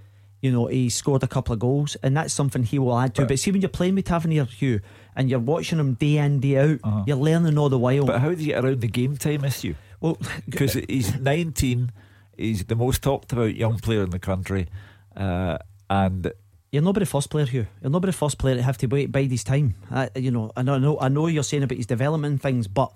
You 0.41 0.53
know, 0.53 0.67
he 0.67 0.89
scored 0.89 1.25
a 1.25 1.27
couple 1.27 1.53
of 1.53 1.59
goals, 1.59 1.97
and 2.03 2.17
that's 2.17 2.33
something 2.33 2.63
he 2.63 2.79
will 2.79 2.97
add 2.97 3.15
to. 3.17 3.27
But, 3.27 3.39
see, 3.41 3.51
when 3.51 3.61
you're 3.61 3.69
playing 3.69 3.97
with 3.97 4.05
Tavernier, 4.05 4.45
Hugh, 4.45 4.81
and 5.17 5.29
you're 5.29 5.41
watching 5.41 5.81
him 5.81 5.95
day 5.95 6.19
in, 6.19 6.39
day 6.39 6.59
out, 6.59 6.79
you're 7.09 7.17
learning 7.17 7.59
all 7.59 7.69
the 7.69 7.79
while. 7.79 8.07
But 8.07 8.21
how 8.21 8.33
do 8.33 8.41
you 8.41 8.53
get 8.53 8.65
around 8.65 8.81
the 8.81 8.87
game 8.89 9.17
time 9.17 9.45
issue? 9.45 9.75
Well, 10.01 10.17
because 10.49 10.75
he's 10.75 11.19
19, 11.19 11.91
he's 12.37 12.65
the 12.65 12.77
most 12.77 13.03
talked 13.03 13.33
about 13.33 13.57
young 13.57 13.79
player 13.79 14.05
in 14.05 14.11
the 14.11 14.21
country, 14.21 14.69
uh, 15.17 15.59
and 15.91 16.31
You're 16.71 16.83
not 16.83 16.95
the 16.97 17.07
first 17.07 17.31
player, 17.31 17.47
Hugh. 17.47 17.66
You're 17.81 17.91
not 17.91 18.03
the 18.03 18.12
first 18.12 18.39
player 18.39 18.57
to 18.57 18.62
have 18.62 18.77
to 18.79 18.87
wait 18.87 19.11
bide 19.11 19.31
his 19.31 19.43
time. 19.45 19.75
Uh, 19.91 20.09
you 20.14 20.31
know, 20.31 20.53
I 20.57 20.62
know, 20.62 20.75
I 20.75 20.79
know, 20.79 20.99
I 21.01 21.09
know 21.09 21.27
you're 21.27 21.43
saying 21.43 21.62
about 21.62 21.77
his 21.77 21.87
development 21.87 22.33
and 22.33 22.43
things, 22.43 22.69
but 22.69 22.93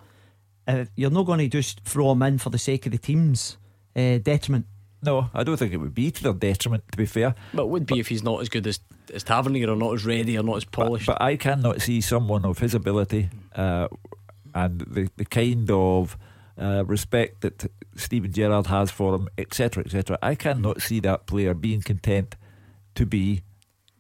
uh, 0.68 0.84
you're 0.94 1.10
not 1.10 1.24
going 1.24 1.38
to 1.38 1.48
just 1.48 1.80
throw 1.80 2.12
him 2.12 2.22
in 2.22 2.38
for 2.38 2.50
the 2.50 2.58
sake 2.58 2.84
of 2.86 2.92
the 2.92 2.98
team's 2.98 3.56
uh, 3.96 4.18
detriment. 4.18 4.66
no, 5.02 5.30
I 5.32 5.42
don't 5.42 5.56
think 5.56 5.72
it 5.72 5.78
would 5.78 5.94
be 5.94 6.10
to 6.10 6.22
their 6.22 6.32
detriment. 6.34 6.84
To 6.92 6.98
be 6.98 7.06
fair, 7.06 7.34
but 7.54 7.62
it 7.62 7.68
would 7.68 7.86
be 7.86 7.98
if 7.98 8.08
he's 8.08 8.22
not 8.22 8.42
as 8.42 8.48
good 8.50 8.66
as 8.66 8.80
as 9.12 9.22
Tavernier 9.22 9.70
or 9.70 9.76
not 9.76 9.94
as 9.94 10.04
ready 10.04 10.36
or 10.36 10.42
not 10.42 10.58
as 10.58 10.64
polished. 10.64 11.06
But 11.06 11.20
I 11.22 11.36
cannot 11.36 11.80
see 11.80 12.00
someone 12.02 12.44
of 12.44 12.58
his 12.58 12.74
ability 12.74 13.30
uh, 13.54 13.88
and 14.54 14.80
the, 14.80 15.10
the 15.16 15.24
kind 15.24 15.70
of 15.70 16.16
uh, 16.58 16.84
respect 16.86 17.40
that 17.40 17.70
Steven 17.96 18.32
Gerrard 18.32 18.66
has 18.66 18.90
for 18.90 19.14
him, 19.14 19.28
etc., 19.38 19.84
etc. 19.84 20.18
I 20.22 20.34
cannot 20.34 20.82
see 20.82 21.00
that 21.00 21.26
player 21.26 21.54
being 21.54 21.80
content 21.80 22.36
to 22.94 23.06
be 23.06 23.42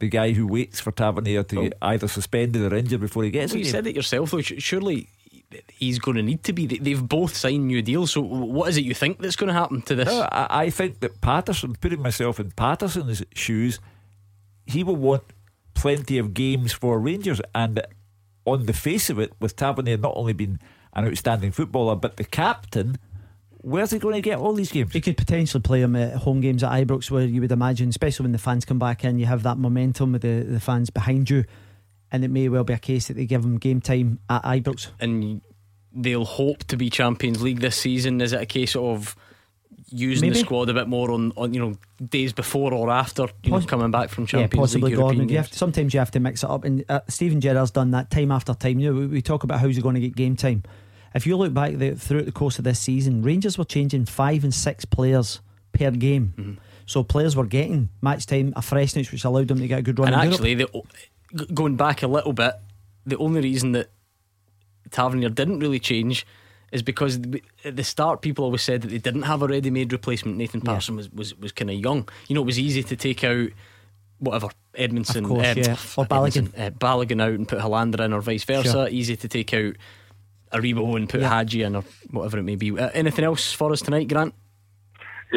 the 0.02 0.08
guy 0.08 0.32
who 0.32 0.44
waits 0.48 0.80
for 0.80 0.90
Tavernier 0.90 1.44
to 1.44 1.54
get 1.62 1.74
either 1.80 2.08
suspended 2.08 2.60
or 2.72 2.74
injured 2.76 3.00
before 3.00 3.22
he 3.22 3.30
gets 3.30 3.52
Well, 3.52 3.60
you 3.60 3.64
said 3.64 3.86
it 3.86 3.94
yourself, 3.94 4.32
though. 4.32 4.40
Surely 4.40 5.08
he's 5.68 5.98
going 6.00 6.16
to 6.16 6.22
need 6.24 6.42
to 6.44 6.52
be. 6.52 6.66
They- 6.66 6.78
They've 6.78 7.08
both 7.08 7.36
signed 7.36 7.66
new 7.68 7.82
deals. 7.82 8.10
So, 8.12 8.20
what 8.20 8.68
is 8.68 8.76
it 8.76 8.84
you 8.84 8.94
think 8.94 9.18
that's 9.20 9.36
going 9.36 9.48
to 9.48 9.54
happen 9.54 9.80
to 9.82 9.94
this? 9.94 10.06
No, 10.08 10.22
I, 10.32 10.64
I 10.64 10.70
think 10.70 10.98
that 11.00 11.20
Patterson, 11.20 11.76
putting 11.80 12.02
myself 12.02 12.40
in 12.40 12.50
Patterson's 12.50 13.22
shoes, 13.34 13.78
he 14.66 14.82
will 14.82 14.96
want 14.96 15.22
plenty 15.74 16.18
of 16.18 16.34
games 16.34 16.72
for 16.72 16.98
Rangers. 16.98 17.40
And 17.54 17.80
on 18.44 18.66
the 18.66 18.72
face 18.72 19.08
of 19.08 19.20
it, 19.20 19.32
with 19.40 19.54
Tavernier 19.54 19.98
not 19.98 20.14
only 20.16 20.32
being 20.32 20.58
an 20.94 21.06
outstanding 21.06 21.52
footballer, 21.52 21.94
but 21.96 22.16
the 22.16 22.24
captain, 22.24 22.98
where's 23.62 23.90
he 23.90 23.98
going 23.98 24.14
to 24.14 24.20
get 24.20 24.38
all 24.38 24.52
these 24.52 24.70
games? 24.70 24.92
He 24.92 25.00
could 25.00 25.16
potentially 25.16 25.60
play 25.62 25.80
him 25.80 25.96
at 25.96 26.16
home 26.16 26.40
games 26.40 26.62
at 26.62 26.70
Ibrox, 26.70 27.10
where 27.10 27.24
you 27.24 27.40
would 27.40 27.52
imagine, 27.52 27.88
especially 27.88 28.24
when 28.24 28.32
the 28.32 28.38
fans 28.38 28.64
come 28.64 28.78
back 28.78 29.04
in, 29.04 29.18
you 29.18 29.26
have 29.26 29.42
that 29.44 29.58
momentum 29.58 30.12
with 30.12 30.22
the, 30.22 30.42
the 30.42 30.60
fans 30.60 30.90
behind 30.90 31.30
you, 31.30 31.44
and 32.10 32.24
it 32.24 32.28
may 32.28 32.48
well 32.48 32.64
be 32.64 32.74
a 32.74 32.78
case 32.78 33.08
that 33.08 33.14
they 33.14 33.26
give 33.26 33.44
him 33.44 33.58
game 33.58 33.80
time 33.80 34.18
at 34.28 34.42
Ibrox. 34.42 34.88
and 35.00 35.40
they'll 35.94 36.24
hope 36.24 36.64
to 36.64 36.76
be 36.76 36.90
Champions 36.90 37.42
League 37.42 37.60
this 37.60 37.76
season. 37.76 38.20
Is 38.20 38.32
it 38.32 38.40
a 38.40 38.46
case 38.46 38.76
of 38.76 39.16
using 39.88 40.32
the 40.32 40.38
squad 40.38 40.70
a 40.70 40.74
bit 40.74 40.88
more 40.88 41.10
on, 41.10 41.32
on 41.36 41.52
you 41.52 41.60
know 41.60 41.76
days 42.08 42.32
before 42.32 42.72
or 42.72 42.90
after 42.90 43.26
you 43.42 43.50
know 43.50 43.60
coming 43.60 43.90
back 43.90 44.08
from 44.08 44.24
Yeah, 44.24 44.28
Champions 44.28 44.60
possibly 44.60 44.90
League 44.90 44.98
European 44.98 45.18
Gordon. 45.18 45.28
You 45.28 45.36
have 45.36 45.50
to, 45.50 45.58
sometimes 45.58 45.92
you 45.92 46.00
have 46.00 46.10
to 46.12 46.20
mix 46.20 46.42
it 46.42 46.50
up, 46.50 46.64
and 46.64 46.84
uh, 46.88 47.00
Steven 47.08 47.40
Gerrard's 47.40 47.70
done 47.70 47.90
that 47.92 48.10
time 48.10 48.30
after 48.30 48.54
time. 48.54 48.80
You 48.80 48.92
know, 48.92 49.00
we, 49.00 49.06
we 49.06 49.22
talk 49.22 49.44
about 49.44 49.60
how's 49.60 49.76
he 49.76 49.82
going 49.82 49.94
to 49.94 50.00
get 50.00 50.16
game 50.16 50.36
time. 50.36 50.62
If 51.14 51.26
you 51.26 51.36
look 51.36 51.52
back 51.52 51.74
the, 51.74 51.94
throughout 51.94 52.26
the 52.26 52.32
course 52.32 52.58
of 52.58 52.64
this 52.64 52.78
season, 52.78 53.22
Rangers 53.22 53.58
were 53.58 53.64
changing 53.64 54.06
five 54.06 54.44
and 54.44 54.54
six 54.54 54.84
players 54.84 55.40
per 55.72 55.90
game, 55.90 56.34
Mm-hmm. 56.36 56.52
so 56.86 57.02
players 57.02 57.34
were 57.36 57.46
getting 57.46 57.88
match 58.00 58.26
time, 58.26 58.52
a 58.56 58.62
freshness 58.62 59.10
which 59.12 59.24
allowed 59.24 59.48
them 59.48 59.58
to 59.58 59.66
get 59.66 59.78
a 59.78 59.82
good 59.82 59.98
run. 59.98 60.12
And 60.12 60.32
actually, 60.32 60.54
the, 60.54 60.68
going 61.54 61.76
back 61.76 62.02
a 62.02 62.06
little 62.06 62.32
bit, 62.32 62.54
the 63.06 63.16
only 63.18 63.40
reason 63.40 63.72
that 63.72 63.90
Tavernier 64.90 65.30
didn't 65.30 65.60
really 65.60 65.80
change 65.80 66.26
is 66.70 66.82
because 66.82 67.18
at 67.64 67.76
the 67.76 67.84
start 67.84 68.22
people 68.22 68.44
always 68.44 68.62
said 68.62 68.82
that 68.82 68.88
they 68.88 68.98
didn't 68.98 69.22
have 69.22 69.42
a 69.42 69.46
ready-made 69.46 69.92
replacement. 69.92 70.38
Nathan 70.38 70.60
Patterson 70.60 70.96
was 70.96 71.10
was, 71.10 71.34
was 71.38 71.52
kind 71.52 71.70
of 71.70 71.76
young. 71.76 72.08
You 72.28 72.34
know, 72.34 72.42
it 72.42 72.46
was 72.46 72.58
easy 72.58 72.82
to 72.82 72.96
take 72.96 73.24
out 73.24 73.48
whatever 74.18 74.48
Edmondson, 74.74 75.26
course, 75.26 75.46
um, 75.46 75.58
yeah. 75.58 75.76
Or 75.96 76.04
Edmondson, 76.04 76.52
uh, 76.56 76.70
Balogun 76.70 77.20
out 77.22 77.32
and 77.32 77.48
put 77.48 77.58
Helander 77.58 78.00
in, 78.00 78.12
or 78.12 78.20
vice 78.20 78.44
versa. 78.44 78.70
Sure. 78.70 78.88
Easy 78.88 79.16
to 79.16 79.28
take 79.28 79.52
out 79.52 79.74
Aribo 80.52 80.96
and 80.96 81.08
put 81.08 81.20
Yeah. 81.20 81.28
Hagi 81.28 81.62
in, 81.62 81.76
or 81.76 81.84
whatever 82.10 82.38
it 82.38 82.42
may 82.44 82.56
be. 82.56 82.78
Uh, 82.78 82.90
anything 82.92 83.24
else 83.24 83.52
for 83.52 83.72
us 83.72 83.80
tonight, 83.80 84.08
Grant? 84.08 84.34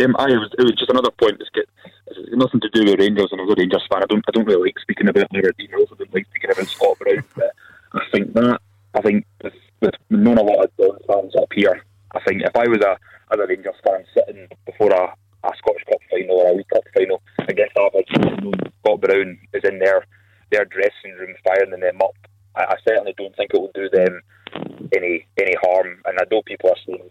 Um, 0.03 0.15
I, 0.19 0.25
it, 0.25 0.35
was, 0.35 0.51
it 0.59 0.63
was 0.63 0.75
just 0.75 0.89
another 0.91 1.11
point. 1.11 1.37
It's, 1.39 1.49
get, 1.55 1.69
it's 2.07 2.35
nothing 2.35 2.59
to 2.59 2.69
do 2.69 2.83
with 2.83 2.99
Rangers, 2.99 3.29
and 3.31 3.39
I 3.39 3.45
was 3.45 3.55
a 3.57 3.61
Rangers 3.61 3.87
fan. 3.89 4.03
I 4.03 4.05
don't, 4.07 4.25
I 4.27 4.31
don't 4.31 4.45
really 4.45 4.63
like 4.69 4.79
speaking 4.79 5.07
about 5.07 5.27
their 5.31 5.51
details. 5.53 5.87
I 5.91 5.95
don't 5.95 6.13
like 6.13 6.27
speaking 6.27 6.51
about 6.51 6.67
Scott 6.67 6.99
Brown, 6.99 7.23
but 7.35 7.51
I 7.93 8.01
think 8.11 8.33
that 8.33 8.59
I 8.93 9.01
think 9.01 9.25
with, 9.41 9.53
with 9.81 9.93
knowing 10.09 10.37
a 10.37 10.43
lot 10.43 10.65
of 10.65 10.71
Don 10.77 10.99
fans 11.07 11.35
up 11.35 11.51
here, 11.53 11.81
I 12.13 12.19
think 12.27 12.41
if 12.41 12.55
I 12.55 12.67
was 12.67 12.79
a 12.79 12.97
as 13.33 13.39
a 13.39 13.47
Rangers 13.47 13.75
fan 13.83 14.03
sitting 14.13 14.47
before 14.65 14.91
a, 14.91 15.15
a 15.47 15.51
Scottish 15.57 15.83
Cup 15.89 15.99
final 16.11 16.37
or 16.37 16.51
a 16.51 16.55
League 16.55 16.67
Cup 16.69 16.83
final 16.93 17.21
against 17.47 17.75
Aberdeen. 17.77 18.35
You 18.43 18.51
know, 18.51 18.71
Scott 18.83 19.01
Brown 19.01 19.37
is 19.53 19.63
in 19.63 19.79
their 19.79 20.05
their 20.51 20.65
dressing 20.65 21.13
room 21.17 21.35
firing 21.43 21.71
them 21.71 22.01
up. 22.03 22.15
I, 22.55 22.63
I 22.65 22.75
certainly 22.87 23.13
don't 23.17 23.35
think 23.35 23.51
it 23.53 23.59
will 23.59 23.71
do 23.73 23.89
them 23.89 24.21
any 24.95 25.25
any 25.39 25.55
harm. 25.61 26.01
And 26.05 26.17
I 26.19 26.23
know 26.31 26.41
people 26.45 26.69
are 26.69 26.81
saying 26.85 27.09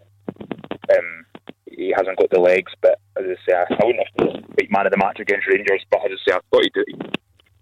um, 0.97 1.27
he 1.71 1.93
hasn't 1.97 2.19
got 2.19 2.31
the 2.31 2.41
legs, 2.41 2.73
but 2.81 2.99
as 3.17 3.25
I 3.25 3.35
say, 3.49 3.57
I, 3.57 3.75
I 3.75 3.85
wouldn't 3.87 4.07
have 4.07 4.29
to 4.29 4.43
big 4.57 4.71
man 4.71 4.87
of 4.87 4.93
the 4.93 4.99
match 4.99 5.19
against 5.21 5.47
Rangers. 5.49 5.85
But 5.91 6.01
as 6.05 6.13
I 6.13 6.31
say, 6.31 6.37
I 6.37 6.41
thought 6.51 6.65
he 6.65 6.71
did 6.71 7.19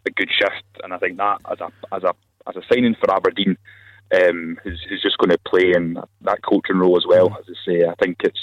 a 0.07 0.11
good 0.11 0.29
shift, 0.31 0.65
and 0.83 0.93
I 0.93 0.99
think 0.99 1.17
that 1.19 1.39
as 1.51 1.61
a 1.61 1.95
as 1.95 2.03
a 2.03 2.15
as 2.49 2.57
a 2.57 2.63
signing 2.73 2.97
for 3.01 3.15
Aberdeen, 3.15 3.57
um, 4.15 4.59
who's, 4.63 4.81
who's 4.89 5.03
just 5.03 5.19
going 5.19 5.31
to 5.31 5.39
play 5.47 5.73
in 5.75 5.97
that 6.23 6.43
coaching 6.43 6.77
role 6.77 6.97
as 6.97 7.05
well. 7.07 7.29
As 7.39 7.45
I 7.49 7.55
say, 7.65 7.87
I 7.87 7.95
think 8.03 8.19
it's 8.25 8.41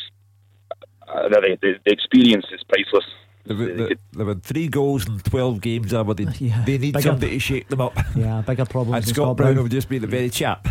uh, 1.07 1.27
the, 1.29 1.57
the, 1.61 1.73
the 1.85 1.91
experience 1.91 2.45
is 2.53 2.61
priceless. 2.67 3.05
They've, 3.45 3.57
they, 3.57 3.95
they've 4.13 4.27
had 4.27 4.43
three 4.43 4.67
goals 4.67 5.07
in 5.07 5.19
12 5.19 5.61
games, 5.61 5.93
Aberdeen. 5.93 6.31
They 6.65 6.77
need 6.77 6.93
Bigger- 6.93 7.01
somebody 7.01 7.31
to 7.31 7.39
shake 7.39 7.67
them 7.67 7.81
up. 7.81 7.97
Yeah, 8.15 8.41
bigger 8.41 8.65
problems. 8.69 8.95
And 8.97 9.05
than 9.05 9.13
Scott 9.13 9.37
Brown 9.37 9.57
will 9.57 9.67
just 9.67 9.89
be 9.89 9.97
the 9.97 10.07
very 10.07 10.29
chap. 10.29 10.67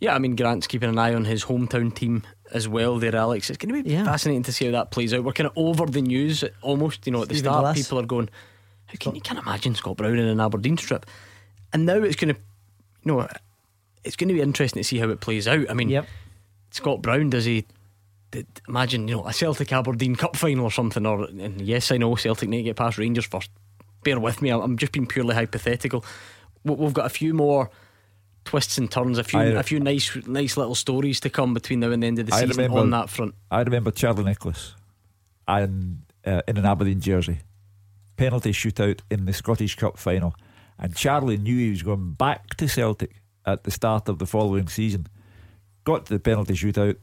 Yeah, 0.00 0.14
I 0.14 0.18
mean 0.18 0.34
Grant's 0.34 0.66
keeping 0.66 0.88
an 0.88 0.98
eye 0.98 1.12
on 1.14 1.26
his 1.26 1.44
hometown 1.44 1.94
team 1.94 2.22
as 2.52 2.66
well. 2.66 2.98
There, 2.98 3.14
Alex. 3.14 3.50
It's 3.50 3.58
going 3.58 3.74
to 3.74 3.82
be 3.82 3.94
fascinating 4.04 4.42
to 4.44 4.52
see 4.52 4.64
how 4.64 4.72
that 4.72 4.90
plays 4.90 5.12
out. 5.12 5.24
We're 5.24 5.32
kind 5.32 5.46
of 5.48 5.52
over 5.56 5.84
the 5.86 6.00
news 6.00 6.42
almost. 6.62 7.06
You 7.06 7.12
know, 7.12 7.22
at 7.22 7.28
the 7.28 7.34
Stephen 7.34 7.52
start, 7.52 7.62
Glass. 7.64 7.76
people 7.76 7.98
are 8.00 8.06
going, 8.06 8.30
"How 8.86 8.94
can 8.98 9.14
you 9.14 9.20
can't 9.20 9.38
imagine 9.40 9.74
Scott 9.74 9.98
Brown 9.98 10.18
in 10.18 10.26
an 10.26 10.40
Aberdeen 10.40 10.78
strip?" 10.78 11.04
And 11.72 11.84
now 11.86 11.96
it's 11.96 12.16
going 12.16 12.34
to, 12.34 12.40
you 13.04 13.12
know, 13.12 13.28
it's 14.02 14.16
going 14.16 14.28
to 14.28 14.34
be 14.34 14.40
interesting 14.40 14.80
to 14.82 14.88
see 14.88 14.98
how 14.98 15.10
it 15.10 15.20
plays 15.20 15.46
out. 15.46 15.70
I 15.70 15.74
mean, 15.74 15.90
Scott 16.70 17.02
Brown 17.02 17.28
does 17.30 17.44
he? 17.44 17.66
did- 18.30 18.46
Imagine 18.68 19.06
you 19.08 19.16
know 19.16 19.26
a 19.26 19.32
Celtic 19.34 19.70
Aberdeen 19.72 20.16
Cup 20.16 20.34
final 20.36 20.64
or 20.64 20.70
something, 20.70 21.04
or 21.04 21.24
and 21.24 21.60
yes, 21.60 21.92
I 21.92 21.98
know 21.98 22.14
Celtic 22.14 22.48
need 22.48 22.58
to 22.58 22.62
get 22.62 22.76
past 22.76 22.96
Rangers 22.96 23.26
first. 23.26 23.50
Bear 24.02 24.18
with 24.18 24.40
me, 24.40 24.48
I'm 24.48 24.78
just 24.78 24.92
being 24.92 25.06
purely 25.06 25.34
hypothetical. 25.34 26.04
We've 26.64 26.94
got 26.94 27.04
a 27.06 27.10
few 27.10 27.34
more 27.34 27.70
twists 28.50 28.78
and 28.78 28.90
turns, 28.90 29.16
a 29.16 29.22
few 29.24 29.38
I- 29.38 29.44
a 29.44 29.62
few 29.62 29.78
nice 29.78 30.16
nice 30.26 30.56
little 30.56 30.74
stories 30.74 31.20
to 31.20 31.30
come 31.30 31.54
between 31.54 31.78
now 31.80 31.92
and 31.92 32.02
the 32.02 32.06
end 32.08 32.18
of 32.18 32.26
the 32.26 32.34
I 32.34 32.40
season 32.40 32.56
remember 32.56 32.80
on 32.80 32.90
that 32.90 33.08
front. 33.08 33.34
I 33.50 33.60
remember 33.62 33.92
Charlie 33.92 34.24
Nicholas 34.24 34.74
and 35.46 36.02
uh, 36.26 36.42
in 36.48 36.56
an 36.56 36.66
Aberdeen 36.66 37.00
jersey, 37.00 37.38
penalty 38.16 38.50
shootout 38.52 39.00
in 39.10 39.24
the 39.26 39.32
Scottish 39.32 39.76
Cup 39.76 39.98
final, 39.98 40.34
and 40.80 40.96
Charlie 40.96 41.36
knew 41.38 41.56
he 41.56 41.70
was 41.70 41.82
going 41.82 42.12
back 42.14 42.56
to 42.56 42.68
Celtic 42.68 43.22
at 43.46 43.62
the 43.62 43.70
start 43.70 44.08
of 44.08 44.18
the 44.18 44.26
following 44.26 44.66
season. 44.68 45.06
Got 45.84 46.06
to 46.06 46.14
the 46.14 46.20
penalty 46.20 46.54
shootout. 46.54 46.96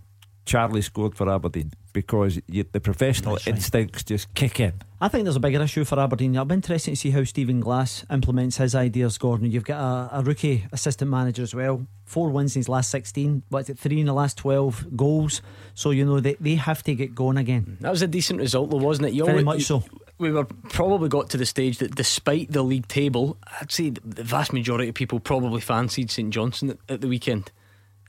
Charlie 0.45 0.82
scored 0.82 1.16
for 1.16 1.30
Aberdeen 1.34 1.72
because 2.02 2.39
you, 2.48 2.64
the 2.72 2.80
professional 2.80 3.39
instincts 3.48 4.04
just 4.04 4.32
kick 4.36 4.60
in. 4.60 4.74
I 5.02 5.08
think 5.08 5.24
there's 5.24 5.36
a 5.36 5.39
bigger 5.39 5.62
issue 5.62 5.84
for 5.84 6.00
Aberdeen. 6.00 6.36
It'll 6.36 6.45
be 6.45 6.54
interesting 6.54 6.93
to 6.93 7.00
see 7.00 7.10
how 7.10 7.24
Stephen 7.24 7.60
Glass 7.60 8.06
implements 8.12 8.58
his 8.58 8.76
ideas, 8.76 9.18
Gordon. 9.18 9.50
You've 9.50 9.64
got 9.64 9.80
a, 9.80 10.20
a 10.20 10.22
rookie 10.24 10.66
assistant 10.72 11.10
manager 11.10 11.41
as 11.41 11.56
well. 11.56 11.88
Four 12.06 12.30
wins 12.30 12.56
in 12.56 12.60
his 12.60 12.70
last 12.70 12.91
16. 12.91 13.41
What's 13.50 13.70
it, 13.70 13.80
three 13.80 14.00
in 14.00 14.06
the 14.06 14.14
last 14.14 14.38
12 14.38 14.95
goals. 14.95 15.41
So, 15.74 15.89
you 15.89 16.06
know, 16.06 16.20
they, 16.20 16.36
they 16.39 16.56
have 16.56 16.84
to 16.84 16.93
get 16.95 17.16
going 17.16 17.38
again. 17.38 17.78
That 17.82 17.89
was 17.91 18.02
a 18.04 18.08
decent 18.08 18.39
result, 18.39 18.70
though, 18.70 18.78
wasn't 18.78 19.08
it? 19.08 19.14
You 19.14 19.26
Very 19.26 19.39
always- 19.43 19.45
much 19.45 19.64
so. 19.64 19.84
We 20.20 20.32
were 20.32 20.45
probably 20.45 21.10
got 21.10 21.30
to 21.32 21.38
the 21.38 21.45
stage 21.45 21.78
that, 21.78 21.93
despite 21.93 22.52
the 22.52 22.64
league 22.64 22.88
table, 22.88 23.38
I'd 23.62 23.72
say 23.72 23.91
the 23.91 24.24
vast 24.24 24.52
majority 24.52 24.89
of 24.89 24.95
people 24.95 25.20
probably 25.20 25.62
fancied 25.62 26.10
St 26.10 26.32
Johnstone 26.34 26.72
at, 26.72 26.78
at 26.89 27.02
the 27.02 27.08
weekend. 27.08 27.52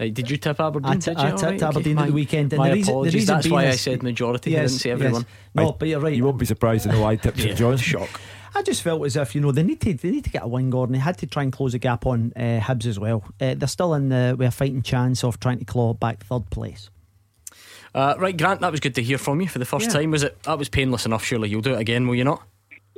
Uh, 0.00 0.04
did 0.04 0.30
you 0.30 0.36
tip 0.36 0.60
Aberdeen? 0.60 0.92
I, 0.92 0.94
t- 0.96 1.00
did 1.10 1.18
you? 1.18 1.24
I 1.24 1.30
tipped 1.30 1.42
right, 1.42 1.54
okay. 1.62 1.64
Aberdeen 1.66 1.98
at 1.98 2.06
the 2.06 2.12
weekend. 2.12 2.52
And 2.52 2.58
my 2.58 2.68
the 2.70 2.74
reason, 2.76 2.94
the 2.94 3.10
reason 3.10 3.34
That's 3.34 3.46
being 3.46 3.54
why 3.54 3.66
I 3.66 3.70
said 3.72 4.02
majority. 4.02 4.56
I 4.56 4.60
didn't 4.60 4.72
say 4.72 4.90
yes. 4.90 4.94
everyone. 5.00 5.26
No, 5.54 5.72
but 5.72 5.88
you're 5.88 6.00
right. 6.00 6.14
You 6.14 6.24
won't 6.24 6.38
be 6.38 6.46
surprised 6.46 6.84
to 6.84 6.92
know 6.92 7.04
I 7.04 7.16
tipped 7.16 7.38
St 7.38 7.50
Yeah, 7.50 7.54
John's. 7.56 7.80
Shock. 7.82 8.20
I 8.54 8.62
just 8.62 8.82
felt 8.82 9.04
as 9.04 9.16
if 9.16 9.34
you 9.34 9.40
know 9.40 9.52
they 9.52 9.62
need 9.62 9.80
to 9.82 9.94
they 9.94 10.10
need 10.10 10.24
to 10.24 10.30
get 10.30 10.42
a 10.42 10.48
win, 10.48 10.70
Gordon. 10.70 10.92
They 10.94 10.98
had 11.00 11.18
to 11.18 11.26
try 11.26 11.42
and 11.42 11.52
close 11.52 11.72
the 11.72 11.78
gap 11.78 12.06
on 12.06 12.32
uh, 12.36 12.60
Hibs 12.60 12.86
as 12.86 12.98
well. 12.98 13.24
Uh, 13.40 13.54
they're 13.54 13.68
still 13.68 13.94
in 13.94 14.08
the 14.08 14.34
with 14.38 14.48
a 14.48 14.50
fighting 14.50 14.82
chance 14.82 15.22
of 15.24 15.38
trying 15.40 15.58
to 15.58 15.64
claw 15.64 15.94
back 15.94 16.24
third 16.24 16.48
place. 16.50 16.90
Uh, 17.94 18.14
right, 18.18 18.36
Grant, 18.36 18.60
that 18.60 18.70
was 18.70 18.80
good 18.80 18.94
to 18.94 19.02
hear 19.02 19.18
from 19.18 19.40
you 19.40 19.48
for 19.48 19.58
the 19.58 19.64
first 19.64 19.86
Yeah. 19.86 19.92
time. 20.00 20.10
Was 20.10 20.22
it? 20.22 20.42
That 20.44 20.58
was 20.58 20.68
painless 20.68 21.06
enough. 21.06 21.24
Surely 21.24 21.48
you'll 21.48 21.60
do 21.62 21.74
it 21.74 21.80
again, 21.80 22.06
will 22.06 22.14
you 22.14 22.24
not? 22.24 22.42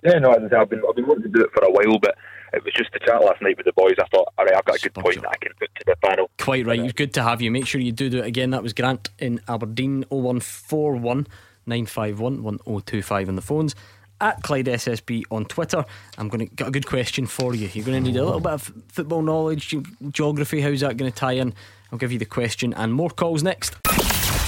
Yeah, 0.05 0.19
no, 0.19 0.33
as 0.33 0.53
I 0.53 0.61
I've 0.61 0.71
been 0.71 0.83
I've 0.89 0.97
been 0.97 1.07
wanting 1.07 1.25
to 1.25 1.29
do 1.39 1.45
it 1.45 1.51
for 1.53 1.65
a 1.65 1.71
while, 1.71 1.99
but 1.99 2.17
it 2.53 2.65
was 2.65 2.75
just 2.75 2.93
to 2.93 2.99
chat 2.99 3.23
last 3.23 3.41
night 3.43 3.57
with 3.57 3.67
the 3.67 3.73
boys. 3.73 3.95
I 3.99 4.07
thought, 4.07 4.33
all 4.39 4.45
right, 4.45 4.55
I've 4.55 4.65
got 4.65 4.77
a 4.77 4.81
good 4.81 4.95
point 4.95 5.21
that 5.23 5.31
I 5.31 5.37
can 5.37 5.53
put 5.59 5.75
to 5.75 5.85
the 5.87 5.97
panel. 6.03 6.31
Quite 6.39 6.67
right. 6.67 6.81
It's 6.81 6.93
good 6.93 7.15
to 7.15 7.23
have 7.23 7.41
you. 7.41 7.51
Make 7.51 7.67
sure 7.67 7.81
you 7.81 7.93
do 7.93 8.11
do 8.11 8.19
it 8.19 8.27
again. 8.27 8.51
That 8.51 8.63
was 8.63 8.73
Grant 8.73 9.11
in 9.19 9.41
Aberdeen 9.49 10.05
0141 10.09 11.27
951 11.67 12.43
1025 12.43 13.29
on 13.29 13.37
the 13.37 13.43
phones. 13.43 13.75
At 14.21 14.43
Clyde 14.43 14.67
SSB 14.67 15.23
on 15.31 15.47
Twitter. 15.47 15.85
I'm 16.19 16.29
going 16.29 16.47
to 16.47 16.55
get 16.55 16.69
a 16.69 16.71
good 16.71 16.87
question 16.87 17.27
for 17.27 17.55
you. 17.55 17.71
You're 17.73 17.87
going 17.87 18.05
to 18.05 18.11
need 18.11 18.19
a 18.19 18.25
little 18.25 18.41
bit 18.41 18.53
of 18.53 18.71
football 18.89 19.23
knowledge, 19.23 19.75
geography. 20.11 20.61
How's 20.61 20.81
that 20.81 20.99
going 20.99 21.11
to 21.11 21.17
tie 21.17 21.33
in? 21.33 21.55
I'll 21.91 21.99
give 21.99 22.13
you 22.13 22.19
the 22.19 22.27
question 22.27 22.75
and 22.75 22.93
more 22.93 23.11
calls 23.11 23.43
next. 23.43 23.77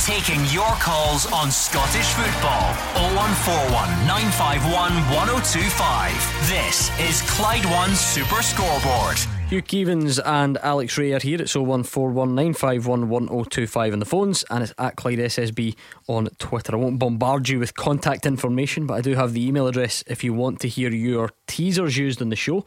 Taking 0.05 0.45
your 0.47 0.67
calls 0.81 1.31
on 1.31 1.53
Scottish 1.53 2.09
football. 2.15 2.75
0141 3.15 3.71
951 4.09 4.93
1025. 5.15 6.49
This 6.49 6.91
is 6.99 7.23
Clyde 7.31 7.65
One 7.67 7.95
Super 7.95 8.43
Scoreboard. 8.43 9.17
Hugh 9.49 9.63
Keevins 9.63 10.19
and 10.25 10.59
Alex 10.59 10.99
Rae 10.99 11.13
are 11.13 11.21
here. 11.21 11.41
It's 11.41 11.55
0141 11.55 12.35
951 12.35 13.09
1025 13.09 13.93
on 13.93 13.99
the 14.01 14.05
phones 14.05 14.45
and 14.51 14.65
it's 14.65 14.75
at 14.77 14.97
Clyde 14.97 15.21
SSB 15.21 15.77
on 16.09 16.27
Twitter. 16.39 16.75
I 16.75 16.81
won't 16.81 16.99
bombard 16.99 17.49
you 17.49 17.61
with 17.61 17.77
contact 17.77 18.27
information, 18.27 18.89
but 18.89 18.95
I 18.95 19.03
do 19.03 19.15
have 19.15 19.35
the 19.35 19.47
email 19.47 19.69
address 19.69 20.03
if 20.09 20.25
you 20.25 20.35
want 20.35 20.59
to 20.63 20.69
hear 20.69 20.91
your 20.91 21.31
teasers 21.47 21.97
used 21.97 22.21
on 22.21 22.31
the 22.31 22.35
show. 22.35 22.65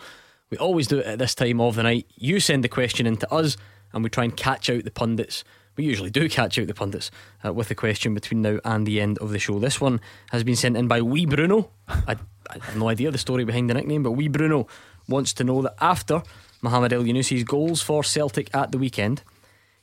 We 0.52 0.58
always 0.58 0.88
do 0.88 1.00
it 1.00 1.06
at 1.06 1.20
this 1.20 1.36
time 1.36 1.60
of 1.60 1.76
the 1.76 1.84
night. 1.84 2.08
You 2.16 2.40
send 2.40 2.64
the 2.64 2.70
question 2.70 3.06
in 3.06 3.18
to 3.18 3.34
us 3.34 3.58
and 3.92 4.06
we 4.06 4.10
try 4.10 4.24
and 4.24 4.38
catch 4.38 4.70
out 4.70 4.86
the 4.86 4.92
pundits. 4.92 5.44
We 5.76 5.84
usually 5.84 6.10
do 6.10 6.30
catch 6.30 6.58
out 6.58 6.68
the 6.68 6.74
pundits 6.74 7.12
uh, 7.44 7.54
with 7.54 7.68
the 7.68 7.76
question 7.76 8.14
between 8.14 8.42
now 8.42 8.60
and 8.64 8.86
the 8.88 9.02
end 9.02 9.18
of 9.20 9.32
the 9.32 9.40
show. 9.40 9.60
This 9.60 9.82
one 9.82 10.00
has 10.32 10.44
been 10.44 10.56
sent 10.56 10.78
in 10.78 10.88
by 10.88 11.02
Wee 11.02 11.26
Bruno. 11.26 11.70
I, 11.88 12.16
I 12.50 12.54
have 12.62 12.78
no 12.78 12.90
idea 12.90 13.12
the 13.12 13.18
story 13.18 13.44
behind 13.44 13.70
the 13.70 13.74
nickname, 13.74 14.04
but 14.04 14.12
Wee 14.12 14.30
Bruno 14.30 14.68
wants 15.08 15.34
to 15.34 15.44
know 15.44 15.62
that 15.64 15.76
after 15.82 16.24
Mohamed 16.62 16.92
Elyounoussi's 16.92 17.44
goals 17.44 17.82
for 17.82 18.04
Celtic 18.04 18.54
at 18.56 18.72
the 18.72 18.78
weekend, 18.78 19.22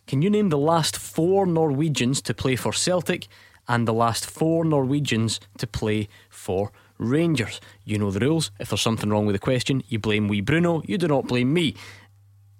can 0.07 0.23
you 0.23 0.31
name 0.31 0.49
the 0.49 0.59
last 0.59 0.97
four 0.97 1.47
Norwegians 1.47 2.21
to 2.23 2.35
play 2.35 2.57
for 2.57 2.73
Celtic 2.73 3.29
and 3.69 3.87
the 3.87 3.93
last 3.93 4.27
four 4.27 4.65
Norwegians 4.65 5.41
to 5.59 5.67
play 5.67 6.09
for 6.29 6.73
Rangers? 6.99 7.61
You 7.85 7.99
know 7.99 8.11
the 8.11 8.21
rules. 8.21 8.51
If 8.59 8.71
there's 8.71 8.81
something 8.81 9.11
wrong 9.11 9.27
with 9.27 9.35
the 9.35 9.39
question, 9.39 9.83
you 9.89 9.99
blame 9.99 10.27
Wee 10.27 10.41
Bruno. 10.41 10.83
You 10.87 10.99
do 10.99 11.07
not 11.07 11.29
blame 11.29 11.53
me. 11.53 11.77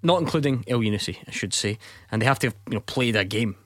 Not 0.03 0.21
including 0.21 0.65
Elyounoussi, 0.65 1.17
I 1.29 1.31
should 1.31 1.55
say. 1.55 1.79
And 2.11 2.21
they 2.21 2.27
have 2.27 2.39
to 2.41 2.49
have 2.49 2.57
you 2.69 2.75
know, 2.75 2.81
played 2.81 3.15
a 3.17 3.25
game. 3.25 3.57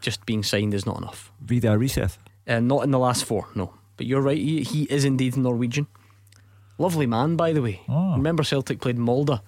Just 0.00 0.24
being 0.26 0.42
signed 0.42 0.74
is 0.74 0.84
not 0.86 0.98
enough. 0.98 1.32
Vidar 1.40 1.78
Riseth. 1.78 2.18
Uh, 2.46 2.60
not 2.60 2.84
in 2.84 2.90
the 2.90 2.98
last 2.98 3.24
four, 3.24 3.48
no. 3.54 3.72
But 3.96 4.06
you're 4.06 4.20
right, 4.20 4.36
he, 4.38 4.62
he 4.62 4.82
is 4.84 5.04
indeed 5.04 5.36
Norwegian. 5.36 5.86
Lovely 6.78 7.06
man, 7.06 7.36
by 7.36 7.52
the 7.52 7.62
way. 7.62 7.80
Remember 7.88 8.42
Celtic 8.44 8.80
played 8.80 8.98
Molde 8.98 9.40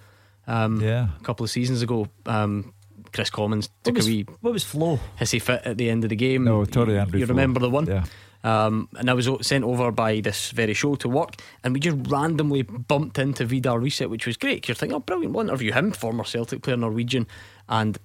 um, 0.47 0.81
Yeah. 0.81 1.09
a 1.19 1.23
couple 1.23 1.43
of 1.43 1.49
seasons 1.51 1.81
ago. 1.83 2.07
Um, 2.25 2.73
Chris 3.13 3.29
Commons 3.29 3.69
What 3.69 3.83
took 3.85 3.95
was, 3.97 4.07
a 4.07 4.09
wee 4.09 4.25
what 4.41 4.53
was 4.53 4.63
Flo? 4.63 4.99
hissy 5.19 5.41
fit 5.41 5.61
at 5.65 5.77
the 5.77 5.89
end 5.89 6.03
of 6.03 6.09
the 6.09 6.15
game. 6.15 6.43
No, 6.43 6.61
Andrew 6.61 6.93
You 7.19 7.25
Flo. 7.25 7.33
remember 7.35 7.59
the 7.59 7.69
one? 7.69 7.85
Yeah. 7.85 8.05
Um, 8.43 8.87
and 8.97 9.09
I 9.09 9.13
was 9.13 9.29
sent 9.41 9.63
over 9.65 9.91
by 9.91 10.21
this 10.21 10.51
very 10.51 10.73
show 10.73 10.95
to 10.95 11.09
work, 11.09 11.35
and 11.63 11.73
we 11.73 11.79
just 11.79 11.97
randomly 12.09 12.61
bumped 12.61 13.19
into 13.19 13.45
Vidar 13.45 13.79
Riseth, 13.79 14.09
which 14.09 14.25
was 14.25 14.37
great. 14.37 14.67
You're 14.67 14.75
thinking, 14.75 14.95
oh, 14.95 14.99
brilliant, 14.99 15.33
we'll 15.33 15.45
interview 15.45 15.73
him, 15.73 15.91
former 15.91 16.23
Celtic 16.23 16.61
player, 16.61 16.77
Norwegian. 16.77 17.27
And 17.67 17.97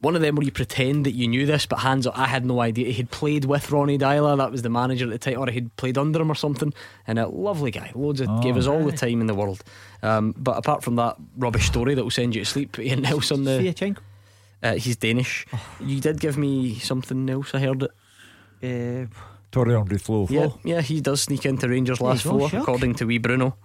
one 0.00 0.14
of 0.14 0.22
them 0.22 0.36
where 0.36 0.44
you 0.44 0.52
pretend 0.52 1.06
that 1.06 1.12
you 1.12 1.28
knew 1.28 1.46
this, 1.46 1.66
but 1.66 1.80
hands 1.80 2.06
up, 2.06 2.18
I 2.18 2.26
had 2.26 2.44
no 2.46 2.60
idea. 2.60 2.86
He 2.86 2.94
had 2.94 3.10
played 3.10 3.44
with 3.44 3.70
Ronny 3.70 3.98
Deila, 3.98 4.36
that 4.38 4.50
was 4.50 4.62
the 4.62 4.70
manager 4.70 5.04
at 5.06 5.10
the 5.10 5.18
time, 5.18 5.38
or 5.38 5.50
he'd 5.50 5.74
played 5.76 5.98
under 5.98 6.20
him 6.20 6.30
or 6.30 6.34
something. 6.34 6.72
And 7.06 7.18
a 7.18 7.28
lovely 7.28 7.70
guy, 7.70 7.92
loads 7.94 8.20
of, 8.20 8.28
Oh, 8.30 8.40
gave 8.42 8.56
us 8.56 8.66
all 8.66 8.84
the 8.84 8.92
time 8.92 9.20
in 9.20 9.26
the 9.26 9.34
world. 9.34 9.62
Um, 10.02 10.34
but 10.36 10.56
apart 10.56 10.82
from 10.82 10.96
that 10.96 11.16
rubbish 11.36 11.66
story 11.66 11.94
that 11.94 12.02
will 12.02 12.10
send 12.10 12.34
you 12.34 12.42
to 12.42 12.50
sleep, 12.50 12.78
anything 12.78 13.06
else 13.06 13.30
on 13.32 13.44
the. 13.44 13.58
Uh, 14.62 14.74
he's 14.74 14.96
Danish. 14.96 15.46
You 15.80 16.00
did 16.00 16.20
give 16.20 16.38
me 16.38 16.78
something 16.78 17.28
else, 17.28 17.54
I 17.54 17.60
heard 17.60 17.82
it. 17.82 17.90
Uh, 18.62 19.06
Tore 19.50 19.66
André 19.76 20.00
Flo. 20.00 20.26
Yeah, 20.28 20.48
yeah, 20.64 20.80
he 20.80 21.00
does 21.00 21.22
sneak 21.22 21.46
into 21.46 21.68
Rangers 21.68 22.00
last 22.00 22.24
you 22.24 22.30
four, 22.30 22.48
Shug. 22.50 22.62
according 22.62 22.94
to 22.96 23.04
Wee 23.06 23.18
Bruno. 23.18 23.56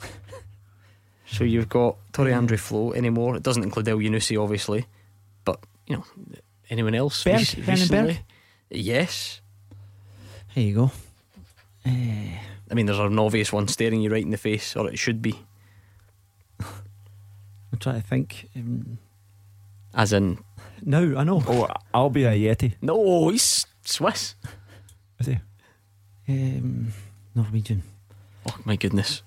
so 1.26 1.44
you've 1.44 1.68
got 1.68 1.96
Tore 2.12 2.26
André 2.26 2.58
Flo 2.58 2.92
anymore. 2.92 3.36
It 3.36 3.42
doesn't 3.42 3.62
include 3.62 3.86
Elyounoussi, 3.86 4.42
obviously, 4.42 4.86
but 5.44 5.60
you 5.86 5.96
know 5.96 6.04
anyone 6.70 6.94
else? 6.94 7.24
Berg, 7.24 7.34
rec- 7.56 7.66
recently? 7.66 8.20
Yes. 8.70 9.40
There 10.54 10.64
you 10.64 10.74
go. 10.74 10.90
I 11.86 12.74
mean, 12.74 12.84
there's 12.86 12.98
an 12.98 13.18
obvious 13.18 13.50
one 13.52 13.66
staring 13.68 14.02
you 14.02 14.10
right 14.10 14.22
in 14.22 14.30
the 14.30 14.36
face, 14.36 14.76
or 14.76 14.90
it 14.90 14.98
should 14.98 15.22
be, 15.22 15.34
I'm 16.60 17.78
trying 17.80 18.02
to 18.02 18.06
think. 18.06 18.48
Um, 18.54 18.98
as 19.94 20.12
in. 20.12 20.38
no, 20.82 21.16
I 21.16 21.24
know. 21.24 21.42
Oh, 21.46 21.66
Albian 21.94 22.34
Ajeti. 22.34 22.74
No, 22.82 23.28
he's 23.30 23.66
Swiss. 23.88 24.34
Is 25.18 25.26
he? 25.26 25.38
Um, 26.28 26.92
Norwegian. 27.34 27.82
Oh 28.46 28.56
my 28.64 28.76
goodness. 28.76 29.22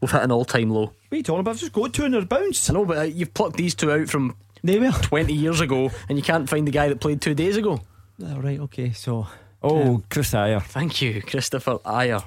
We've 0.00 0.10
hit 0.10 0.22
an 0.22 0.32
all-time 0.32 0.70
low. 0.70 0.86
What 0.86 0.94
are 1.12 1.16
you 1.16 1.22
talking 1.22 1.40
about? 1.40 1.52
I've 1.52 1.60
just 1.60 1.72
got 1.72 1.94
200 1.94 2.28
bounce. 2.28 2.68
I 2.68 2.74
know, 2.74 2.84
but 2.84 2.98
uh, 2.98 3.02
you've 3.02 3.32
plucked 3.32 3.56
these 3.56 3.74
two 3.74 3.92
out 3.92 4.08
from 4.08 4.36
they 4.62 4.78
were 4.78 4.90
20 4.90 5.32
years 5.32 5.60
ago, 5.60 5.90
and 6.08 6.18
you 6.18 6.24
can't 6.24 6.48
find 6.48 6.66
the 6.66 6.72
guy 6.72 6.88
that 6.88 7.00
played 7.00 7.20
two 7.20 7.34
days 7.34 7.56
ago. 7.56 7.80
Oh, 8.22 8.40
right, 8.40 8.58
okay, 8.60 8.92
so. 8.92 9.28
Oh, 9.62 10.02
Chris 10.10 10.32
Ajer. 10.32 10.62
Thank 10.62 11.00
you, 11.00 11.22
Kristoffer 11.22 11.80
Ajer. 11.82 12.24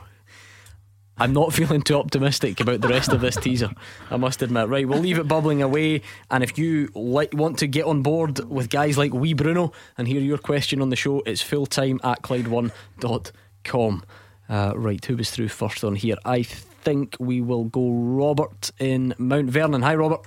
I'm 1.20 1.34
not 1.34 1.54
feeling 1.60 1.82
too 1.82 1.96
optimistic 1.96 2.60
about 2.60 2.82
the 2.82 2.88
rest 2.88 3.12
of 3.12 3.22
this 3.22 3.36
teaser, 3.36 3.72
I 4.10 4.18
must 4.18 4.42
admit. 4.42 4.70
Right, 4.70 4.88
we'll 4.88 5.00
leave 5.00 5.20
it 5.20 5.28
bubbling 5.28 5.62
away. 5.62 6.02
And 6.32 6.44
if 6.44 6.58
you 6.58 6.90
like, 6.96 7.34
want 7.34 7.60
to 7.60 7.68
get 7.68 7.86
on 7.86 8.02
board 8.02 8.40
with 8.50 8.70
guys 8.70 8.98
like 8.98 9.14
Wee 9.14 9.34
Bruno 9.34 9.72
and 9.98 10.08
hear 10.08 10.22
your 10.22 10.38
question 10.38 10.82
on 10.82 10.90
the 10.90 10.96
show, 10.96 11.22
it's 11.26 11.44
fulltime 11.44 12.00
at 12.04 12.22
Clyde1.com. 12.22 14.04
Uh, 14.50 14.74
right, 14.76 15.04
who 15.06 15.16
was 15.18 15.30
through 15.30 15.50
first 15.50 15.84
on 15.84 15.96
here? 15.96 16.16
I 16.26 16.44
think 16.44 17.16
we 17.20 17.42
will 17.42 17.66
go 17.66 17.92
Robert 17.92 18.72
in 18.80 19.14
Mount 19.18 19.50
Vernon. 19.50 19.82
Hi, 19.82 19.96
Robert. 19.96 20.22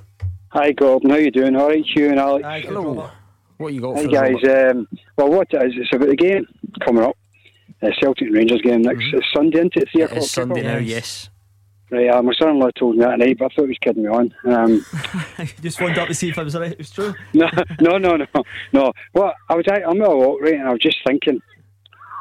Hi, 0.50 0.70
Gordon. 0.72 1.10
How 1.10 1.16
you 1.16 1.30
doing? 1.30 1.56
All 1.56 1.68
right, 1.68 1.84
Hugh 1.84 2.10
and 2.10 2.20
Alex. 2.20 2.44
Hi, 2.44 2.60
hello. 2.60 3.10
What 3.56 3.72
you 3.72 3.80
got 3.80 3.96
Hi, 3.96 4.02
for 4.02 4.08
us, 4.08 4.14
guys. 4.14 4.34
Robert? 4.42 4.70
Um, 4.70 4.88
well, 5.16 5.30
what 5.30 5.48
it 5.52 5.62
is, 5.62 5.72
it's 5.76 5.94
about 5.94 6.08
the 6.08 6.16
game 6.16 6.46
coming 6.84 7.04
up. 7.04 7.16
Uh, 7.82 7.90
Celtic 8.00 8.28
and 8.28 8.34
Rangers 8.36 8.62
game 8.62 8.82
next 8.82 9.04
it's 9.12 9.26
Sunday, 9.34 9.58
isn't 9.58 9.76
it? 9.76 9.88
Three 9.90 10.02
o'clock 10.02 10.22
Sunday 10.22 10.62
now, 10.62 10.76
yes. 10.76 11.30
Right, 11.90 12.08
uh, 12.08 12.22
my 12.22 12.32
son-in-law 12.38 12.70
told 12.78 12.96
me 12.96 13.04
that 13.04 13.18
night, 13.18 13.36
but 13.38 13.46
I 13.46 13.48
thought 13.54 13.62
he 13.64 13.68
was 13.68 13.78
kidding 13.82 14.04
me 14.04 14.08
on. 14.08 14.34
Um, 14.46 14.86
just 15.60 15.78
phoned 15.78 15.98
up 15.98 16.08
to 16.08 16.14
see 16.14 16.30
if 16.30 16.38
it 16.38 16.44
was 16.44 16.56
right. 16.56 16.72
It 16.72 16.78
was 16.78 16.90
true. 16.90 17.12
no, 17.34 17.46
no, 17.82 17.98
no, 17.98 18.16
no, 18.16 18.26
no. 18.72 18.92
Well, 19.12 19.34
I 19.50 19.54
was 19.54 19.66
out, 19.68 19.82
I'm 19.86 20.00
at 20.00 20.08
a 20.10 20.16
walk, 20.16 20.40
right, 20.40 20.54
and 20.54 20.68
I 20.68 20.72
was 20.72 20.80
just 20.80 20.96
thinking. 21.06 21.42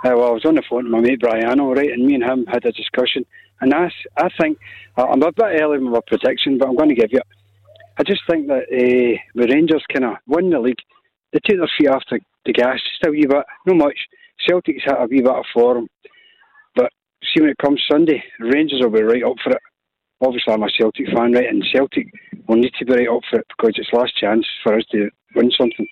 Uh, 0.03 0.11
well, 0.15 0.29
I 0.29 0.31
was 0.31 0.43
on 0.43 0.55
the 0.55 0.63
phone 0.69 0.83
to 0.83 0.89
my 0.89 0.99
mate 0.99 1.21
Briano, 1.21 1.73
right, 1.73 1.89
and 1.89 2.05
me 2.05 2.15
and 2.15 2.23
him 2.23 2.45
had 2.47 2.65
a 2.65 2.71
discussion. 2.73 3.25
And 3.61 3.73
I, 3.73 3.89
I 4.17 4.27
think 4.41 4.57
uh, 4.97 5.05
I'm 5.05 5.21
a 5.21 5.31
bit 5.31 5.61
early 5.61 5.77
with 5.77 5.93
my 5.93 5.99
prediction, 6.05 6.57
but 6.57 6.67
I'm 6.67 6.75
going 6.75 6.89
to 6.89 6.95
give 6.95 7.11
you. 7.13 7.21
I 7.97 8.03
just 8.03 8.21
think 8.29 8.47
that 8.47 8.63
uh, 8.63 9.17
the 9.35 9.47
Rangers 9.47 9.85
kind 9.93 10.03
of 10.05 10.17
win 10.27 10.49
the 10.49 10.59
league. 10.59 10.75
They 11.31 11.39
take 11.47 11.59
their 11.59 11.69
feet 11.77 11.87
off 11.87 12.03
the, 12.09 12.19
the 12.45 12.51
gas 12.51 12.81
just 12.81 13.05
a 13.05 13.11
wee 13.11 13.25
bit, 13.25 13.45
no 13.67 13.75
much. 13.75 13.97
Celtic's 14.47 14.83
had 14.85 15.01
a 15.01 15.07
wee 15.07 15.21
bit 15.21 15.31
of 15.31 15.45
form, 15.53 15.87
but 16.75 16.91
see 17.23 17.41
when 17.41 17.51
it 17.51 17.57
comes 17.57 17.83
Sunday, 17.89 18.23
Rangers 18.39 18.81
will 18.81 18.89
be 18.89 19.03
right 19.03 19.23
up 19.23 19.37
for 19.43 19.51
it. 19.51 19.61
Obviously, 20.21 20.53
I'm 20.53 20.63
a 20.63 20.69
Celtic 20.69 21.07
fan, 21.07 21.33
right, 21.33 21.49
and 21.49 21.65
Celtic 21.73 22.07
will 22.47 22.57
need 22.57 22.73
to 22.77 22.85
be 22.85 22.93
right 22.93 23.09
up 23.09 23.23
for 23.29 23.39
it 23.39 23.47
because 23.49 23.73
it's 23.75 23.93
last 23.93 24.15
chance 24.15 24.45
for 24.63 24.75
us 24.75 24.83
to 24.91 25.09
win 25.35 25.51
something. 25.59 25.87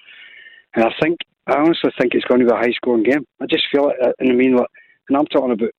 And 0.76 0.86
I 0.86 0.92
think, 1.02 1.18
I 1.48 1.56
honestly 1.56 1.92
think 2.00 2.14
it's 2.14 2.26
going 2.26 2.42
to 2.42 2.46
be 2.46 2.54
a 2.54 2.58
high 2.58 2.74
scoring 2.76 3.04
game. 3.04 3.26
I 3.42 3.46
just 3.48 3.64
feel 3.72 3.90
it, 3.90 4.16
and 4.20 4.32
I 4.32 4.36
mean, 4.36 4.56
and 4.56 5.18
I'm 5.18 5.26
talking 5.26 5.52
about 5.52 5.72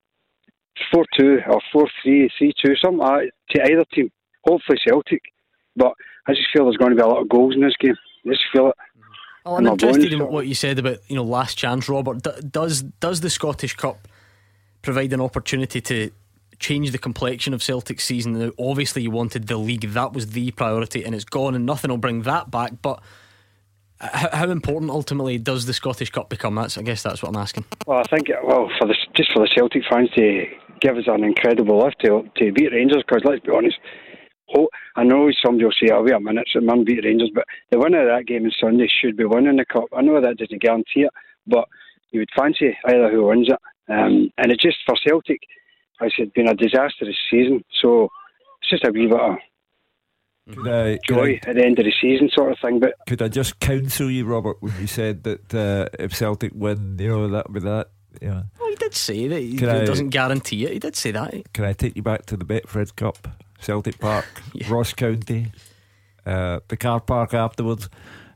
4 0.92 1.04
2 1.18 1.38
or 1.48 1.60
4 1.72 1.88
3, 2.02 2.30
3 2.38 2.52
2, 2.66 2.74
something 2.76 2.98
like 2.98 3.30
to 3.50 3.62
either 3.62 3.84
team. 3.92 4.10
Hopefully 4.44 4.78
Celtic. 4.86 5.22
But 5.76 5.92
I 6.26 6.32
just 6.32 6.48
feel 6.52 6.64
there's 6.64 6.76
going 6.76 6.90
to 6.90 6.96
be 6.96 7.02
a 7.02 7.06
lot 7.06 7.22
of 7.22 7.28
goals 7.28 7.54
in 7.54 7.60
this 7.60 7.76
game. 7.78 7.96
I 8.26 8.30
just 8.30 8.42
feel 8.52 8.68
it. 8.68 8.74
Oh, 9.46 9.56
I'm 9.56 9.66
interested 9.66 10.12
in 10.12 10.26
what 10.28 10.46
you 10.46 10.54
said 10.54 10.78
about 10.78 10.98
you 11.08 11.16
know 11.16 11.24
last 11.24 11.56
chance, 11.56 11.88
Robert. 11.88 12.22
D- 12.22 12.30
does 12.50 12.82
does 12.82 13.20
the 13.20 13.30
Scottish 13.30 13.74
Cup 13.74 14.06
provide 14.82 15.12
an 15.12 15.20
opportunity 15.20 15.80
to 15.80 16.10
change 16.58 16.90
the 16.90 16.98
complexion 16.98 17.54
of 17.54 17.62
Celtic's 17.62 18.04
season? 18.04 18.38
Now, 18.38 18.52
obviously, 18.58 19.02
you 19.02 19.10
wanted 19.10 19.46
the 19.46 19.56
league; 19.56 19.92
that 19.92 20.12
was 20.12 20.32
the 20.32 20.50
priority, 20.52 21.04
and 21.04 21.14
it's 21.14 21.24
gone, 21.24 21.54
and 21.54 21.64
nothing 21.64 21.90
will 21.90 21.98
bring 21.98 22.22
that 22.22 22.50
back. 22.50 22.72
But 22.82 23.02
uh, 24.00 24.08
how, 24.12 24.28
how 24.32 24.50
important 24.50 24.90
ultimately 24.90 25.38
does 25.38 25.64
the 25.64 25.72
Scottish 25.72 26.10
Cup 26.10 26.28
become? 26.28 26.54
That's 26.54 26.76
I 26.76 26.82
guess 26.82 27.02
that's 27.02 27.22
what 27.22 27.30
I'm 27.30 27.36
asking. 27.36 27.64
Well, 27.86 27.98
I 27.98 28.14
think, 28.14 28.28
well, 28.44 28.70
for 28.78 28.86
the, 28.86 28.96
just 29.14 29.32
for 29.32 29.40
the 29.40 29.48
Celtic 29.54 29.84
fans 29.90 30.10
to 30.16 30.46
give 30.80 30.96
us 30.96 31.04
an 31.06 31.24
incredible 31.24 31.82
lift 31.82 32.00
to, 32.04 32.28
to 32.36 32.52
beat 32.52 32.72
Rangers, 32.72 33.02
because 33.06 33.22
let's 33.24 33.44
be 33.44 33.52
honest, 33.52 33.76
ho- 34.52 34.68
I 34.96 35.04
know 35.04 35.30
somebody 35.44 35.64
will 35.64 35.72
say, 35.72 35.92
oh, 35.92 36.02
wait 36.02 36.12
a 36.14 36.20
minute, 36.20 36.44
it's 36.46 36.56
a 36.56 36.60
man 36.60 36.84
beat 36.84 37.04
Rangers, 37.04 37.30
but 37.34 37.44
the 37.70 37.78
winner 37.78 38.02
of 38.02 38.08
that 38.16 38.26
game 38.26 38.44
on 38.44 38.52
Sunday 38.60 38.88
should 38.88 39.16
be 39.16 39.24
winning 39.24 39.56
the 39.56 39.64
Cup. 39.64 39.84
I 39.96 40.02
know 40.02 40.20
that 40.20 40.36
doesn't 40.38 40.60
guarantee 40.62 41.02
it, 41.02 41.10
but 41.46 41.66
you 42.10 42.20
would 42.20 42.30
fancy 42.36 42.76
either 42.86 43.10
who 43.10 43.26
wins 43.26 43.48
it. 43.48 43.58
Um, 43.92 44.30
and 44.38 44.52
it's 44.52 44.62
just 44.62 44.78
for 44.86 44.94
Celtic, 45.06 45.40
as 46.00 46.12
it's 46.18 46.32
been 46.32 46.48
a 46.48 46.54
disastrous 46.54 47.16
season, 47.30 47.64
so 47.80 48.08
it's 48.60 48.70
just 48.70 48.84
a 48.84 48.90
wee 48.92 49.06
bit 49.06 49.18
of 49.20 49.36
Could 50.54 50.68
I, 50.68 50.98
could 51.06 51.14
joy 51.14 51.40
I- 51.44 51.50
at 51.50 51.56
the 51.56 51.64
end 51.64 51.78
of 51.78 51.84
the 51.84 51.92
season, 52.00 52.30
sort 52.32 52.52
of 52.52 52.58
thing. 52.62 52.80
But 52.80 52.94
Could 53.06 53.22
I 53.22 53.28
just 53.28 53.58
counsel 53.60 54.10
you, 54.10 54.24
Robert, 54.26 54.56
when 54.60 54.72
you 54.80 54.86
said 54.86 55.22
that 55.24 55.54
uh, 55.54 55.88
if 56.02 56.14
Celtic 56.14 56.52
win, 56.54 56.96
you 56.98 57.08
know, 57.08 57.28
that 57.28 57.48
would 57.48 57.54
be 57.62 57.68
that. 57.68 57.88
You 58.20 58.28
know. 58.28 58.42
Well, 58.58 58.68
he 58.70 58.74
did 58.74 58.94
say 58.94 59.28
that 59.28 59.40
he 59.40 59.56
Can 59.56 59.68
I- 59.68 59.84
doesn't 59.84 60.08
guarantee 60.08 60.64
it. 60.66 60.72
He 60.72 60.78
did 60.80 60.96
say 60.96 61.12
that. 61.12 61.52
Can 61.52 61.64
I 61.64 61.72
take 61.72 61.94
you 61.94 62.02
back 62.02 62.26
to 62.26 62.36
the 62.36 62.44
Betfred 62.44 62.96
Cup, 62.96 63.28
Celtic 63.60 63.98
Park, 63.98 64.26
Ross 64.68 64.92
County, 64.92 65.52
uh, 66.26 66.60
the 66.68 66.76
car 66.76 67.00
park 67.00 67.34
afterwards? 67.34 67.88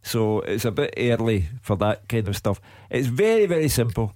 So 0.02 0.40
it's 0.40 0.64
a 0.64 0.70
bit 0.70 0.94
early 0.96 1.46
for 1.62 1.76
that 1.76 2.08
kind 2.08 2.28
of 2.28 2.36
stuff. 2.36 2.60
It's 2.90 3.06
very, 3.06 3.46
very 3.46 3.68
simple. 3.68 4.12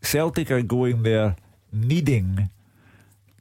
Celtic 0.00 0.50
are 0.50 0.62
going 0.62 1.02
there 1.02 1.36
needing 1.72 2.50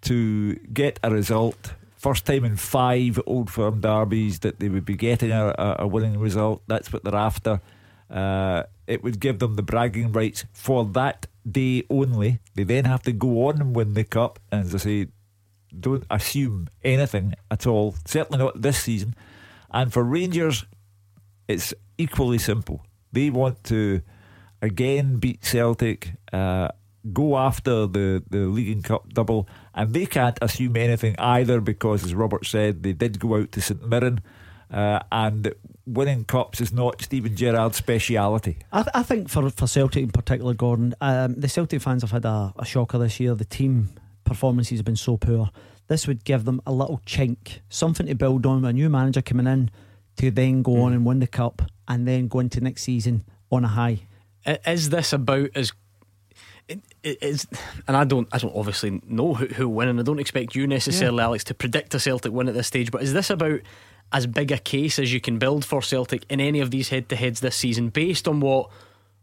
to 0.01 0.55
get 0.73 0.99
a 1.03 1.09
result. 1.09 1.73
First 1.95 2.25
time 2.25 2.43
in 2.43 2.57
five 2.57 3.19
Old 3.25 3.49
Firm 3.49 3.79
derbies 3.79 4.39
that 4.39 4.59
they 4.59 4.67
would 4.67 4.85
be 4.85 4.95
getting 4.95 5.31
a, 5.31 5.55
a, 5.57 5.75
a 5.79 5.87
winning 5.87 6.19
result. 6.19 6.61
That's 6.67 6.91
what 6.91 7.03
they're 7.05 7.15
after. 7.15 7.61
Uh, 8.09 8.63
it 8.85 9.01
would 9.03 9.19
give 9.19 9.39
them 9.39 9.55
the 9.55 9.63
bragging 9.63 10.11
rights 10.11 10.45
for 10.51 10.83
that 10.85 11.27
day 11.49 11.83
only. 11.89 12.39
They 12.55 12.63
then 12.63 12.85
have 12.85 13.01
to 13.03 13.13
go 13.13 13.47
on 13.47 13.61
and 13.61 13.75
win 13.75 13.93
the 13.93 14.03
cup. 14.03 14.39
And 14.51 14.65
as 14.65 14.75
I 14.75 14.77
say, 14.79 15.07
don't 15.79 16.05
assume 16.09 16.69
anything 16.83 17.33
at 17.49 17.65
all. 17.67 17.95
Certainly 18.05 18.39
not 18.39 18.61
this 18.61 18.79
season. 18.79 19.15
And 19.71 19.91
for 19.91 20.03
Rangers, 20.03 20.65
it's 21.47 21.73
equally 21.97 22.37
simple. 22.37 22.85
They 23.11 23.29
want 23.29 23.63
to 23.65 24.01
again 24.61 25.17
beat 25.17 25.43
Celtic, 25.43 26.13
uh, 26.31 26.69
go 27.11 27.37
after 27.37 27.85
the, 27.85 28.23
the 28.29 28.39
League 28.39 28.69
and 28.69 28.83
Cup 28.83 29.13
double, 29.13 29.47
and 29.73 29.93
they 29.93 30.05
can't 30.05 30.37
assume 30.41 30.77
anything 30.77 31.15
either 31.19 31.59
because, 31.59 32.03
as 32.03 32.13
Robert 32.15 32.45
said, 32.45 32.83
they 32.83 32.93
did 32.93 33.19
go 33.19 33.35
out 33.37 33.51
to 33.51 33.61
St 33.61 33.85
Mirren, 33.87 34.21
uh, 34.71 34.99
and 35.11 35.53
winning 35.85 36.23
cups 36.23 36.61
is 36.61 36.71
not 36.71 37.01
Steven 37.01 37.35
Gerrard's 37.35 37.77
speciality. 37.77 38.57
I, 38.71 38.83
th- 38.83 38.91
I 38.93 39.03
think 39.03 39.29
for, 39.29 39.49
for 39.49 39.67
Celtic 39.67 40.03
in 40.03 40.11
particular, 40.11 40.53
Gordon, 40.53 40.95
um, 41.01 41.35
the 41.35 41.49
Celtic 41.49 41.81
fans 41.81 42.01
have 42.03 42.11
had 42.11 42.25
a, 42.25 42.53
a 42.57 42.65
shocker 42.65 42.97
this 42.97 43.19
year. 43.19 43.35
The 43.35 43.45
team 43.45 43.89
performances 44.23 44.79
have 44.79 44.85
been 44.85 44.95
so 44.95 45.17
poor. 45.17 45.49
This 45.87 46.07
would 46.07 46.23
give 46.23 46.45
them 46.45 46.61
a 46.65 46.71
little 46.71 47.01
chink, 47.05 47.59
something 47.69 48.07
to 48.07 48.15
build 48.15 48.45
on. 48.45 48.61
With 48.61 48.69
a 48.69 48.73
new 48.73 48.89
manager 48.89 49.21
coming 49.21 49.47
in 49.47 49.69
to 50.17 50.31
then 50.31 50.61
go 50.61 50.81
on 50.81 50.91
hmm. 50.91 50.97
and 50.97 51.05
win 51.05 51.19
the 51.19 51.27
cup, 51.27 51.61
and 51.87 52.07
then 52.07 52.27
go 52.27 52.39
into 52.39 52.61
next 52.61 52.83
season 52.83 53.25
on 53.51 53.65
a 53.65 53.69
high. 53.69 53.99
Is 54.45 54.89
this 54.89 55.13
about 55.13 55.49
as 55.55 55.71
it, 56.67 56.81
it 57.03 57.21
is, 57.21 57.47
and 57.87 57.97
I 57.97 58.05
don't, 58.05 58.27
I 58.31 58.37
don't 58.37 58.55
obviously 58.55 59.01
know 59.05 59.33
who 59.33 59.47
who 59.47 59.67
will 59.67 59.75
win, 59.75 59.89
and 59.89 59.99
I 59.99 60.03
don't 60.03 60.19
expect 60.19 60.55
you 60.55 60.65
necessarily, 60.67 61.21
Alex, 61.21 61.43
to 61.45 61.53
predict 61.53 61.93
a 61.93 61.99
Celtic 61.99 62.31
win 62.31 62.47
at 62.47 62.53
this 62.53 62.67
stage. 62.67 62.91
But 62.91 63.03
is 63.03 63.13
this 63.13 63.29
about 63.29 63.59
as 64.11 64.27
big 64.27 64.51
a 64.51 64.57
case 64.57 64.99
as 64.99 65.11
you 65.11 65.19
can 65.19 65.39
build 65.39 65.65
for 65.65 65.81
Celtic 65.81 66.25
in 66.29 66.39
any 66.39 66.59
of 66.59 66.71
these 66.71 66.89
head-to-heads 66.89 67.39
this 67.39 67.55
season, 67.55 67.89
based 67.89 68.27
on 68.27 68.39
what 68.39 68.69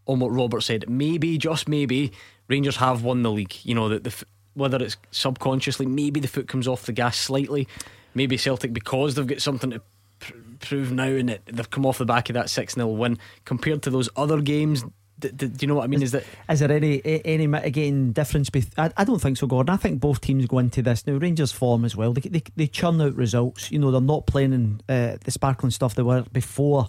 on 0.07 0.21
what 0.21 0.33
Robert 0.33 0.63
said? 0.63 0.89
Maybe, 0.89 1.39
just 1.39 1.69
maybe, 1.69 2.13
Rangers 2.49 2.77
have 2.77 3.03
won 3.03 3.23
the 3.23 3.31
league. 3.31 3.57
You 3.63 3.75
know 3.75 3.89
that 3.89 4.05
the 4.05 4.25
whether 4.55 4.83
it's 4.83 4.97
subconsciously, 5.11 5.87
maybe 5.87 6.21
the 6.21 6.29
foot 6.29 6.49
comes 6.49 6.69
off 6.69 6.87
the 6.87 6.93
gas 6.93 7.19
slightly. 7.19 7.69
Maybe 8.15 8.37
Celtic 8.37 8.73
because 8.73 9.15
they've 9.15 9.27
got 9.27 9.41
something 9.41 9.71
to 9.71 9.83
pr- 10.19 10.33
prove 10.61 10.93
now, 10.93 11.05
and 11.05 11.31
it, 11.31 11.43
they've 11.47 11.71
come 11.71 11.87
off 11.87 11.99
the 11.99 12.05
back 12.05 12.29
of 12.29 12.35
that 12.35 12.51
six 12.51 12.75
0 12.75 12.89
win 12.89 13.19
compared 13.45 13.83
to 13.83 13.91
those 13.91 14.09
other 14.17 14.41
games. 14.41 14.85
D- 15.19 15.31
d- 15.37 15.47
do 15.49 15.57
you 15.61 15.69
know 15.69 15.75
what 15.75 15.85
I 15.85 15.87
mean? 15.87 16.03
Is 16.03 16.13
that 16.13 16.25
Is 16.49 16.61
there 16.61 16.73
any 16.73 17.01
any 17.25 17.47
mitigating 17.47 18.13
difference? 18.13 18.51
Beth- 18.51 18.77
I, 18.79 18.91
I 18.97 19.05
don't 19.05 19.21
think 19.21 19.37
so, 19.37 19.47
Gordon. 19.47 19.73
I 19.73 19.77
think 19.77 20.01
both 20.01 20.21
teams 20.21 20.47
go 20.47 20.59
into 20.59 20.83
this 20.83 21.07
now. 21.07 21.15
Rangers 21.15 21.53
form 21.53 21.85
as 21.85 21.95
well. 21.95 22.13
They, 22.13 22.23
they, 22.29 22.43
they 22.57 22.67
churn 22.67 23.01
out 23.01 23.15
results. 23.15 23.71
You 23.71 23.79
know, 23.79 23.91
they're 23.91 24.01
not 24.01 24.27
playing 24.27 24.53
in 24.53 24.81
uh, 24.89 25.19
the 25.23 25.31
sparkling 25.31 25.71
stuff 25.71 25.95
they 25.95 26.03
were 26.03 26.23
before 26.33 26.89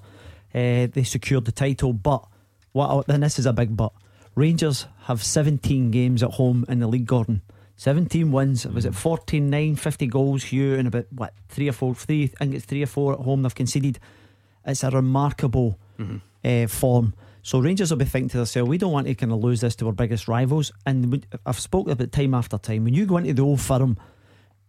uh, 0.55 0.87
they 0.91 1.03
secured 1.03 1.45
the 1.45 1.51
title. 1.51 1.93
But 1.93 2.25
what? 2.71 3.05
Then 3.07 3.19
this 3.19 3.37
is 3.37 3.45
a 3.45 3.53
big 3.53 3.75
but. 3.75 3.91
Rangers 4.35 4.87
have 5.03 5.23
17 5.23 5.91
games 5.91 6.23
at 6.23 6.31
home 6.31 6.65
in 6.69 6.79
the 6.79 6.87
league, 6.87 7.05
Gordon. 7.05 7.41
17 7.77 8.31
wins. 8.31 8.65
Was 8.67 8.85
it 8.85 8.93
14 8.95 9.49
9, 9.49 9.75
50 9.75 10.07
goals, 10.07 10.43
Hugh, 10.43 10.75
and 10.75 10.87
about 10.87 11.05
what, 11.11 11.33
three 11.49 11.67
or 11.67 11.71
four? 11.73 11.95
Three, 11.95 12.25
I 12.39 12.45
think 12.45 12.53
it's 12.55 12.65
three 12.65 12.83
or 12.83 12.87
four 12.87 13.13
at 13.13 13.19
home 13.19 13.41
they've 13.41 13.53
conceded. 13.55 13.99
It's 14.65 14.83
a 14.83 14.91
remarkable 14.91 15.79
uh, 16.45 16.67
form. 16.67 17.13
So 17.43 17.59
Rangers 17.59 17.89
will 17.89 17.97
be 17.97 18.05
thinking 18.05 18.29
to 18.29 18.37
themselves, 18.37 18.69
we 18.69 18.77
don't 18.77 18.91
want 18.91 19.07
to 19.07 19.15
kind 19.15 19.31
of 19.31 19.39
lose 19.43 19.61
this 19.61 19.75
to 19.77 19.87
our 19.87 19.93
biggest 19.93 20.27
rivals. 20.27 20.71
And 20.85 21.11
we- 21.11 21.23
I've 21.45 21.59
spoken 21.59 21.91
about 21.91 22.11
time 22.11 22.35
after 22.35 22.57
time. 22.59 22.83
When 22.83 22.93
you 22.93 23.07
go 23.07 23.17
into 23.17 23.33
the 23.33 23.41
old 23.41 23.59
firm, 23.61 23.97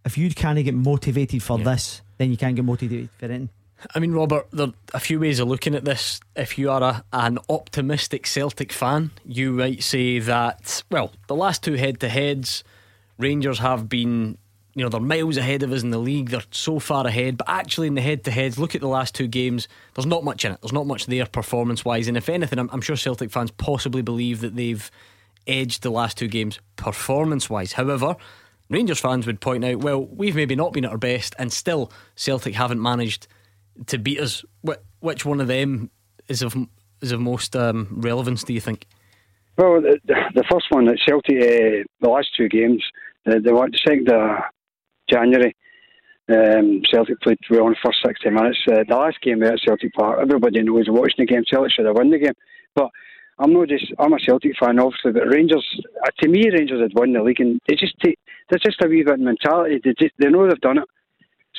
if 0.06 0.16
you 0.16 0.30
can't 0.30 0.62
get 0.64 0.74
motivated 0.74 1.43
for 1.43 1.59
this, 1.59 2.01
then 2.16 2.30
you 2.30 2.36
can't 2.39 2.56
get 2.56 2.64
motivated 2.64 3.10
for 3.18 3.26
anything. 3.26 3.51
I 3.94 3.98
mean, 3.98 4.12
Robert, 4.12 4.46
there 4.52 4.68
are 4.68 4.72
a 4.94 5.00
few 5.00 5.20
ways 5.20 5.40
of 5.40 5.48
looking 5.48 5.74
at 5.74 5.84
this. 5.84 6.20
If 6.36 6.59
you 6.59 6.70
are 6.70 6.82
a, 6.82 7.04
an 7.12 7.38
optimistic 7.48 8.26
Celtic 8.26 8.72
fan, 8.72 9.10
you 9.26 9.52
might 9.52 9.82
say 9.82 10.18
that, 10.20 10.82
well, 10.90 11.12
the 11.26 11.34
last 11.34 11.62
two 11.62 11.74
head 11.74 12.00
to 12.00 12.09
heads, 12.09 12.64
Rangers 13.18 13.59
have 13.59 13.88
been, 13.88 14.38
you 14.74 14.82
know, 14.82 14.88
they're 14.88 15.00
miles 15.00 15.36
ahead 15.36 15.62
of 15.62 15.72
us 15.72 15.82
in 15.82 15.90
the 15.90 15.98
league. 15.98 16.30
They're 16.30 16.42
so 16.50 16.78
far 16.78 17.06
ahead. 17.06 17.36
But 17.36 17.48
actually, 17.48 17.88
in 17.88 17.94
the 17.94 18.00
head 18.00 18.24
to 18.24 18.30
heads, 18.30 18.59
look 18.59 18.74
at 18.74 18.80
the 18.80 18.88
last 18.88 19.14
two 19.14 19.26
games, 19.26 19.68
there's 19.94 20.06
not 20.06 20.24
much 20.24 20.44
in 20.44 20.52
it. 20.52 20.60
There's 20.62 20.72
not 20.72 20.86
much 20.86 21.06
there 21.06 21.26
performance 21.26 21.84
wise. 21.84 22.09
And 22.09 22.16
if 22.16 22.28
anything, 22.28 22.59
I'm, 22.59 22.70
I'm 22.72 22.80
sure 22.80 22.96
Celtic 22.96 23.30
fans 23.30 23.50
possibly 23.50 24.02
believe 24.02 24.40
that 24.40 24.56
they've 24.56 24.90
edged 25.46 25.82
the 25.82 25.90
last 25.90 26.16
two 26.16 26.28
games 26.28 26.59
performance 26.76 27.50
wise. 27.50 27.72
However, 27.72 28.16
Rangers 28.70 29.00
fans 29.00 29.26
would 29.26 29.40
point 29.40 29.64
out, 29.64 29.78
well, 29.78 30.04
we've 30.04 30.36
maybe 30.36 30.56
not 30.56 30.72
been 30.72 30.84
at 30.84 30.92
our 30.92 30.98
best, 30.98 31.34
and 31.38 31.52
still 31.52 31.92
Celtic 32.14 32.54
haven't 32.54 32.80
managed 32.80 33.26
to 33.86 33.98
beat 33.98 34.20
us. 34.20 34.44
Which 35.00 35.24
one 35.24 35.40
of 35.40 35.48
them 35.48 35.90
is 36.28 36.42
of 36.42 36.56
is 37.00 37.12
of 37.12 37.20
most 37.20 37.56
um, 37.56 37.88
relevance? 37.90 38.44
Do 38.44 38.52
you 38.52 38.60
think? 38.60 38.86
Well, 39.58 39.82
the, 39.82 39.98
the 40.34 40.44
first 40.50 40.66
one 40.70 40.88
at 40.88 40.98
Celtic, 41.06 41.36
uh, 41.36 41.84
the 42.00 42.08
last 42.08 42.28
two 42.36 42.48
games, 42.48 42.82
the, 43.26 43.34
the, 43.34 43.52
the 43.52 43.78
second 43.84 44.08
of 44.08 44.38
January, 45.10 45.54
um, 46.30 46.80
Celtic 46.90 47.20
played 47.20 47.38
well 47.50 47.66
in 47.66 47.72
the 47.72 47.78
first 47.84 47.98
60 48.06 48.30
minutes. 48.30 48.58
Uh, 48.66 48.84
the 48.88 48.94
last 48.94 49.20
game 49.20 49.42
at 49.42 49.60
Celtic 49.60 49.92
Park, 49.92 50.20
everybody 50.22 50.62
knows 50.62 50.86
watching 50.88 51.16
the 51.18 51.26
game, 51.26 51.44
Celtic 51.50 51.72
should 51.72 51.86
have 51.86 51.96
won 51.96 52.10
the 52.10 52.18
game. 52.18 52.32
But 52.74 52.88
I'm 53.38 53.52
not 53.52 53.68
just, 53.68 53.92
I'm 53.98 54.14
a 54.14 54.20
Celtic 54.20 54.52
fan, 54.58 54.78
obviously, 54.78 55.12
but 55.12 55.28
Rangers, 55.28 55.66
uh, 56.02 56.10
to 56.20 56.28
me, 56.28 56.48
Rangers 56.48 56.80
had 56.80 56.94
won 56.94 57.12
the 57.12 57.22
league, 57.22 57.40
and 57.40 57.60
they 57.68 57.74
just 57.74 57.94
take, 58.02 58.18
there's 58.48 58.62
just 58.62 58.82
a 58.82 58.88
wee 58.88 59.02
bit 59.02 59.14
of 59.14 59.20
mentality. 59.20 59.80
They, 59.84 59.94
just, 59.98 60.14
they 60.18 60.28
know 60.28 60.48
they've 60.48 60.60
done 60.60 60.78
it. 60.78 60.88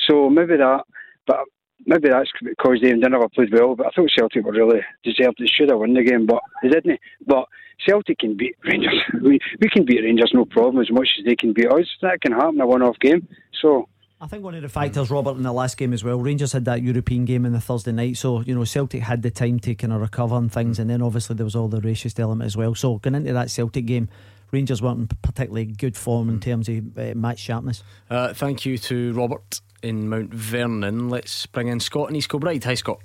So 0.08 0.28
maybe 0.28 0.56
that, 0.56 0.82
but 1.26 1.40
maybe 1.86 2.08
that's 2.08 2.30
because 2.42 2.78
they 2.82 2.92
never 2.92 3.28
played 3.28 3.52
well, 3.52 3.74
but 3.74 3.86
I 3.86 3.90
thought 3.90 4.10
Celtic 4.16 4.44
were 4.44 4.52
really 4.52 4.80
deserved. 5.02 5.36
They 5.38 5.46
should 5.46 5.70
have 5.70 5.78
won 5.78 5.94
the 5.94 6.02
game, 6.02 6.26
but 6.26 6.42
they 6.62 6.68
didn't. 6.68 7.00
But 7.26 7.46
Celtic 7.86 8.18
can 8.18 8.36
beat 8.36 8.56
Rangers. 8.64 9.00
We 9.22 9.38
we 9.60 9.68
can 9.68 9.84
beat 9.84 10.02
Rangers 10.02 10.32
no 10.34 10.44
problem 10.44 10.82
as 10.82 10.90
much 10.90 11.08
as 11.18 11.24
they 11.24 11.36
can 11.36 11.52
beat 11.52 11.70
us. 11.70 11.86
That 12.02 12.20
can 12.20 12.32
happen 12.32 12.60
a 12.60 12.66
one-off 12.66 12.98
game. 13.00 13.28
So. 13.60 13.88
I 14.20 14.26
think 14.26 14.42
one 14.42 14.54
of 14.54 14.62
the 14.62 14.70
factors, 14.70 15.10
Robert, 15.10 15.36
in 15.36 15.42
the 15.42 15.52
last 15.52 15.76
game 15.76 15.92
as 15.92 16.02
well, 16.02 16.18
Rangers 16.18 16.52
had 16.52 16.64
that 16.64 16.80
European 16.80 17.26
game 17.26 17.44
in 17.44 17.52
the 17.52 17.60
Thursday 17.60 17.92
night, 17.92 18.16
so 18.16 18.40
you 18.40 18.54
know 18.54 18.64
Celtic 18.64 19.02
had 19.02 19.20
the 19.20 19.30
time 19.30 19.58
to 19.60 19.74
kind 19.74 19.92
of 19.92 20.00
recover 20.00 20.36
and 20.36 20.50
things, 20.50 20.78
and 20.78 20.88
then 20.88 21.02
obviously 21.02 21.36
there 21.36 21.44
was 21.44 21.54
all 21.54 21.68
the 21.68 21.80
racist 21.80 22.18
element 22.18 22.46
as 22.46 22.56
well. 22.56 22.74
So 22.74 22.98
going 22.98 23.16
into 23.16 23.34
that 23.34 23.50
Celtic 23.50 23.84
game, 23.84 24.08
Rangers 24.50 24.80
weren't 24.80 25.00
in 25.00 25.08
particularly 25.20 25.66
good 25.66 25.96
form 25.96 26.30
in 26.30 26.40
terms 26.40 26.68
of 26.68 26.96
uh, 26.96 27.12
match 27.14 27.40
sharpness. 27.40 27.82
Uh, 28.08 28.32
thank 28.32 28.64
you 28.64 28.78
to 28.78 29.12
Robert 29.12 29.60
in 29.84 30.08
Mount 30.08 30.32
Vernon. 30.32 31.08
Let's 31.08 31.46
bring 31.46 31.68
in 31.68 31.78
Scott 31.78 32.08
and 32.08 32.16
East 32.16 32.30
Kilbride. 32.30 32.64
Hi, 32.64 32.74
Scott. 32.74 33.00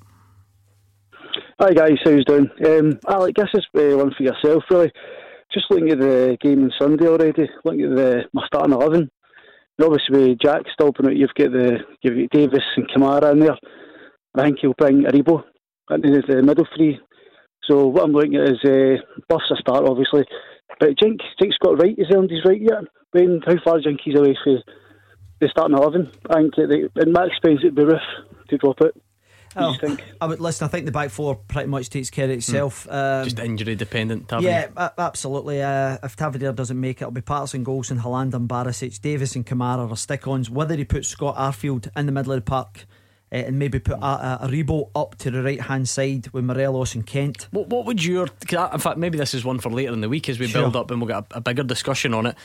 Hi 1.60 1.74
guys, 1.74 1.98
how's 2.06 2.24
doing? 2.24 2.50
Um, 2.66 3.00
Alec, 3.10 3.36
this 3.36 3.50
is 3.54 3.66
uh, 3.76 3.98
one 3.98 4.14
for 4.18 4.24
yourself, 4.24 4.64
really. 4.72 4.94
Just 5.54 5.66
looking 5.70 5.90
at 5.90 6.00
the 6.00 6.38
game 6.40 6.64
on 6.64 6.72
Sunday 6.80 7.06
already, 7.06 7.50
looking 7.66 7.84
at 7.84 7.96
the 7.98 8.24
my 8.32 8.46
starting 8.48 8.74
eleven. 8.74 9.10
And 9.78 9.86
obviously, 9.86 10.30
with 10.30 10.40
Jack 10.40 10.64
been 10.78 11.08
out, 11.08 11.18
you've 11.18 11.34
got 11.38 11.52
the 11.52 11.80
you've 12.02 12.30
got 12.30 12.40
Davis 12.40 12.64
and 12.78 12.90
Kamara 12.90 13.34
in 13.34 13.40
there. 13.40 13.58
I 14.36 14.44
think 14.44 14.60
he'll 14.62 14.74
bring 14.78 15.04
Aribo 15.04 15.44
into 15.92 16.22
the 16.26 16.42
middle 16.42 16.68
three. 16.78 16.98
So 17.66 17.88
what 17.88 18.06
I'm 18.06 18.14
looking 18.14 18.38
at 18.38 18.52
is 18.52 18.64
uh, 18.64 19.04
Buff's 19.28 19.52
a 19.52 19.58
start, 19.58 19.84
obviously, 19.86 20.24
but 20.80 20.98
Jink, 20.98 21.20
Jink's 21.42 21.58
got 21.62 21.82
right. 21.82 21.96
Is 21.98 22.08
earned 22.16 22.32
his 22.32 22.46
right 22.46 22.62
yet? 22.62 22.86
When 23.12 23.42
how 23.46 23.56
far 23.66 23.82
Jink 23.82 24.00
he's 24.02 24.18
away 24.18 24.38
from 24.42 24.60
the 25.40 25.48
starting 25.50 25.78
eleven? 25.78 26.12
I 26.30 26.36
think 26.42 26.56
the, 26.56 26.90
and 26.96 27.14
Max 27.14 27.36
Spence 27.38 27.62
at 27.66 27.76
the 27.76 27.86
roof 27.86 28.02
to 28.50 28.58
drop 28.58 28.82
it. 28.82 28.96
Oh, 29.56 29.76
I 30.22 30.28
would 30.28 30.40
listen. 30.40 30.66
I 30.66 30.68
think 30.68 30.86
the 30.86 30.92
back 30.92 31.10
four 31.10 31.36
pretty 31.36 31.68
much 31.68 31.90
takes 31.90 32.12
care 32.12 32.26
of 32.26 32.32
itself. 32.32 32.84
Hmm. 32.86 32.92
Um, 32.94 33.24
Just 33.24 33.40
injury 33.40 33.76
dependent. 33.76 34.30
Tavernier. 34.30 34.50
Yeah, 34.52 34.68
a- 34.78 35.02
absolutely. 35.02 35.62
Uh, 35.62 35.98
if 36.04 36.16
Tavernier 36.16 36.54
doesn't 36.54 36.80
make 36.80 36.98
it, 36.98 37.02
it'll 37.02 37.12
be 37.12 37.22
Patterson, 37.22 37.66
Goldson, 37.66 38.00
Helander, 38.00 38.36
and 38.36 38.48
Barisic, 38.48 39.02
Davis, 39.02 39.36
and 39.36 39.46
Kamara 39.46 39.90
are 39.90 39.96
stick-ons. 39.98 40.52
Whether 40.52 40.76
he 40.76 40.86
puts 40.86 41.08
Scott 41.08 41.36
Arfield 41.36 41.90
in 41.98 42.06
the 42.06 42.12
middle 42.12 42.34
of 42.34 42.46
the 42.46 42.50
park. 42.50 42.86
Uh, 43.32 43.36
and 43.36 43.60
maybe 43.60 43.78
put 43.78 43.96
a, 44.00 44.04
a, 44.44 44.48
Aribo 44.48 44.90
up 44.96 45.16
to 45.20 45.30
the 45.30 45.44
right 45.44 45.62
hand 45.62 45.88
side 45.88 46.28
with 46.34 46.44
Morelos 46.44 46.96
and 46.96 47.06
Kent. 47.06 47.48
What, 47.52 47.68
what 47.68 47.86
would 47.86 48.04
your. 48.04 48.28
In 48.52 48.80
fact, 48.80 48.98
maybe 48.98 49.20
this 49.20 49.36
is 49.36 49.46
one 49.46 49.60
for 49.60 49.70
later 49.70 49.94
in 49.94 50.02
the 50.02 50.10
week 50.10 50.30
as 50.30 50.40
we 50.40 50.48
Sure. 50.48 50.64
build 50.64 50.76
up 50.76 50.90
and 50.90 51.00
we'll 51.00 51.08
get 51.10 51.32
a, 51.34 51.38
a 51.38 51.42
bigger 51.42 51.62
discussion 51.62 52.16
on 52.16 52.26
it. 52.26 52.36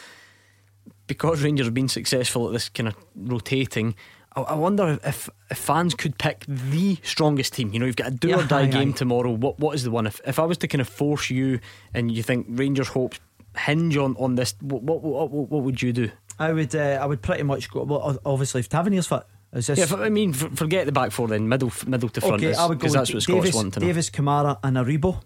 Because 1.06 1.43
Rangers 1.43 1.66
have 1.66 1.74
been 1.74 1.89
successful 1.89 2.47
at 2.47 2.52
this 2.52 2.68
kind 2.68 2.89
of 2.89 2.97
rotating, 3.14 3.94
I, 4.36 4.40
I 4.43 4.55
wonder 4.55 4.98
if, 5.05 5.28
if 5.51 5.59
fans 5.59 5.94
could 5.94 6.18
pick 6.18 6.44
the 6.48 6.98
strongest 7.02 7.55
team. 7.55 7.72
You 7.72 7.81
know, 7.81 7.86
you've 7.86 7.97
got 7.97 8.09
a 8.09 8.10
do 8.10 8.35
or 8.35 8.44
die 8.44 8.62
aye, 8.62 8.66
game 8.66 8.90
aye. 8.90 8.93
tomorrow. 8.93 9.31
What 9.31 9.59
What 9.59 9.74
is 9.74 9.85
the 9.85 9.90
one? 9.90 10.06
If, 10.06 10.20
if 10.26 10.39
I 10.39 10.44
was 10.44 10.59
to 10.59 10.68
kind 10.68 10.81
of 10.81 10.89
force 10.89 11.31
you 11.31 11.60
and 11.93 12.10
you 12.10 12.22
think 12.22 12.47
Rangers' 12.48 12.89
hopes 12.89 13.20
hinge 13.56 13.97
on, 13.97 14.16
on 14.18 14.35
this, 14.35 14.55
what, 14.60 14.82
what, 14.82 15.02
what, 15.02 15.31
what, 15.31 15.62
would 15.62 15.81
you 15.81 15.93
do? 15.93 16.10
I 16.39 16.52
would. 16.52 16.74
Uh, 16.74 16.98
I 17.01 17.06
would 17.06 17.22
pretty 17.22 17.44
much 17.44 17.70
go. 17.70 17.85
Well, 17.85 18.18
obviously, 18.24 18.60
if 18.60 18.68
Tavernier's 18.68 19.06
fit, 19.06 19.22
is 19.52 19.68
this? 19.68 19.78
Yeah, 19.78 19.97
I 19.97 20.09
mean, 20.09 20.32
forget 20.32 20.86
the 20.86 20.93
back 20.93 21.12
four 21.12 21.28
then, 21.28 21.48
middle 21.48 21.72
middle 21.86 22.09
to 22.09 22.20
front, 22.20 22.43
okay, 22.43 22.55
I 22.55 22.66
would 22.66 22.78
go 22.78 22.89
because 22.89 22.93
that's 22.94 23.14
what 23.14 23.22
Scots 23.22 23.44
Davis, 23.44 23.55
want 23.55 23.74
to 23.74 23.81
know. 23.81 23.86
Davis, 23.86 24.10
Kamara, 24.10 24.59
and 24.64 24.76
Aribo. 24.76 25.22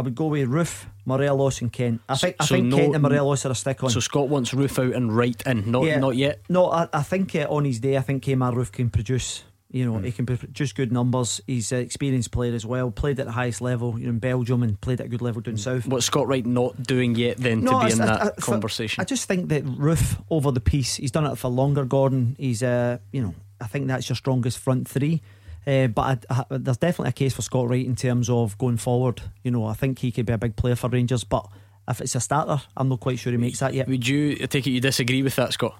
I 0.00 0.02
would 0.02 0.14
go 0.14 0.28
with 0.28 0.48
Roofe, 0.48 0.86
Morelos, 1.04 1.60
and 1.60 1.70
Kent. 1.70 2.00
I 2.08 2.14
think. 2.16 2.36
I 2.40 2.46
So 2.46 2.54
think 2.54 2.68
no- 2.68 2.76
Kent 2.78 2.94
and 2.94 3.02
Morelos 3.02 3.44
are 3.44 3.50
a 3.52 3.54
stick 3.54 3.84
on. 3.84 3.90
So 3.90 4.00
Scott 4.00 4.30
wants 4.30 4.52
Roofe 4.52 4.78
out 4.88 4.94
and 4.94 5.14
right 5.14 5.40
in, 5.44 5.70
not 5.70 5.84
Yeah. 5.84 5.98
not 5.98 6.16
yet. 6.16 6.40
No, 6.48 6.70
I, 6.70 6.88
I 6.92 7.02
think 7.02 7.36
uh, 7.36 7.46
on 7.50 7.66
his 7.66 7.80
day, 7.80 7.98
I 7.98 8.00
think 8.00 8.24
Kemar 8.24 8.54
Roofe 8.54 8.72
can 8.72 8.88
produce. 8.88 9.44
You 9.72 9.84
know, 9.84 9.98
he 9.98 10.10
can 10.10 10.24
produce 10.26 10.72
good 10.72 10.90
numbers. 10.90 11.40
He's 11.46 11.70
an 11.70 11.78
experienced 11.80 12.32
player 12.32 12.54
as 12.54 12.64
well. 12.66 12.90
Played 12.90 13.20
at 13.20 13.26
the 13.26 13.32
highest 13.32 13.60
level 13.60 13.96
you 14.00 14.06
know, 14.06 14.10
in 14.10 14.18
Belgium 14.18 14.62
and 14.64 14.80
played 14.80 15.00
at 15.00 15.06
a 15.06 15.08
good 15.08 15.22
level 15.22 15.42
down 15.42 15.58
south. 15.58 15.86
What's 15.86 16.06
Scott 16.06 16.26
Wright 16.26 16.44
not 16.44 16.82
doing 16.82 17.14
yet 17.14 17.36
then 17.36 17.62
No, 17.62 17.72
to 17.72 17.86
be 17.86 17.92
I- 17.92 17.94
in 17.94 18.00
I- 18.00 18.06
that 18.06 18.22
I- 18.38 18.40
conversation? 18.40 19.00
I 19.00 19.04
just 19.04 19.28
think 19.28 19.48
that 19.50 19.64
Roofe 19.64 20.20
over 20.30 20.50
the 20.50 20.60
piece. 20.60 20.96
He's 20.96 21.12
done 21.12 21.26
it 21.26 21.36
for 21.36 21.48
longer. 21.48 21.84
Gordon. 21.84 22.34
He's 22.38 22.62
uh, 22.64 22.98
you 23.12 23.22
know, 23.22 23.34
I 23.60 23.66
think 23.68 23.86
that's 23.86 24.08
your 24.08 24.16
strongest 24.16 24.58
front 24.58 24.88
three. 24.88 25.20
Uh, 25.66 25.86
but 25.88 26.24
I, 26.30 26.40
I, 26.40 26.58
there's 26.58 26.78
definitely 26.78 27.10
a 27.10 27.12
case 27.12 27.34
for 27.34 27.42
Scott 27.42 27.68
Wright 27.68 27.84
in 27.84 27.96
terms 27.96 28.30
of 28.30 28.56
going 28.58 28.76
forward. 28.76 29.22
You 29.42 29.50
know, 29.50 29.64
I 29.64 29.74
think 29.74 29.98
he 29.98 30.10
could 30.10 30.26
be 30.26 30.32
a 30.32 30.38
big 30.38 30.56
player 30.56 30.76
for 30.76 30.88
Rangers. 30.88 31.24
But 31.24 31.46
if 31.88 32.00
it's 32.00 32.14
a 32.14 32.20
starter, 32.20 32.62
I'm 32.76 32.88
not 32.88 33.00
quite 33.00 33.18
sure 33.18 33.32
he 33.32 33.38
makes 33.38 33.60
that 33.60 33.74
yet. 33.74 33.88
Would 33.88 34.06
you 34.06 34.38
I 34.42 34.46
take 34.46 34.66
it 34.66 34.70
you 34.70 34.80
disagree 34.80 35.22
with 35.22 35.36
that, 35.36 35.52
Scott? 35.52 35.78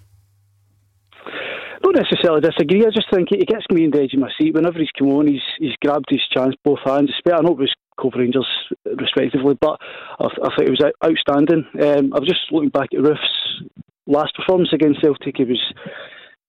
don't 1.92 2.04
necessarily 2.04 2.40
disagree. 2.40 2.84
I 2.86 2.90
just 2.90 3.10
think 3.12 3.28
he 3.30 3.44
gets 3.44 3.64
me 3.70 3.84
in 3.84 3.90
the 3.90 4.02
edge 4.02 4.14
of 4.14 4.20
my 4.20 4.30
seat. 4.38 4.54
Whenever 4.54 4.78
he's 4.78 4.90
come 4.96 5.08
on, 5.08 5.26
he's 5.26 5.42
he's 5.58 5.76
grabbed 5.82 6.06
his 6.08 6.20
chance 6.32 6.54
both 6.64 6.78
hands. 6.84 7.10
Espe- 7.10 7.36
I 7.36 7.40
know 7.40 7.52
it 7.52 7.58
was 7.58 7.74
Cove 7.98 8.14
Rangers 8.16 8.46
respectively, 8.84 9.56
but 9.60 9.78
I, 10.18 10.26
I 10.26 10.28
thought 10.28 10.62
it 10.62 10.70
was 10.70 10.84
outstanding. 11.04 11.64
Um, 11.74 12.12
I 12.14 12.18
was 12.18 12.28
just 12.28 12.50
looking 12.50 12.70
back 12.70 12.90
at 12.94 13.00
Roofe's 13.00 13.64
last 14.06 14.34
performance 14.34 14.72
against 14.72 15.00
Celtic. 15.00 15.40
It 15.40 15.48
was 15.48 15.74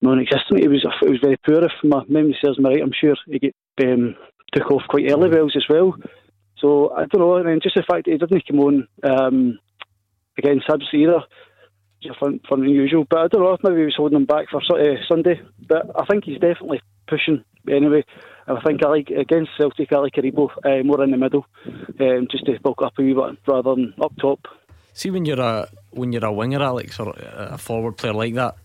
non-existent. 0.01 0.59
It 0.59 0.67
was 0.67 0.85
it 1.01 1.09
was 1.09 1.19
very 1.21 1.37
poor. 1.37 1.63
If 1.63 1.71
my 1.83 2.03
memory 2.07 2.37
serves 2.41 2.59
me 2.59 2.69
right, 2.69 2.81
I'm 2.81 2.93
sure 2.93 3.15
he 3.27 3.39
get, 3.39 3.55
um, 3.83 4.15
took 4.53 4.71
off 4.71 4.83
quite 4.89 5.09
early 5.11 5.29
wells 5.29 5.55
as 5.55 5.65
well. 5.69 5.95
So 6.57 6.91
I 6.93 7.05
don't 7.05 7.21
know. 7.21 7.35
And 7.37 7.47
then 7.47 7.59
just 7.61 7.75
the 7.75 7.83
fact 7.83 8.05
that 8.05 8.11
he 8.11 8.17
didn't 8.17 8.47
come 8.47 8.59
on 8.59 8.87
um, 9.03 9.59
against 10.37 10.67
Hibs 10.67 10.93
either 10.93 11.21
is 12.03 12.15
fun, 12.19 12.39
fun 12.47 12.63
unusual. 12.63 13.05
But 13.09 13.19
I 13.19 13.27
don't 13.27 13.41
know 13.41 13.53
if 13.53 13.63
maybe 13.63 13.79
he 13.79 13.85
was 13.85 13.95
holding 13.95 14.17
him 14.17 14.25
back 14.25 14.47
for 14.49 14.61
uh, 14.61 14.95
Sunday. 15.07 15.41
But 15.67 15.91
I 15.95 16.05
think 16.05 16.25
he's 16.25 16.39
definitely 16.39 16.81
pushing 17.07 17.43
anyway. 17.69 18.03
And 18.47 18.57
I 18.57 18.61
think 18.61 18.83
I 18.83 18.89
like 18.89 19.09
against 19.09 19.51
Celtic, 19.57 19.93
I 19.93 19.97
like 19.97 20.13
Aribo 20.13 20.49
uh, 20.65 20.83
more 20.83 21.03
in 21.03 21.11
the 21.11 21.17
middle, 21.17 21.45
um, 21.65 22.27
just 22.29 22.45
to 22.45 22.59
bulk 22.61 22.81
up 22.81 22.93
a 22.97 23.01
wee 23.01 23.13
bit 23.13 23.37
rather 23.47 23.75
than 23.75 23.93
up 24.01 24.13
top. 24.19 24.39
See 24.93 25.09
when 25.09 25.25
you're 25.25 25.39
a 25.39 25.69
when 25.91 26.11
you're 26.11 26.25
a 26.25 26.33
winger, 26.33 26.61
Alex, 26.61 26.99
or 26.99 27.13
a 27.17 27.57
forward 27.57 27.97
player 27.97 28.13
like 28.13 28.33
that. 28.33 28.55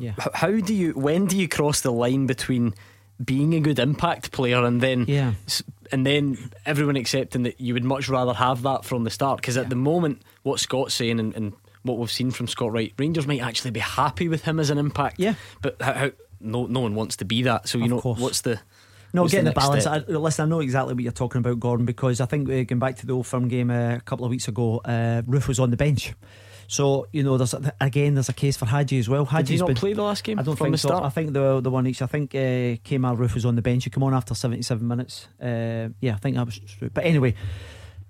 Yeah. 0.00 0.12
How 0.34 0.50
do 0.50 0.74
you 0.74 0.92
when 0.92 1.26
do 1.26 1.36
you 1.36 1.48
cross 1.48 1.80
the 1.80 1.92
line 1.92 2.26
between 2.26 2.74
being 3.24 3.54
a 3.54 3.60
good 3.60 3.78
impact 3.78 4.30
player 4.32 4.62
and 4.64 4.80
then 4.80 5.04
Yeah. 5.08 5.32
and 5.90 6.04
then 6.06 6.36
everyone 6.66 6.96
accepting 6.96 7.44
that 7.44 7.60
you 7.60 7.72
would 7.74 7.84
much 7.84 8.08
rather 8.08 8.34
have 8.34 8.62
that 8.62 8.84
from 8.84 9.04
the 9.04 9.10
start? 9.10 9.38
Because 9.40 9.56
at 9.56 9.70
the 9.70 9.76
moment, 9.76 10.22
what 10.42 10.60
Scott's 10.60 10.94
saying 10.94 11.18
and, 11.20 11.34
and 11.34 11.52
what 11.82 11.98
we've 11.98 12.10
seen 12.12 12.30
from 12.30 12.46
Scott 12.48 12.72
Wright, 12.72 12.92
Rangers 12.98 13.26
might 13.26 13.40
actually 13.40 13.70
be 13.70 13.80
happy 13.80 14.28
with 14.28 14.44
him 14.44 14.58
as 14.60 14.70
an 14.70 14.78
impact. 14.78 15.18
Yeah. 15.18 15.34
But 15.62 15.80
how, 15.80 15.92
how 15.92 16.10
no 16.40 16.66
no 16.66 16.80
one 16.80 16.94
wants 16.94 17.16
to 17.16 17.24
be 17.24 17.42
that. 17.44 17.68
So 17.68 17.78
you 17.78 17.84
Of 17.84 17.90
know 17.90 18.00
course. 18.00 18.20
what's 18.20 18.40
the 18.42 18.60
No, 19.14 19.22
what's 19.22 19.32
getting 19.32 19.44
the, 19.46 19.50
next 19.52 19.64
balance. 19.66 19.86
I, 19.86 19.98
listen, 19.98 20.44
I 20.44 20.48
know 20.48 20.60
exactly 20.60 20.92
what 20.94 21.02
you're 21.02 21.12
talking 21.12 21.38
about, 21.38 21.58
Gordon, 21.60 21.86
because 21.86 22.20
I 22.20 22.26
think 22.26 22.48
uh, 22.48 22.64
going 22.64 22.78
back 22.80 22.96
to 22.96 23.06
the 23.06 23.14
old 23.14 23.26
firm 23.26 23.48
game 23.48 23.70
uh, 23.70 23.94
a 23.96 24.00
couple 24.00 24.26
of 24.26 24.30
weeks 24.30 24.46
ago, 24.48 24.82
uh, 24.84 25.22
Roofe 25.22 25.48
was 25.48 25.58
on 25.58 25.70
the 25.70 25.76
bench. 25.78 26.12
So 26.68 27.06
you 27.12 27.22
know, 27.22 27.36
there's 27.36 27.54
again, 27.80 28.14
there's 28.14 28.28
a 28.28 28.34
case 28.34 28.56
for 28.56 28.66
Hagi 28.66 28.98
as 28.98 29.08
well. 29.08 29.24
Did 29.24 29.48
he 29.48 29.56
not 29.56 29.68
been, 29.68 29.76
play 29.76 29.92
the 29.92 30.02
last 30.02 30.24
game 30.24 30.38
I 30.38 30.42
don't 30.42 30.56
from 30.56 30.66
think 30.66 30.78
so. 30.78 30.88
start? 30.88 31.04
I 31.04 31.10
think 31.10 31.32
the 31.32 31.60
the 31.60 31.70
one 31.70 31.86
each. 31.86 32.02
I 32.02 32.06
think 32.06 32.34
uh, 32.34 32.78
Kemar 32.84 33.16
Roofe 33.16 33.34
was 33.34 33.44
on 33.44 33.56
the 33.56 33.62
bench. 33.62 33.84
He 33.84 33.90
came 33.90 34.02
on 34.02 34.14
after 34.14 34.34
77 34.34 34.86
minutes. 34.86 35.28
Uh, 35.40 35.88
yeah, 36.00 36.14
I 36.14 36.18
think 36.18 36.36
that 36.36 36.46
was 36.46 36.58
true. 36.58 36.90
But 36.92 37.04
anyway, 37.04 37.34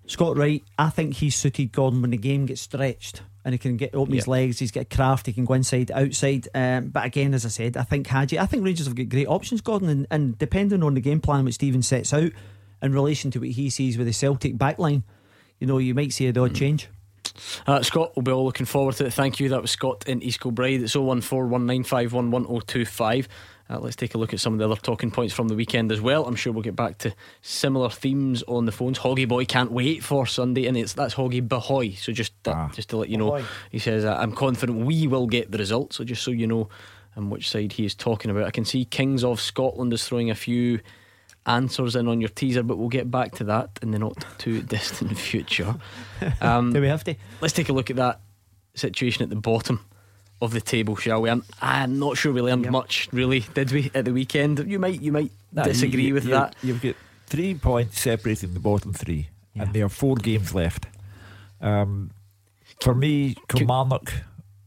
Scott 0.07 0.37
Wright, 0.37 0.63
I 0.79 0.91
think 0.91 1.15
he's 1.15 1.37
suited 1.37 1.73
Gordon 1.73 2.01
when 2.01 2.11
the 2.11 2.17
game 2.17 2.47
gets 2.47 2.61
stretched 2.61 3.23
and 3.45 3.53
he 3.53 3.59
can 3.59 3.77
get 3.77 3.95
open 3.95 4.15
his 4.15 4.27
legs. 4.27 4.59
He's 4.59 4.73
got 4.73 4.91
craft. 4.91 5.27
He 5.27 5.33
can 5.33 5.45
go 5.45 5.55
inside, 5.55 5.93
outside. 5.93 6.49
Um, 6.53 6.89
but 6.89 7.05
again, 7.05 7.33
as 7.33 7.45
I 7.45 7.49
said, 7.49 7.77
I 7.77 7.85
think 7.85 8.09
Hagi. 8.09 8.39
I 8.39 8.47
think 8.47 8.65
Rangers 8.65 8.87
have 8.87 8.97
got 8.97 9.09
great 9.09 9.29
options, 9.29 9.61
Gordon, 9.61 9.89
and, 9.89 10.07
and 10.11 10.39
depending 10.39 10.83
on 10.83 10.95
the 10.95 11.01
game 11.01 11.21
plan 11.21 11.45
which 11.45 11.55
Stephen 11.55 11.83
sets 11.83 12.13
out 12.13 12.33
in 12.83 12.93
relation 12.93 13.31
to 13.31 13.39
what 13.39 13.49
he 13.51 13.71
sees 13.71 13.97
with 13.97 14.09
the 14.09 14.13
Celtic 14.13 14.57
backline, 14.57 15.03
you 15.61 15.67
know, 15.67 15.79
you 15.79 15.95
might 15.95 16.13
see 16.13 16.27
a 16.27 16.41
odd 16.41 16.55
change. 16.55 16.89
Uh, 17.67 17.83
Scott, 17.83 18.13
we'll 18.17 18.23
be 18.23 18.31
all 18.31 18.45
looking 18.45 18.67
forward 18.67 18.95
to 18.97 19.07
it. 19.07 19.13
Thank 19.13 19.41
you. 19.41 19.49
That 19.51 19.63
was 19.63 19.71
Scott 19.71 20.09
in 20.09 20.23
East 20.23 20.41
Kilbride. 20.41 20.83
It's 20.83 20.95
01419511025. 20.95 23.27
Uh, 23.69 23.81
let's 23.81 23.97
take 23.97 24.15
a 24.15 24.19
look 24.19 24.33
at 24.33 24.39
some 24.39 24.53
of 24.53 24.61
the 24.61 24.65
other 24.65 24.77
talking 24.77 25.11
points 25.11 25.35
from 25.35 25.49
the 25.49 25.57
weekend 25.57 25.91
as 25.91 26.01
well. 26.01 26.25
I'm 26.27 26.37
sure 26.37 26.53
we'll 26.53 26.63
get 26.63 26.77
back 26.77 26.99
to 26.99 27.13
similar 27.43 27.91
themes 27.91 28.45
on 28.45 28.65
the 28.65 28.71
phones. 28.71 29.01
Hoggy 29.01 29.27
Boy 29.27 29.45
can't 29.45 29.73
wait 29.73 30.05
for 30.05 30.25
Sunday, 30.25 30.67
and 30.67 30.77
it's 30.77 30.93
that's 30.93 31.15
Hoggy 31.15 31.45
Bahoy. 31.47 31.99
So 31.99 32.13
just 32.13 32.33
uh, 32.47 32.69
just 32.69 32.91
to 32.91 32.97
let 32.97 33.09
you 33.09 33.19
know, 33.19 33.33
Bahoy. 33.33 33.45
he 33.73 33.81
says 33.81 34.05
uh, 34.05 34.15
I'm 34.17 34.31
confident 34.33 34.87
we 34.87 35.09
will 35.09 35.27
get 35.27 35.51
the 35.51 35.59
result. 35.59 35.95
So 35.95 36.05
just 36.05 36.23
so 36.23 36.31
you 36.31 36.47
know, 36.47 36.69
um, 37.17 37.29
which 37.29 37.51
side 37.51 37.73
he 37.73 37.85
is 37.85 37.97
talking 37.97 38.31
about. 38.31 38.45
I 38.45 38.53
can 38.53 38.65
see 38.65 38.85
Kings 38.85 39.25
of 39.25 39.41
Scotland 39.41 39.93
is 39.93 40.07
throwing 40.07 40.31
a 40.31 40.37
few 40.37 40.79
answers 41.47 41.95
in 41.97 42.09
on 42.09 42.21
your 42.21 42.29
teaser, 42.31 42.63
but 42.63 42.77
we'll 42.79 42.89
get 42.89 43.11
back 43.11 43.35
to 43.37 43.45
that 43.45 43.79
in 43.83 43.91
the 43.93 43.99
not 43.99 44.25
too 44.39 44.63
distant 44.75 45.17
future. 45.19 45.77
Um, 46.41 46.73
Do 46.73 46.81
we 46.81 46.89
have 46.89 47.05
to? 47.05 47.15
Let's 47.41 47.55
take 47.55 47.69
a 47.69 47.73
look 47.73 47.91
at 47.91 47.97
that 47.97 48.21
situation 48.75 49.23
at 49.23 49.31
the 49.31 49.37
bottom 49.37 49.85
of 50.43 50.53
the 50.53 50.61
table, 50.61 50.97
shall 50.97 51.23
we? 51.23 51.31
I'm, 51.31 51.45
I'm 51.63 51.99
not 51.99 52.17
sure 52.19 52.33
we 52.33 52.43
learned 52.43 52.71
much, 52.71 53.09
really, 53.13 53.41
did 53.55 53.71
we, 53.73 53.91
at 53.95 54.05
the 54.05 54.13
weekend? 54.13 54.59
You 54.71 54.79
might, 54.79 55.01
you 55.01 55.13
might 55.13 55.31
No, 55.53 55.65
disagree 55.65 56.07
you- 56.09 56.15
with 56.15 56.25
you- 56.25 56.31
that. 56.33 56.55
You've 56.63 56.83
got 56.83 56.95
three 57.27 57.55
points 57.55 58.01
separating 58.01 58.53
the 58.55 58.61
bottom 58.61 58.93
three, 58.93 59.29
and 59.55 59.73
there 59.73 59.85
are 59.87 59.89
four 59.91 60.17
games 60.17 60.55
left. 60.55 60.87
Um, 61.61 62.11
for 62.83 62.95
me, 62.95 63.37
Kilmarnock 63.49 64.13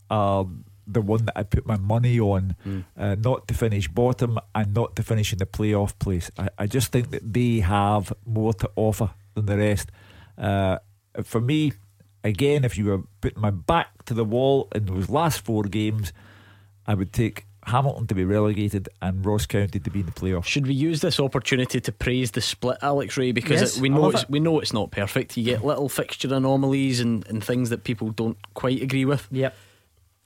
are 0.10 0.47
the 0.91 1.02
one 1.02 1.26
that 1.26 1.38
I 1.38 1.44
put 1.44 1.66
my 1.66 1.78
money 1.78 2.20
on, 2.20 2.56
Hmm. 2.64 2.80
uh, 2.98 3.16
not 3.16 3.48
to 3.49 3.53
finish 3.53 3.88
bottom 3.88 4.40
and 4.56 4.74
not 4.74 4.95
to 4.95 5.03
finish 5.03 5.32
in 5.32 5.40
the 5.40 5.45
playoff 5.45 5.98
place. 5.99 6.32
I, 6.38 6.49
I 6.57 6.68
just 6.68 6.91
think 6.91 7.11
that 7.11 7.34
they 7.34 7.60
have 7.60 8.11
more 8.26 8.53
to 8.56 8.70
offer 8.76 9.11
than 9.36 9.45
the 9.45 9.57
rest. 9.57 9.91
Uh, 10.38 10.78
for 11.24 11.41
me, 11.41 11.74
again, 12.24 12.66
if 12.66 12.78
you 12.78 12.86
were 12.86 13.02
putting 13.22 13.41
my 13.41 13.52
back 13.52 14.03
to 14.06 14.14
the 14.14 14.26
wall 14.26 14.68
in 14.74 14.86
those 14.86 15.10
last 15.10 15.41
four 15.41 15.64
games, 15.64 16.11
I 16.88 16.94
would 16.95 17.14
take 17.14 17.45
Hamilton 17.66 18.07
to 18.07 18.16
be 18.16 18.24
relegated 18.24 18.90
and 19.02 19.24
Ross 19.24 19.45
County 19.45 19.80
to 19.80 19.90
be 19.91 19.99
in 19.99 20.06
the 20.07 20.11
playoffs. 20.11 20.45
Should 20.45 20.66
we 20.66 20.74
use 20.74 21.02
this 21.02 21.20
opportunity 21.20 21.80
to 21.82 21.91
praise 21.91 22.32
the 22.32 22.41
split, 22.41 22.78
Alex 22.82 23.16
Rae? 23.18 23.32
Because 23.32 23.61
Yes, 23.61 23.78
it, 23.78 23.82
we 23.82 23.90
know 23.90 24.10
it's, 24.10 24.24
it. 24.24 24.30
we 24.30 24.40
know 24.40 24.60
it's 24.60 24.74
not 24.74 24.90
perfect. 24.91 25.38
You 25.38 25.44
get 25.44 25.64
little 25.64 25.90
fixture 25.90 26.34
anomalies 26.34 26.99
and, 26.99 27.28
and 27.28 27.44
things 27.44 27.70
that 27.70 27.84
people 27.84 28.10
don't 28.10 28.38
quite 28.56 28.82
agree 28.82 29.06
with. 29.06 29.28
Yep. 29.30 29.56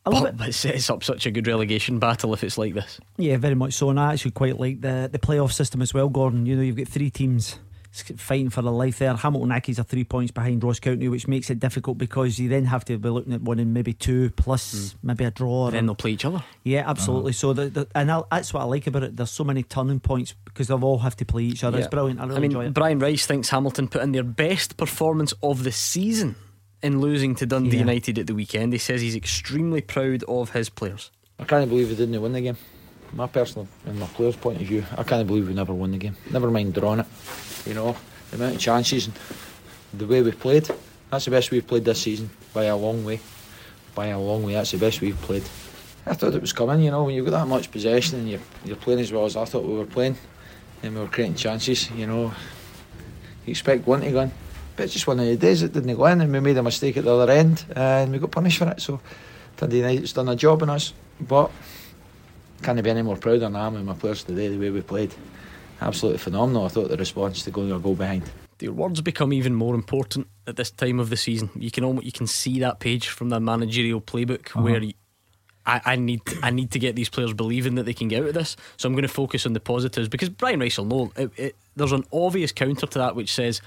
I 0.06 0.10
love 0.10 0.24
but, 0.24 0.38
but 0.38 0.50
it 0.50 0.54
sets 0.54 0.90
up 0.90 1.04
such 1.04 1.26
a 1.26 1.32
good 1.32 1.48
relegation 1.48 1.98
battle 1.98 2.34
if 2.34 2.44
it's 2.44 2.58
like 2.58 2.74
this. 2.74 3.00
Yeah, 3.18 3.38
very 3.38 3.56
much 3.56 3.74
so. 3.74 3.90
And 3.90 4.00
I 4.00 4.14
actually 4.14 4.32
quite 4.32 4.60
like 4.60 4.82
the 4.82 5.10
the 5.12 5.20
playoff 5.20 5.54
system 5.54 5.82
as 5.82 5.94
well, 5.94 6.10
Gordon. 6.10 6.46
You 6.46 6.58
know, 6.58 6.62
you've 6.62 6.76
got 6.76 6.88
three 6.88 7.10
teams 7.10 7.60
fighting 7.94 8.50
for 8.50 8.62
their 8.62 8.72
life 8.72 9.00
there. 9.00 9.14
Hamilton 9.16 9.50
Accies 9.50 9.80
are 9.80 9.84
three 9.84 10.04
points 10.04 10.32
behind 10.32 10.64
Ross 10.64 10.80
County, 10.80 11.08
which 11.08 11.28
makes 11.28 11.50
it 11.50 11.60
difficult 11.60 11.98
because 11.98 12.40
you 12.40 12.50
then 12.50 12.66
have 12.66 12.84
to 12.86 12.98
be 12.98 13.10
looking 13.10 13.34
at 13.34 13.44
winning 13.44 13.72
maybe 13.72 13.94
two 13.94 14.32
plus 14.32 14.96
maybe 15.04 15.24
a 15.24 15.32
draw. 15.32 15.68
Hmm. 15.68 15.76
Then 15.76 15.86
they'll 15.86 15.96
play 15.96 16.12
each 16.12 16.26
other. 16.26 16.44
Yeah, 16.64 16.90
absolutely. 16.90 17.34
So 17.34 17.54
the, 17.54 17.70
the 17.70 17.88
and 17.96 18.12
I, 18.12 18.24
that's 18.32 18.54
what 18.54 18.62
I 18.62 18.66
like 18.66 18.88
about 18.88 19.04
it. 19.04 19.16
There's 19.16 19.32
so 19.32 19.44
many 19.44 19.64
turning 19.64 20.00
points 20.00 20.34
because 20.44 20.68
they'll 20.68 20.84
all 20.84 21.00
have 21.00 21.16
to 21.18 21.26
play 21.26 21.44
each 21.44 21.64
other. 21.64 21.78
It's 21.78 21.88
brilliant. 21.88 22.20
I 22.20 22.26
really 22.26 22.42
mean, 22.42 22.52
enjoy 22.52 22.66
it. 22.66 22.74
Brian 22.74 23.00
Rice 23.00 23.26
thinks 23.26 23.50
Hamilton 23.50 23.88
put 23.88 24.02
in 24.02 24.12
their 24.12 24.24
best 24.24 24.76
performance 24.76 25.34
of 25.44 25.64
the 25.64 25.72
season 25.72 26.36
in 26.84 27.00
losing 27.00 27.34
to 27.36 27.46
Dundee 27.46 27.78
Yeah. 27.78 27.80
United 27.80 28.20
at 28.20 28.28
the 28.28 28.36
weekend. 28.36 28.74
He 28.74 28.80
says 28.80 29.02
he's 29.02 29.16
extremely 29.16 29.82
proud 29.82 30.24
of 30.28 30.52
his 30.52 30.70
players. 30.70 31.10
I 31.40 31.46
can't 31.46 31.68
believe 31.70 31.90
we 31.90 31.96
didn't 31.96 32.22
win 32.22 32.34
the 32.34 32.42
game. 32.42 32.58
My 33.14 33.28
personal 33.28 33.68
and 33.86 34.00
my 34.00 34.08
players' 34.08 34.36
point 34.36 34.60
of 34.62 34.68
view, 34.68 34.84
I 34.98 35.04
can't 35.04 35.26
believe 35.26 35.48
we 35.48 35.54
never 35.54 35.74
won 35.74 35.92
the 35.92 35.98
game. 35.98 36.18
Never 36.32 36.52
mind 36.52 36.74
drawing 36.74 37.00
it. 37.00 37.06
You 37.66 37.74
know, 37.74 37.96
the 38.30 38.36
amount 38.38 38.56
of 38.56 38.62
chances 38.62 39.08
and 39.08 39.16
the 39.94 40.06
way 40.06 40.22
we 40.22 40.32
played. 40.32 40.70
That's 41.10 41.26
the 41.26 41.32
best 41.32 41.52
we've 41.52 41.66
played 41.66 41.86
this 41.86 42.02
season 42.02 42.30
by 42.54 42.66
a 42.66 42.76
long 42.76 43.06
way. 43.06 43.20
By 43.96 44.08
a 44.08 44.20
long 44.20 44.44
way, 44.44 44.54
that's 44.54 44.72
the 44.72 44.78
best 44.80 45.00
we've 45.02 45.20
played. 45.22 45.44
I 46.06 46.16
thought 46.16 46.34
it 46.34 46.42
was 46.42 46.52
coming. 46.54 46.82
You 46.82 46.92
know, 46.92 47.04
when 47.04 47.16
you've 47.16 47.26
got 47.26 47.40
that 47.40 47.48
much 47.48 47.72
possession 47.72 48.20
and 48.20 48.30
you're, 48.30 48.40
you're 48.66 48.76
playing 48.76 49.00
as 49.00 49.12
well 49.12 49.26
as 49.26 49.38
I 49.38 49.46
thought 49.46 49.64
we 49.64 49.76
were 49.78 49.86
playing, 49.86 50.18
and 50.82 50.96
we 50.96 51.00
were 51.02 51.08
creating 51.08 51.36
chances. 51.36 51.90
You 51.92 52.08
know, 52.08 52.34
you 53.46 53.52
expect 53.52 53.86
one 53.88 54.02
to 54.02 54.12
go 54.12 54.22
in. 54.22 54.32
But 54.76 54.84
it's 54.86 54.94
just 54.94 55.08
one 55.08 55.20
of 55.20 55.26
the 55.26 55.38
days 55.38 55.62
it 55.62 55.74
didn't 55.74 55.96
go 55.96 56.06
in, 56.08 56.22
and 56.22 56.32
we 56.32 56.40
made 56.40 56.58
a 56.58 56.64
mistake 56.64 56.98
at 56.98 57.04
the 57.04 57.16
other 57.16 57.32
end, 57.32 57.64
and 57.76 58.12
we 58.12 58.18
got 58.20 58.32
punished 58.32 58.58
for 58.58 58.68
it. 58.70 58.82
So 58.82 59.00
Dundee 59.58 59.78
United's 59.78 60.14
done 60.14 60.30
a 60.30 60.36
job 60.36 60.64
on 60.64 60.70
us, 60.70 60.94
but 61.22 61.52
can't 62.64 62.82
be 62.82 62.90
any 62.90 63.02
more 63.02 63.18
proud 63.18 63.42
than 63.42 63.56
I 63.56 63.68
am 63.68 63.76
of 63.76 63.86
my 63.86 63.94
players 63.94 64.24
today. 64.24 64.48
The 64.48 64.58
way 64.58 64.70
we 64.72 64.82
played, 64.82 65.14
absolutely 65.82 66.18
phenomenal. 66.20 66.66
I 66.66 66.70
thought 66.70 66.90
the 66.90 66.98
response 66.98 67.44
to 67.44 67.52
going 67.52 67.72
a 67.72 67.80
goal 67.80 67.96
behind. 67.96 68.24
The 68.60 68.70
words 68.70 69.02
become 69.02 69.34
even 69.34 69.54
more 69.54 69.76
important 69.76 70.28
at 70.48 70.56
this 70.56 70.72
time 70.72 71.00
of 71.00 71.10
the 71.10 71.18
season. 71.18 71.50
You 71.56 71.70
can 71.72 71.84
almost 71.84 72.06
you 72.06 72.12
can 72.12 72.28
see 72.28 72.60
that 72.60 72.80
page 72.80 73.10
from 73.10 73.30
the 73.30 73.40
managerial 73.40 74.00
playbook 74.02 74.48
Uh-huh. 74.48 74.62
where 74.62 74.82
I, 75.66 75.82
I 75.86 75.96
need 75.96 76.22
I 76.42 76.50
need 76.50 76.72
to 76.72 76.80
get 76.80 76.96
these 76.96 77.10
players 77.10 77.34
believing 77.34 77.76
that 77.76 77.84
they 77.84 77.94
can 77.94 78.08
get 78.08 78.24
out 78.24 78.30
of 78.30 78.34
this. 78.34 78.56
So 78.78 78.88
I'm 78.88 78.94
going 78.94 79.04
to 79.04 79.08
focus 79.08 79.46
on 79.46 79.54
the 79.54 79.60
positives 79.60 80.10
because 80.10 80.30
Brian 80.30 80.60
Rice 80.60 80.78
will 80.78 80.86
know 80.86 81.12
it, 81.16 81.32
it, 81.38 81.56
there's 81.76 81.92
an 81.92 82.04
obvious 82.12 82.52
counter 82.52 82.86
to 82.86 83.00
that 83.00 83.16
which 83.16 83.32
says 83.34 83.62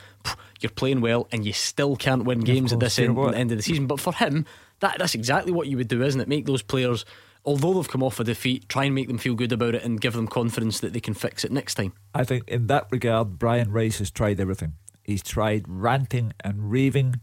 you're 0.61 0.71
playing 0.71 1.01
well 1.01 1.27
and 1.33 1.45
you 1.45 1.53
still 1.53 1.97
can't 1.97 2.25
win 2.25 2.41
games 2.41 2.73
at 2.73 2.81
course, 2.81 2.97
this 2.97 3.09
end, 3.09 3.19
end 3.35 3.51
of 3.53 3.59
the 3.59 3.63
season. 3.63 3.87
But 3.87 4.01
for 4.01 4.13
him, 4.13 4.47
that 4.81 4.99
that's 4.99 5.15
exactly 5.15 5.53
what 5.53 5.69
you 5.69 5.77
would 5.77 5.89
do, 5.89 6.03
isn't 6.03 6.21
it? 6.21 6.29
Make 6.29 6.47
those 6.47 6.63
players. 6.63 7.05
Although 7.45 7.75
they've 7.75 7.89
come 7.89 8.03
off 8.03 8.19
a 8.19 8.25
defeat, 8.25 8.69
try 8.69 8.85
and 8.85 8.95
make 8.95 9.07
them 9.07 9.19
feel 9.19 9.35
good 9.35 9.53
about 9.53 9.77
it 9.77 9.85
and 9.85 10.01
give 10.01 10.15
them 10.15 10.27
confidence 10.27 10.81
that 10.81 10.93
they 10.93 11.01
can 11.01 11.15
fix 11.15 11.45
it 11.45 11.53
next 11.53 11.77
time. 11.77 11.93
I 12.13 12.25
think 12.25 12.49
in 12.49 12.67
that 12.67 12.89
regard, 12.91 13.39
Brian 13.39 13.71
Rice 13.71 13.99
has 14.01 14.11
tried 14.11 14.41
everything. 14.41 14.73
He's 15.05 15.23
tried 15.23 15.65
ranting 15.69 16.33
and 16.41 16.73
raving 16.73 17.21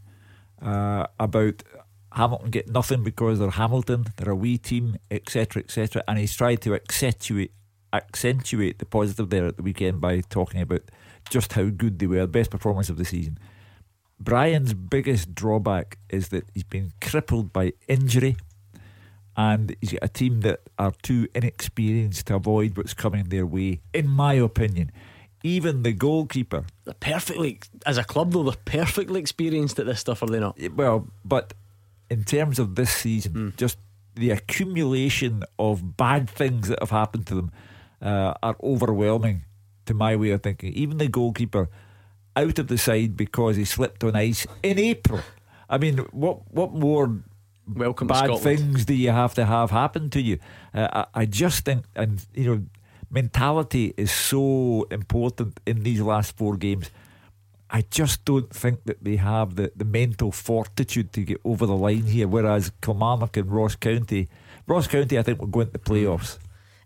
uh, 0.61 1.07
about 1.19 1.61
Hamilton 2.13 2.51
get 2.51 2.69
nothing 2.69 3.03
because 3.03 3.39
they're 3.39 3.49
Hamilton, 3.49 4.05
they're 4.17 4.31
a 4.31 4.35
wee 4.35 4.57
team, 4.57 4.97
etc., 5.09 5.63
etc. 5.63 6.03
And 6.07 6.19
he's 6.19 6.35
tried 6.35 6.61
to 6.61 6.75
accentuate 6.75 7.51
accentuate 7.91 8.79
the 8.79 8.85
positive 8.85 9.29
there 9.29 9.45
at 9.45 9.55
the 9.55 9.61
weekend 9.61 10.01
by 10.01 10.19
talking 10.21 10.61
about 10.61 10.81
just 11.29 11.53
how 11.53 11.65
good 11.65 11.99
they 11.99 12.07
were, 12.07 12.25
best 12.25 12.49
performance 12.49 12.89
of 12.89 12.97
the 12.97 13.05
season. 13.05 13.37
Brian's 14.19 14.73
biggest 14.73 15.35
drawback 15.35 15.97
is 16.09 16.29
that 16.29 16.45
he's 16.53 16.63
been 16.63 16.93
crippled 17.01 17.53
by 17.53 17.73
injury 17.87 18.35
and 19.35 19.75
he's 19.81 19.91
got 19.93 20.03
a 20.03 20.07
team 20.07 20.41
that 20.41 20.61
are 20.77 20.93
too 21.01 21.27
inexperienced 21.35 22.27
to 22.27 22.35
avoid 22.35 22.77
what's 22.77 22.93
coming 22.93 23.25
their 23.25 23.45
way, 23.45 23.81
in 23.93 24.07
my 24.07 24.33
opinion. 24.33 24.91
Even 25.43 25.83
the 25.83 25.91
goalkeeper. 25.91 26.65
They're 26.85 26.93
perfectly, 26.93 27.59
as 27.85 27.97
a 27.97 28.03
club 28.03 28.31
though, 28.31 28.43
they're 28.43 28.53
perfectly 28.65 29.19
experienced 29.19 29.77
at 29.77 29.85
this 29.85 29.99
stuff, 29.99 30.23
are 30.23 30.27
they 30.27 30.39
not? 30.39 30.57
Well, 30.73 31.07
but 31.25 31.53
in 32.13 32.23
terms 32.23 32.59
of 32.59 32.75
this 32.75 32.91
season, 32.91 33.33
just 33.57 33.77
the 34.15 34.29
accumulation 34.29 35.43
of 35.57 35.97
bad 35.97 36.29
things 36.29 36.67
that 36.69 36.79
have 36.79 36.91
happened 36.91 37.25
to 37.27 37.35
them 37.35 37.51
uh, 38.01 38.33
are 38.43 38.55
overwhelming 38.61 39.37
to 39.87 39.93
my 39.93 40.15
way 40.15 40.29
of 40.29 40.43
thinking. 40.43 40.71
Even 40.73 40.97
the 40.99 41.07
goalkeeper 41.07 41.69
out 42.35 42.59
of 42.59 42.67
the 42.67 42.77
side 42.77 43.17
because 43.17 43.55
he 43.55 43.65
slipped 43.65 44.03
on 44.03 44.15
ice 44.15 44.45
in 44.61 44.77
April. 44.77 45.21
I 45.67 45.77
mean, 45.79 45.97
what 46.11 46.37
what 46.51 46.71
more 46.73 47.23
Welcome 47.65 48.07
bad 48.07 48.39
things 48.39 48.85
do 48.85 48.93
you 48.93 49.11
have 49.11 49.33
to 49.35 49.45
have 49.45 49.71
happen 49.71 50.09
to 50.11 50.21
you? 50.21 50.37
Uh, 50.73 51.05
I, 51.15 51.21
I 51.21 51.25
just 51.25 51.65
think, 51.65 51.85
and 51.95 52.23
you 52.35 52.45
know, 52.45 52.61
mentality 53.09 53.93
is 53.97 54.11
so 54.11 54.85
important 54.91 55.59
in 55.65 55.83
these 55.83 56.01
last 56.01 56.37
four 56.37 56.57
games. 56.57 56.91
I 57.75 57.83
just 57.89 58.23
don't 58.23 58.53
think 58.53 58.83
that 58.85 59.03
they 59.03 59.15
have 59.15 59.55
the, 59.55 59.71
the 59.75 59.83
mental 59.83 60.31
fortitude 60.31 61.11
to 61.13 61.23
get 61.23 61.41
over 61.43 61.65
the 61.65 61.75
line 61.75 62.03
here. 62.03 62.27
Whereas 62.27 62.71
Kilmarnock 62.81 63.35
and 63.35 63.51
Ross 63.51 63.75
County, 63.75 64.29
Ross 64.67 64.85
County, 64.85 65.17
I 65.17 65.23
think 65.23 65.39
will 65.39 65.47
go 65.47 65.61
into 65.61 65.73
the 65.73 65.79
playoffs. 65.79 66.37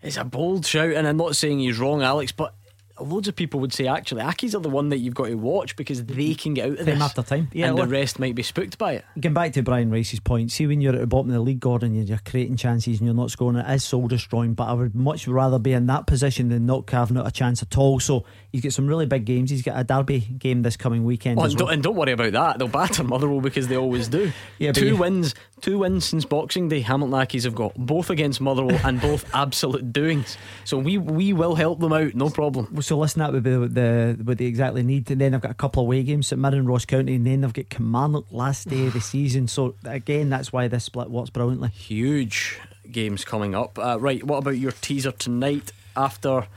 It's 0.01 0.15
a 0.15 0.23
bold 0.23 0.65
shout, 0.65 0.93
and 0.93 1.05
I'm 1.05 1.17
not 1.17 1.35
saying 1.35 1.59
he's 1.59 1.77
wrong, 1.77 2.03
Alex, 2.03 2.31
but 2.31 2.55
loads 2.99 3.27
of 3.27 3.35
people 3.35 3.59
would 3.59 3.73
say 3.73 3.87
actually 3.87 4.21
Accies 4.21 4.55
are 4.55 4.59
the 4.59 4.69
one 4.69 4.89
that 4.89 4.97
you've 4.97 5.13
got 5.15 5.27
to 5.27 5.35
watch 5.35 5.75
because 5.75 6.03
they 6.05 6.33
can 6.33 6.53
get 6.53 6.65
out 6.65 6.71
of 6.73 6.77
Time 6.79 6.85
this. 6.85 7.01
after 7.01 7.23
time. 7.23 7.49
Yeah, 7.53 7.69
and 7.69 7.77
the 7.77 7.87
rest 7.87 8.19
might 8.19 8.35
be 8.35 8.43
spooked 8.43 8.77
by 8.77 8.93
it. 8.93 9.05
Getting 9.19 9.33
back 9.33 9.53
to 9.53 9.63
Brian 9.63 9.89
Rice's 9.91 10.19
point, 10.19 10.51
see 10.51 10.67
when 10.67 10.81
you're 10.81 10.93
at 10.93 10.99
the 11.01 11.07
bottom 11.07 11.29
of 11.29 11.33
the 11.35 11.41
league, 11.41 11.59
Gordon, 11.59 11.95
and 11.95 12.07
you're 12.09 12.19
creating 12.25 12.57
chances 12.57 12.99
and 12.99 13.05
you're 13.07 13.15
not 13.15 13.31
scoring, 13.31 13.57
it 13.57 13.69
is 13.73 13.83
soul 13.83 14.07
destroying. 14.07 14.53
But 14.53 14.69
I 14.69 14.73
would 14.73 14.95
much 14.95 15.27
rather 15.27 15.59
be 15.59 15.73
in 15.73 15.85
that 15.87 16.07
position 16.07 16.49
than 16.49 16.65
not 16.65 16.89
having 16.89 17.17
a 17.17 17.31
chance 17.31 17.61
at 17.61 17.77
all. 17.77 17.99
So 17.99 18.25
he's 18.51 18.61
got 18.61 18.73
some 18.73 18.87
really 18.87 19.05
big 19.05 19.25
games. 19.25 19.49
He's 19.49 19.61
got 19.63 19.79
a 19.79 19.83
derby 19.83 20.19
game 20.19 20.61
this 20.63 20.77
coming 20.77 21.03
weekend 21.05 21.39
Oh, 21.39 21.43
and, 21.43 21.53
well. 21.53 21.65
don't, 21.67 21.73
and 21.73 21.83
don't 21.83 21.95
worry 21.95 22.11
about 22.13 22.31
that. 22.33 22.59
They'll 22.59 22.67
batter 22.67 23.03
Motherwell 23.03 23.41
because 23.41 23.67
they 23.67 23.77
always 23.77 24.07
do. 24.07 24.31
Yeah, 24.59 24.71
two 24.71 24.87
you- 24.87 24.97
wins, 24.97 25.35
two 25.61 25.77
wins 25.79 26.05
since 26.05 26.25
Boxing 26.25 26.67
Day. 26.67 26.79
Hamilton 26.81 27.19
Accies 27.19 27.43
have 27.43 27.53
got 27.53 27.75
both 27.75 28.09
against 28.09 28.41
Motherwell 28.41 28.79
and 28.83 28.99
both 28.99 29.29
absolute 29.35 29.93
doings. 29.93 30.37
So 30.65 30.77
we 30.79 30.97
we 30.97 31.31
will 31.33 31.53
help 31.55 31.79
them 31.79 31.93
out, 31.93 32.15
no 32.15 32.29
problem. 32.29 32.67
So 32.87 32.97
listen, 32.97 33.19
that 33.19 33.33
would 33.33 33.43
be 33.43 33.49
the, 33.49 33.67
the 33.67 34.17
what 34.23 34.37
they 34.37 34.45
exactly 34.45 34.81
need. 34.81 35.11
And 35.11 35.19
then 35.19 35.35
I've 35.35 35.41
got 35.41 35.51
a 35.51 35.55
couple 35.55 35.83
of 35.83 35.87
away 35.87 36.03
games 36.03 36.31
at 36.31 36.39
Mirren, 36.39 36.65
Ross 36.65 36.85
County, 36.85 37.15
and 37.15 37.27
then 37.27 37.41
they've 37.41 37.51
got 37.51 37.69
Kilmarnock 37.69 38.27
last 38.31 38.69
day 38.69 38.87
of 38.87 38.93
the 38.93 39.01
season. 39.13 39.49
So 39.49 39.75
again, 39.83 40.29
that's 40.29 40.53
why 40.53 40.69
this 40.69 40.85
split 40.85 41.09
works 41.09 41.29
brilliantly. 41.29 41.67
Huge 41.71 42.57
games 42.89 43.25
coming 43.25 43.55
up. 43.55 43.77
Uh, 43.77 43.99
right, 43.99 44.23
what 44.23 44.37
about 44.37 44.57
your 44.57 44.71
teaser 44.71 45.11
tonight 45.11 45.73
after 45.97 46.47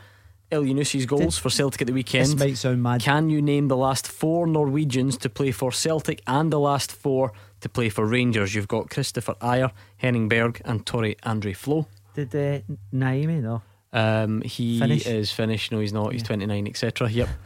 Elyounoussi's 0.52 1.04
goals 1.04 1.36
for 1.36 1.50
Celtic 1.50 1.80
at 1.80 1.88
the 1.88 1.92
weekend? 1.92 2.26
This 2.26 2.38
might 2.38 2.58
sound 2.58 2.80
mad. 2.80 3.00
Can 3.00 3.28
you 3.28 3.42
name 3.42 3.66
the 3.66 3.76
last 3.76 4.06
four 4.06 4.46
Norwegians 4.46 5.16
to 5.16 5.28
play 5.28 5.50
for 5.50 5.72
Celtic 5.72 6.22
and 6.28 6.52
the 6.52 6.60
last 6.60 6.92
four 6.92 7.32
to 7.60 7.68
play 7.68 7.88
for 7.88 8.06
Rangers? 8.06 8.54
You've 8.54 8.68
got 8.68 8.88
Kristoffer 8.88 9.36
Ajer, 9.40 9.72
Henning 9.96 10.28
Berg, 10.28 10.62
and 10.64 10.86
Tore 10.86 11.16
André 11.24 11.56
Flo. 11.56 11.88
Did 12.14 12.36
uh, 12.36 12.60
Naimi 12.94 13.42
no? 13.42 13.62
Um, 13.92 14.42
he 14.42 14.78
Finish? 14.78 15.06
is 15.06 15.32
finished. 15.32 15.72
No, 15.72 15.80
he's 15.80 15.92
not. 15.92 16.12
He's 16.12 16.22
29, 16.22 16.66
etc. 16.68 17.08
Yep. 17.10 17.28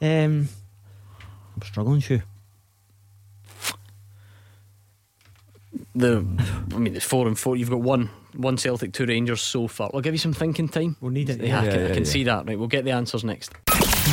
Um, 0.00 0.48
I'm 1.56 1.62
struggling, 1.64 1.98
Shu. 2.00 2.20
The, 5.94 6.24
I 6.72 6.78
mean, 6.78 6.94
it's 6.94 7.04
four 7.04 7.26
and 7.26 7.36
four. 7.36 7.56
You've 7.56 7.70
got 7.70 7.80
one, 7.80 8.08
one 8.36 8.56
Celtic, 8.56 8.92
two 8.92 9.06
Rangers 9.06 9.42
so 9.42 9.66
far. 9.66 9.90
I'll 9.92 10.00
give 10.00 10.14
you 10.14 10.18
some 10.18 10.32
thinking 10.32 10.68
time. 10.68 10.96
We'll 11.00 11.10
need 11.10 11.30
it. 11.30 11.40
Yeah, 11.40 11.60
I 11.60 11.64
Yeah, 11.64 11.70
can, 11.72 11.80
I 11.80 11.82
yeah, 11.88 11.94
can 11.94 12.04
yeah. 12.04 12.10
see 12.10 12.22
that. 12.24 12.46
Right, 12.46 12.56
we'll 12.58 12.68
get 12.68 12.84
the 12.84 12.92
answers 12.92 13.24
next. 13.24 13.52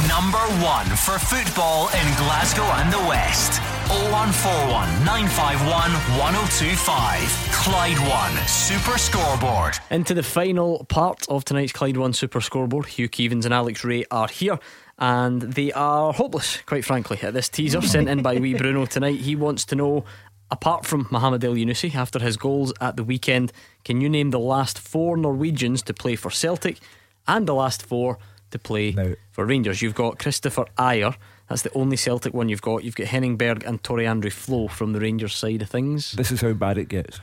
Number 0.07 0.39
one 0.65 0.88
for 0.88 1.19
football 1.19 1.88
in 1.89 2.07
Glasgow 2.18 2.64
and 2.64 2.91
the 2.91 2.99
West. 3.07 3.61
0141 3.88 5.06
951 5.06 5.91
1025. 6.18 7.45
Clyde 7.52 7.99
One 8.10 8.48
Super 8.48 8.98
Scoreboard. 8.98 9.76
Into 9.91 10.16
the 10.16 10.24
final 10.24 10.86
part 10.86 11.28
of 11.30 11.45
tonight's 11.45 11.72
Clyde 11.72 11.98
One 11.98 12.12
Super 12.14 12.41
Scoreboard. 12.41 12.88
Hugh 12.88 13.07
Keevins 13.07 13.45
and 13.45 13.53
Alex 13.53 13.84
Rae 13.84 14.03
are 14.10 14.28
here, 14.28 14.57
and 14.98 15.41
they 15.41 15.72
are 15.74 16.14
hopeless, 16.14 16.62
quite 16.66 16.84
frankly, 16.84 17.20
at 17.22 17.36
this 17.36 17.48
teaser 17.48 17.82
sent 17.84 18.10
in 18.10 18.24
by 18.24 18.38
wee 18.38 18.56
Bruno 18.56 18.88
tonight. 18.88 19.20
He 19.20 19.36
wants 19.36 19.66
to 19.66 19.76
know, 19.76 20.03
apart 20.49 20.86
from 20.88 21.07
Mohamed 21.12 21.41
Elyounoussi 21.41 21.94
after 21.94 22.18
his 22.18 22.38
goals 22.38 22.74
at 22.82 22.98
the 22.98 23.03
weekend, 23.03 23.52
can 23.84 24.02
you 24.02 24.10
name 24.10 24.32
the 24.32 24.40
last 24.40 24.80
four 24.80 25.16
Norwegians 25.16 25.84
to 25.84 25.94
play 25.94 26.16
for 26.16 26.32
Celtic 26.32 26.80
and 27.28 27.48
the 27.48 27.53
last 27.53 27.86
four 27.86 28.18
to 28.49 28.57
play 28.57 28.95
for 29.32 29.45
Rangers? 29.45 29.84
You've 29.84 29.95
got 29.95 30.18
Kristoffer 30.18 30.68
Ajer. 30.78 31.16
That's 31.50 31.62
the 31.62 31.74
only 31.74 31.96
Celtic 31.98 32.34
one 32.34 32.50
you've 32.50 32.62
got. 32.62 32.84
You've 32.84 32.96
got 32.96 33.08
Henning 33.08 33.38
Berg 33.38 33.64
and 33.66 33.82
Tore 33.84 34.00
André 34.00 34.32
Flo 34.32 34.68
from 34.68 34.94
the 34.94 35.00
Rangers 35.00 35.36
side 35.36 35.62
of 35.62 35.70
things. 35.70 36.14
This 36.14 36.32
is 36.32 36.42
how 36.42 36.54
bad 36.54 36.78
it 36.78 36.90
gets. 36.90 37.20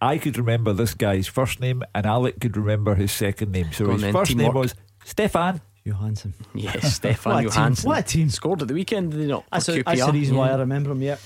I 0.00 0.18
could 0.18 0.36
remember 0.36 0.72
this 0.72 0.94
guy's 0.94 1.26
first 1.28 1.60
name, 1.60 1.82
and 1.94 2.04
Alec 2.04 2.40
could 2.40 2.56
remember 2.56 2.94
his 2.96 3.12
second 3.12 3.52
name. 3.52 3.72
So 3.72 3.84
Go 3.86 3.90
on 3.92 3.94
his 3.94 4.02
then, 4.02 4.12
first 4.12 4.30
name 4.34 4.38
teamwork. 4.48 4.54
was 4.62 4.74
Stefan 5.04 5.60
Johansen. 5.86 6.34
Yes, 6.54 6.94
Stefan 6.96 7.32
What 7.32 7.38
a 7.38 7.42
team. 7.48 7.50
Johansen. 7.50 7.84
What 7.86 7.98
a 7.98 8.02
team. 8.02 8.28
Scored 8.30 8.62
at 8.62 8.68
the 8.68 8.74
weekend, 8.74 9.12
did 9.12 9.20
he 9.20 9.26
not? 9.26 9.44
That's, 9.50 9.68
a, 9.68 9.82
that's 9.82 10.00
the 10.00 10.06
QPR? 10.06 10.12
reason 10.12 10.36
why 10.36 10.50
I 10.50 10.56
remember 10.56 10.90
him. 10.90 11.02
Yeah. 11.02 11.16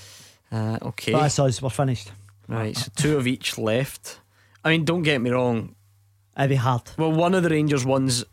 Uh, 0.51 0.77
okay. 0.83 1.11
But 1.11 1.21
that's 1.23 1.39
us. 1.39 1.61
We're 1.61 1.69
finished. 1.69 2.11
Right, 2.47 2.77
so 2.77 2.89
two 2.95 3.17
of 3.17 3.27
each 3.27 3.57
left. 3.57 4.19
I 4.63 4.69
mean, 4.69 4.85
don't 4.85 5.03
get 5.03 5.19
me 5.19 5.31
wrong. 5.31 5.75
It'd 6.37 6.49
be 6.49 6.55
hard. 6.55 6.83
Well, 6.97 7.11
one 7.11 7.33
of 7.33 7.43
the 7.43 7.49
Rangers 7.49 7.83
ones. 7.85 8.23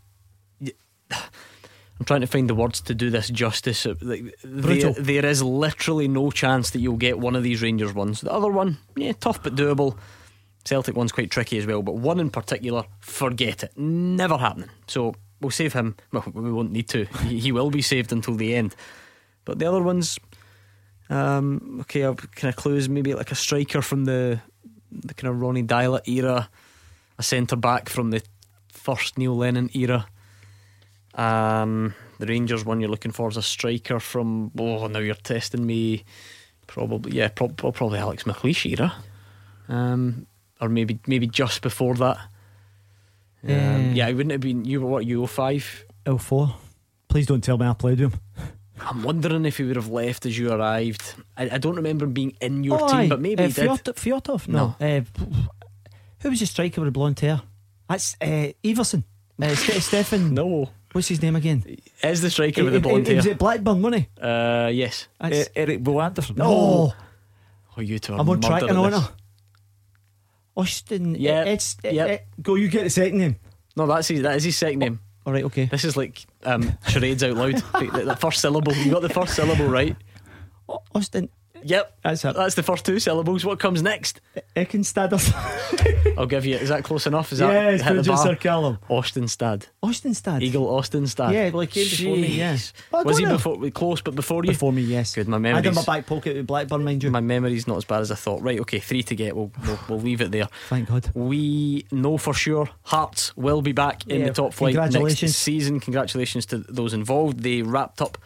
I'm 1.99 2.05
trying 2.07 2.23
to 2.23 2.27
find 2.27 2.51
the 2.51 2.55
words 2.55 2.81
to 2.83 2.95
do 2.95 3.09
this 3.11 3.29
justice. 3.29 3.87
Like, 3.87 4.35
there, 4.43 4.93
there 4.93 5.27
is 5.27 5.43
literally 5.43 6.09
no 6.09 6.31
chance 6.31 6.71
that 6.71 6.81
you'll 6.81 6.97
get 6.97 7.21
one 7.21 7.37
of 7.37 7.43
these 7.45 7.63
Rangers 7.63 7.95
ones. 7.95 8.21
The 8.21 8.33
other 8.33 8.51
one, 8.51 8.79
yeah, 8.97 9.13
tough 9.13 9.43
but 9.43 9.55
doable. 9.55 9.97
Celtic 10.65 10.97
one's 10.97 11.13
quite 11.13 11.31
tricky 11.31 11.59
as 11.59 11.67
well, 11.67 11.83
but 11.83 11.97
one 11.97 12.19
in 12.19 12.31
particular, 12.31 12.85
forget 13.01 13.63
it. 13.63 13.73
Never 13.77 14.39
happening. 14.39 14.71
So 14.89 15.15
we'll 15.41 15.51
save 15.51 15.75
him. 15.75 15.95
Well, 16.11 16.25
we 16.33 16.51
won't 16.51 16.73
need 16.73 16.89
to. 16.89 17.05
He, 17.27 17.39
he 17.39 17.53
will 17.53 17.71
be 17.71 17.83
saved 17.83 18.13
until 18.13 18.35
the 18.35 18.55
end. 18.57 18.75
But 19.45 19.59
the 19.59 19.67
other 19.67 19.83
ones, 19.83 20.19
um, 21.11 21.79
okay, 21.83 22.03
I'll 22.05 22.15
kind 22.15 22.53
of 22.53 22.57
clues 22.57 22.89
maybe 22.89 23.15
like 23.15 23.31
a 23.31 23.35
striker 23.35 23.83
from 23.83 24.07
the 24.07 24.41
the 24.91 25.13
kind 25.13 25.35
of 25.35 25.41
Ronny 25.41 25.63
Deila 25.63 26.07
era, 26.09 26.49
a 27.19 27.23
centre 27.23 27.57
back 27.57 27.89
from 27.89 28.11
the 28.11 28.23
first 28.69 29.19
Neil 29.19 29.37
Lennon 29.37 29.69
era. 29.75 30.07
Um, 31.15 31.95
the 32.19 32.27
Rangers 32.27 32.65
one 32.65 32.81
you're 32.81 32.91
looking 32.91 33.13
for 33.13 33.29
is 33.29 33.37
a 33.37 33.43
striker 33.43 34.01
from. 34.01 34.51
Oh, 34.59 34.87
now 34.87 34.99
you're 35.01 35.15
testing 35.15 35.65
me. 35.67 36.05
Probably, 36.67 37.13
yeah, 37.13 37.29
well, 37.39 37.51
probably 37.51 37.99
Alex 37.99 38.23
McLeish 38.25 38.65
era, 38.71 38.95
um, 39.69 40.27
or 40.61 40.69
maybe 40.69 40.99
maybe 41.07 41.27
just 41.27 41.61
before 41.63 41.95
that. 41.97 42.17
Um, 42.17 43.51
Yeah. 43.51 43.79
yeah, 43.93 44.09
it 44.09 44.15
wouldn't 44.15 44.33
have 44.33 44.41
been 44.41 44.65
you 44.65 44.81
were 44.81 44.89
what 44.89 45.05
U 45.05 45.27
05 45.27 45.85
L 46.07 46.19
four. 46.19 46.57
Please 47.09 47.27
don't 47.27 47.45
tell 47.45 47.59
me 47.59 47.67
I 47.67 47.75
played 47.75 47.99
him. 47.99 48.13
I'm 48.81 49.03
wondering 49.03 49.45
if 49.45 49.59
he 49.59 49.65
would 49.65 49.77
have 49.77 49.89
left 49.89 50.25
as 50.27 50.37
you 50.39 50.51
arrived. 50.53 51.15
I, 51.37 51.51
I 51.51 51.59
don't 51.59 51.77
remember 51.77 52.07
him 52.07 52.13
being 52.13 52.37
in 52.41 52.65
your 52.65 52.83
Oh, 52.83 52.89
team, 52.89 52.97
aye. 52.97 53.09
but 53.09 53.21
maybe 53.21 53.45
uh, 53.45 53.47
he 53.49 53.53
did. 53.53 53.65
Fjord- 53.65 53.85
Fjordhoff? 54.25 54.49
No. 54.49 54.75
Uh, 54.81 55.03
who 56.21 56.31
was 56.31 56.41
your 56.41 56.49
striker 56.49 56.81
with 56.81 56.89
the 56.89 56.93
blonde 56.93 57.21
hair? 57.21 57.43
That's 57.89 58.17
uh, 58.21 58.49
Everson. 58.65 59.05
Uh, 59.41 59.55
Stefan. 59.55 60.35
No. 60.35 60.71
What's 60.95 61.09
his 61.09 61.21
name 61.21 61.35
again? 61.35 61.65
Is 62.05 62.23
the 62.23 62.31
striker 62.31 62.63
with 62.63 62.73
the 62.73 62.79
He- 62.79 62.83
he- 62.87 62.89
blonde 63.03 63.09
was 63.17 63.25
hair? 63.25 63.33
at 63.35 63.39
Blackburn, 63.39 63.83
wasn't 63.83 64.03
he? 64.15 64.23
Uh, 64.23 64.69
yes. 64.73 65.09
That's- 65.21 65.49
Erik 65.57 65.83
Bo 65.83 66.01
Andersen. 66.01 66.37
No. 66.37 66.93
Oh, 67.77 67.81
you 67.81 67.99
two 67.99 68.15
are 68.15 68.21
I'm 68.21 68.29
on 68.31 68.41
track 68.41 68.63
and 68.63 68.79
her. 68.95 69.09
Austin. 70.57 71.17
Yeah, 71.19 71.43
It's, 71.45 71.77
yeah. 71.83 72.05
eh, 72.07 72.19
go, 72.41 72.55
you 72.55 72.69
get 72.69 72.85
the 72.85 72.91
second 72.91 73.19
name. 73.19 73.37
No, 73.77 73.87
that's 73.89 74.07
his, 74.07 74.23
that 74.23 74.37
is 74.37 74.45
his 74.45 74.57
second 74.57 74.79
name. 74.79 75.01
All 75.27 75.33
right, 75.33 75.43
okay. 75.45 75.65
This 75.65 75.85
is 75.85 75.97
like 75.97 76.25
um, 76.45 76.79
charades 76.89 77.25
out 77.25 77.37
loud. 77.37 77.57
the- 77.57 78.03
the 78.07 78.17
first 78.17 78.41
syllable. 78.41 78.73
You 78.73 78.93
got 78.93 79.03
the 79.03 79.09
first 79.09 79.35
syllable 79.35 79.67
right. 79.67 79.97
Austin. 80.95 81.29
Yep. 81.65 81.99
That's 82.03 82.25
it. 82.25 82.37
That's 82.37 82.55
the 82.55 82.63
first 82.63 82.85
two 82.85 82.99
syllables. 82.99 83.45
What 83.45 83.59
comes 83.59 83.83
next? 83.83 84.21
Ekenstad. 84.55 85.13
I'll 86.19 86.27
give 86.27 86.45
you. 86.47 86.57
Is 86.57 86.69
that 86.69 86.85
close 86.85 87.07
enough? 87.07 87.33
Is 87.33 87.41
Yes, 87.41 87.81
that 87.81 87.87
hit 87.87 87.89
the 87.89 87.95
Bridget 87.95 88.09
bar? 88.11 88.19
Sir 88.19 88.35
Callum. 88.37 88.79
Austinstad. 88.91 89.67
Austinstad. 89.83 90.43
Egil 90.43 90.63
Østenstad. 90.67 91.33
Yeah, 91.33 91.51
well, 91.51 91.63
he 91.63 91.67
came 91.67 91.89
before 91.89 92.17
me, 92.17 92.27
yeah. 92.29 92.57
Well, 92.93 93.05
Was 93.05 93.19
he 93.19 93.25
before? 93.25 93.71
Close, 93.71 94.03
but 94.03 94.15
before 94.15 94.45
you. 94.45 94.51
Before 94.51 94.73
me, 94.73 94.83
yes. 94.83 95.15
Good. 95.15 95.27
My 95.27 95.39
I 95.39 95.55
had 95.55 95.67
in 95.67 95.75
my 95.75 95.83
back 95.83 96.07
pocket 96.07 96.37
with 96.37 96.47
Blackburn, 96.47 96.85
mind 96.85 97.03
you. 97.03 97.11
My 97.11 97.21
memory's 97.21 97.67
not 97.67 97.79
as 97.79 97.85
bad 97.85 98.03
as 98.03 98.11
I 98.13 98.15
thought. 98.17 98.43
Right, 98.43 98.61
okay, 98.61 98.79
three 98.79 99.03
to 99.05 99.15
get. 99.15 99.35
We'll 99.35 99.51
we'll, 99.67 99.79
we'll 99.89 100.01
leave 100.01 100.21
it 100.21 100.31
there. 100.31 100.49
Thank 100.69 100.89
God. 100.89 101.11
We 101.15 101.87
know 101.91 102.19
for 102.19 102.35
sure 102.35 102.69
Hearts 102.83 103.37
will 103.37 103.63
be 103.63 103.73
back 103.73 104.07
in 104.07 104.21
Yeah, 104.21 104.27
the 104.29 104.35
top 104.35 104.53
flight 104.53 104.75
next 104.75 105.19
season. 105.19 105.81
Congratulations 105.81 106.47
to 106.47 106.59
those 106.59 106.93
involved. 106.93 107.41
They 107.41 107.63
wrapped 107.63 108.01
up 108.03 108.19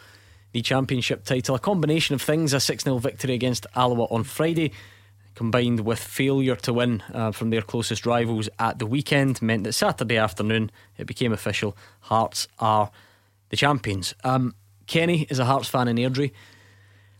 the 0.53 0.63
championship 0.63 1.25
title. 1.25 1.55
A 1.55 1.59
combination 1.59 2.15
of 2.15 2.23
things: 2.23 2.53
a 2.53 2.61
six 2.61 2.85
0 2.85 2.99
victory 2.99 3.35
against 3.35 3.67
Alloa 3.75 4.05
on 4.11 4.25
Friday. 4.25 4.73
Combined 5.35 5.81
with 5.81 6.01
failure 6.01 6.57
to 6.57 6.73
win 6.73 7.01
uh, 7.15 7.31
from 7.31 7.51
their 7.51 7.63
closest 7.63 8.05
rivals 8.05 8.49
at 8.59 8.81
the 8.81 8.87
weekend, 8.87 9.41
meant 9.41 9.63
that 9.63 9.73
Saturday 9.73 10.17
afternoon 10.17 10.71
it 10.97 11.07
became 11.07 11.33
official. 11.33 11.77
Hearts 12.01 12.49
are 12.59 12.91
the 13.51 13.57
champions. 13.57 14.15
Um, 14.25 14.57
Kenny 14.89 15.29
is 15.31 15.39
a 15.39 15.45
Hearts 15.45 15.69
fan 15.69 15.87
in 15.87 15.97
Airdrie. 15.97 16.33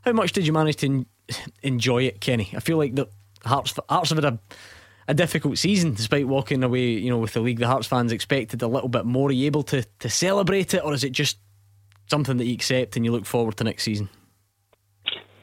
How 0.01 0.13
much 0.13 0.33
did 0.33 0.47
you 0.47 0.53
manage 0.53 0.77
to 0.77 0.87
en- 0.87 1.07
enjoy 1.63 2.05
it, 2.05 2.21
Kenny? 2.21 2.53
I 2.57 2.61
feel 2.61 2.77
like 2.77 2.97
the 2.97 3.09
Hearts 3.45 3.75
Hearts 3.89 4.11
have 4.11 4.23
had 4.23 4.35
a 4.35 4.39
a 5.09 5.15
difficult 5.15 5.57
season 5.57 5.95
despite 5.95 6.29
walking 6.29 6.63
away, 6.63 6.91
you 6.91 7.11
know, 7.11 7.19
with 7.19 7.33
the 7.33 7.41
league. 7.41 7.59
The 7.59 7.67
Hearts 7.67 7.87
fans 7.87 8.13
expected 8.13 8.63
a 8.63 8.69
little 8.69 8.91
bit 8.91 9.07
more. 9.07 9.31
Are 9.31 9.33
you 9.33 9.47
able 9.47 9.63
to 9.65 9.83
to 10.01 10.11
celebrate 10.11 10.75
it, 10.75 10.85
or 10.85 10.93
is 10.93 11.03
it 11.03 11.13
just 11.13 11.39
something 12.11 12.37
that 12.39 12.47
you 12.47 12.55
accept 12.55 12.97
and 12.97 13.05
you 13.05 13.13
look 13.13 13.27
forward 13.27 13.57
to 13.59 13.65
next 13.65 13.85
season? 13.85 14.09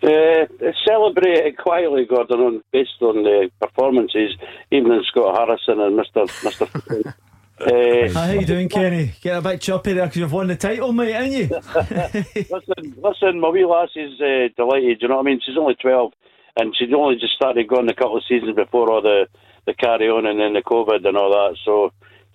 Uh, 0.03 0.45
celebrate 0.87 1.37
it 1.37 1.57
quietly, 1.57 2.05
Gordon, 2.05 2.39
on, 2.39 2.63
based 2.71 3.01
on 3.01 3.23
the 3.23 3.49
performances, 3.59 4.35
even 4.69 4.91
in 4.91 5.03
Scott 5.07 5.35
Harrison 5.35 5.79
and 5.79 5.97
Mr. 5.97 6.27
Mr. 6.43 7.13
uh, 8.13 8.13
How 8.13 8.31
you 8.31 8.45
doing, 8.45 8.69
Kenny? 8.69 9.13
Get 9.21 9.37
a 9.37 9.41
bit 9.41 9.61
choppy 9.61 9.93
there 9.93 10.05
because 10.05 10.17
you've 10.17 10.31
won 10.31 10.47
the 10.47 10.55
title, 10.55 10.93
mate, 10.93 11.13
haven't 11.13 11.31
you? 11.31 11.47
listen, 12.53 12.95
listen, 13.01 13.39
my 13.39 13.49
wee 13.49 13.65
lass 13.65 13.89
is 13.95 14.21
uh, 14.21 14.49
delighted. 14.55 15.01
You 15.01 15.07
know 15.07 15.15
what 15.15 15.25
I 15.25 15.29
mean? 15.29 15.41
She's 15.43 15.57
only 15.57 15.75
twelve, 15.75 16.13
and 16.55 16.75
she'd 16.77 16.93
only 16.93 17.15
just 17.15 17.33
started 17.33 17.67
going 17.67 17.89
a 17.89 17.95
couple 17.95 18.17
of 18.17 18.23
seasons 18.27 18.55
before 18.55 18.91
all 18.91 19.01
the 19.01 19.27
the 19.65 19.73
carry 19.73 20.07
on 20.07 20.27
and 20.27 20.39
then 20.39 20.53
the 20.53 20.61
COVID 20.61 21.03
and 21.07 21.17
all 21.17 21.31
that. 21.31 21.57
So 21.65 21.91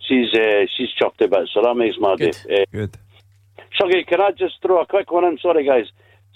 she's 0.09 0.35
uh, 0.35 0.66
she's 0.77 0.89
chuffed 1.01 1.24
a 1.24 1.28
bit. 1.28 1.48
So 1.55 1.62
that 1.62 1.74
makes 1.74 1.98
my 1.98 2.16
day. 2.16 2.32
Uh, 2.51 2.65
Good. 2.73 2.98
Shuggy, 3.81 4.06
can 4.06 4.20
I 4.20 4.31
just 4.32 4.55
throw 4.62 4.81
a 4.81 4.86
quick 4.86 5.10
one 5.10 5.24
in? 5.24 5.39
Sorry, 5.39 5.64
guys. 5.64 5.86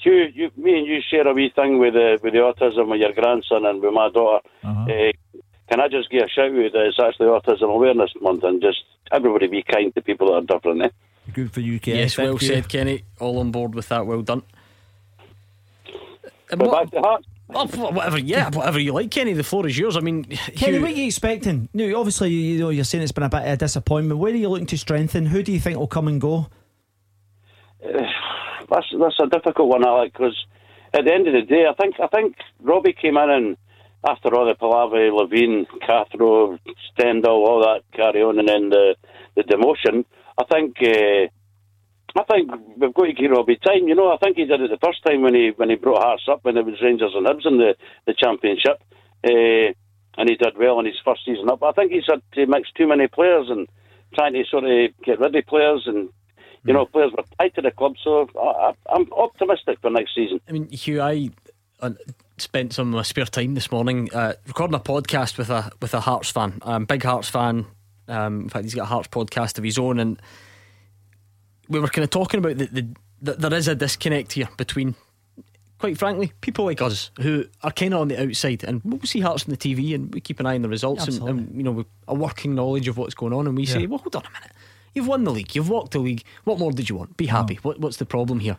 Hugh, 0.02 0.26
you, 0.34 0.50
me 0.56 0.78
and 0.78 0.86
you 0.86 1.00
share 1.10 1.26
a 1.26 1.32
wee 1.32 1.52
thing 1.54 1.78
with 1.78 1.94
the 1.94 2.18
with 2.22 2.32
the 2.32 2.40
autism 2.40 2.88
with 2.90 3.00
your 3.00 3.12
grandson 3.12 3.64
and 3.64 3.80
with 3.80 3.92
my 3.92 4.10
daughter. 4.10 4.46
Uh, 4.64 4.84
can 5.68 5.80
I 5.80 5.88
just 5.88 6.10
give 6.10 6.22
a 6.22 6.28
shout 6.28 6.46
out 6.50 6.72
that 6.72 6.86
it's 6.86 6.98
actually 7.00 7.26
Autism 7.28 7.74
Awareness 7.74 8.10
Month 8.20 8.44
and 8.44 8.60
just 8.60 8.78
everybody 9.12 9.46
be 9.46 9.62
kind 9.62 9.94
to 9.94 10.02
people 10.02 10.28
that 10.28 10.34
are 10.50 10.58
different? 10.58 10.82
Eh? 10.82 10.88
Good 11.32 11.52
for 11.52 11.60
you, 11.60 11.80
Kenny. 11.80 11.98
yes, 12.00 12.14
Thank 12.14 12.26
well 12.26 12.34
you. 12.34 12.46
said, 12.48 12.68
Kenny. 12.68 13.04
All 13.18 13.38
on 13.38 13.50
board 13.50 13.74
with 13.74 13.88
that. 13.88 14.04
Well 14.06 14.20
done. 14.22 14.42
And 16.50 16.58
But 16.58 16.68
what- 16.68 16.90
back 16.90 17.02
to 17.02 17.08
Hearts. 17.08 17.26
Oh, 17.54 17.66
whatever, 17.92 18.18
yeah, 18.18 18.48
whatever 18.50 18.80
you 18.80 18.92
like, 18.94 19.10
Kenny. 19.10 19.34
The 19.34 19.44
floor 19.44 19.66
is 19.66 19.78
yours. 19.78 19.96
I 19.98 20.00
mean, 20.00 20.24
Kenny, 20.24 20.76
Hugh- 20.78 20.80
what 20.82 20.90
are 20.90 20.94
you 20.94 21.06
expecting? 21.06 21.68
No, 21.74 21.98
obviously, 22.00 22.30
you 22.30 22.58
know, 22.58 22.70
you're 22.70 22.84
saying 22.84 23.02
it's 23.04 23.12
been 23.12 23.22
a 23.24 23.28
bit 23.28 23.42
of 23.42 23.46
a 23.48 23.56
disappointment. 23.58 24.18
Where 24.18 24.32
are 24.32 24.36
you 24.36 24.48
looking 24.48 24.66
to 24.66 24.78
strengthen? 24.78 25.26
Who 25.26 25.42
do 25.42 25.52
you 25.52 25.60
think 25.60 25.78
will 25.78 25.86
come 25.86 26.08
and 26.08 26.20
go? 26.20 26.48
That's 27.84 28.86
that's 28.98 29.20
a 29.20 29.26
difficult 29.26 29.68
one, 29.68 29.86
Alec, 29.86 30.12
because 30.12 30.36
at 30.94 31.04
the 31.04 31.12
end 31.12 31.28
of 31.28 31.34
the 31.34 31.42
day, 31.42 31.66
I 31.68 31.74
think 31.74 31.96
I 32.00 32.06
think 32.08 32.36
Robbie 32.60 32.94
came 32.94 33.16
in 33.16 33.30
and 33.30 33.56
after 34.06 34.34
all 34.34 34.46
the 34.46 34.54
palaver, 34.54 35.10
Levein, 35.10 35.66
Cathro, 35.82 36.58
Stendel, 36.92 37.44
all 37.44 37.60
that 37.60 37.82
carry 37.96 38.22
on, 38.22 38.38
and 38.38 38.48
then 38.48 38.70
the 38.70 38.96
the 39.36 39.42
demotion. 39.42 40.04
I 40.38 40.44
think. 40.44 40.76
Uh, 40.82 41.28
I 42.16 42.22
think 42.30 42.48
we've 42.76 42.94
got 42.94 43.06
to 43.06 43.12
give 43.12 43.32
Robbie 43.32 43.56
time. 43.56 43.88
You 43.88 43.96
know, 43.96 44.12
I 44.12 44.18
think 44.18 44.36
he 44.36 44.44
did 44.44 44.60
it 44.60 44.70
the 44.70 44.86
first 44.86 45.02
time 45.04 45.22
when 45.22 45.34
he 45.34 45.50
when 45.56 45.68
he 45.68 45.74
brought 45.74 46.00
Hearts 46.00 46.28
up 46.30 46.44
when 46.44 46.56
it 46.56 46.64
was 46.64 46.80
Rangers 46.80 47.10
and 47.12 47.26
Hibs 47.26 47.44
in 47.44 47.58
the 47.58 47.74
the 48.06 48.14
championship, 48.14 48.80
uh, 49.24 49.74
and 50.16 50.28
he 50.30 50.36
did 50.36 50.56
well 50.56 50.78
in 50.78 50.86
his 50.86 51.00
first 51.04 51.24
season 51.24 51.50
up. 51.50 51.58
But 51.58 51.70
I 51.70 51.72
think 51.72 51.90
he's 51.90 52.06
had 52.08 52.22
to 52.34 52.46
mix 52.46 52.70
too 52.70 52.86
many 52.86 53.08
players 53.08 53.46
and 53.50 53.68
trying 54.14 54.34
to 54.34 54.44
sort 54.48 54.62
of 54.62 54.90
get 55.04 55.18
rid 55.18 55.34
of 55.34 55.46
players 55.46 55.84
and. 55.86 56.08
You 56.64 56.72
know, 56.72 56.86
players 56.86 57.12
were 57.16 57.24
tied 57.38 57.54
to 57.56 57.62
the 57.62 57.70
club, 57.70 57.94
so 58.02 58.28
I, 58.40 58.72
I'm 58.88 59.12
optimistic 59.12 59.78
for 59.80 59.90
next 59.90 60.14
season. 60.14 60.40
I 60.48 60.52
mean, 60.52 60.68
Hugh, 60.70 61.02
I 61.02 61.30
uh, 61.80 61.90
spent 62.38 62.72
some 62.72 62.88
of 62.88 62.94
my 62.94 63.02
spare 63.02 63.26
time 63.26 63.54
this 63.54 63.70
morning 63.70 64.08
uh, 64.14 64.34
recording 64.46 64.74
a 64.74 64.80
podcast 64.80 65.36
with 65.36 65.50
a 65.50 65.70
with 65.82 65.92
a 65.94 66.00
Hearts 66.00 66.30
fan, 66.30 66.58
um, 66.62 66.86
big 66.86 67.02
Hearts 67.02 67.28
fan. 67.28 67.66
Um, 68.08 68.42
in 68.42 68.48
fact, 68.48 68.64
he's 68.64 68.74
got 68.74 68.84
a 68.84 68.86
Hearts 68.86 69.08
podcast 69.08 69.58
of 69.58 69.64
his 69.64 69.78
own, 69.78 69.98
and 69.98 70.20
we 71.68 71.80
were 71.80 71.88
kind 71.88 72.04
of 72.04 72.10
talking 72.10 72.38
about 72.38 72.58
the, 72.58 72.66
the, 72.66 72.88
the 73.20 73.32
there 73.34 73.54
is 73.54 73.68
a 73.68 73.74
disconnect 73.74 74.32
here 74.32 74.48
between, 74.56 74.94
quite 75.78 75.98
frankly, 75.98 76.32
people 76.40 76.64
like 76.64 76.82
us 76.82 77.10
who 77.20 77.46
are 77.62 77.70
kind 77.70 77.94
of 77.94 78.00
on 78.00 78.08
the 78.08 78.22
outside, 78.22 78.64
and 78.64 78.80
we'll 78.84 79.00
see 79.02 79.20
Hearts 79.20 79.44
on 79.44 79.50
the 79.50 79.56
TV, 79.56 79.94
and 79.94 80.12
we 80.14 80.20
keep 80.20 80.40
an 80.40 80.46
eye 80.46 80.54
on 80.54 80.62
the 80.62 80.68
results, 80.68 81.06
and, 81.08 81.28
and, 81.28 81.56
you 81.56 81.62
know, 81.62 81.84
a 82.08 82.14
working 82.14 82.54
knowledge 82.54 82.88
of 82.88 82.98
what's 82.98 83.14
going 83.14 83.32
on, 83.32 83.46
and 83.46 83.56
we 83.56 83.64
yeah. 83.64 83.74
say, 83.74 83.86
well, 83.86 83.98
hold 83.98 84.16
on 84.16 84.22
a 84.26 84.30
minute, 84.30 84.52
you've 84.94 85.08
won 85.08 85.24
the 85.24 85.30
league, 85.30 85.54
you've 85.54 85.68
walked 85.68 85.92
the 85.92 85.98
league, 85.98 86.24
what 86.44 86.58
more 86.58 86.72
did 86.72 86.88
you 86.88 86.96
want? 86.96 87.16
Be 87.16 87.26
happy. 87.26 87.58
What, 87.62 87.80
what's 87.80 87.96
the 87.96 88.06
problem 88.06 88.40
here? 88.40 88.56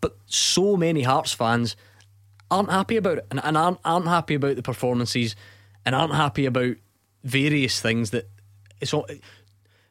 But 0.00 0.16
so 0.26 0.76
many 0.76 1.02
Hearts 1.02 1.32
fans 1.32 1.76
aren't 2.50 2.70
happy 2.70 2.96
about 2.96 3.18
it, 3.18 3.26
and, 3.30 3.42
and 3.44 3.56
aren't 3.56 3.78
aren't 3.84 4.06
happy 4.06 4.34
about 4.34 4.56
the 4.56 4.62
performances, 4.62 5.36
and 5.84 5.94
aren't 5.94 6.14
happy 6.14 6.46
about 6.46 6.76
various 7.22 7.80
things 7.80 8.10
that 8.10 8.28
it's 8.80 8.92
all 8.92 9.06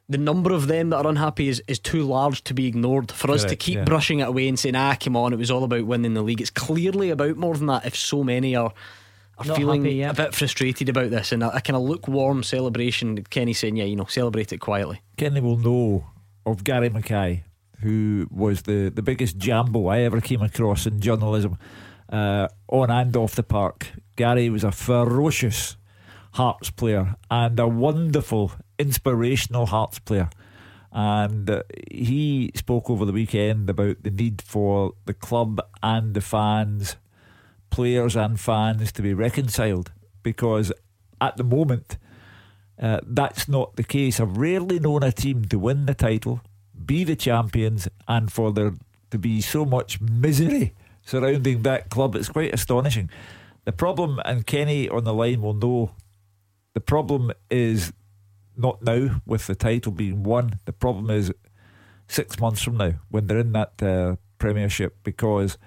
the 0.08 0.18
number 0.18 0.52
of 0.52 0.66
them 0.66 0.90
that 0.90 0.98
are 0.98 1.08
unhappy 1.08 1.48
is, 1.48 1.62
is 1.66 1.78
too 1.78 2.02
large 2.02 2.44
to 2.44 2.54
be 2.54 2.66
ignored. 2.66 3.10
For 3.10 3.28
Correct, 3.28 3.44
us 3.44 3.50
to 3.50 3.56
keep 3.56 3.76
yeah. 3.76 3.84
brushing 3.84 4.20
it 4.20 4.28
away 4.28 4.48
and 4.48 4.58
saying, 4.58 4.76
ah, 4.76 4.96
come 5.00 5.16
on, 5.16 5.32
it 5.32 5.38
was 5.38 5.50
all 5.50 5.64
about 5.64 5.86
winning 5.86 6.14
the 6.14 6.22
league. 6.22 6.40
It's 6.40 6.50
clearly 6.50 7.10
about 7.10 7.36
more 7.36 7.56
than 7.56 7.66
that 7.68 7.86
if 7.86 7.96
so 7.96 8.22
many 8.22 8.54
are 8.54 8.72
are 9.38 9.46
Not 9.46 9.56
feeling 9.56 9.84
happy, 9.84 9.96
yeah. 9.96 10.10
a 10.10 10.14
bit 10.14 10.34
frustrated 10.34 10.88
about 10.88 11.10
this 11.10 11.32
and 11.32 11.42
a, 11.42 11.56
a 11.56 11.60
kind 11.60 11.76
of 11.76 11.82
lukewarm 11.82 12.42
celebration. 12.42 13.22
Kenny 13.24 13.52
saying, 13.52 13.76
yeah, 13.76 13.84
you 13.84 13.96
know, 13.96 14.04
celebrate 14.04 14.52
it 14.52 14.58
quietly. 14.58 15.00
Kenny 15.16 15.40
will 15.40 15.58
know 15.58 16.06
of 16.46 16.64
Gary 16.64 16.88
Mackay, 16.88 17.44
who 17.80 18.26
was 18.30 18.62
the, 18.62 18.90
the 18.94 19.02
biggest 19.02 19.36
jambo 19.36 19.86
I 19.88 20.00
ever 20.00 20.20
came 20.20 20.42
across 20.42 20.86
in 20.86 21.00
journalism, 21.00 21.58
uh, 22.10 22.48
on 22.68 22.90
and 22.90 23.16
off 23.16 23.34
the 23.34 23.42
park. 23.42 23.92
Gary 24.16 24.50
was 24.50 24.64
a 24.64 24.72
ferocious 24.72 25.76
Hearts 26.32 26.68
player 26.70 27.14
and 27.30 27.60
a 27.60 27.68
wonderful, 27.68 28.52
inspirational 28.76 29.66
Hearts 29.66 30.00
player. 30.00 30.30
And 30.90 31.48
uh, 31.48 31.62
he 31.90 32.50
spoke 32.56 32.90
over 32.90 33.04
the 33.04 33.12
weekend 33.12 33.70
about 33.70 34.02
the 34.02 34.10
need 34.10 34.42
for 34.42 34.94
the 35.06 35.14
club 35.14 35.60
and 35.82 36.14
the 36.14 36.20
fans, 36.20 36.96
players 37.74 38.14
and 38.14 38.38
fans, 38.38 38.92
to 38.92 39.02
be 39.02 39.12
reconciled 39.12 39.90
because 40.22 40.70
at 41.20 41.36
the 41.36 41.42
moment, 41.42 41.98
uh, 42.80 43.00
that's 43.04 43.48
not 43.48 43.74
the 43.74 43.82
case. 43.82 44.20
I've 44.20 44.36
rarely 44.36 44.78
known 44.78 45.02
a 45.02 45.10
team 45.10 45.44
to 45.46 45.58
win 45.58 45.86
the 45.86 45.94
title, 45.94 46.40
be 46.86 47.02
the 47.02 47.16
champions, 47.16 47.88
and 48.06 48.32
for 48.32 48.52
there 48.52 48.74
to 49.10 49.18
be 49.18 49.40
so 49.40 49.64
much 49.64 50.00
misery 50.00 50.72
surrounding 51.02 51.62
that 51.62 51.90
club. 51.90 52.14
It's 52.14 52.28
quite 52.28 52.54
astonishing. 52.54 53.10
The 53.64 53.72
problem, 53.72 54.20
and 54.24 54.46
Kenny 54.46 54.88
on 54.88 55.02
the 55.02 55.12
line 55.12 55.42
will 55.42 55.54
know 55.54 55.90
the 56.74 56.80
problem 56.80 57.32
is 57.50 57.92
not 58.56 58.82
now 58.82 59.20
with 59.26 59.48
the 59.48 59.56
title 59.56 59.90
being 59.90 60.22
won. 60.22 60.60
The 60.64 60.72
problem 60.72 61.10
is 61.10 61.32
six 62.06 62.38
months 62.38 62.62
from 62.62 62.76
now 62.76 62.92
when 63.08 63.26
they're 63.26 63.38
in 63.38 63.50
that 63.52 63.82
uh, 63.82 64.14
Premiership 64.38 64.96
because 65.02 65.58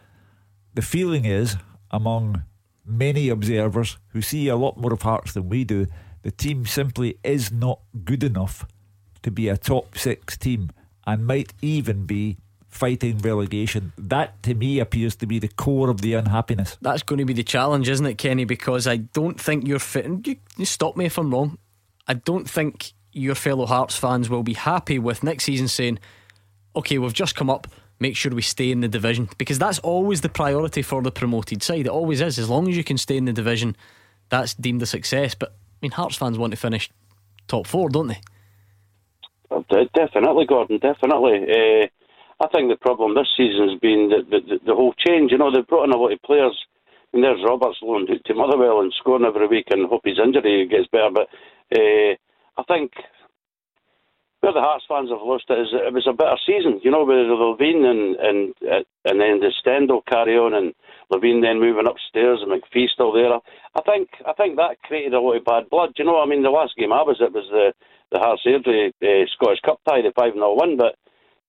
the 0.73 0.81
feeling 0.81 1.25
is 1.25 1.57
among 1.91 2.43
many 2.85 3.29
observers 3.29 3.97
who 4.09 4.21
see 4.21 4.47
a 4.47 4.55
lot 4.55 4.77
more 4.77 4.93
of 4.93 5.01
Hearts 5.01 5.33
than 5.33 5.49
we 5.49 5.63
do, 5.63 5.87
the 6.21 6.31
team 6.31 6.65
simply 6.65 7.17
is 7.23 7.51
not 7.51 7.79
good 8.03 8.23
enough 8.23 8.65
to 9.23 9.31
be 9.31 9.49
a 9.49 9.57
top 9.57 9.97
six 9.97 10.37
team 10.37 10.71
and 11.05 11.25
might 11.25 11.53
even 11.61 12.05
be 12.05 12.37
fighting 12.69 13.17
relegation. 13.19 13.93
That 13.97 14.41
to 14.43 14.53
me 14.53 14.79
appears 14.79 15.15
to 15.17 15.25
be 15.25 15.39
the 15.39 15.47
core 15.47 15.89
of 15.89 16.01
the 16.01 16.13
unhappiness. 16.13 16.77
That's 16.81 17.03
going 17.03 17.19
to 17.19 17.25
be 17.25 17.33
the 17.33 17.43
challenge, 17.43 17.89
isn't 17.89 18.05
it, 18.05 18.17
Kenny? 18.17 18.45
Because 18.45 18.87
I 18.87 18.97
don't 18.97 19.39
think 19.39 19.67
you're. 19.67 19.79
You, 19.95 20.35
you 20.57 20.65
stop 20.65 20.95
me 20.95 21.05
if 21.05 21.17
I'm 21.17 21.33
wrong. 21.33 21.57
I 22.07 22.13
don't 22.13 22.49
think 22.49 22.93
your 23.11 23.35
fellow 23.35 23.65
Hearts 23.65 23.97
fans 23.97 24.29
will 24.29 24.43
be 24.43 24.53
happy 24.53 24.99
with 24.99 25.23
next 25.23 25.45
season 25.45 25.67
saying, 25.67 25.99
okay, 26.75 26.97
we've 26.97 27.13
just 27.13 27.35
come 27.35 27.49
up, 27.49 27.67
make 27.99 28.15
sure 28.15 28.31
we 28.33 28.41
stay 28.41 28.71
in 28.71 28.81
the 28.81 28.87
division. 28.87 29.29
Because 29.37 29.59
that's 29.59 29.79
always 29.79 30.21
the 30.21 30.29
priority 30.29 30.81
for 30.81 31.01
the 31.01 31.11
promoted 31.11 31.63
side. 31.63 31.81
It 31.81 31.89
always 31.89 32.21
is. 32.21 32.39
As 32.39 32.49
long 32.49 32.67
as 32.67 32.77
you 32.77 32.83
can 32.83 32.97
stay 32.97 33.17
in 33.17 33.25
the 33.25 33.33
division, 33.33 33.75
that's 34.29 34.53
deemed 34.53 34.81
a 34.81 34.85
success. 34.85 35.35
But, 35.35 35.49
I 35.49 35.77
mean, 35.81 35.91
Hearts 35.91 36.15
fans 36.15 36.37
want 36.37 36.51
to 36.51 36.57
finish 36.57 36.89
top 37.47 37.67
four, 37.67 37.89
don't 37.89 38.07
they? 38.07 38.21
Definitely, 39.95 40.45
Gordon, 40.45 40.79
definitely. 40.79 41.43
Uh, 41.49 41.87
I 42.43 42.47
think 42.49 42.69
the 42.69 42.77
problem 42.79 43.15
this 43.15 43.27
season 43.35 43.69
has 43.69 43.79
been 43.79 44.09
the, 44.09 44.21
the, 44.29 44.59
the 44.67 44.75
whole 44.75 44.93
change. 44.93 45.31
You 45.31 45.37
know, 45.37 45.51
they've 45.51 45.65
brought 45.65 45.85
in 45.85 45.93
a 45.93 45.97
lot 45.97 46.11
of 46.11 46.21
players. 46.21 46.57
And 47.13 47.23
there's 47.23 47.43
Roberts 47.47 47.77
loaned 47.81 48.09
to 48.09 48.33
Motherwell 48.35 48.81
and 48.81 48.93
scoring 48.99 49.25
every 49.25 49.47
week 49.47 49.67
and 49.71 49.87
hope 49.87 50.01
his 50.03 50.19
injury 50.23 50.67
gets 50.67 50.87
better. 50.91 51.09
But 51.13 51.29
uh, 51.73 52.13
I 52.57 52.63
think 52.67 52.91
where 54.41 54.53
the 54.53 54.61
Hearts 54.61 54.85
fans 54.87 55.09
have 55.09 55.25
lost 55.25 55.49
it 55.49 55.57
is 55.57 55.73
it 55.73 55.93
was 55.93 56.05
a 56.05 56.13
better 56.13 56.37
season, 56.45 56.79
you 56.83 56.91
know, 56.91 57.03
with 57.03 57.25
Levein 57.25 57.85
and 57.85 58.15
and 58.21 58.41
and 59.05 59.17
then 59.19 59.41
the 59.41 59.51
Stendel 59.59 60.05
carry 60.05 60.37
on 60.37 60.53
and 60.53 60.73
Levein 61.11 61.41
then 61.41 61.59
moving 61.59 61.89
upstairs 61.89 62.45
and 62.45 62.53
McPhee 62.53 62.89
still 62.89 63.11
there. 63.11 63.33
I 63.33 63.81
think 63.81 64.09
I 64.25 64.33
think 64.33 64.57
that 64.57 64.81
created 64.83 65.13
a 65.13 65.19
lot 65.19 65.37
of 65.37 65.45
bad 65.45 65.69
blood. 65.69 65.97
You 65.97 66.05
know, 66.05 66.21
I 66.21 66.25
mean, 66.25 66.43
the 66.43 66.53
last 66.53 66.77
game 66.77 66.93
I 66.93 67.01
was 67.01 67.17
at 67.21 67.33
was 67.33 67.49
the 67.49 67.73
the 68.11 68.19
Hearts 68.19 68.45
Airdrie 68.45 68.93
uh, 69.01 69.25
Scottish 69.33 69.61
Cup 69.65 69.81
tie, 69.87 70.01
the 70.01 70.13
five 70.15 70.33
0 70.33 70.55
win, 70.55 70.77
but 70.77 70.95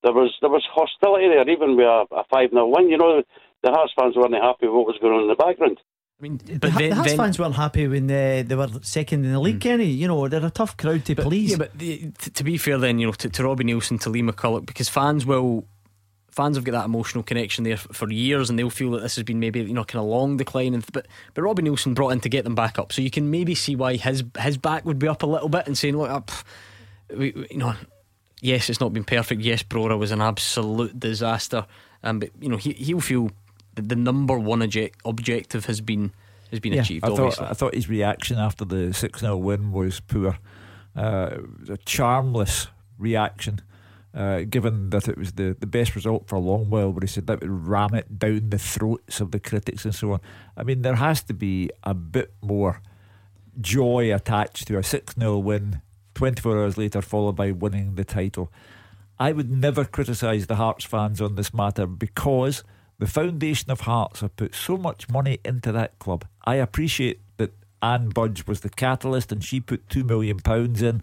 there 0.03 0.13
was 0.13 0.33
there 0.41 0.49
was 0.49 0.65
hostility 0.73 1.29
there, 1.29 1.47
even 1.47 1.77
with 1.77 1.85
a, 1.85 2.23
five 2.29 2.49
0 2.49 2.67
win. 2.67 2.89
You 2.89 2.97
know, 2.97 3.21
the 3.63 3.71
Hearts 3.71 3.93
fans 3.93 4.15
weren't 4.15 4.33
happy 4.33 4.65
with 4.65 4.75
what 4.75 4.89
was 4.89 4.99
going 5.01 5.13
on 5.13 5.23
in 5.23 5.29
the 5.29 5.39
background. 5.39 5.79
I 6.19 6.23
mean, 6.23 6.37
but 6.37 6.61
the, 6.61 6.69
then, 6.69 6.89
the 6.89 6.95
Hearts 6.95 7.11
then, 7.11 7.17
fans 7.17 7.39
weren't 7.39 7.55
happy 7.55 7.87
when 7.87 8.07
they, 8.07 8.43
they 8.45 8.55
were 8.55 8.67
second 8.81 9.23
in 9.23 9.31
the 9.31 9.39
league, 9.39 9.59
mm. 9.59 9.61
Kenny. 9.61 9.85
You 9.85 10.09
know, 10.09 10.27
they're 10.27 10.45
a 10.45 10.49
tough 10.49 10.75
crowd 10.75 11.05
to 11.05 11.15
but, 11.15 11.25
please. 11.25 11.51
Yeah, 11.51 11.57
but 11.57 11.77
the, 11.77 12.11
to, 12.11 12.29
to, 12.31 12.43
be 12.43 12.57
fair, 12.57 12.77
then 12.77 12.99
you 12.99 13.07
know, 13.07 13.13
to, 13.13 13.29
to 13.29 13.43
Robbie 13.45 13.63
Neilson, 13.63 14.01
to 14.01 14.09
Lee 14.09 14.21
McCulloch, 14.21 14.65
because 14.65 14.89
fans 14.89 15.25
will. 15.25 15.65
Fans 16.31 16.55
have 16.55 16.63
got 16.63 16.73
that 16.73 16.85
emotional 16.85 17.23
connection 17.23 17.63
there 17.63 17.75
for, 17.75 18.09
years, 18.09 18.49
and 18.49 18.57
they'll 18.57 18.69
feel 18.69 18.91
that 18.91 19.01
this 19.01 19.15
has 19.15 19.23
been 19.23 19.39
maybe 19.39 19.61
you 19.61 19.73
know 19.73 19.83
kind 19.83 20.01
of 20.01 20.07
long 20.07 20.37
decline. 20.37 20.73
And 20.73 20.85
but 20.93 21.07
but 21.33 21.41
Robbie 21.41 21.63
Neilson 21.63 21.95
brought 21.95 22.09
in 22.09 22.19
to 22.21 22.29
get 22.29 22.43
them 22.43 22.55
back 22.55 22.77
up, 22.77 22.93
so 22.93 23.01
you 23.01 23.09
can 23.09 23.31
maybe 23.31 23.55
see 23.55 23.75
why 23.75 23.95
his 23.95 24.23
his 24.39 24.55
back 24.55 24.85
would 24.85 24.99
be 24.99 25.07
up 25.07 25.23
a 25.23 25.25
little 25.25 25.49
bit 25.49 25.67
and 25.67 25.77
saying, 25.77 25.97
look, 25.97 26.09
up, 26.09 26.31
we, 27.09 27.31
we, 27.31 27.47
you 27.51 27.57
know, 27.57 27.73
yes, 28.41 28.69
it's 28.69 28.79
not 28.79 28.93
been 28.93 29.03
perfect. 29.03 29.41
Yes, 29.41 29.63
Brora 29.63 29.97
was 29.97 30.11
an 30.11 30.21
absolute 30.21 30.97
disaster. 30.97 31.65
Um, 32.03 32.19
but 32.19 32.29
you 32.39 32.47
know, 32.47 32.57
he 32.57 32.73
he'll 32.73 33.01
feel 33.01 33.31
the 33.81 33.95
number 33.95 34.37
one 34.37 34.61
object, 34.61 34.99
objective 35.05 35.65
has 35.65 35.81
been 35.81 36.11
has 36.51 36.59
been 36.59 36.73
yeah, 36.73 36.81
achieved. 36.81 37.05
I 37.05 37.09
obviously. 37.09 37.45
thought 37.45 37.51
I 37.51 37.53
thought 37.53 37.75
his 37.75 37.89
reaction 37.89 38.37
after 38.37 38.65
the 38.65 38.93
six 38.93 39.19
0 39.19 39.37
win 39.37 39.71
was 39.71 39.99
poor. 39.99 40.37
Uh, 40.95 41.37
was 41.59 41.69
a 41.69 41.77
charmless 41.77 42.67
reaction. 42.97 43.61
Uh, 44.11 44.41
given 44.41 44.89
that 44.89 45.07
it 45.07 45.15
was 45.19 45.33
the, 45.33 45.55
the 45.59 45.67
best 45.67 45.93
result 45.93 46.27
for 46.27 46.35
a 46.35 46.39
long 46.39 46.67
while, 46.71 46.89
where 46.91 47.01
he 47.01 47.07
said 47.07 47.27
that 47.27 47.41
would 47.41 47.67
ram 47.67 47.93
it 47.93 48.17
down 48.17 48.49
the 48.49 48.57
throats 48.57 49.21
of 49.21 49.29
the 49.29 49.39
critics 49.39 49.85
and 49.85 49.93
so 49.93 50.13
on. 50.13 50.19
I 50.57 50.63
mean, 50.63 50.81
there 50.81 50.95
has 50.95 51.21
to 51.25 51.33
be 51.33 51.69
a 51.83 51.93
bit 51.93 52.33
more 52.41 52.81
joy 53.61 54.13
attached 54.13 54.67
to 54.67 54.79
a 54.79 54.83
6 54.83 55.13
0 55.13 55.37
win 55.37 55.81
24 56.15 56.57
hours 56.57 56.77
later, 56.77 57.01
followed 57.03 57.35
by 57.35 57.51
winning 57.51 57.95
the 57.95 58.03
title. 58.03 58.51
I 59.19 59.31
would 59.31 59.51
never 59.51 59.85
criticise 59.85 60.47
the 60.47 60.55
Hearts 60.55 60.85
fans 60.85 61.21
on 61.21 61.35
this 61.35 61.53
matter 61.53 61.85
because 61.85 62.63
the 62.99 63.07
foundation 63.07 63.71
of 63.71 63.81
Hearts 63.81 64.19
have 64.19 64.35
put 64.35 64.53
so 64.53 64.77
much 64.77 65.09
money 65.09 65.39
into 65.43 65.71
that 65.71 65.97
club. 65.99 66.25
I 66.45 66.55
appreciate 66.55 67.21
that 67.37 67.53
Ann 67.81 68.09
Budge 68.09 68.45
was 68.45 68.59
the 68.59 68.69
catalyst 68.69 69.31
and 69.31 69.43
she 69.43 69.59
put 69.59 69.87
£2 69.87 70.05
million 70.05 70.39
in 70.83 71.01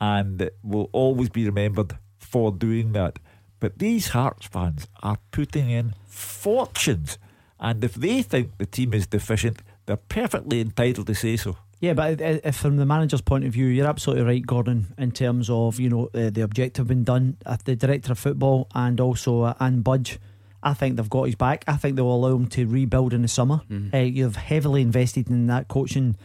and 0.00 0.50
will 0.62 0.90
always 0.92 1.28
be 1.28 1.46
remembered 1.46 1.96
for 2.18 2.50
doing 2.50 2.92
that. 2.92 3.18
But 3.60 3.78
these 3.78 4.08
Hearts 4.08 4.46
fans 4.46 4.88
are 5.02 5.18
putting 5.30 5.70
in 5.70 5.94
fortunes. 6.06 7.18
And 7.60 7.84
if 7.84 7.94
they 7.94 8.22
think 8.22 8.58
the 8.58 8.66
team 8.66 8.92
is 8.92 9.06
deficient, 9.06 9.60
they're 9.86 9.96
perfectly 9.96 10.60
entitled 10.60 11.06
to 11.06 11.14
say 11.14 11.36
so. 11.36 11.56
Yeah, 11.80 11.94
but 11.94 12.20
uh, 12.20 12.38
uh, 12.44 12.50
from 12.52 12.76
the 12.76 12.84
manager's 12.84 13.22
point 13.22 13.44
of 13.44 13.52
view, 13.52 13.66
you're 13.66 13.86
absolutely 13.86 14.24
right, 14.24 14.46
Gordon. 14.46 14.88
In 14.98 15.12
terms 15.12 15.48
of 15.48 15.80
you 15.80 15.88
know 15.88 16.10
uh, 16.14 16.28
the 16.28 16.42
objective 16.42 16.88
being 16.88 17.04
done 17.04 17.38
at 17.46 17.64
the 17.64 17.74
director 17.74 18.12
of 18.12 18.18
football 18.18 18.68
and 18.74 19.00
also 19.00 19.42
uh, 19.42 19.54
Ann 19.60 19.80
Budge, 19.80 20.18
I 20.62 20.74
think 20.74 20.96
they've 20.96 21.08
got 21.10 21.24
his 21.24 21.34
back. 21.36 21.64
I 21.66 21.76
think 21.76 21.96
they'll 21.96 22.06
allow 22.12 22.36
him 22.36 22.46
to 22.48 22.66
rebuild 22.66 23.14
in 23.14 23.22
the 23.22 23.28
summer. 23.28 23.62
Mhm. 23.70 23.94
Uh, 23.94 23.98
you've 23.98 24.36
heavily 24.36 24.82
invested 24.82 25.30
in 25.30 25.46
that 25.46 25.68
coaching 25.68 26.16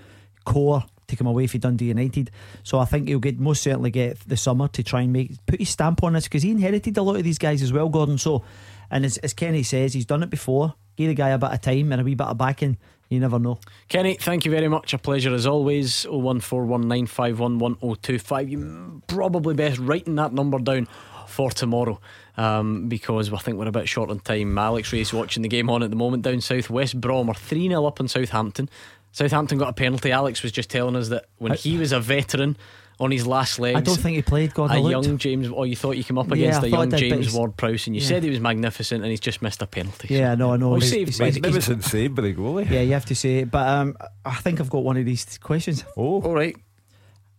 core. 0.46 0.84
Take 1.08 1.22
him 1.22 1.28
away 1.28 1.46
for 1.46 1.60
Dundee 1.60 1.86
United, 1.86 2.32
so 2.64 2.80
I 2.80 2.86
think 2.86 3.08
he'll 3.08 3.20
get 3.20 3.40
most 3.40 3.62
certainly 3.62 3.92
get 3.92 4.18
the 4.28 4.36
summer 4.36 4.68
to 4.70 4.82
try 4.82 5.02
and 5.02 5.14
make 5.14 5.34
put 5.46 5.60
his 5.60 5.70
stamp 5.70 6.04
on 6.04 6.14
this 6.14 6.24
because 6.24 6.42
he 6.42 6.50
inherited 6.50 6.98
a 6.98 7.04
lot 7.04 7.18
of 7.18 7.24
these 7.24 7.38
guys 7.38 7.62
as 7.62 7.72
well, 7.72 7.90
Gordon. 7.90 8.18
So, 8.18 8.44
and 8.90 9.06
as, 9.06 9.18
as 9.20 9.32
Kenny 9.34 9.62
says, 9.62 9.94
he's 9.94 10.08
done 10.08 10.24
it 10.24 10.32
before. 10.32 10.74
Give 10.98 11.10
the 11.10 11.14
guy 11.14 11.30
a 11.30 11.38
bit 11.38 11.52
of 11.52 11.62
time 11.62 11.92
and 11.92 12.02
a 12.02 12.04
wee 12.04 12.16
bit 12.16 12.26
of 12.26 12.40
backing. 12.40 12.78
You 13.08 13.20
never 13.20 13.38
know. 13.38 13.60
Kenny, 13.88 14.16
thank 14.16 14.46
you 14.46 14.52
very 14.52 14.68
much. 14.68 14.96
A 14.96 14.98
pleasure 14.98 15.32
as 15.36 15.46
always. 15.46 16.08
01419511025. 16.10 18.50
You 18.50 19.02
probably 19.08 19.54
best 19.54 19.80
writing 19.80 20.16
that 20.16 20.34
number 20.34 20.60
down 20.60 20.88
for 21.28 21.52
tomorrow 21.52 22.00
um, 22.38 22.88
because 22.90 23.32
I 23.32 23.38
think 23.38 23.58
we're 23.58 23.68
a 23.68 23.72
bit 23.72 23.88
short 23.90 24.10
on 24.10 24.20
time. 24.20 24.58
Alex 24.58 24.92
Rae's 24.94 25.14
watching 25.14 25.44
the 25.44 25.50
game 25.50 25.70
on 25.70 25.84
at 25.84 25.90
the 25.90 25.96
moment 25.96 26.24
down 26.24 26.42
south. 26.42 26.70
West 26.70 27.00
Brom 27.00 27.30
are 27.30 27.34
3 27.36 27.68
0 27.70 27.86
up 27.86 28.00
in 28.00 28.08
Southampton. 28.08 28.70
Southampton 29.12 29.58
got 29.58 29.70
a 29.70 29.74
penalty. 29.74 30.12
Alex 30.12 30.44
was 30.44 30.52
just 30.52 30.70
telling 30.70 30.96
us 30.96 31.08
that 31.10 31.26
when 31.38 31.54
I- 31.54 31.56
he 31.56 31.78
was 31.78 31.92
a 31.94 32.00
veteran 32.00 32.58
on 32.98 33.12
his 33.12 33.28
last 33.28 33.60
legs. 33.60 33.78
I 33.78 33.82
don't 33.82 33.98
think 33.98 34.16
he 34.16 34.22
played. 34.22 34.54
God, 34.54 34.72
a 34.72 34.76
I 34.76 34.78
looked. 34.78 35.06
young 35.08 35.18
James, 35.18 35.50
or 35.50 35.66
you 35.66 35.76
thought 35.76 35.98
you 35.98 36.04
came 36.04 36.18
up 36.18 36.32
against 36.32 36.62
I 36.64 36.68
a 36.68 36.70
thought 36.70 36.78
I 36.78 36.82
young 36.84 36.90
did, 36.92 37.00
James 37.00 37.34
Ward 37.34 37.58
Prowse, 37.58 37.88
and 37.88 37.96
you 37.96 38.02
yeah. 38.02 38.08
said 38.08 38.24
he 38.24 38.30
was 38.30 38.40
magnificent, 38.40 39.04
and 39.04 39.10
he's 39.12 39.20
just 39.20 39.42
missed 39.42 39.62
a 39.62 39.68
penalty. 39.68 40.14
Yeah, 40.14 40.36
no, 40.36 40.54
I 40.54 40.58
know. 40.58 40.70
Well, 40.70 40.80
He's- 40.80 40.92
saved 40.92 41.10
he's 41.10 41.20
by 41.20 41.30
the- 41.30 41.42
Magnificent 41.42 41.84
save 41.84 42.16
by 42.16 42.22
the 42.22 42.34
goalie. 42.34 42.70
Yeah, 42.70 42.80
you 42.82 42.94
have 42.94 43.06
to 43.08 43.16
say 43.16 43.40
it. 43.40 43.52
But 43.52 43.68
um, 43.68 43.98
I 44.24 44.36
think 44.36 44.62
I've 44.62 44.70
got 44.70 44.84
one 44.86 44.96
of 44.96 45.06
these 45.06 45.38
questions. 45.40 45.84
Oh, 45.98 46.22
all 46.22 46.34
right. 46.34 46.56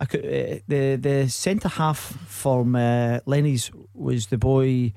I 0.01 0.05
could, 0.05 0.25
uh, 0.25 0.59
the 0.69 0.97
the 0.97 1.29
centre 1.29 1.69
half 1.69 1.99
from 2.29 2.77
uh, 2.77 3.21
Lenny's 3.27 3.71
was 3.95 4.27
the 4.27 4.39
boy 4.39 4.93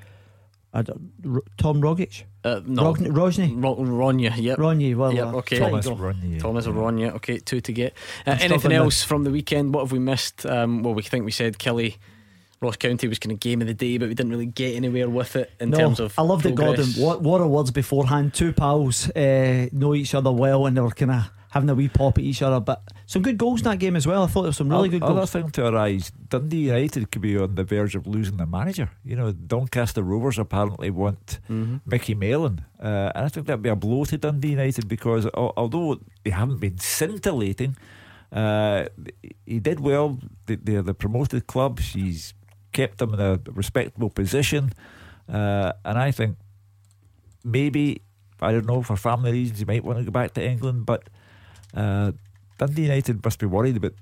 I 0.74 0.82
don't, 0.84 1.12
R- 1.26 1.44
Tom 1.58 1.82
Rogic. 1.82 2.24
Uh, 2.44 2.62
no, 2.66 2.94
Rogn- 2.94 3.12
Rosny. 3.12 3.54
Ro- 3.62 3.76
Ronya, 3.78 4.32
yep. 4.38 4.58
Ronya, 4.60 4.96
well, 4.96 5.14
Yep, 5.14 5.26
uh, 5.26 5.38
okay. 5.38 5.60
Thomas. 5.60 5.88
Ronya. 5.88 6.40
Thomas 6.40 6.68
Rogne, 6.68 7.06
okay, 7.16 7.38
two 7.40 7.60
to 7.62 7.74
get. 7.74 7.94
Uh, 8.26 8.38
anything 8.40 8.72
else 8.72 9.04
from 9.04 9.24
the 9.24 9.32
weekend? 9.32 9.74
What 9.74 9.82
have 9.82 9.92
we 9.92 10.00
missed? 10.00 10.46
Um, 10.46 10.84
well, 10.84 10.94
we 10.94 11.02
think 11.02 11.26
we 11.26 11.32
said 11.32 11.58
Killie. 11.58 11.98
Ross 12.62 12.76
County 12.76 13.08
was 13.08 13.20
kind 13.20 13.32
of 13.32 13.40
game 13.40 13.62
of 13.62 13.68
the 13.68 13.74
day, 13.74 13.98
but 13.98 14.10
we 14.10 14.14
didn't 14.14 14.32
really 14.32 14.46
get 14.46 14.76
anywhere 14.76 15.10
with 15.10 15.36
it 15.38 15.50
in 15.62 15.70
no, 15.70 15.78
terms 15.78 16.00
of. 16.02 16.14
I 16.20 16.24
loved 16.24 16.46
it, 16.46 16.56
Gordon. 16.56 16.88
What 16.98 17.22
what 17.22 17.40
are 17.42 17.48
words 17.48 17.72
beforehand? 17.72 18.34
Two 18.34 18.52
pals 18.54 19.10
uh, 19.12 19.70
know 19.72 19.96
each 19.96 20.14
other 20.14 20.32
well, 20.32 20.66
and 20.66 20.76
they 20.76 20.82
were 20.82 20.92
kind 20.92 21.12
of 21.12 21.32
having 21.52 21.70
a 21.70 21.74
wee 21.76 21.88
pop 21.88 22.18
at 22.18 22.24
each 22.24 22.42
other. 22.42 22.60
But 22.60 22.84
some 23.12 23.22
good 23.28 23.38
goals 23.44 23.60
in 23.62 23.66
that 23.72 23.80
game 23.80 23.96
as 23.96 24.06
well. 24.06 24.22
I 24.24 24.28
thought 24.28 24.44
there 24.46 24.50
were 24.56 24.62
some 24.64 24.70
really 24.70 24.90
good 24.96 25.02
Other 25.04 25.22
goals. 25.22 25.32
thing 25.32 25.50
to 25.58 25.62
arise: 25.70 26.12
Dundee 26.32 26.66
United 26.74 27.12
could 27.12 27.24
be 27.30 27.36
on 27.46 27.56
the 27.56 27.64
verge 27.64 27.96
of 28.00 28.04
losing 28.16 28.38
the 28.38 28.46
manager. 28.46 28.88
You 29.10 29.16
know, 29.20 29.32
Doncaster 29.54 30.04
Rovers 30.04 30.38
apparently 30.38 30.92
want 30.92 31.40
Mhm. 31.50 31.82
Micky 31.86 32.14
Mellon, 32.16 32.56
uh, 32.80 33.12
and 33.16 33.26
I 33.26 33.30
think 33.30 33.48
that'd 33.48 33.64
be 33.70 33.70
a 33.70 33.76
blow 33.76 34.06
to 34.06 34.18
Dundee 34.18 34.52
United 34.52 34.88
because 34.88 35.24
al- 35.40 35.54
although 35.58 36.00
they 36.24 36.30
haven't 36.42 36.60
been 36.60 36.78
scintillating, 36.78 37.76
uh, 38.32 38.86
he 39.46 39.60
did 39.60 39.80
well. 39.80 40.20
They- 40.46 40.62
They're 40.66 40.84
the 40.92 40.94
promoted 40.94 41.48
club. 41.48 41.80
He's 41.80 42.34
kept 42.74 43.00
them 43.00 43.12
in 43.16 43.20
a 43.20 43.40
respectable 43.62 44.12
position, 44.12 44.64
uh, 45.28 45.72
and 45.84 45.98
I 45.98 46.12
think 46.12 46.38
maybe 47.44 48.02
I 48.42 48.52
don't 48.54 48.66
know 48.68 48.82
for 48.84 48.96
family 48.96 49.32
reasons 49.32 49.60
he 49.60 49.66
might 49.66 49.84
want 49.84 49.98
to 50.00 50.06
go 50.06 50.12
back 50.12 50.34
to 50.36 50.42
England, 50.54 50.86
but 50.86 51.02
uh, 51.74 52.12
Dundee 52.60 52.84
United 52.84 53.24
must 53.26 53.40
be 53.40 53.48
worried 53.48 53.78
about 53.78 53.94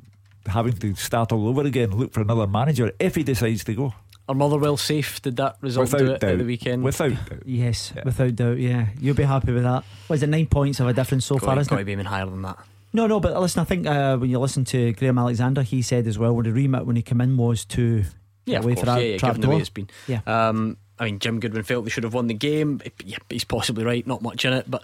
having 0.48 0.74
to 0.74 0.96
start 0.96 1.32
all 1.32 1.48
over 1.48 1.62
again, 1.64 1.92
look 1.92 2.12
for 2.12 2.22
another 2.22 2.48
manager 2.48 2.92
if 3.00 3.16
he 3.16 3.24
decides 3.24 3.64
to 3.66 3.74
go. 3.74 3.94
Are 4.30 4.36
Motherwell 4.36 4.76
safe? 4.76 5.22
Did 5.22 5.38
that 5.38 5.56
result 5.62 5.86
Without 5.92 5.98
do 6.00 6.12
it 6.12 6.20
doubt. 6.20 6.32
at 6.32 6.38
the 6.40 6.44
weekend? 6.44 6.84
Without 6.84 7.12
doubt. 7.30 7.44
Yes, 7.46 7.94
without 8.04 8.36
doubt. 8.36 8.58
Yeah, 8.58 8.88
you'll 9.00 9.16
be 9.16 9.24
happy 9.24 9.54
with 9.54 9.64
that. 9.64 9.86
Was 10.10 10.22
it 10.24 10.28
nine 10.28 10.48
points 10.48 10.82
of 10.82 10.88
a 10.88 10.94
difference 10.94 11.26
so 11.26 11.38
far? 11.38 11.56
got, 11.56 11.62
Isn't 11.62 11.70
got 11.70 11.76
it? 11.78 11.80
to 11.80 11.86
be 11.86 11.92
even 11.94 12.06
higher 12.06 12.26
than 12.26 12.42
that. 12.42 12.58
No, 12.92 13.08
no, 13.08 13.20
but 13.22 13.40
listen, 13.40 13.62
I 13.62 13.66
think 13.66 13.86
uh, 13.88 14.18
when 14.18 14.30
you 14.30 14.40
listen 14.40 14.66
to 14.66 14.92
Graham 14.94 15.18
Alexander, 15.18 15.62
he 15.62 15.82
said 15.82 16.08
as 16.08 16.18
well 16.20 16.36
when 16.36 16.44
the 16.46 16.52
remit 16.52 16.86
when 16.86 16.96
he 16.98 17.02
came 17.04 17.22
in 17.22 17.38
was 17.38 17.64
to 17.66 18.04
Yeah, 18.46 18.56
get 18.56 18.60
of 18.60 18.66
away 18.66 18.76
for 18.76 18.86
that 18.88 19.02
yeah, 19.02 19.08
yeah, 19.12 19.18
given 19.18 19.42
the 19.42 19.50
way 19.50 19.58
it's 19.58 19.70
been. 19.70 19.90
Yeah. 20.08 20.22
Um, 20.26 20.78
I 21.00 21.06
mean, 21.06 21.20
Jim 21.20 21.40
Goodwin 21.40 21.64
felt 21.64 21.84
they 21.86 21.92
should 21.92 22.04
have 22.06 22.14
won 22.16 22.26
the 22.28 22.34
game. 22.34 22.82
He's 23.30 23.44
possibly 23.44 23.86
right. 23.86 24.06
Not 24.08 24.22
much 24.24 24.46
in 24.46 24.54
it, 24.54 24.70
but 24.70 24.84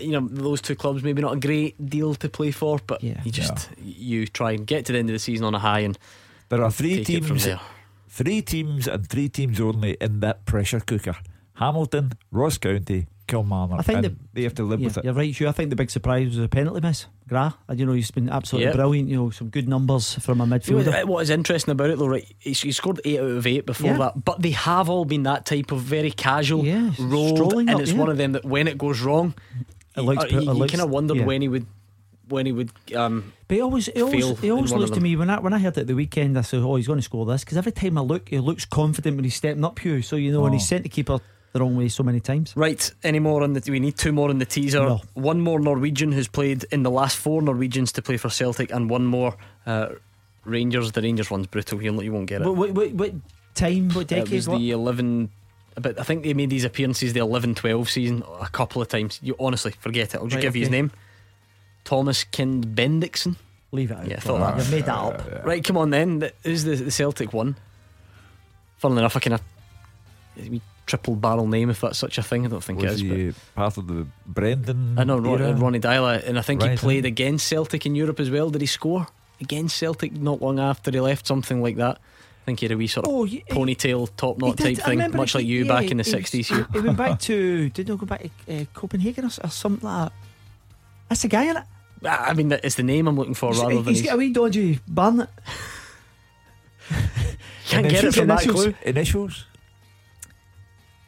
you 0.00 0.12
know, 0.12 0.26
those 0.30 0.60
two 0.62 0.74
clubs 0.76 1.02
maybe 1.02 1.20
not 1.22 1.34
a 1.34 1.40
great 1.40 1.74
deal 1.90 2.14
to 2.16 2.28
play 2.28 2.50
for. 2.50 2.78
But 2.86 3.02
Yeah. 3.02 3.20
you 3.24 3.30
just 3.32 3.68
you 3.82 4.26
try 4.26 4.52
and 4.52 4.66
get 4.66 4.86
to 4.86 4.92
the 4.92 4.98
end 4.98 5.10
of 5.10 5.14
the 5.14 5.18
season 5.18 5.44
on 5.44 5.54
a 5.54 5.58
high 5.58 5.80
and 5.80 5.98
There 6.48 6.62
are 6.62 6.70
three 6.70 7.04
take 7.04 7.18
it 7.18 7.24
from 7.24 7.38
teams, 7.38 7.60
three 8.08 8.42
teams, 8.42 8.86
and 8.88 9.08
three 9.08 9.28
teams 9.28 9.60
only 9.60 9.96
in 10.00 10.20
that 10.20 10.44
pressure 10.46 10.80
cooker: 10.80 11.16
Hamilton, 11.54 12.12
Ross 12.30 12.58
County, 12.58 13.06
Kilmarnock. 13.26 13.78
I 13.80 13.82
think 13.82 13.96
and 13.98 14.04
the- 14.06 14.16
they 14.34 14.42
have 14.42 14.54
to 14.56 14.64
live 14.64 14.80
Yeah, 14.80 14.86
with 14.88 14.98
it. 14.98 15.04
you're 15.04 15.14
right, 15.14 15.34
Hugh. 15.34 15.48
I 15.48 15.52
think 15.52 15.70
the 15.70 15.76
big 15.76 15.90
surprise 15.90 16.28
was 16.28 16.38
a 16.38 16.48
penalty 16.48 16.80
miss. 16.80 17.06
Gra, 17.28 17.54
and 17.68 17.80
you 17.80 17.86
know 17.86 17.92
he's 17.92 18.10
been 18.10 18.28
absolutely 18.28 18.66
Yeah. 18.70 18.76
brilliant. 18.76 19.08
You 19.08 19.16
know 19.16 19.30
some 19.30 19.48
good 19.48 19.66
numbers 19.66 20.14
from 20.16 20.40
a 20.40 20.44
You 20.44 20.50
know, 20.50 20.56
midfielder. 20.58 21.04
what 21.06 21.22
is 21.22 21.30
interesting 21.30 21.72
about 21.72 21.88
it 21.90 21.98
though, 21.98 22.08
right? 22.08 22.26
He 22.38 22.52
he 22.52 22.72
scored 22.72 23.00
eight 23.06 23.20
out 23.20 23.30
of 23.30 23.46
eight 23.46 23.64
before 23.64 23.90
Yeah. 23.92 23.98
that, 23.98 24.24
but 24.24 24.42
they 24.42 24.50
have 24.50 24.90
all 24.90 25.06
been 25.06 25.22
that 25.22 25.46
type 25.46 25.72
of 25.72 25.80
very 25.80 26.10
casual, 26.10 26.64
Yeah, 26.66 26.90
rolled, 26.98 27.54
and 27.54 27.70
up, 27.70 27.80
it's 27.80 27.92
yeah. 27.92 27.98
one 27.98 28.10
of 28.10 28.18
them 28.18 28.32
that 28.32 28.44
when 28.44 28.68
it 28.68 28.76
goes 28.76 29.00
wrong, 29.00 29.32
It 29.96 30.00
looks 30.02 30.24
it 30.24 30.32
you 30.32 30.66
kind 30.66 30.80
of 30.80 30.90
wondered 30.90 31.18
yeah. 31.18 31.24
when 31.24 31.42
he 31.42 31.48
would 31.48 31.66
when 32.28 32.46
he 32.46 32.52
would 32.52 32.70
um, 32.94 33.32
But 33.46 33.56
he 33.56 33.60
always, 33.60 33.86
he 33.86 34.02
always, 34.02 34.40
he 34.40 34.50
always 34.50 34.72
looks 34.72 34.92
to 34.92 35.00
me 35.00 35.16
when 35.16 35.28
I 35.28 35.38
when 35.40 35.52
I 35.52 35.58
heard 35.58 35.76
it 35.76 35.82
at 35.82 35.86
the 35.86 35.94
weekend. 35.94 36.38
I 36.38 36.42
said, 36.42 36.60
"Oh, 36.60 36.76
he's 36.76 36.86
going 36.86 36.98
to 36.98 37.02
score 37.02 37.26
this." 37.26 37.44
Because 37.44 37.58
every 37.58 37.72
time 37.72 37.98
I 37.98 38.00
look, 38.00 38.28
he 38.28 38.38
looks 38.38 38.64
confident 38.64 39.16
when 39.16 39.24
he's 39.24 39.34
stepping 39.34 39.64
up. 39.64 39.78
Hugh, 39.78 40.02
so 40.02 40.16
you 40.16 40.32
know, 40.32 40.44
and 40.46 40.54
he's 40.54 40.64
Oh. 40.64 40.66
sent 40.66 40.84
the 40.84 40.88
keeper 40.88 41.18
the 41.52 41.60
wrong 41.60 41.76
way 41.76 41.88
so 41.88 42.02
many 42.02 42.20
times. 42.20 42.54
Right, 42.56 42.90
any 43.02 43.18
more 43.18 43.42
on 43.42 43.52
the? 43.52 43.70
We 43.70 43.80
need 43.80 43.98
two 43.98 44.12
more 44.12 44.30
in 44.30 44.38
the 44.38 44.46
teaser. 44.46 44.80
No. 44.80 45.02
One 45.14 45.40
more 45.40 45.60
Norwegian 45.60 46.12
who's 46.12 46.28
played 46.28 46.64
in 46.70 46.82
the 46.82 46.90
last 46.90 47.16
four 47.16 47.42
Norwegians 47.42 47.92
to 47.92 48.02
play 48.02 48.16
for 48.16 48.30
Celtic, 48.30 48.72
and 48.72 48.88
one 48.88 49.04
more 49.04 49.36
uh, 49.66 49.88
Rangers. 50.44 50.92
The 50.92 51.02
Rangers 51.02 51.30
one's 51.30 51.46
brutal. 51.46 51.82
You, 51.82 52.00
you 52.00 52.12
won't 52.12 52.26
get 52.26 52.40
it. 52.40 52.46
What, 52.46 52.56
what, 52.56 52.72
what, 52.72 52.92
what 52.92 53.12
time? 53.54 53.90
What 53.90 54.10
it 54.10 54.30
was 54.30 54.46
the 54.46 54.70
eleven. 54.70 55.30
But 55.74 55.98
I 55.98 56.02
think 56.02 56.22
they 56.22 56.34
made 56.34 56.50
these 56.50 56.64
appearances 56.64 57.12
the 57.14 57.20
11-12 57.20 57.88
season 57.88 58.22
a 58.40 58.48
couple 58.48 58.82
of 58.82 58.88
times. 58.88 59.18
You 59.22 59.34
honestly 59.40 59.72
forget 59.72 60.14
it. 60.14 60.18
I'll 60.18 60.24
just 60.26 60.34
Right, 60.36 60.42
give 60.42 60.54
you 60.56 60.60
his 60.62 60.70
name. 60.70 60.90
Thomas 61.84 62.24
Kind 62.24 62.66
Bendiksen. 62.76 63.36
Leave 63.72 63.90
it 63.90 63.96
out. 63.96 64.06
Yeah, 64.06 64.16
I 64.16 64.20
thought 64.20 64.40
Right, 64.40 64.56
that. 64.56 64.58
You've 64.64 64.70
made 64.72 64.84
that 64.84 64.94
up. 64.96 65.44
Right, 65.46 65.64
come 65.64 65.78
on 65.78 65.90
then. 65.90 66.30
Who's 66.44 66.64
the, 66.64 66.76
the 66.76 66.90
Celtic 66.90 67.32
one? 67.32 67.56
Funnily 68.78 69.00
enough, 69.00 69.16
I 69.16 69.20
kind 69.20 69.34
of 69.34 69.40
we 70.50 70.60
triple 70.86 71.14
barrel 71.14 71.46
name 71.46 71.70
if 71.70 71.80
that's 71.80 71.98
such 71.98 72.18
a 72.18 72.22
thing. 72.22 72.44
I 72.44 72.48
don't 72.48 72.62
think 72.62 72.80
Was 72.82 73.00
it 73.00 73.10
is. 73.10 73.34
but- 73.34 73.54
part 73.54 73.78
of 73.78 73.86
the 73.86 74.06
Brendan? 74.26 74.98
I 74.98 75.04
know 75.04 75.18
Ron, 75.18 75.40
era? 75.40 75.54
Ronny 75.54 75.80
Deila, 75.80 76.26
and 76.26 76.38
I 76.38 76.42
think 76.42 76.62
he 76.62 76.68
eh? 76.70 76.76
played 76.76 77.06
against 77.06 77.46
Celtic 77.48 77.86
in 77.86 77.94
Europe 77.94 78.20
as 78.20 78.30
well. 78.30 78.50
Did 78.50 78.60
he 78.60 78.66
score 78.66 79.06
against 79.40 79.76
Celtic 79.78 80.12
not 80.12 80.42
long 80.42 80.58
after 80.58 80.90
he 80.90 81.00
left? 81.00 81.26
Something 81.26 81.62
like 81.62 81.76
that. 81.76 81.98
I 82.42 82.44
think 82.44 82.58
he 82.60 82.66
had 82.66 82.72
a 82.72 82.76
wee 82.76 82.88
sort 82.88 83.06
of 83.06 83.12
Oh, 83.12 83.22
he- 83.24 83.44
ponytail, 83.48 84.08
top 84.16 84.36
knot 84.38 84.58
He 84.58 84.74
did, 84.74 84.76
type 84.80 84.84
thing, 84.98 85.10
much 85.16 85.32
he- 85.32 85.38
like 85.38 85.46
you 85.46 85.62
yeah, 85.64 85.68
back 85.80 85.90
in 85.92 85.98
the 85.98 86.04
sixties. 86.04 86.48
He, 86.48 86.56
he 86.72 86.80
went 86.80 86.96
back 86.96 87.20
to 87.20 87.68
did 87.70 87.86
he 87.88 87.96
go 87.96 88.04
back 88.04 88.22
to 88.46 88.62
uh, 88.62 88.64
Copenhagen 88.74 89.24
or, 89.26 89.30
or 89.44 89.48
something 89.50 89.88
like 89.88 90.08
that? 90.08 90.12
That's 91.08 91.22
the 91.22 91.28
guy 91.28 91.44
in 91.44 91.56
it. 91.56 91.64
I 92.04 92.34
mean, 92.34 92.48
that- 92.48 92.64
it's 92.64 92.74
the 92.74 92.82
name 92.82 93.06
I'm 93.06 93.16
looking 93.16 93.34
for 93.34 93.52
rather 93.52 93.76
than 93.76 93.84
he's 93.84 93.98
his, 94.00 94.06
got 94.06 94.14
a 94.14 94.18
wee 94.18 94.32
dodgy 94.32 94.80
Barnett. 94.88 95.28
can't 97.66 97.88
get 97.88 98.02
it 98.04 98.12
from 98.14 98.26
that 98.26 98.42
initials, 98.42 98.64
clue. 98.64 98.74
Initials. 98.82 99.46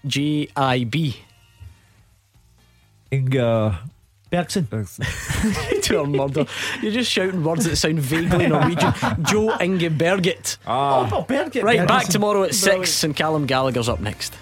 J 0.06 0.48
I 0.56 0.85
B. 0.85 1.16
Inga. 3.12 3.90
Bergson. 4.69 5.05
to 5.82 6.01
a 6.02 6.06
murder. 6.06 6.47
You're 6.82 6.93
just 6.93 7.11
shouting 7.11 7.43
words 7.44 7.65
that 7.65 7.77
sound 7.77 8.01
vaguely 8.01 8.47
Norwegian. 8.48 8.93
Jo 9.23 9.56
Inge 9.61 9.90
Berget. 9.98 10.56
Ah. 10.66 11.09
Oh, 11.12 11.23
Berget. 11.23 11.62
Right, 11.62 11.86
back 11.86 12.06
tomorrow 12.06 12.43
at 12.44 12.51
Brilliant. 12.51 12.86
six, 12.86 13.05
and 13.05 13.15
Callum 13.15 13.47
Gallagher's 13.47 13.89
up 13.89 14.01
next. 14.01 14.35